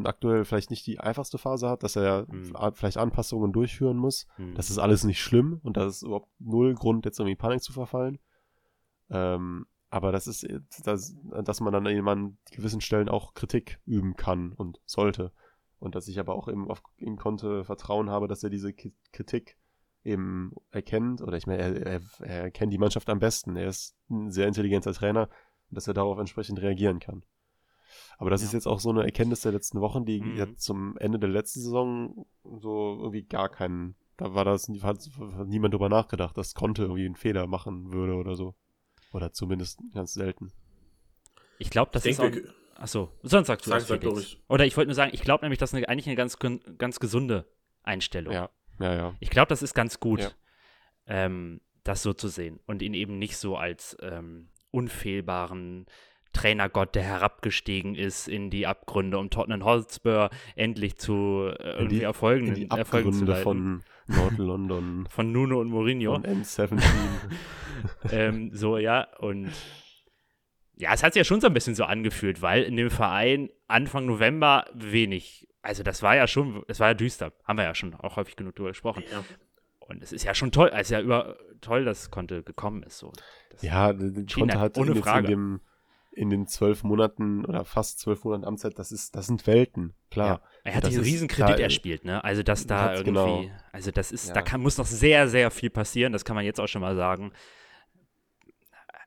aktuell 0.05 0.45
vielleicht 0.45 0.71
nicht 0.71 0.87
die 0.87 1.01
einfachste 1.01 1.39
Phase 1.39 1.69
hat, 1.69 1.83
dass 1.83 1.97
er 1.97 2.27
Mhm. 2.29 2.53
vielleicht 2.75 2.97
Anpassungen 2.99 3.53
durchführen 3.53 3.97
muss. 3.97 4.27
Hm. 4.37 4.55
Das 4.55 4.71
ist 4.71 4.79
alles 4.79 5.05
nicht 5.05 5.21
schlimm 5.21 5.61
und 5.63 5.77
da 5.77 5.87
ist 5.87 6.03
überhaupt 6.03 6.31
null 6.39 6.75
Grund, 6.75 7.05
jetzt 7.05 7.19
irgendwie 7.19 7.37
Panik 7.37 7.63
zu 7.63 7.73
verfallen. 7.73 8.19
Ähm, 9.11 9.67
aber 9.91 10.11
das 10.13 10.27
ist, 10.27 10.47
dass, 10.85 11.15
dass 11.45 11.61
man 11.61 11.73
dann 11.73 11.87
eben 11.87 12.09
an 12.09 12.39
gewissen 12.51 12.81
Stellen 12.81 13.09
auch 13.09 13.35
Kritik 13.35 13.81
üben 13.85 14.15
kann 14.17 14.53
und 14.53 14.81
sollte. 14.87 15.33
Und 15.79 15.95
dass 15.97 16.09
ich 16.09 16.19
aber 16.21 16.35
auch 16.35 16.49
eben 16.49 16.71
auf 16.71 16.83
ihn 16.97 17.17
konnte 17.17 17.65
Vertrauen 17.65 18.09
habe, 18.09 18.29
dass 18.29 18.43
er 18.45 18.51
diese 18.51 18.73
Kritik 18.73 19.59
eben 20.05 20.53
erkennt. 20.71 21.21
Oder 21.21 21.37
ich 21.37 21.47
meine, 21.47 21.63
er, 21.63 21.77
er, 21.87 22.01
er 22.21 22.51
kennt 22.51 22.73
die 22.73 22.79
Mannschaft 22.79 23.11
am 23.11 23.19
besten. 23.19 23.57
Er 23.57 23.67
ist 23.67 23.97
ein 24.09 24.31
sehr 24.31 24.47
intelligenter 24.47 24.93
Trainer 24.95 25.29
und 25.69 25.77
dass 25.77 25.89
er 25.89 25.95
darauf 25.95 26.19
entsprechend 26.19 26.61
reagieren 26.63 27.01
kann. 27.01 27.25
Aber 28.19 28.31
das 28.31 28.41
Ja. 28.43 28.47
ist 28.49 28.53
jetzt 28.53 28.67
auch 28.67 28.81
so 28.81 28.91
eine 28.91 29.05
Erkenntnis 29.05 29.41
der 29.43 29.53
letzten 29.53 29.81
Wochen, 29.81 30.05
die 30.05 30.21
Mhm. 30.21 30.37
jetzt 30.37 30.63
zum 30.63 30.97
Ende 30.99 31.19
der 31.19 31.29
letzten 31.29 31.61
Saison 31.61 32.27
so 32.45 32.97
irgendwie 33.01 33.23
gar 33.23 33.49
keinen, 33.49 33.95
da 34.17 34.35
war 34.35 34.45
das, 34.45 34.69
hat, 34.69 34.99
hat 35.37 35.47
niemand 35.49 35.75
drüber 35.75 35.89
nachgedacht, 35.89 36.37
dass 36.37 36.55
Conte 36.55 36.83
irgendwie 36.83 37.07
einen 37.07 37.17
Fehler 37.17 37.47
machen 37.47 37.93
würde 37.93 38.15
oder 38.15 38.35
so. 38.37 38.55
Oder 39.13 39.33
zumindest 39.33 39.81
ganz 39.93 40.15
selten. 40.15 40.53
Ich 41.59 41.71
glaube, 41.71 41.91
das 41.93 42.05
Ich 42.07 42.13
ist 42.13 42.21
auch. 42.21 42.31
denke, 42.31 42.53
Achso, 42.75 43.11
sonst 43.23 43.47
sagst 43.47 43.67
du 43.67 43.71
Sag- 43.71 43.79
das, 43.81 43.89
sag 43.89 44.05
ruhig. 44.05 44.43
Oder 44.49 44.65
ich 44.67 44.77
wollte 44.77 44.89
nur 44.89 44.95
sagen, 44.97 45.13
ich 45.15 45.21
glaube 45.23 45.45
nämlich, 45.45 45.59
das 45.59 45.71
ist 45.71 45.75
eine, 45.77 45.89
eigentlich 45.89 46.07
eine 46.09 46.17
ganz, 46.17 46.39
ganz 46.39 46.99
gesunde 46.99 47.47
Einstellung. 47.85 48.33
Ja, 48.33 48.51
ja, 48.81 48.95
ja. 48.95 49.15
Ich 49.21 49.31
glaube, 49.31 49.49
das 49.49 49.63
ist 49.63 49.75
ganz 49.75 50.01
gut, 50.01 50.21
Ja. 50.21 50.31
ähm, 51.07 51.61
das 51.85 52.03
so 52.03 52.13
zu 52.13 52.29
sehen 52.29 52.59
und 52.67 52.81
ihn 52.83 52.95
eben 52.95 53.19
nicht 53.19 53.37
so 53.37 53.57
als 53.57 53.97
ähm, 54.01 54.49
unfehlbaren 54.71 55.87
Trainergott, 56.33 56.95
der 56.95 57.03
herabgestiegen 57.03 57.95
ist 57.95 58.27
in 58.29 58.51
die 58.51 58.67
Abgründe, 58.67 59.19
um 59.19 59.31
Tottenham 59.31 59.65
Hotspur 59.65 60.31
endlich 60.57 60.97
zu 60.99 61.49
äh, 61.59 61.71
irgendwie 61.77 61.97
die- 61.99 62.03
Erfolgen, 62.03 62.47
In 62.49 62.55
die 62.55 62.71
Erfolgen 62.71 63.13
zu 63.13 63.21
Abgründe 63.21 63.33
leiten. 63.33 63.43
von 63.45 64.17
Nord-London, 64.17 65.07
von 65.11 65.33
Nuno 65.33 65.61
und 65.61 65.69
Mourinho. 65.69 66.15
von 66.15 66.25
N17. 66.25 66.81
ähm, 68.11 68.51
so, 68.53 68.79
ja, 68.79 69.07
und 69.19 69.51
ja, 70.77 70.93
es 70.95 71.03
hat 71.03 71.13
sich 71.13 71.21
ja 71.21 71.25
schon 71.25 71.41
so 71.41 71.47
ein 71.47 71.55
bisschen 71.55 71.75
so 71.75 71.85
angefühlt, 71.85 72.43
weil 72.43 72.63
in 72.63 72.77
dem 72.77 72.91
Verein 72.91 73.51
Anfang 73.69 74.07
November 74.07 74.65
wenig, 74.75 75.47
also 75.63 75.83
das 75.83 76.03
war 76.03 76.17
ja 76.17 76.27
schon, 76.27 76.63
es 76.69 76.81
war 76.81 76.89
ja 76.89 76.95
düster, 76.95 77.33
haben 77.45 77.59
wir 77.59 77.65
ja 77.65 77.75
schon 77.75 77.95
auch 77.95 78.17
häufig 78.17 78.37
genug 78.37 78.57
drüber 78.57 78.71
gesprochen. 78.71 79.05
ja. 79.11 79.23
Und 79.81 80.03
es 80.03 80.13
ist 80.13 80.25
ja 80.25 80.35
schon 80.35 80.53
toll, 80.53 80.71
es 80.73 80.83
ist 80.83 80.91
ja 80.91 81.01
über, 81.01 81.37
toll, 81.61 81.85
dass 81.85 82.11
Conte 82.11 82.43
gekommen 82.43 82.83
ist. 82.85 82.99
So. 82.99 83.13
Das, 83.51 83.63
ja, 83.63 83.93
Conte 83.93 84.59
hat 84.59 84.79
ohne 84.79 84.95
Frage. 84.95 85.27
in, 85.27 85.31
dem, 85.33 85.61
in 86.15 86.29
den 86.31 86.47
zwölf 86.47 86.83
Monaten 86.85 87.45
oder 87.47 87.65
fast 87.65 87.99
zwölf 88.01 88.25
Monaten 88.25 88.45
Amtszeit, 88.45 88.79
das 88.79 88.93
ist, 88.93 89.17
das 89.17 89.27
sind 89.27 89.47
Welten, 89.47 89.95
klar. 90.11 90.27
Ja. 90.29 90.43
Er 90.65 90.75
hat 90.77 90.85
Das 90.85 90.91
diesen 90.91 91.05
Riesenkredit 91.05 91.59
da- 91.59 91.63
erspielt, 91.63 92.05
ne? 92.05 92.23
Also, 92.23 92.43
dass 92.43 92.67
da 92.67 92.93
irgendwie, 92.95 93.05
genau. 93.11 93.45
also 93.73 93.91
das 93.91 94.13
ist, 94.13 94.29
Ja. 94.29 94.35
da 94.35 94.43
kann, 94.43 94.61
muss 94.61 94.77
noch 94.79 94.87
sehr, 94.87 95.29
sehr 95.29 95.51
viel 95.51 95.71
passieren, 95.71 96.13
das 96.13 96.25
kann 96.25 96.37
man 96.37 96.45
jetzt 96.45 96.61
auch 96.61 96.69
schon 96.69 96.83
mal 96.83 96.95
sagen. 96.97 97.33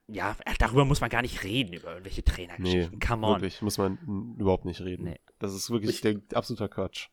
Ja, 0.08 0.36
darüber 0.60 0.86
muss 0.86 1.02
man 1.02 1.10
gar 1.10 1.24
nicht 1.24 1.44
reden, 1.44 1.74
über 1.74 1.90
irgendwelche 1.90 2.22
Nee, 2.22 2.32
Trainergeschichten. 2.32 3.00
Come 3.00 3.26
on. 3.26 3.34
wirklich, 3.36 3.62
muss 3.64 3.80
man 3.80 3.98
überhaupt 4.38 4.66
nicht 4.66 4.82
reden. 4.82 5.06
Nee. 5.06 5.20
Das 5.40 5.54
ist 5.56 5.72
wirklich 5.72 5.96
Ich- 5.96 6.02
der 6.02 6.22
absoluter 6.34 6.70
Quatsch. 6.70 7.08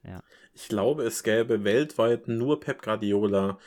Ich 0.53 0.69
glaube, 0.69 1.05
es 1.05 1.23
gäbe 1.23 1.65
weltweit 1.65 2.29
nur 2.29 2.61
Pep 2.61 2.83
Guardiola, 2.83 3.59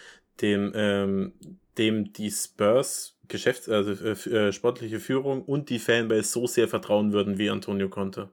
dem, 0.41 0.71
ähm, 0.75 1.33
dem 1.77 2.13
die 2.13 2.29
Spurs 2.29 3.14
Geschäfts-, 3.27 3.69
also 3.69 3.91
äh, 3.91 4.47
äh, 4.47 4.51
sportliche 4.51 4.99
Führung 4.99 5.43
und 5.43 5.69
die 5.69 5.79
Fanbase 5.79 6.29
so 6.29 6.47
sehr 6.47 6.67
vertrauen 6.67 7.13
würden 7.13 7.37
wie 7.37 7.49
Antonio 7.49 7.89
Conte. 7.89 8.29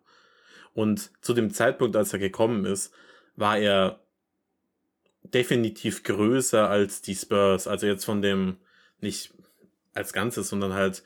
Und 0.75 1.11
zu 1.21 1.35
dem 1.35 1.53
Zeitpunkt, 1.53 1.97
als 1.97 2.13
er 2.13 2.19
gekommen 2.19 2.65
ist, 2.65 2.95
war 3.37 3.59
er 3.59 4.01
definitiv 5.23 6.03
größer 6.03 6.69
als 6.69 7.03
die 7.03 7.15
Spurs. 7.15 7.67
Also 7.67 7.87
jetzt 7.87 8.05
von 8.05 8.23
dem, 8.23 8.57
nicht 9.01 9.33
als 9.95 10.13
Ganzes, 10.13 10.49
sondern 10.49 10.73
halt 10.73 11.03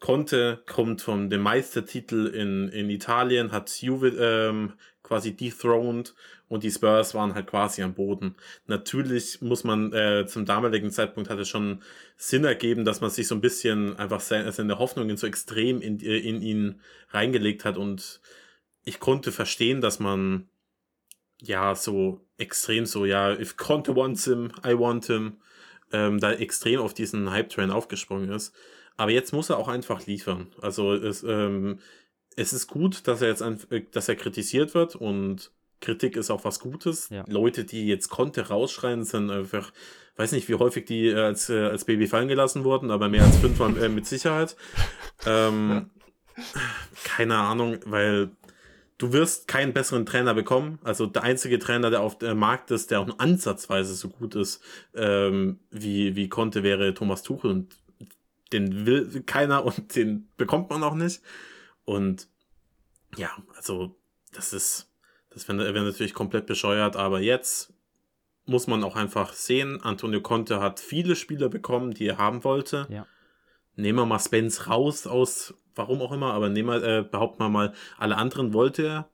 Conte 0.00 0.62
kommt 0.66 1.02
von 1.02 1.28
dem 1.28 1.42
Meistertitel 1.42 2.26
in, 2.26 2.68
in 2.68 2.88
Italien, 2.88 3.52
hat 3.52 3.70
Juve 3.82 4.08
ähm, 4.08 4.72
quasi 5.02 5.36
dethroned 5.36 6.14
und 6.50 6.64
die 6.64 6.70
Spurs 6.72 7.14
waren 7.14 7.34
halt 7.34 7.46
quasi 7.46 7.80
am 7.80 7.94
Boden. 7.94 8.34
Natürlich 8.66 9.40
muss 9.40 9.62
man 9.62 9.92
äh, 9.92 10.26
zum 10.26 10.44
damaligen 10.44 10.90
Zeitpunkt 10.90 11.30
hat 11.30 11.38
es 11.38 11.48
schon 11.48 11.80
Sinn 12.16 12.44
ergeben, 12.44 12.84
dass 12.84 13.00
man 13.00 13.08
sich 13.08 13.28
so 13.28 13.36
ein 13.36 13.40
bisschen 13.40 13.96
einfach 13.96 14.18
seine, 14.20 14.50
seine 14.50 14.80
Hoffnungen 14.80 15.16
so 15.16 15.28
extrem 15.28 15.80
in, 15.80 16.00
äh, 16.00 16.18
in 16.18 16.42
ihn 16.42 16.80
reingelegt 17.10 17.64
hat 17.64 17.76
und 17.78 18.20
ich 18.84 18.98
konnte 18.98 19.30
verstehen, 19.30 19.80
dass 19.80 20.00
man 20.00 20.48
ja 21.40 21.76
so 21.76 22.26
extrem 22.36 22.84
so, 22.84 23.04
ja, 23.04 23.32
if 23.32 23.56
Conte 23.56 23.94
wants 23.94 24.24
him, 24.24 24.50
I 24.66 24.76
want 24.76 25.06
him, 25.06 25.36
ähm, 25.92 26.18
da 26.18 26.32
extrem 26.32 26.80
auf 26.80 26.94
diesen 26.94 27.30
Hype-Train 27.30 27.70
aufgesprungen 27.70 28.28
ist. 28.30 28.56
Aber 28.96 29.12
jetzt 29.12 29.32
muss 29.32 29.50
er 29.50 29.56
auch 29.58 29.68
einfach 29.68 30.04
liefern. 30.06 30.48
Also 30.60 30.94
es, 30.94 31.22
ähm, 31.22 31.78
es 32.34 32.52
ist 32.52 32.66
gut, 32.66 33.06
dass 33.06 33.22
er 33.22 33.28
jetzt 33.28 33.42
äh, 33.70 33.84
dass 33.92 34.08
er 34.08 34.16
kritisiert 34.16 34.74
wird 34.74 34.96
und 34.96 35.52
Kritik 35.80 36.16
ist 36.16 36.30
auch 36.30 36.44
was 36.44 36.60
Gutes. 36.60 37.08
Ja. 37.10 37.24
Leute, 37.26 37.64
die 37.64 37.86
jetzt 37.86 38.08
Conte 38.08 38.48
rausschreien, 38.48 39.04
sind 39.04 39.30
einfach, 39.30 39.72
weiß 40.16 40.32
nicht, 40.32 40.48
wie 40.48 40.54
häufig 40.54 40.84
die 40.84 41.08
äh, 41.08 41.18
als, 41.18 41.48
äh, 41.48 41.64
als 41.64 41.84
Baby 41.84 42.06
fallen 42.06 42.28
gelassen 42.28 42.64
wurden, 42.64 42.90
aber 42.90 43.08
mehr 43.08 43.24
als 43.24 43.38
fünfmal 43.38 43.76
äh, 43.82 43.88
mit 43.88 44.06
Sicherheit. 44.06 44.56
Ähm, 45.26 45.90
keine 47.04 47.36
Ahnung, 47.36 47.78
weil 47.86 48.30
du 48.98 49.12
wirst 49.12 49.48
keinen 49.48 49.72
besseren 49.72 50.04
Trainer 50.04 50.34
bekommen. 50.34 50.78
Also 50.84 51.06
der 51.06 51.22
einzige 51.22 51.58
Trainer, 51.58 51.90
der 51.90 52.02
auf 52.02 52.18
dem 52.18 52.38
Markt 52.38 52.70
ist, 52.70 52.90
der 52.90 53.00
auch 53.00 53.06
nur 53.06 53.20
ansatzweise 53.20 53.94
so 53.94 54.10
gut 54.10 54.34
ist, 54.34 54.62
ähm, 54.94 55.58
wie, 55.70 56.16
wie 56.16 56.28
Conte, 56.28 56.62
wäre 56.62 56.92
Thomas 56.94 57.22
Tuchel 57.22 57.50
und 57.50 57.76
den 58.52 58.86
will 58.86 59.22
keiner 59.24 59.64
und 59.64 59.96
den 59.96 60.28
bekommt 60.36 60.70
man 60.70 60.82
auch 60.82 60.94
nicht. 60.94 61.22
Und 61.84 62.28
ja, 63.16 63.30
also 63.56 63.96
das 64.32 64.52
ist, 64.52 64.89
das 65.30 65.48
wäre 65.48 65.74
wär 65.74 65.82
natürlich 65.82 66.14
komplett 66.14 66.46
bescheuert, 66.46 66.96
aber 66.96 67.20
jetzt 67.20 67.72
muss 68.46 68.66
man 68.66 68.82
auch 68.82 68.96
einfach 68.96 69.32
sehen, 69.32 69.80
Antonio 69.82 70.20
Conte 70.20 70.60
hat 70.60 70.80
viele 70.80 71.14
Spieler 71.14 71.48
bekommen, 71.48 71.92
die 71.92 72.06
er 72.06 72.18
haben 72.18 72.42
wollte. 72.42 72.86
Ja. 72.90 73.06
Nehmen 73.76 73.98
wir 73.98 74.06
mal 74.06 74.18
Spence 74.18 74.66
raus 74.68 75.06
aus, 75.06 75.54
warum 75.74 76.02
auch 76.02 76.12
immer, 76.12 76.32
aber 76.34 76.48
nehmen 76.48 76.68
wir, 76.68 76.82
äh, 76.82 77.02
behaupten 77.02 77.42
wir 77.42 77.48
mal, 77.48 77.72
alle 77.96 78.16
anderen 78.16 78.52
wollte 78.52 78.86
er. 78.86 79.08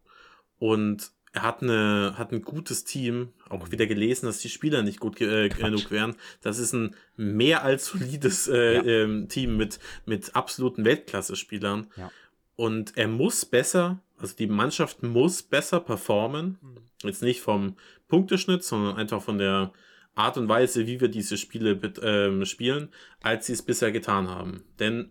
Und 0.59 1.11
er 1.33 1.43
hat, 1.43 1.63
eine, 1.63 2.15
hat 2.17 2.33
ein 2.33 2.41
gutes 2.41 2.85
Team, 2.85 3.35
auch 3.51 3.71
wieder 3.71 3.87
gelesen, 3.87 4.25
dass 4.25 4.39
die 4.39 4.49
Spieler 4.49 4.83
nicht 4.83 5.01
gut 5.01 5.21
äh, 5.21 5.51
genug 5.51 5.91
wären. 5.91 6.17
Das 6.41 6.59
ist 6.59 6.73
ein 6.73 6.97
mehr 7.17 7.63
als 7.63 7.87
solides 7.89 8.49
äh, 8.49 8.77
Ja. 8.77 8.83
ähm, 8.85 9.29
Team 9.29 9.59
mit, 9.59 9.79
mit 10.07 10.35
absoluten 10.35 10.87
Weltklasse-Spielern. 10.87 11.89
Ja. 11.97 12.11
Und 12.57 12.97
er 12.97 13.09
muss 13.09 13.45
besser, 13.45 13.99
also 14.19 14.35
die 14.37 14.47
Mannschaft 14.47 15.03
muss 15.03 15.43
besser 15.43 15.81
performen. 15.81 16.59
Jetzt 17.03 17.23
nicht 17.23 17.41
vom 17.41 17.77
Punkteschnitt, 18.09 18.65
sondern 18.65 18.97
einfach 18.97 19.23
von 19.23 19.39
der 19.39 19.73
Art 20.15 20.39
und 20.39 20.49
Weise, 20.49 20.87
wie 20.87 21.01
wir 21.01 21.09
diese 21.09 21.37
Spiele 21.37 21.79
ähm, 22.03 22.45
spielen, 22.47 22.89
als 23.21 23.47
sie 23.47 23.53
es 23.53 23.63
bisher 23.63 23.93
getan 23.93 24.29
haben. 24.29 24.65
Denn 24.79 25.11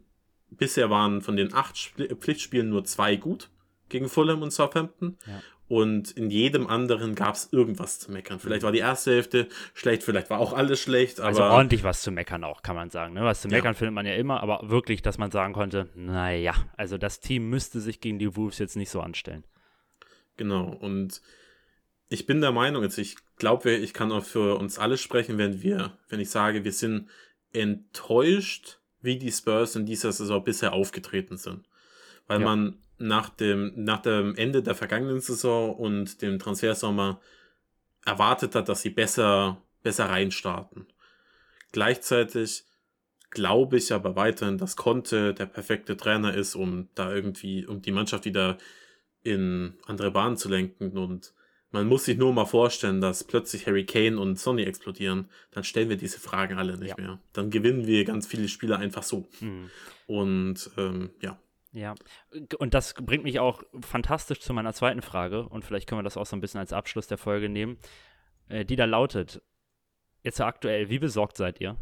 bisher 0.50 0.90
waren 0.90 1.22
von 1.22 1.36
den 1.36 1.54
acht 1.54 1.78
Spl 1.78 2.16
Pflichtspielen 2.16 2.70
nur 2.70 2.86
zwei 2.86 3.16
gut 3.16 3.50
gegen 3.96 4.10
Fulham 4.10 4.42
und 4.42 4.52
Southampton. 4.52 5.18
Ja. 5.26 5.42
Und 5.68 6.12
in 6.12 6.30
jedem 6.30 6.68
anderen 6.68 7.16
gab 7.16 7.34
es 7.36 7.52
irgendwas 7.52 7.98
zu 8.00 8.12
meckern. 8.12 8.40
Vielleicht 8.40 8.62
war 8.64 8.72
die 8.72 8.80
erste 8.80 9.12
Hälfte 9.12 9.48
schlecht, 9.74 10.04
vielleicht 10.04 10.30
war 10.30 10.40
auch 10.40 10.54
alles 10.54 10.80
schlecht, 10.82 11.20
aber. 11.20 11.30
Also 11.30 11.44
ordentlich 11.44 11.84
was 11.84 12.02
zu 12.04 12.12
meckern 12.12 12.44
auch, 12.44 12.62
kann 12.62 12.76
man 12.76 12.90
sagen. 12.92 13.14
Ne? 13.16 13.24
Was 13.24 13.42
zu 13.42 13.48
Ja. 13.48 13.56
meckern 13.58 13.74
findet 13.74 13.96
man 13.96 14.06
ja 14.06 14.14
immer, 14.14 14.44
aber 14.44 14.70
wirklich, 14.70 15.02
dass 15.02 15.18
man 15.18 15.32
sagen 15.32 15.54
konnte, 15.54 15.90
naja, 15.96 16.54
also 16.78 16.98
das 17.00 17.20
Team 17.20 17.50
müsste 17.50 17.80
sich 17.80 18.00
gegen 18.02 18.20
die 18.20 18.36
Wolves 18.36 18.60
jetzt 18.60 18.76
nicht 18.76 18.92
so 18.92 19.00
anstellen. 19.02 19.44
Genau, 20.38 20.66
und 20.68 21.22
ich 22.10 22.28
bin 22.28 22.42
der 22.42 22.52
Meinung, 22.52 22.84
jetzt 22.84 22.98
ich 23.00 23.16
glaube, 23.38 23.72
ich 23.72 23.94
kann 23.94 24.12
auch 24.12 24.24
für 24.26 24.60
uns 24.60 24.78
alle 24.78 24.98
sprechen, 24.98 25.38
wenn 25.40 25.64
wir, 25.64 25.98
wenn 26.10 26.20
ich 26.20 26.30
sage, 26.30 26.64
wir 26.64 26.74
sind 26.74 27.10
enttäuscht, 27.54 28.80
wie 29.02 29.18
die 29.18 29.32
Spurs 29.32 29.76
in 29.76 29.86
dieser 29.88 30.12
Saison 30.12 30.44
bisher 30.44 30.74
aufgetreten 30.74 31.38
sind. 31.38 31.68
Weil 32.28 32.42
Ja. 32.42 32.46
man 32.46 32.78
nach 32.98 33.30
dem, 33.30 33.74
nach 33.76 34.02
dem 34.02 34.36
Ende 34.36 34.64
der 34.64 34.76
vergangenen 34.76 35.20
Saison 35.20 35.76
und 35.76 36.22
dem 36.22 36.40
Transfersommer 36.40 37.20
erwartet 38.06 38.56
hat, 38.56 38.70
dass 38.70 38.82
sie 38.82 38.90
besser, 38.90 39.62
besser 39.84 40.10
reinstarten. 40.10 40.86
Gleichzeitig 41.72 42.64
glaube 43.32 43.78
ich 43.78 43.92
aber 43.92 44.16
weiterhin, 44.16 44.58
dass 44.58 44.78
Conte 44.78 45.34
der 45.34 45.46
perfekte 45.46 45.98
Trainer 45.98 46.34
ist, 46.34 46.56
um 46.56 46.88
da 46.96 47.14
irgendwie, 47.14 47.66
um 47.66 47.82
die 47.82 47.92
Mannschaft 47.92 48.26
wieder 48.26 48.58
in 49.24 49.74
andere 49.86 50.12
Bahnen 50.12 50.38
zu 50.38 50.48
lenken. 50.48 50.98
Und 50.98 51.34
man 51.72 51.88
muss 51.88 52.06
sich 52.06 52.18
nur 52.18 52.32
mal 52.32 52.46
vorstellen, 52.46 53.02
dass 53.02 53.26
plötzlich 53.26 53.68
Harry 53.68 53.86
Kane 53.86 54.18
und 54.18 54.40
Sonny 54.40 54.64
explodieren. 54.64 55.28
Dann 55.52 55.66
stellen 55.66 55.90
wir 55.90 55.98
diese 55.98 56.20
Fragen 56.20 56.58
alle 56.58 56.78
nicht 56.78 56.98
Ja. 56.98 57.04
mehr. 57.04 57.20
Dann 57.34 57.50
gewinnen 57.50 57.86
wir 57.88 58.06
ganz 58.06 58.26
viele 58.26 58.48
Spiele 58.48 58.78
einfach 58.78 59.04
so. 59.04 59.28
Mhm. 59.42 59.70
Und 60.08 60.70
ähm, 60.78 61.10
ja, 61.22 61.38
Ja, 61.76 61.94
und 62.58 62.74
das 62.74 62.94
bringt 62.94 63.26
mich 63.26 63.42
auch 63.42 63.62
fantastisch 63.82 64.40
zu 64.40 64.54
meiner 64.54 64.72
zweiten 64.72 65.02
Frage 65.02 65.50
und 65.50 65.66
vielleicht 65.66 65.90
können 65.90 66.00
wir 66.00 66.04
das 66.04 66.16
auch 66.16 66.26
so 66.26 66.38
ein 66.38 66.40
bisschen 66.40 66.62
als 66.62 66.72
Abschluss 66.72 67.08
der 67.08 67.18
Folge 67.18 67.50
nehmen, 67.50 67.78
äh, 68.48 68.64
die 68.64 68.78
da 68.78 68.86
lautet, 68.86 69.42
jetzt 70.24 70.40
aktuell, 70.40 70.90
wie 70.90 71.00
besorgt 71.00 71.36
seid 71.36 71.60
ihr? 71.60 71.76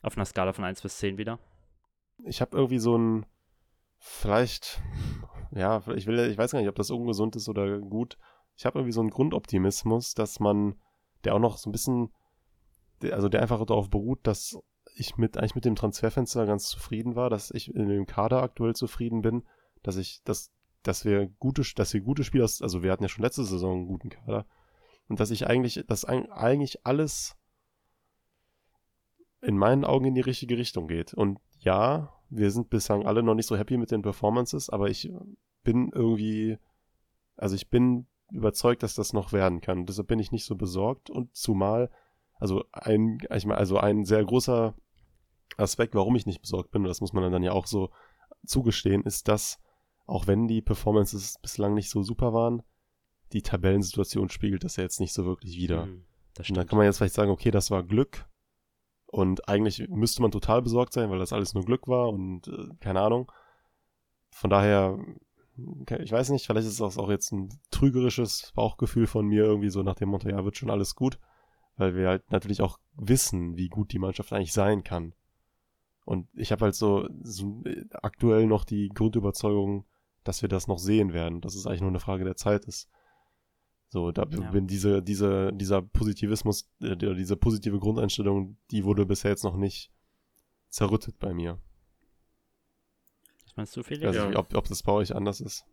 Auf 0.00 0.16
einer 0.16 0.24
Skala 0.24 0.54
von 0.54 0.64
1 0.64 0.80
bis 0.80 0.96
10 0.96 1.18
wieder? 1.18 1.38
Ich 2.24 2.40
habe 2.40 2.56
irgendwie 2.56 2.78
so 2.78 2.96
ein, 2.96 3.26
vielleicht, 3.98 4.80
ja, 5.50 5.82
ich 5.94 6.06
will, 6.06 6.18
ich 6.30 6.38
weiß 6.38 6.52
gar 6.52 6.60
nicht, 6.60 6.68
ob 6.70 6.76
das 6.76 6.90
ungesund 6.90 7.36
ist 7.36 7.46
oder 7.46 7.78
gut. 7.78 8.16
Ich 8.56 8.64
habe 8.64 8.78
irgendwie 8.78 8.94
so 8.94 9.02
einen 9.02 9.10
Grundoptimismus, 9.10 10.14
dass 10.14 10.40
man, 10.40 10.80
der 11.24 11.34
auch 11.34 11.40
noch 11.40 11.58
so 11.58 11.68
ein 11.68 11.72
bisschen, 11.72 12.10
also 13.02 13.28
der 13.28 13.42
einfach 13.42 13.62
darauf 13.66 13.90
beruht, 13.90 14.20
dass 14.22 14.58
ich 14.94 15.16
mit, 15.16 15.36
eigentlich 15.36 15.54
mit 15.54 15.64
dem 15.64 15.76
Transferfenster 15.76 16.46
ganz 16.46 16.68
zufrieden 16.68 17.16
war, 17.16 17.30
dass 17.30 17.50
ich 17.50 17.74
in 17.74 17.88
dem 17.88 18.06
Kader 18.06 18.42
aktuell 18.42 18.74
zufrieden 18.74 19.22
bin, 19.22 19.42
dass 19.82 19.96
ich, 19.96 20.22
dass, 20.24 20.50
dass 20.82 21.04
wir 21.04 21.26
gute, 21.38 21.62
dass 21.74 21.92
wir 21.94 22.00
gute 22.00 22.24
Spieler, 22.24 22.44
also 22.44 22.82
wir 22.82 22.92
hatten 22.92 23.04
ja 23.04 23.08
schon 23.08 23.24
letzte 23.24 23.44
Saison 23.44 23.78
einen 23.78 23.86
guten 23.86 24.10
Kader, 24.10 24.46
und 25.08 25.18
dass 25.18 25.32
ich 25.32 25.46
eigentlich, 25.48 25.84
dass 25.88 26.04
eigentlich 26.04 26.86
alles 26.86 27.36
in 29.42 29.56
meinen 29.56 29.84
Augen 29.84 30.04
in 30.04 30.14
die 30.14 30.20
richtige 30.20 30.56
Richtung 30.56 30.86
geht. 30.86 31.14
Und 31.14 31.40
ja, 31.58 32.12
wir 32.28 32.50
sind 32.50 32.70
bislang 32.70 33.06
alle 33.06 33.22
noch 33.22 33.34
nicht 33.34 33.46
so 33.46 33.56
happy 33.56 33.76
mit 33.76 33.90
den 33.90 34.02
Performances, 34.02 34.70
aber 34.70 34.88
ich 34.88 35.10
bin 35.64 35.90
irgendwie, 35.92 36.58
also 37.36 37.56
ich 37.56 37.68
bin 37.70 38.06
überzeugt, 38.30 38.82
dass 38.82 38.94
das 38.94 39.12
noch 39.12 39.32
werden 39.32 39.60
kann. 39.60 39.86
Deshalb 39.86 40.06
bin 40.06 40.20
ich 40.20 40.30
nicht 40.30 40.44
so 40.44 40.54
besorgt 40.54 41.10
und 41.10 41.34
zumal, 41.34 41.90
also 42.40 42.64
ein, 42.72 43.18
ich 43.34 43.46
meine, 43.46 43.58
also 43.58 43.78
ein 43.78 44.04
sehr 44.04 44.24
großer 44.24 44.74
Aspekt, 45.56 45.94
warum 45.94 46.16
ich 46.16 46.26
nicht 46.26 46.40
besorgt 46.40 46.70
bin, 46.70 46.82
und 46.82 46.88
das 46.88 47.00
muss 47.00 47.12
man 47.12 47.30
dann 47.30 47.42
ja 47.42 47.52
auch 47.52 47.66
so 47.66 47.90
zugestehen, 48.46 49.02
ist, 49.02 49.28
dass 49.28 49.60
auch 50.06 50.26
wenn 50.26 50.48
die 50.48 50.62
Performances 50.62 51.38
bislang 51.40 51.74
nicht 51.74 51.90
so 51.90 52.02
super 52.02 52.32
waren, 52.32 52.62
die 53.32 53.42
Tabellensituation 53.42 54.28
spiegelt 54.28 54.64
das 54.64 54.76
ja 54.76 54.82
jetzt 54.82 54.98
nicht 55.00 55.12
so 55.12 55.24
wirklich 55.24 55.56
wieder. 55.56 55.86
Mhm, 55.86 56.04
Und 56.36 56.56
da 56.56 56.64
kann 56.64 56.78
man 56.78 56.86
jetzt 56.86 56.98
vielleicht 56.98 57.14
sagen, 57.14 57.30
okay, 57.30 57.50
das 57.50 57.70
war 57.70 57.84
Glück. 57.84 58.26
Und 59.06 59.48
eigentlich 59.48 59.88
müsste 59.88 60.22
man 60.22 60.30
total 60.30 60.62
besorgt 60.62 60.92
sein, 60.92 61.10
weil 61.10 61.18
das 61.18 61.32
alles 61.32 61.54
nur 61.54 61.64
Glück 61.64 61.88
war 61.88 62.08
und 62.08 62.48
äh, 62.48 62.68
keine 62.80 63.00
Ahnung. 63.00 63.30
Von 64.30 64.50
daher, 64.50 64.98
ich 65.98 66.12
weiß 66.12 66.30
nicht, 66.30 66.46
vielleicht 66.46 66.68
ist 66.68 66.80
das 66.80 66.96
auch 66.96 67.10
jetzt 67.10 67.32
ein 67.32 67.48
trügerisches 67.70 68.52
Bauchgefühl 68.54 69.06
von 69.06 69.26
mir, 69.26 69.44
irgendwie 69.44 69.70
so 69.70 69.82
nach 69.82 69.96
dem 69.96 70.08
Motto, 70.08 70.28
ja, 70.28 70.44
wird 70.44 70.56
schon 70.56 70.70
alles 70.70 70.94
gut. 70.94 71.18
Weil 71.80 71.94
wir 71.96 72.08
halt 72.08 72.30
natürlich 72.30 72.60
auch 72.60 72.78
wissen, 72.94 73.56
wie 73.56 73.68
gut 73.68 73.92
die 73.92 73.98
Mannschaft 73.98 74.34
eigentlich 74.34 74.52
sein 74.52 74.84
kann. 74.84 75.14
Und 76.04 76.28
ich 76.34 76.52
habe 76.52 76.66
halt 76.66 76.74
so, 76.74 77.08
so 77.22 77.62
äh, 77.64 77.86
aktuell 78.02 78.46
noch 78.46 78.64
die 78.66 78.90
Grundüberzeugung, 78.90 79.86
dass 80.22 80.42
wir 80.42 80.50
das 80.50 80.66
noch 80.66 80.78
sehen 80.78 81.14
werden, 81.14 81.40
dass 81.40 81.54
es 81.54 81.66
eigentlich 81.66 81.80
nur 81.80 81.88
eine 81.88 82.00
Frage 82.00 82.24
der 82.24 82.36
Zeit 82.36 82.66
ist. 82.66 82.90
So, 83.88 84.12
da 84.12 84.26
Ja. 84.28 84.52
wenn 84.52 84.66
diese, 84.66 85.02
diese, 85.02 85.52
dieser 85.54 85.80
Positivismus, 85.80 86.68
äh, 86.82 86.96
die- 86.98 87.14
diese 87.14 87.36
positive 87.36 87.78
Grundeinstellung, 87.78 88.58
die 88.70 88.84
wurde 88.84 89.06
bisher 89.06 89.30
jetzt 89.30 89.44
noch 89.44 89.56
nicht 89.56 89.90
zerrüttet 90.68 91.18
bei 91.18 91.32
mir. 91.32 91.58
Was 93.46 93.56
meinst 93.56 93.74
du, 93.76 93.80
Ich 93.80 93.86
Felix? 93.86 94.14
Ja. 94.14 94.26
nicht, 94.28 94.36
ob, 94.36 94.54
ob 94.54 94.68
das 94.68 94.82
bei 94.82 94.92
euch 94.92 95.14
anders 95.16 95.40
ist. 95.40 95.64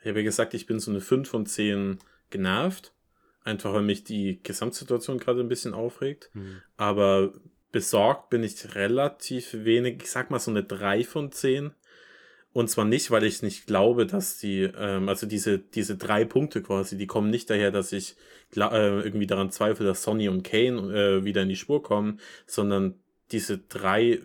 Ich 0.00 0.06
habe 0.06 0.20
ja 0.20 0.24
gesagt, 0.24 0.54
ich 0.54 0.66
bin 0.66 0.78
so 0.78 0.92
eine 0.92 1.00
5 1.00 1.28
von 1.28 1.46
10 1.46 1.98
genervt. 2.30 2.92
Einfach 3.46 3.72
weil 3.72 3.82
mich 3.82 4.02
die 4.02 4.40
Gesamtsituation 4.42 5.18
gerade 5.18 5.40
ein 5.40 5.48
bisschen 5.48 5.72
aufregt. 5.72 6.30
Mhm. 6.34 6.62
Aber 6.76 7.32
besorgt 7.70 8.28
bin 8.28 8.42
ich 8.42 8.74
relativ 8.74 9.54
wenig. 9.54 10.02
Ich 10.02 10.10
sag 10.10 10.32
mal 10.32 10.40
so 10.40 10.50
eine 10.50 10.64
3 10.64 11.04
von 11.04 11.30
10. 11.30 11.70
Und 12.52 12.68
zwar 12.68 12.84
nicht, 12.86 13.12
weil 13.12 13.22
ich 13.22 13.42
nicht 13.42 13.66
glaube, 13.66 14.04
dass 14.06 14.38
die, 14.38 14.62
ähm, 14.62 15.08
also 15.08 15.26
diese, 15.26 15.60
diese 15.60 15.96
drei 15.96 16.24
Punkte 16.24 16.60
quasi, 16.60 16.96
die 16.96 17.06
kommen 17.06 17.30
nicht 17.30 17.50
daher, 17.50 17.70
dass 17.70 17.92
ich 17.92 18.16
äh, 18.56 18.58
irgendwie 18.58 19.26
daran 19.28 19.52
zweifle, 19.52 19.86
dass 19.86 20.02
Sonny 20.02 20.28
und 20.28 20.42
Kane 20.42 20.92
äh, 20.92 21.24
wieder 21.24 21.42
in 21.42 21.48
die 21.48 21.56
Spur 21.56 21.82
kommen, 21.82 22.18
sondern 22.46 22.94
diese 23.30 23.58
drei, 23.58 24.22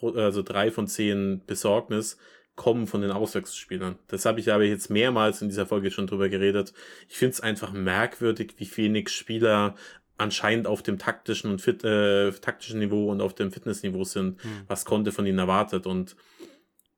also 0.00 0.42
drei 0.42 0.70
von 0.70 0.86
zehn 0.86 1.42
Besorgnis 1.46 2.16
kommen 2.56 2.86
von 2.86 3.02
den 3.02 3.10
Auswechselspielern. 3.12 3.96
Das 4.08 4.24
habe 4.24 4.40
ich 4.40 4.50
aber 4.52 4.64
jetzt 4.64 4.90
mehrmals 4.90 5.42
in 5.42 5.48
dieser 5.48 5.66
Folge 5.66 5.90
schon 5.90 6.06
drüber 6.06 6.28
geredet. 6.28 6.72
Ich 7.08 7.16
finde 7.16 7.32
es 7.34 7.40
einfach 7.40 7.72
merkwürdig, 7.72 8.54
wie 8.58 8.76
wenig 8.76 9.10
Spieler 9.10 9.74
anscheinend 10.18 10.66
auf 10.66 10.82
dem 10.82 10.98
taktischen 10.98 11.50
und 11.50 11.60
fit, 11.60 11.84
äh, 11.84 12.32
taktischen 12.32 12.78
Niveau 12.80 13.10
und 13.10 13.20
auf 13.20 13.34
dem 13.34 13.52
Fitnessniveau 13.52 14.04
sind, 14.04 14.42
Mhm. 14.42 14.62
was 14.66 14.86
Conte 14.86 15.12
von 15.12 15.26
ihnen 15.26 15.38
erwartet. 15.38 15.86
Und 15.86 16.16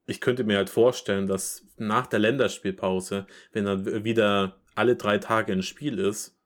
ich 0.07 0.21
könnte 0.21 0.45
mir 0.45 0.57
halt 0.57 0.71
vorstellen, 0.71 1.27
dass 1.27 1.67
nach 1.77 2.07
der 2.07 2.21
Länderspielpause, 2.21 3.27
wenn 3.53 3.65
dann 3.65 4.05
wieder 4.05 4.61
alle 4.77 4.95
drei 4.95 5.19
Tage 5.19 5.53
ein 5.53 5.63
Spiel 5.65 5.99
ist, 5.99 6.38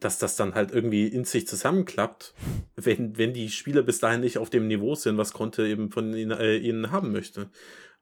dass 0.00 0.18
das 0.18 0.36
dann 0.36 0.54
halt 0.54 0.70
irgendwie 0.70 1.06
in 1.06 1.24
sich 1.24 1.46
zusammenklappt, 1.46 2.34
wenn, 2.76 3.16
wenn 3.16 3.32
die 3.32 3.48
Spieler 3.48 3.82
bis 3.82 4.00
dahin 4.00 4.20
nicht 4.20 4.38
auf 4.38 4.50
dem 4.50 4.66
Niveau 4.66 4.94
sind, 4.94 5.16
was 5.16 5.32
Conte 5.32 5.66
eben 5.66 5.90
von 5.90 6.14
ihnen, 6.14 6.38
äh, 6.38 6.56
ihnen 6.56 6.90
haben 6.90 7.12
möchte. 7.12 7.50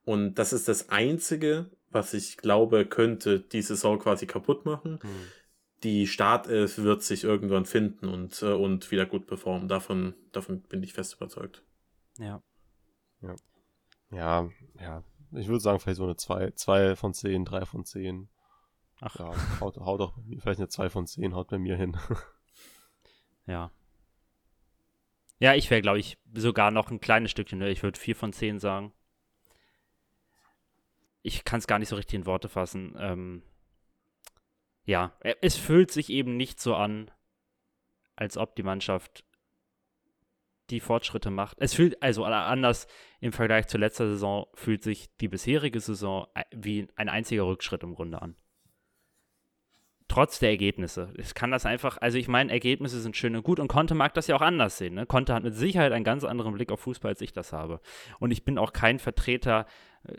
Und 0.05 0.35
das 0.35 0.53
ist 0.53 0.69
das 0.69 0.89
Einzige, 0.89 1.71
was 1.91 2.15
ich 2.15 2.37
glaube, 2.39 2.87
könnte 2.87 3.41
die 3.41 3.63
Saison 3.63 3.99
quasi 3.99 4.27
kaputt 4.27 4.65
machen. 4.65 4.99
Mhm. 5.03 5.29
Die 5.85 6.07
Startelf 6.07 6.79
wird 6.79 7.03
sich 7.03 7.25
irgendwann 7.25 7.67
finden 7.67 8.09
und, 8.09 8.43
äh, 8.43 8.53
und 8.53 8.91
wieder 8.91 9.07
gut 9.07 9.27
performen. 9.27 9.69
Davon, 9.69 10.15
davon 10.33 10.63
bin 10.63 10.83
ich 10.83 10.93
fest 10.93 11.15
überzeugt. 11.15 11.63
Ja. 12.19 12.43
Ja, 14.11 14.49
ja. 14.81 15.05
Ich 15.33 15.49
würde 15.49 15.61
sagen, 15.61 15.81
vielleicht 15.81 15.97
so 15.97 16.05
eine 16.05 16.17
2, 16.17 16.53
2 16.53 16.97
von 16.97 17.15
10, 17.15 17.45
3 17.45 17.65
von 17.65 17.85
10. 17.85 18.29
Ach, 19.05 19.17
Ja, 19.19 19.61
haut, 19.61 19.77
haut 19.79 20.01
auch 20.01 20.15
vielleicht 20.39 20.61
eine 20.61 20.69
2 20.69 20.89
von 20.89 21.07
10 21.09 21.35
haut 21.35 21.49
bei 21.49 21.59
mir 21.59 21.77
hin. 21.77 21.97
ja. 23.47 23.73
Ja, 25.41 25.55
ich 25.55 25.69
wäre, 25.71 25.83
glaube 25.83 25.99
ich, 25.99 26.19
sogar 26.33 26.71
noch 26.71 26.89
ein 26.89 27.01
kleines 27.01 27.33
Stückchen 27.33 27.61
höher. 27.61 27.71
Ich 27.71 27.83
würde 27.83 27.99
4 27.99 28.15
von 28.15 28.33
10 28.33 28.61
sagen. 28.61 28.93
Ich 31.23 31.43
kann 31.43 31.59
es 31.59 31.67
gar 31.67 31.81
nicht 31.81 31.89
so 31.89 31.97
richtig 31.97 32.15
in 32.15 32.27
Worte 32.27 32.49
fassen. 32.49 32.95
Ähm, 32.97 33.43
ja, 34.85 35.17
es 35.41 35.57
fühlt 35.57 35.91
sich 35.91 36.09
eben 36.09 36.37
nicht 36.37 36.61
so 36.61 36.77
an, 36.77 37.11
als 38.15 38.37
ob 38.37 38.55
die 38.55 38.63
Mannschaft 38.63 39.25
die 40.71 40.79
Fortschritte 40.79 41.31
macht. 41.31 41.57
Es 41.59 41.75
fühlt, 41.75 42.01
also 42.05 42.25
anders 42.25 42.87
im 43.19 43.33
Vergleich 43.33 43.67
zur 43.67 43.81
letzter 43.81 44.07
Saison, 44.07 44.47
fühlt 44.55 44.85
sich 44.85 45.17
die 45.17 45.29
bisherige 45.29 45.81
Saison 45.81 46.29
äh, 46.35 46.45
wie 46.53 46.87
ein 46.95 47.09
einziger 47.09 47.47
Rückschritt 47.47 47.83
im 47.83 47.97
Grunde 47.97 48.23
an. 48.23 48.37
Trotz 50.13 50.39
der 50.41 50.51
Ergebnisse. 50.51 51.11
Es 51.17 51.33
kann 51.33 51.51
das 51.51 51.65
einfach, 51.65 51.97
also 52.03 52.19
ich 52.19 52.29
meine, 52.29 52.53
Ergebnisse 52.53 53.01
sind 53.01 53.17
schön 53.17 53.35
und 53.35 53.45
gut 53.45 53.59
und 53.59 53.69
Conte 53.69 53.95
mag 53.95 54.13
das 54.13 54.27
ja 54.27 54.37
auch 54.37 54.43
anders 54.43 54.77
sehen. 54.77 54.93
Ne? 54.93 55.07
Conte 55.07 55.33
hat 55.33 55.43
mit 55.43 55.55
Sicherheit 55.55 55.91
einen 55.91 56.05
ganz 56.05 56.23
anderen 56.23 56.53
Blick 56.53 56.71
auf 56.71 56.81
Fußball, 56.81 57.13
als 57.13 57.23
ich 57.23 57.33
das 57.33 57.55
habe. 57.55 57.81
Und 58.19 58.31
ich 58.31 58.45
bin 58.45 58.59
auch 58.59 58.75
kein 58.75 58.99
Vertreter, 58.99 59.65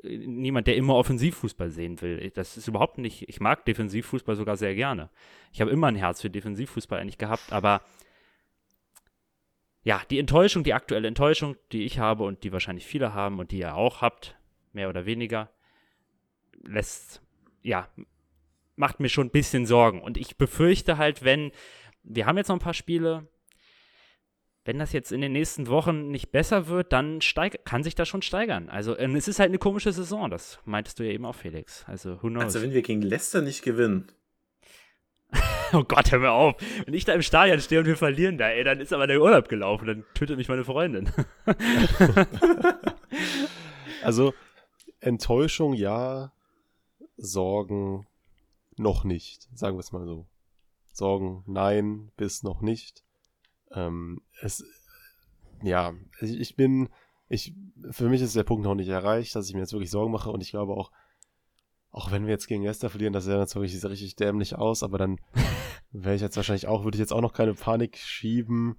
äh, 0.01 0.17
niemand, 0.17 0.65
der 0.65 0.77
immer 0.77 0.95
Offensivfußball 0.95 1.69
sehen 1.69 2.01
will. 2.01 2.31
Das 2.31 2.57
ist 2.57 2.67
überhaupt 2.67 2.97
nicht, 2.97 3.29
ich 3.29 3.39
mag 3.39 3.65
Defensivfußball 3.65 4.35
sogar 4.35 4.57
sehr 4.57 4.73
gerne. 4.73 5.11
Ich 5.51 5.61
habe 5.61 5.69
immer 5.69 5.89
ein 5.89 5.95
Herz 5.95 6.21
für 6.21 6.31
Defensivfußball 6.31 6.99
eigentlich 6.99 7.19
gehabt, 7.19 7.53
aber 7.53 7.83
ja, 9.83 10.01
die 10.09 10.17
Enttäuschung, 10.17 10.63
die 10.63 10.73
aktuelle 10.73 11.07
Enttäuschung, 11.07 11.55
die 11.71 11.83
ich 11.83 11.99
habe 11.99 12.23
und 12.23 12.43
die 12.43 12.51
wahrscheinlich 12.51 12.87
viele 12.87 13.13
haben 13.13 13.37
und 13.37 13.51
die 13.51 13.59
ihr 13.59 13.75
auch 13.75 14.01
habt, 14.01 14.35
mehr 14.71 14.89
oder 14.89 15.05
weniger, 15.05 15.51
lässt, 16.63 17.21
ja, 17.61 17.87
macht 18.83 18.99
mir 18.99 19.07
schon 19.07 19.27
ein 19.27 19.31
bisschen 19.31 19.65
Sorgen. 19.65 20.01
Und 20.01 20.17
ich 20.17 20.35
befürchte 20.35 20.97
halt, 20.97 21.23
wenn, 21.23 21.53
wir 22.03 22.25
haben 22.25 22.35
jetzt 22.35 22.49
noch 22.49 22.57
ein 22.57 22.59
paar 22.59 22.73
Spiele, 22.73 23.29
wenn 24.65 24.77
das 24.77 24.91
jetzt 24.91 25.13
in 25.13 25.21
den 25.21 25.31
nächsten 25.31 25.67
Wochen 25.67 26.09
nicht 26.09 26.33
besser 26.33 26.67
wird, 26.67 26.91
dann 26.91 27.21
steig, 27.21 27.63
kann 27.63 27.81
sich 27.81 27.95
das 27.95 28.09
schon 28.09 28.21
steigern. 28.21 28.67
Also 28.67 28.97
ähm, 28.99 29.15
es 29.15 29.29
ist 29.29 29.39
halt 29.39 29.51
eine 29.51 29.57
komische 29.57 29.93
Saison, 29.93 30.29
das 30.29 30.59
meintest 30.65 30.99
du 30.99 31.03
ja 31.03 31.13
eben 31.13 31.25
auch, 31.25 31.35
Felix. 31.35 31.85
Also 31.87 32.21
who 32.21 32.27
knows. 32.27 32.43
Also 32.43 32.61
wenn 32.61 32.73
wir 32.73 32.81
gegen 32.81 33.01
Leicester 33.01 33.41
nicht 33.41 33.63
gewinnen. 33.63 34.11
oh 35.71 35.85
Gott, 35.85 36.11
hör 36.11 36.19
mir 36.19 36.31
auf. 36.31 36.55
Wenn 36.83 36.93
ich 36.93 37.05
da 37.05 37.13
im 37.13 37.21
Stadion 37.21 37.61
stehe 37.61 37.79
und 37.79 37.87
wir 37.87 37.95
verlieren 37.95 38.37
da, 38.37 38.49
ey, 38.49 38.65
dann 38.65 38.81
ist 38.81 38.91
aber 38.91 39.07
der 39.07 39.21
Urlaub 39.21 39.47
gelaufen, 39.47 39.87
dann 39.87 40.03
tötet 40.13 40.35
mich 40.35 40.49
meine 40.49 40.65
Freundin. 40.65 41.09
also 44.03 44.33
Enttäuschung 44.99 45.71
ja, 45.73 46.33
Sorgen 47.15 48.07
noch 48.77 49.03
nicht, 49.03 49.47
sagen 49.53 49.75
wir 49.75 49.81
es 49.81 49.91
mal 49.91 50.05
so. 50.05 50.27
Sorgen 50.91 51.43
nein, 51.47 52.11
bis 52.17 52.43
noch 52.43 52.61
nicht. 52.61 53.03
Ähm, 53.71 54.21
es, 54.41 54.63
ja, 55.63 55.93
ich, 56.21 56.39
ich 56.39 56.55
bin, 56.55 56.89
ich, 57.29 57.55
für 57.91 58.09
mich 58.09 58.21
ist 58.21 58.35
der 58.35 58.43
Punkt 58.43 58.63
noch 58.63 58.75
nicht 58.75 58.89
erreicht, 58.89 59.35
dass 59.35 59.47
ich 59.47 59.55
mir 59.55 59.61
jetzt 59.61 59.73
wirklich 59.73 59.89
Sorgen 59.89 60.11
mache 60.11 60.29
und 60.29 60.41
ich 60.41 60.51
glaube 60.51 60.73
auch, 60.73 60.91
auch 61.89 62.11
wenn 62.11 62.25
wir 62.25 62.31
jetzt 62.31 62.47
gegen 62.47 62.63
Leicester 62.63 62.89
verlieren, 62.89 63.13
das 63.13 63.25
sieht 63.25 63.33
jetzt 63.33 63.55
wirklich 63.55 63.83
richtig 63.83 64.15
dämlich 64.15 64.55
aus, 64.55 64.83
aber 64.83 64.97
dann 64.97 65.19
wäre 65.91 66.15
ich 66.15 66.21
jetzt 66.21 66.37
wahrscheinlich 66.37 66.67
auch, 66.67 66.83
würde 66.83 66.95
ich 66.95 66.99
jetzt 66.99 67.13
auch 67.13 67.21
noch 67.21 67.33
keine 67.33 67.53
Panik 67.53 67.97
schieben. 67.97 68.77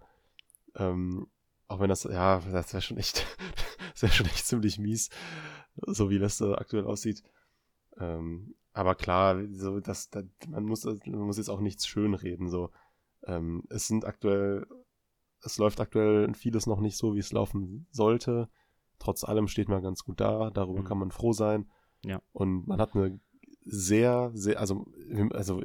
Ähm, 0.76 1.28
auch 1.68 1.80
wenn 1.80 1.88
das, 1.88 2.04
ja, 2.04 2.40
das 2.40 2.72
wäre 2.72 2.82
schon 2.82 2.98
echt, 2.98 3.26
das 3.92 4.02
wäre 4.02 4.12
schon 4.12 4.26
echt 4.26 4.46
ziemlich 4.46 4.78
mies, 4.78 5.10
so 5.76 6.10
wie 6.10 6.18
Leicester 6.18 6.58
aktuell 6.58 6.84
aussieht. 6.84 7.22
Ähm, 7.98 8.54
aber 8.74 8.94
klar, 8.94 9.42
so, 9.52 9.80
das, 9.80 10.10
das, 10.10 10.24
man 10.48 10.64
muss, 10.64 10.84
man 10.84 11.20
muss 11.20 11.38
jetzt 11.38 11.48
auch 11.48 11.60
nichts 11.60 11.86
schönreden, 11.86 12.48
so. 12.50 12.70
Ähm, 13.26 13.62
es 13.70 13.88
sind 13.88 14.04
aktuell 14.04 14.66
es 15.44 15.58
läuft 15.58 15.80
aktuell 15.80 16.32
vieles 16.34 16.66
noch 16.66 16.80
nicht 16.80 16.96
so, 16.96 17.14
wie 17.14 17.20
es 17.20 17.32
laufen 17.32 17.86
sollte. 17.90 18.48
Trotz 18.98 19.24
allem 19.24 19.48
steht 19.48 19.68
man 19.68 19.82
ganz 19.82 20.04
gut 20.04 20.20
da, 20.20 20.50
darüber 20.50 20.80
mhm. 20.80 20.84
kann 20.84 20.98
man 20.98 21.10
froh 21.10 21.32
sein. 21.32 21.70
Ja. 22.04 22.22
Und 22.32 22.66
man 22.66 22.80
hat 22.80 22.94
eine 22.94 23.20
sehr, 23.64 24.30
sehr, 24.34 24.58
also, 24.58 24.86
also 25.30 25.62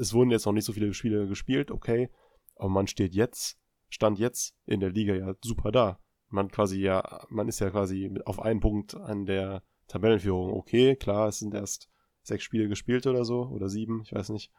es 0.00 0.12
wurden 0.14 0.30
jetzt 0.30 0.46
noch 0.46 0.52
nicht 0.52 0.64
so 0.64 0.72
viele 0.72 0.92
Spiele 0.94 1.26
gespielt, 1.28 1.70
okay, 1.70 2.10
aber 2.56 2.68
man 2.68 2.86
steht 2.86 3.14
jetzt, 3.14 3.58
stand 3.88 4.18
jetzt 4.18 4.54
in 4.66 4.80
der 4.80 4.90
Liga 4.90 5.14
ja 5.14 5.34
super 5.42 5.72
da. 5.72 5.98
Man 6.28 6.48
quasi 6.48 6.80
ja, 6.80 7.26
man 7.28 7.48
ist 7.48 7.60
ja 7.60 7.70
quasi 7.70 8.14
auf 8.24 8.40
einen 8.40 8.60
Punkt 8.60 8.94
an 8.94 9.26
der 9.26 9.62
Tabellenführung. 9.88 10.52
Okay, 10.52 10.96
klar, 10.96 11.28
es 11.28 11.40
sind 11.40 11.52
erst 11.52 11.90
sechs 12.22 12.44
Spiele 12.44 12.68
gespielt 12.68 13.06
oder 13.06 13.24
so, 13.24 13.48
oder 13.48 13.68
sieben, 13.68 14.02
ich 14.02 14.12
weiß 14.12 14.30
nicht. 14.30 14.50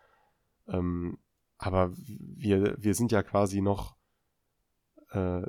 Ähm, 0.68 1.18
aber 1.58 1.92
wir, 1.96 2.76
wir 2.78 2.94
sind 2.94 3.12
ja 3.12 3.24
quasi 3.24 3.62
noch 3.62 3.96
äh, 5.12 5.44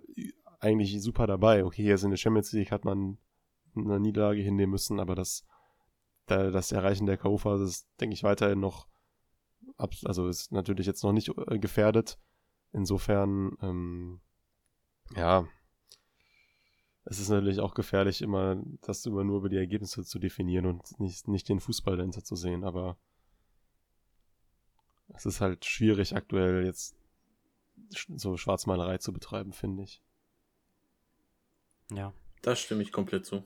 eigentlich 0.61 1.01
super 1.03 1.27
dabei. 1.27 1.65
Okay, 1.65 1.83
jetzt 1.83 2.05
in 2.05 2.11
der 2.11 2.17
Champions 2.17 2.53
League 2.53 2.71
hat 2.71 2.85
man 2.85 3.19
eine 3.75 4.01
Niederlage 4.01 4.41
hinnehmen 4.41 4.73
müssen, 4.73 5.01
aber 5.01 5.15
das, 5.15 5.45
das 6.27 6.73
Erreichen 6.73 7.07
der 7.07 7.19
K.O.-Phase 7.19 7.65
ist, 7.65 7.89
denke 8.01 8.15
ich, 8.15 8.23
weiterhin 8.23 8.61
noch, 8.61 8.89
also 9.77 10.29
ist 10.29 10.53
natürlich 10.53 10.87
jetzt 10.87 11.03
noch 11.03 11.13
nicht 11.13 11.31
äh, 11.49 11.59
gefährdet. 11.59 12.19
Insofern, 12.73 13.57
ähm, 13.61 14.21
ja, 15.17 15.47
es 17.05 17.19
ist 17.19 17.29
natürlich 17.29 17.61
auch 17.61 17.75
gefährlich, 17.75 18.23
immer 18.23 18.63
das 18.81 19.05
immer 19.07 19.25
nur 19.25 19.39
über 19.39 19.49
die 19.49 19.57
Ergebnisse 19.57 20.05
zu 20.05 20.19
definieren 20.19 20.67
und 20.67 20.99
nicht, 21.01 21.29
nicht 21.29 21.49
den 21.49 21.61
Fußball 21.61 21.97
dahinter 21.97 22.25
zu 22.25 22.35
sehen, 22.35 22.65
aber 22.65 22.97
es 25.09 25.27
ist 25.27 25.41
halt 25.41 25.65
schwierig 25.65 26.17
aktuell 26.17 26.65
jetzt 26.65 26.97
so 28.17 28.37
Schwarzmalerei 28.37 28.99
zu 28.99 29.13
betreiben, 29.13 29.53
finde 29.53 29.83
ich. 29.83 30.03
Ja. 31.91 32.15
Da 32.43 32.57
stimme 32.57 32.83
ich 32.83 32.93
komplett 32.93 33.27
zu. 33.27 33.45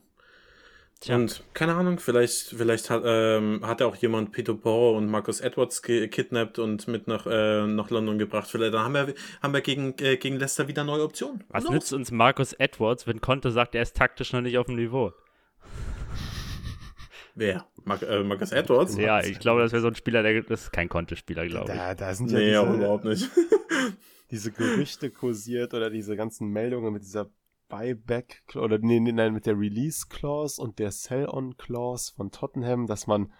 Tja. 1.01 1.15
Und 1.15 1.43
keine 1.53 1.75
Ahnung, 1.75 1.97
vielleicht, 1.97 2.49
vielleicht 2.49 2.89
hat, 2.89 3.03
ähm, 3.05 3.61
hat 3.63 3.81
auch 3.81 3.95
jemand 3.95 4.33
Peter 4.33 4.53
Porro 4.53 4.97
und 4.97 5.07
Marcus 5.07 5.39
Edwards 5.39 5.81
gekidnappt 5.81 6.59
und 6.59 6.89
mit 6.89 7.07
nach, 7.07 7.25
äh, 7.25 7.65
nach 7.67 7.89
London 7.89 8.19
gebracht. 8.19 8.49
Vielleicht 8.49 8.73
dann 8.73 8.83
haben 8.83 8.93
wir, 8.93 9.13
haben 9.41 9.53
wir 9.53 9.61
gegen, 9.61 9.95
äh, 9.99 10.17
gegen 10.17 10.37
Leicester 10.37 10.67
wieder 10.67 10.83
neue 10.83 11.03
Optionen. 11.03 11.45
Was 11.47 11.63
no. 11.63 11.71
nützt 11.71 11.93
uns 11.93 12.11
Marcus 12.11 12.51
Edwards, 12.51 13.07
wenn 13.07 13.21
Conte 13.21 13.51
sagt, 13.51 13.75
er 13.75 13.81
ist 13.81 13.95
taktisch 13.95 14.33
noch 14.33 14.41
nicht 14.41 14.57
auf 14.57 14.65
dem 14.65 14.75
Niveau? 14.75 15.13
Wer? 17.33 17.65
Mar 17.85 18.03
äh, 18.03 18.21
Marcus 18.21 18.51
Edwards? 18.51 18.97
Ja, 18.97 19.21
ich 19.21 19.39
glaube, 19.39 19.61
das 19.61 19.71
wäre 19.71 19.81
so 19.81 19.87
ein 19.87 19.95
Spieler, 19.95 20.21
der 20.21 20.41
das 20.41 20.63
ist 20.63 20.73
kein 20.73 20.89
Conte-Spieler, 20.89 21.47
glaube 21.47 21.71
ich. 21.71 21.77
Da, 21.77 21.95
da 21.95 22.13
sind 22.13 22.29
ja 22.29 22.39
nee, 22.39 22.45
diese, 22.47 22.77
überhaupt 22.77 23.05
nicht. 23.05 23.29
diese 24.31 24.51
Gerüchte 24.51 25.09
kursiert 25.11 25.73
oder 25.73 25.89
diese 25.89 26.17
ganzen 26.17 26.49
Meldungen 26.49 26.91
mit 26.91 27.03
dieser 27.03 27.29
Buyback 27.69 28.43
oder 28.55 28.77
nee, 28.79 28.99
nee, 28.99 29.11
nein, 29.11 29.33
mit 29.33 29.45
der 29.45 29.57
Release 29.57 30.07
Clause 30.09 30.61
und 30.61 30.79
der 30.79 30.91
Sell-on 30.91 31.55
Clause 31.57 32.11
von 32.13 32.31
Tottenham, 32.31 32.87
dass 32.87 33.07
man 33.07 33.31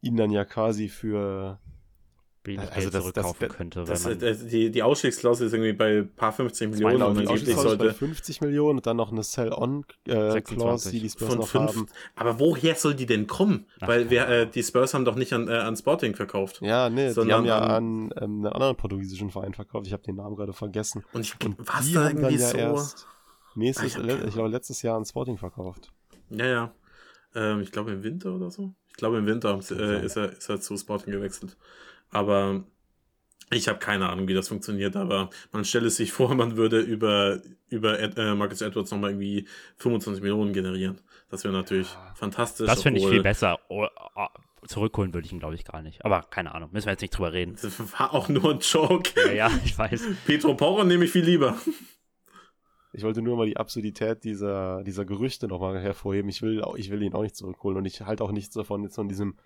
ihn 0.00 0.16
dann 0.16 0.30
ja 0.30 0.44
quasi 0.44 0.88
für 0.88 1.60
wenig 2.46 2.70
also 2.70 2.74
Geld 2.74 2.94
das, 2.94 3.02
zurückkaufen 3.02 3.48
das, 3.48 3.56
könnte. 3.56 3.84
Das, 3.84 4.02
das, 4.18 4.46
die, 4.46 4.70
die 4.70 4.82
Ausstiegsklausel 4.82 5.48
ist 5.48 5.52
irgendwie 5.52 5.72
bei 5.72 5.98
ein 5.98 6.14
paar 6.14 6.32
50 6.32 6.70
Millionen. 6.70 6.94
Genau, 6.94 7.12
die 7.12 7.26
Ausstiegsklausel 7.26 7.76
bei 7.76 7.92
50 7.92 8.40
Millionen 8.40 8.78
und 8.78 8.86
dann 8.86 8.96
noch 8.96 9.10
eine 9.10 9.22
Sell-on-Clause, 9.22 10.88
äh, 10.88 10.92
die 10.92 11.00
die 11.00 11.10
Spurs 11.10 11.30
Von 11.30 11.38
noch 11.38 11.48
fünf, 11.48 11.76
haben. 11.76 11.86
Aber 12.14 12.38
woher 12.38 12.76
soll 12.76 12.94
die 12.94 13.06
denn 13.06 13.26
kommen? 13.26 13.66
Ach, 13.80 13.88
Weil 13.88 14.10
wir, 14.10 14.28
äh, 14.28 14.48
die 14.48 14.62
Spurs 14.62 14.94
haben 14.94 15.04
doch 15.04 15.16
nicht 15.16 15.32
an, 15.32 15.48
äh, 15.48 15.52
an 15.52 15.76
Sporting 15.76 16.14
verkauft. 16.14 16.60
Ja, 16.62 16.88
nee, 16.88 17.12
die 17.12 17.32
haben 17.32 17.44
ja 17.44 17.58
an, 17.58 17.72
an 17.72 18.10
ähm, 18.20 18.36
einen 18.44 18.46
anderen 18.46 18.76
portugiesischen 18.76 19.30
Verein 19.30 19.54
verkauft. 19.54 19.86
Ich 19.86 19.92
habe 19.92 20.04
den 20.04 20.16
Namen 20.16 20.36
gerade 20.36 20.52
vergessen. 20.52 21.04
Und, 21.12 21.22
ich, 21.22 21.34
und 21.44 21.56
was 21.58 21.92
da 21.92 22.08
irgendwie 22.08 22.38
so... 22.38 22.56
Erst 22.56 23.08
nächstes, 23.56 23.96
ich 23.96 24.34
glaube, 24.34 24.48
letztes 24.48 24.82
Jahr 24.82 24.96
an 24.96 25.04
Sporting 25.04 25.38
verkauft. 25.38 25.92
Ja, 26.30 26.46
ja. 26.46 26.74
Ähm, 27.34 27.60
ich 27.60 27.70
glaube 27.70 27.92
im 27.92 28.02
Winter 28.02 28.34
oder 28.34 28.50
so. 28.50 28.74
Ich 28.88 28.94
glaube 28.94 29.18
im 29.18 29.26
Winter 29.26 29.60
äh, 29.70 30.04
ist, 30.04 30.16
er, 30.16 30.32
ist 30.32 30.48
er 30.48 30.60
zu 30.60 30.76
Sporting 30.76 31.12
gewechselt. 31.12 31.56
Aber 32.10 32.64
ich 33.50 33.68
habe 33.68 33.78
keine 33.78 34.08
Ahnung, 34.08 34.26
wie 34.26 34.34
das 34.34 34.48
funktioniert, 34.48 34.96
aber 34.96 35.30
man 35.52 35.64
stelle 35.64 35.90
sich 35.90 36.12
vor, 36.12 36.34
man 36.34 36.56
würde 36.56 36.80
über, 36.80 37.40
über 37.68 38.00
Ed, 38.00 38.18
äh, 38.18 38.34
Marcus 38.34 38.60
Edwards 38.60 38.90
nochmal 38.90 39.10
irgendwie 39.10 39.46
25 39.76 40.22
Millionen 40.22 40.52
generieren. 40.52 41.00
Das 41.30 41.44
wäre 41.44 41.54
natürlich 41.54 41.92
ja. 41.92 42.14
fantastisch. 42.14 42.66
Das 42.66 42.82
finde 42.82 43.00
ich 43.00 43.06
viel 43.06 43.22
besser. 43.22 43.58
Oh, 43.68 43.86
oh, 44.14 44.26
zurückholen 44.66 45.12
würde 45.12 45.26
ich 45.26 45.32
ihn, 45.32 45.38
glaube 45.38 45.54
ich, 45.54 45.64
gar 45.64 45.82
nicht. 45.82 46.04
Aber 46.04 46.22
keine 46.22 46.54
Ahnung, 46.54 46.70
müssen 46.72 46.86
wir 46.86 46.92
jetzt 46.92 47.02
nicht 47.02 47.16
drüber 47.16 47.32
reden. 47.32 47.56
Das 47.60 47.78
war 47.98 48.14
auch 48.14 48.28
nur 48.28 48.52
ein 48.52 48.60
Joke. 48.60 49.10
Ja, 49.26 49.32
ja 49.32 49.50
ich 49.64 49.76
weiß. 49.76 50.02
Petro 50.26 50.54
Porro 50.54 50.84
nehme 50.84 51.04
ich 51.04 51.12
viel 51.12 51.24
lieber. 51.24 51.56
Ich 52.92 53.02
wollte 53.02 53.22
nur 53.22 53.36
mal 53.36 53.46
die 53.46 53.56
Absurdität 53.56 54.24
dieser, 54.24 54.82
dieser 54.82 55.04
Gerüchte 55.04 55.48
nochmal 55.48 55.78
hervorheben. 55.80 56.28
Ich 56.28 56.42
will, 56.42 56.62
ich 56.76 56.90
will 56.90 57.02
ihn 57.02 57.14
auch 57.14 57.22
nicht 57.22 57.36
zurückholen 57.36 57.78
und 57.78 57.84
ich 57.84 58.00
halte 58.02 58.24
auch 58.24 58.32
nichts 58.32 58.54
davon, 58.54 58.82
jetzt 58.84 58.94
von 58.94 59.08
diesem 59.08 59.36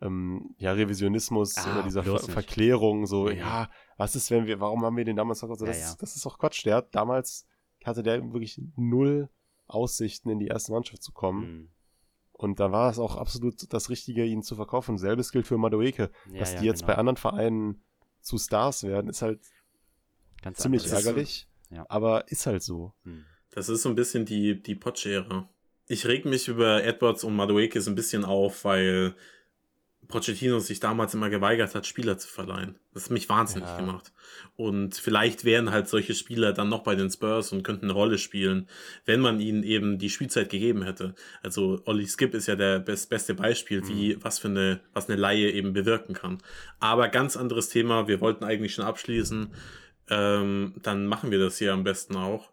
ähm, 0.00 0.54
ja, 0.58 0.72
Revisionismus 0.72 1.56
ah, 1.58 1.72
oder 1.72 1.82
dieser 1.82 2.02
Ver 2.02 2.18
Verklärung, 2.18 3.06
so, 3.06 3.28
ja. 3.28 3.36
ja. 3.36 3.70
was 3.96 4.16
ist, 4.16 4.30
wenn 4.30 4.46
wir, 4.46 4.60
warum 4.60 4.84
haben 4.84 4.96
wir 4.96 5.04
den 5.04 5.16
damals 5.16 5.40
verkauft? 5.40 5.60
So, 5.60 5.66
das, 5.66 5.80
ja, 5.80 5.86
ja. 5.88 5.94
das 5.98 6.16
ist 6.16 6.26
doch 6.26 6.38
Quatsch. 6.38 6.64
Der 6.64 6.76
hat 6.76 6.94
damals, 6.94 7.46
hatte 7.84 8.02
der 8.02 8.32
wirklich 8.32 8.60
null 8.76 9.28
Aussichten, 9.66 10.30
in 10.30 10.38
die 10.38 10.48
erste 10.48 10.72
Mannschaft 10.72 11.02
zu 11.02 11.12
kommen. 11.12 11.40
Mhm. 11.40 11.68
Und 12.32 12.60
da 12.60 12.72
war 12.72 12.90
es 12.90 12.98
auch 12.98 13.16
absolut 13.16 13.72
das 13.72 13.90
Richtige, 13.90 14.24
ihn 14.24 14.42
zu 14.42 14.56
verkaufen. 14.56 14.98
Selbes 14.98 15.30
gilt 15.30 15.46
für 15.46 15.56
Madueke. 15.56 16.10
Dass 16.36 16.56
die 16.56 16.64
jetzt 16.64 16.80
genau. 16.80 16.92
bei 16.92 16.98
anderen 16.98 17.16
Vereinen 17.16 17.82
zu 18.20 18.38
Stars 18.38 18.82
werden, 18.82 19.08
ist 19.08 19.22
halt 19.22 19.40
Ganz 20.42 20.58
ziemlich 20.58 20.86
ärgerlich. 20.90 21.48
So, 21.70 21.84
aber 21.88 22.24
ist 22.28 22.46
halt 22.46 22.62
so. 22.62 22.92
Mhm. 23.04 23.24
Das 23.50 23.68
ist 23.68 23.82
so 23.82 23.88
ein 23.88 23.94
bisschen 23.94 24.24
die, 24.24 24.60
die 24.60 24.74
Potsch-Ära. 24.74 25.48
Ich 25.86 26.06
reg 26.06 26.24
mich 26.24 26.48
über 26.48 26.82
Edwards 26.82 27.24
und 27.24 27.36
Madueke 27.36 27.80
so 27.80 27.90
ein 27.90 27.94
bisschen 27.94 28.24
auf, 28.24 28.64
weil 28.64 29.14
Pochettino 30.08 30.58
sich 30.58 30.80
damals 30.80 31.14
immer 31.14 31.30
geweigert 31.30 31.74
hat, 31.74 31.86
Spieler 31.86 32.18
zu 32.18 32.28
verleihen. 32.28 32.76
Das 32.92 33.04
hat 33.04 33.10
mich 33.10 33.28
wahnsinnig 33.28 33.68
ja. 33.68 33.76
gemacht. 33.76 34.12
Und 34.56 34.96
vielleicht 34.96 35.44
wären 35.44 35.70
halt 35.70 35.88
solche 35.88 36.14
Spieler 36.14 36.52
dann 36.52 36.68
noch 36.68 36.82
bei 36.82 36.94
den 36.94 37.10
Spurs 37.10 37.52
und 37.52 37.62
könnten 37.62 37.86
eine 37.86 37.94
Rolle 37.94 38.18
spielen, 38.18 38.68
wenn 39.04 39.20
man 39.20 39.40
ihnen 39.40 39.62
eben 39.62 39.98
die 39.98 40.10
Spielzeit 40.10 40.50
gegeben 40.50 40.82
hätte. 40.82 41.14
Also 41.42 41.80
Olli 41.84 42.06
Skip 42.06 42.34
ist 42.34 42.46
ja 42.46 42.56
der 42.56 42.78
best, 42.78 43.10
beste 43.10 43.34
Beispiel, 43.34 43.82
mhm. 43.82 43.88
wie 43.88 44.22
was 44.22 44.38
für 44.38 44.48
eine, 44.48 44.80
was 44.92 45.08
eine 45.08 45.18
Laie 45.18 45.50
eben 45.50 45.72
bewirken 45.72 46.14
kann. 46.14 46.38
Aber 46.80 47.08
ganz 47.08 47.36
anderes 47.36 47.68
Thema. 47.68 48.08
Wir 48.08 48.20
wollten 48.20 48.44
eigentlich 48.44 48.74
schon 48.74 48.84
abschließen. 48.84 49.52
Ähm, 50.10 50.74
dann 50.82 51.06
machen 51.06 51.30
wir 51.30 51.38
das 51.38 51.58
hier 51.58 51.72
am 51.72 51.84
besten 51.84 52.16
auch. 52.16 52.50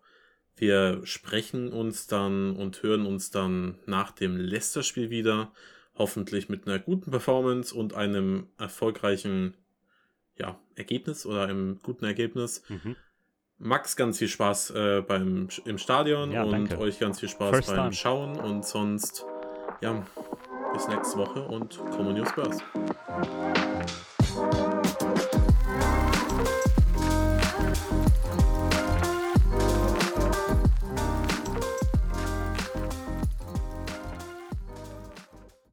Wir 0.55 1.01
sprechen 1.05 1.71
uns 1.71 2.07
dann 2.07 2.55
und 2.55 2.83
hören 2.83 3.05
uns 3.05 3.31
dann 3.31 3.79
nach 3.85 4.11
dem 4.11 4.37
Leicester-Spiel 4.37 5.09
wieder 5.09 5.51
hoffentlich 5.95 6.49
mit 6.49 6.67
einer 6.67 6.79
guten 6.79 7.11
Performance 7.11 7.75
und 7.75 7.93
einem 7.93 8.47
erfolgreichen 8.57 9.55
ja, 10.37 10.59
Ergebnis 10.75 11.25
oder 11.25 11.43
einem 11.43 11.79
guten 11.81 12.05
Ergebnis. 12.05 12.63
Mhm. 12.69 12.95
Max 13.57 13.95
ganz 13.95 14.17
viel 14.17 14.27
Spaß 14.27 14.71
äh, 14.71 15.03
beim 15.07 15.49
im 15.65 15.77
Stadion 15.77 16.31
ja, 16.31 16.43
und 16.43 16.51
danke. 16.51 16.79
euch 16.79 16.99
ganz 16.99 17.19
viel 17.19 17.29
Spaß 17.29 17.51
First 17.51 17.67
beim 17.67 17.77
time. 17.77 17.93
Schauen 17.93 18.39
und 18.39 18.65
sonst 18.65 19.25
ja 19.81 20.03
bis 20.73 20.87
nächste 20.87 21.17
Woche 21.17 21.43
und 21.43 21.77
Common 21.91 22.15
News 22.15 22.29
Spurs. 22.29 22.57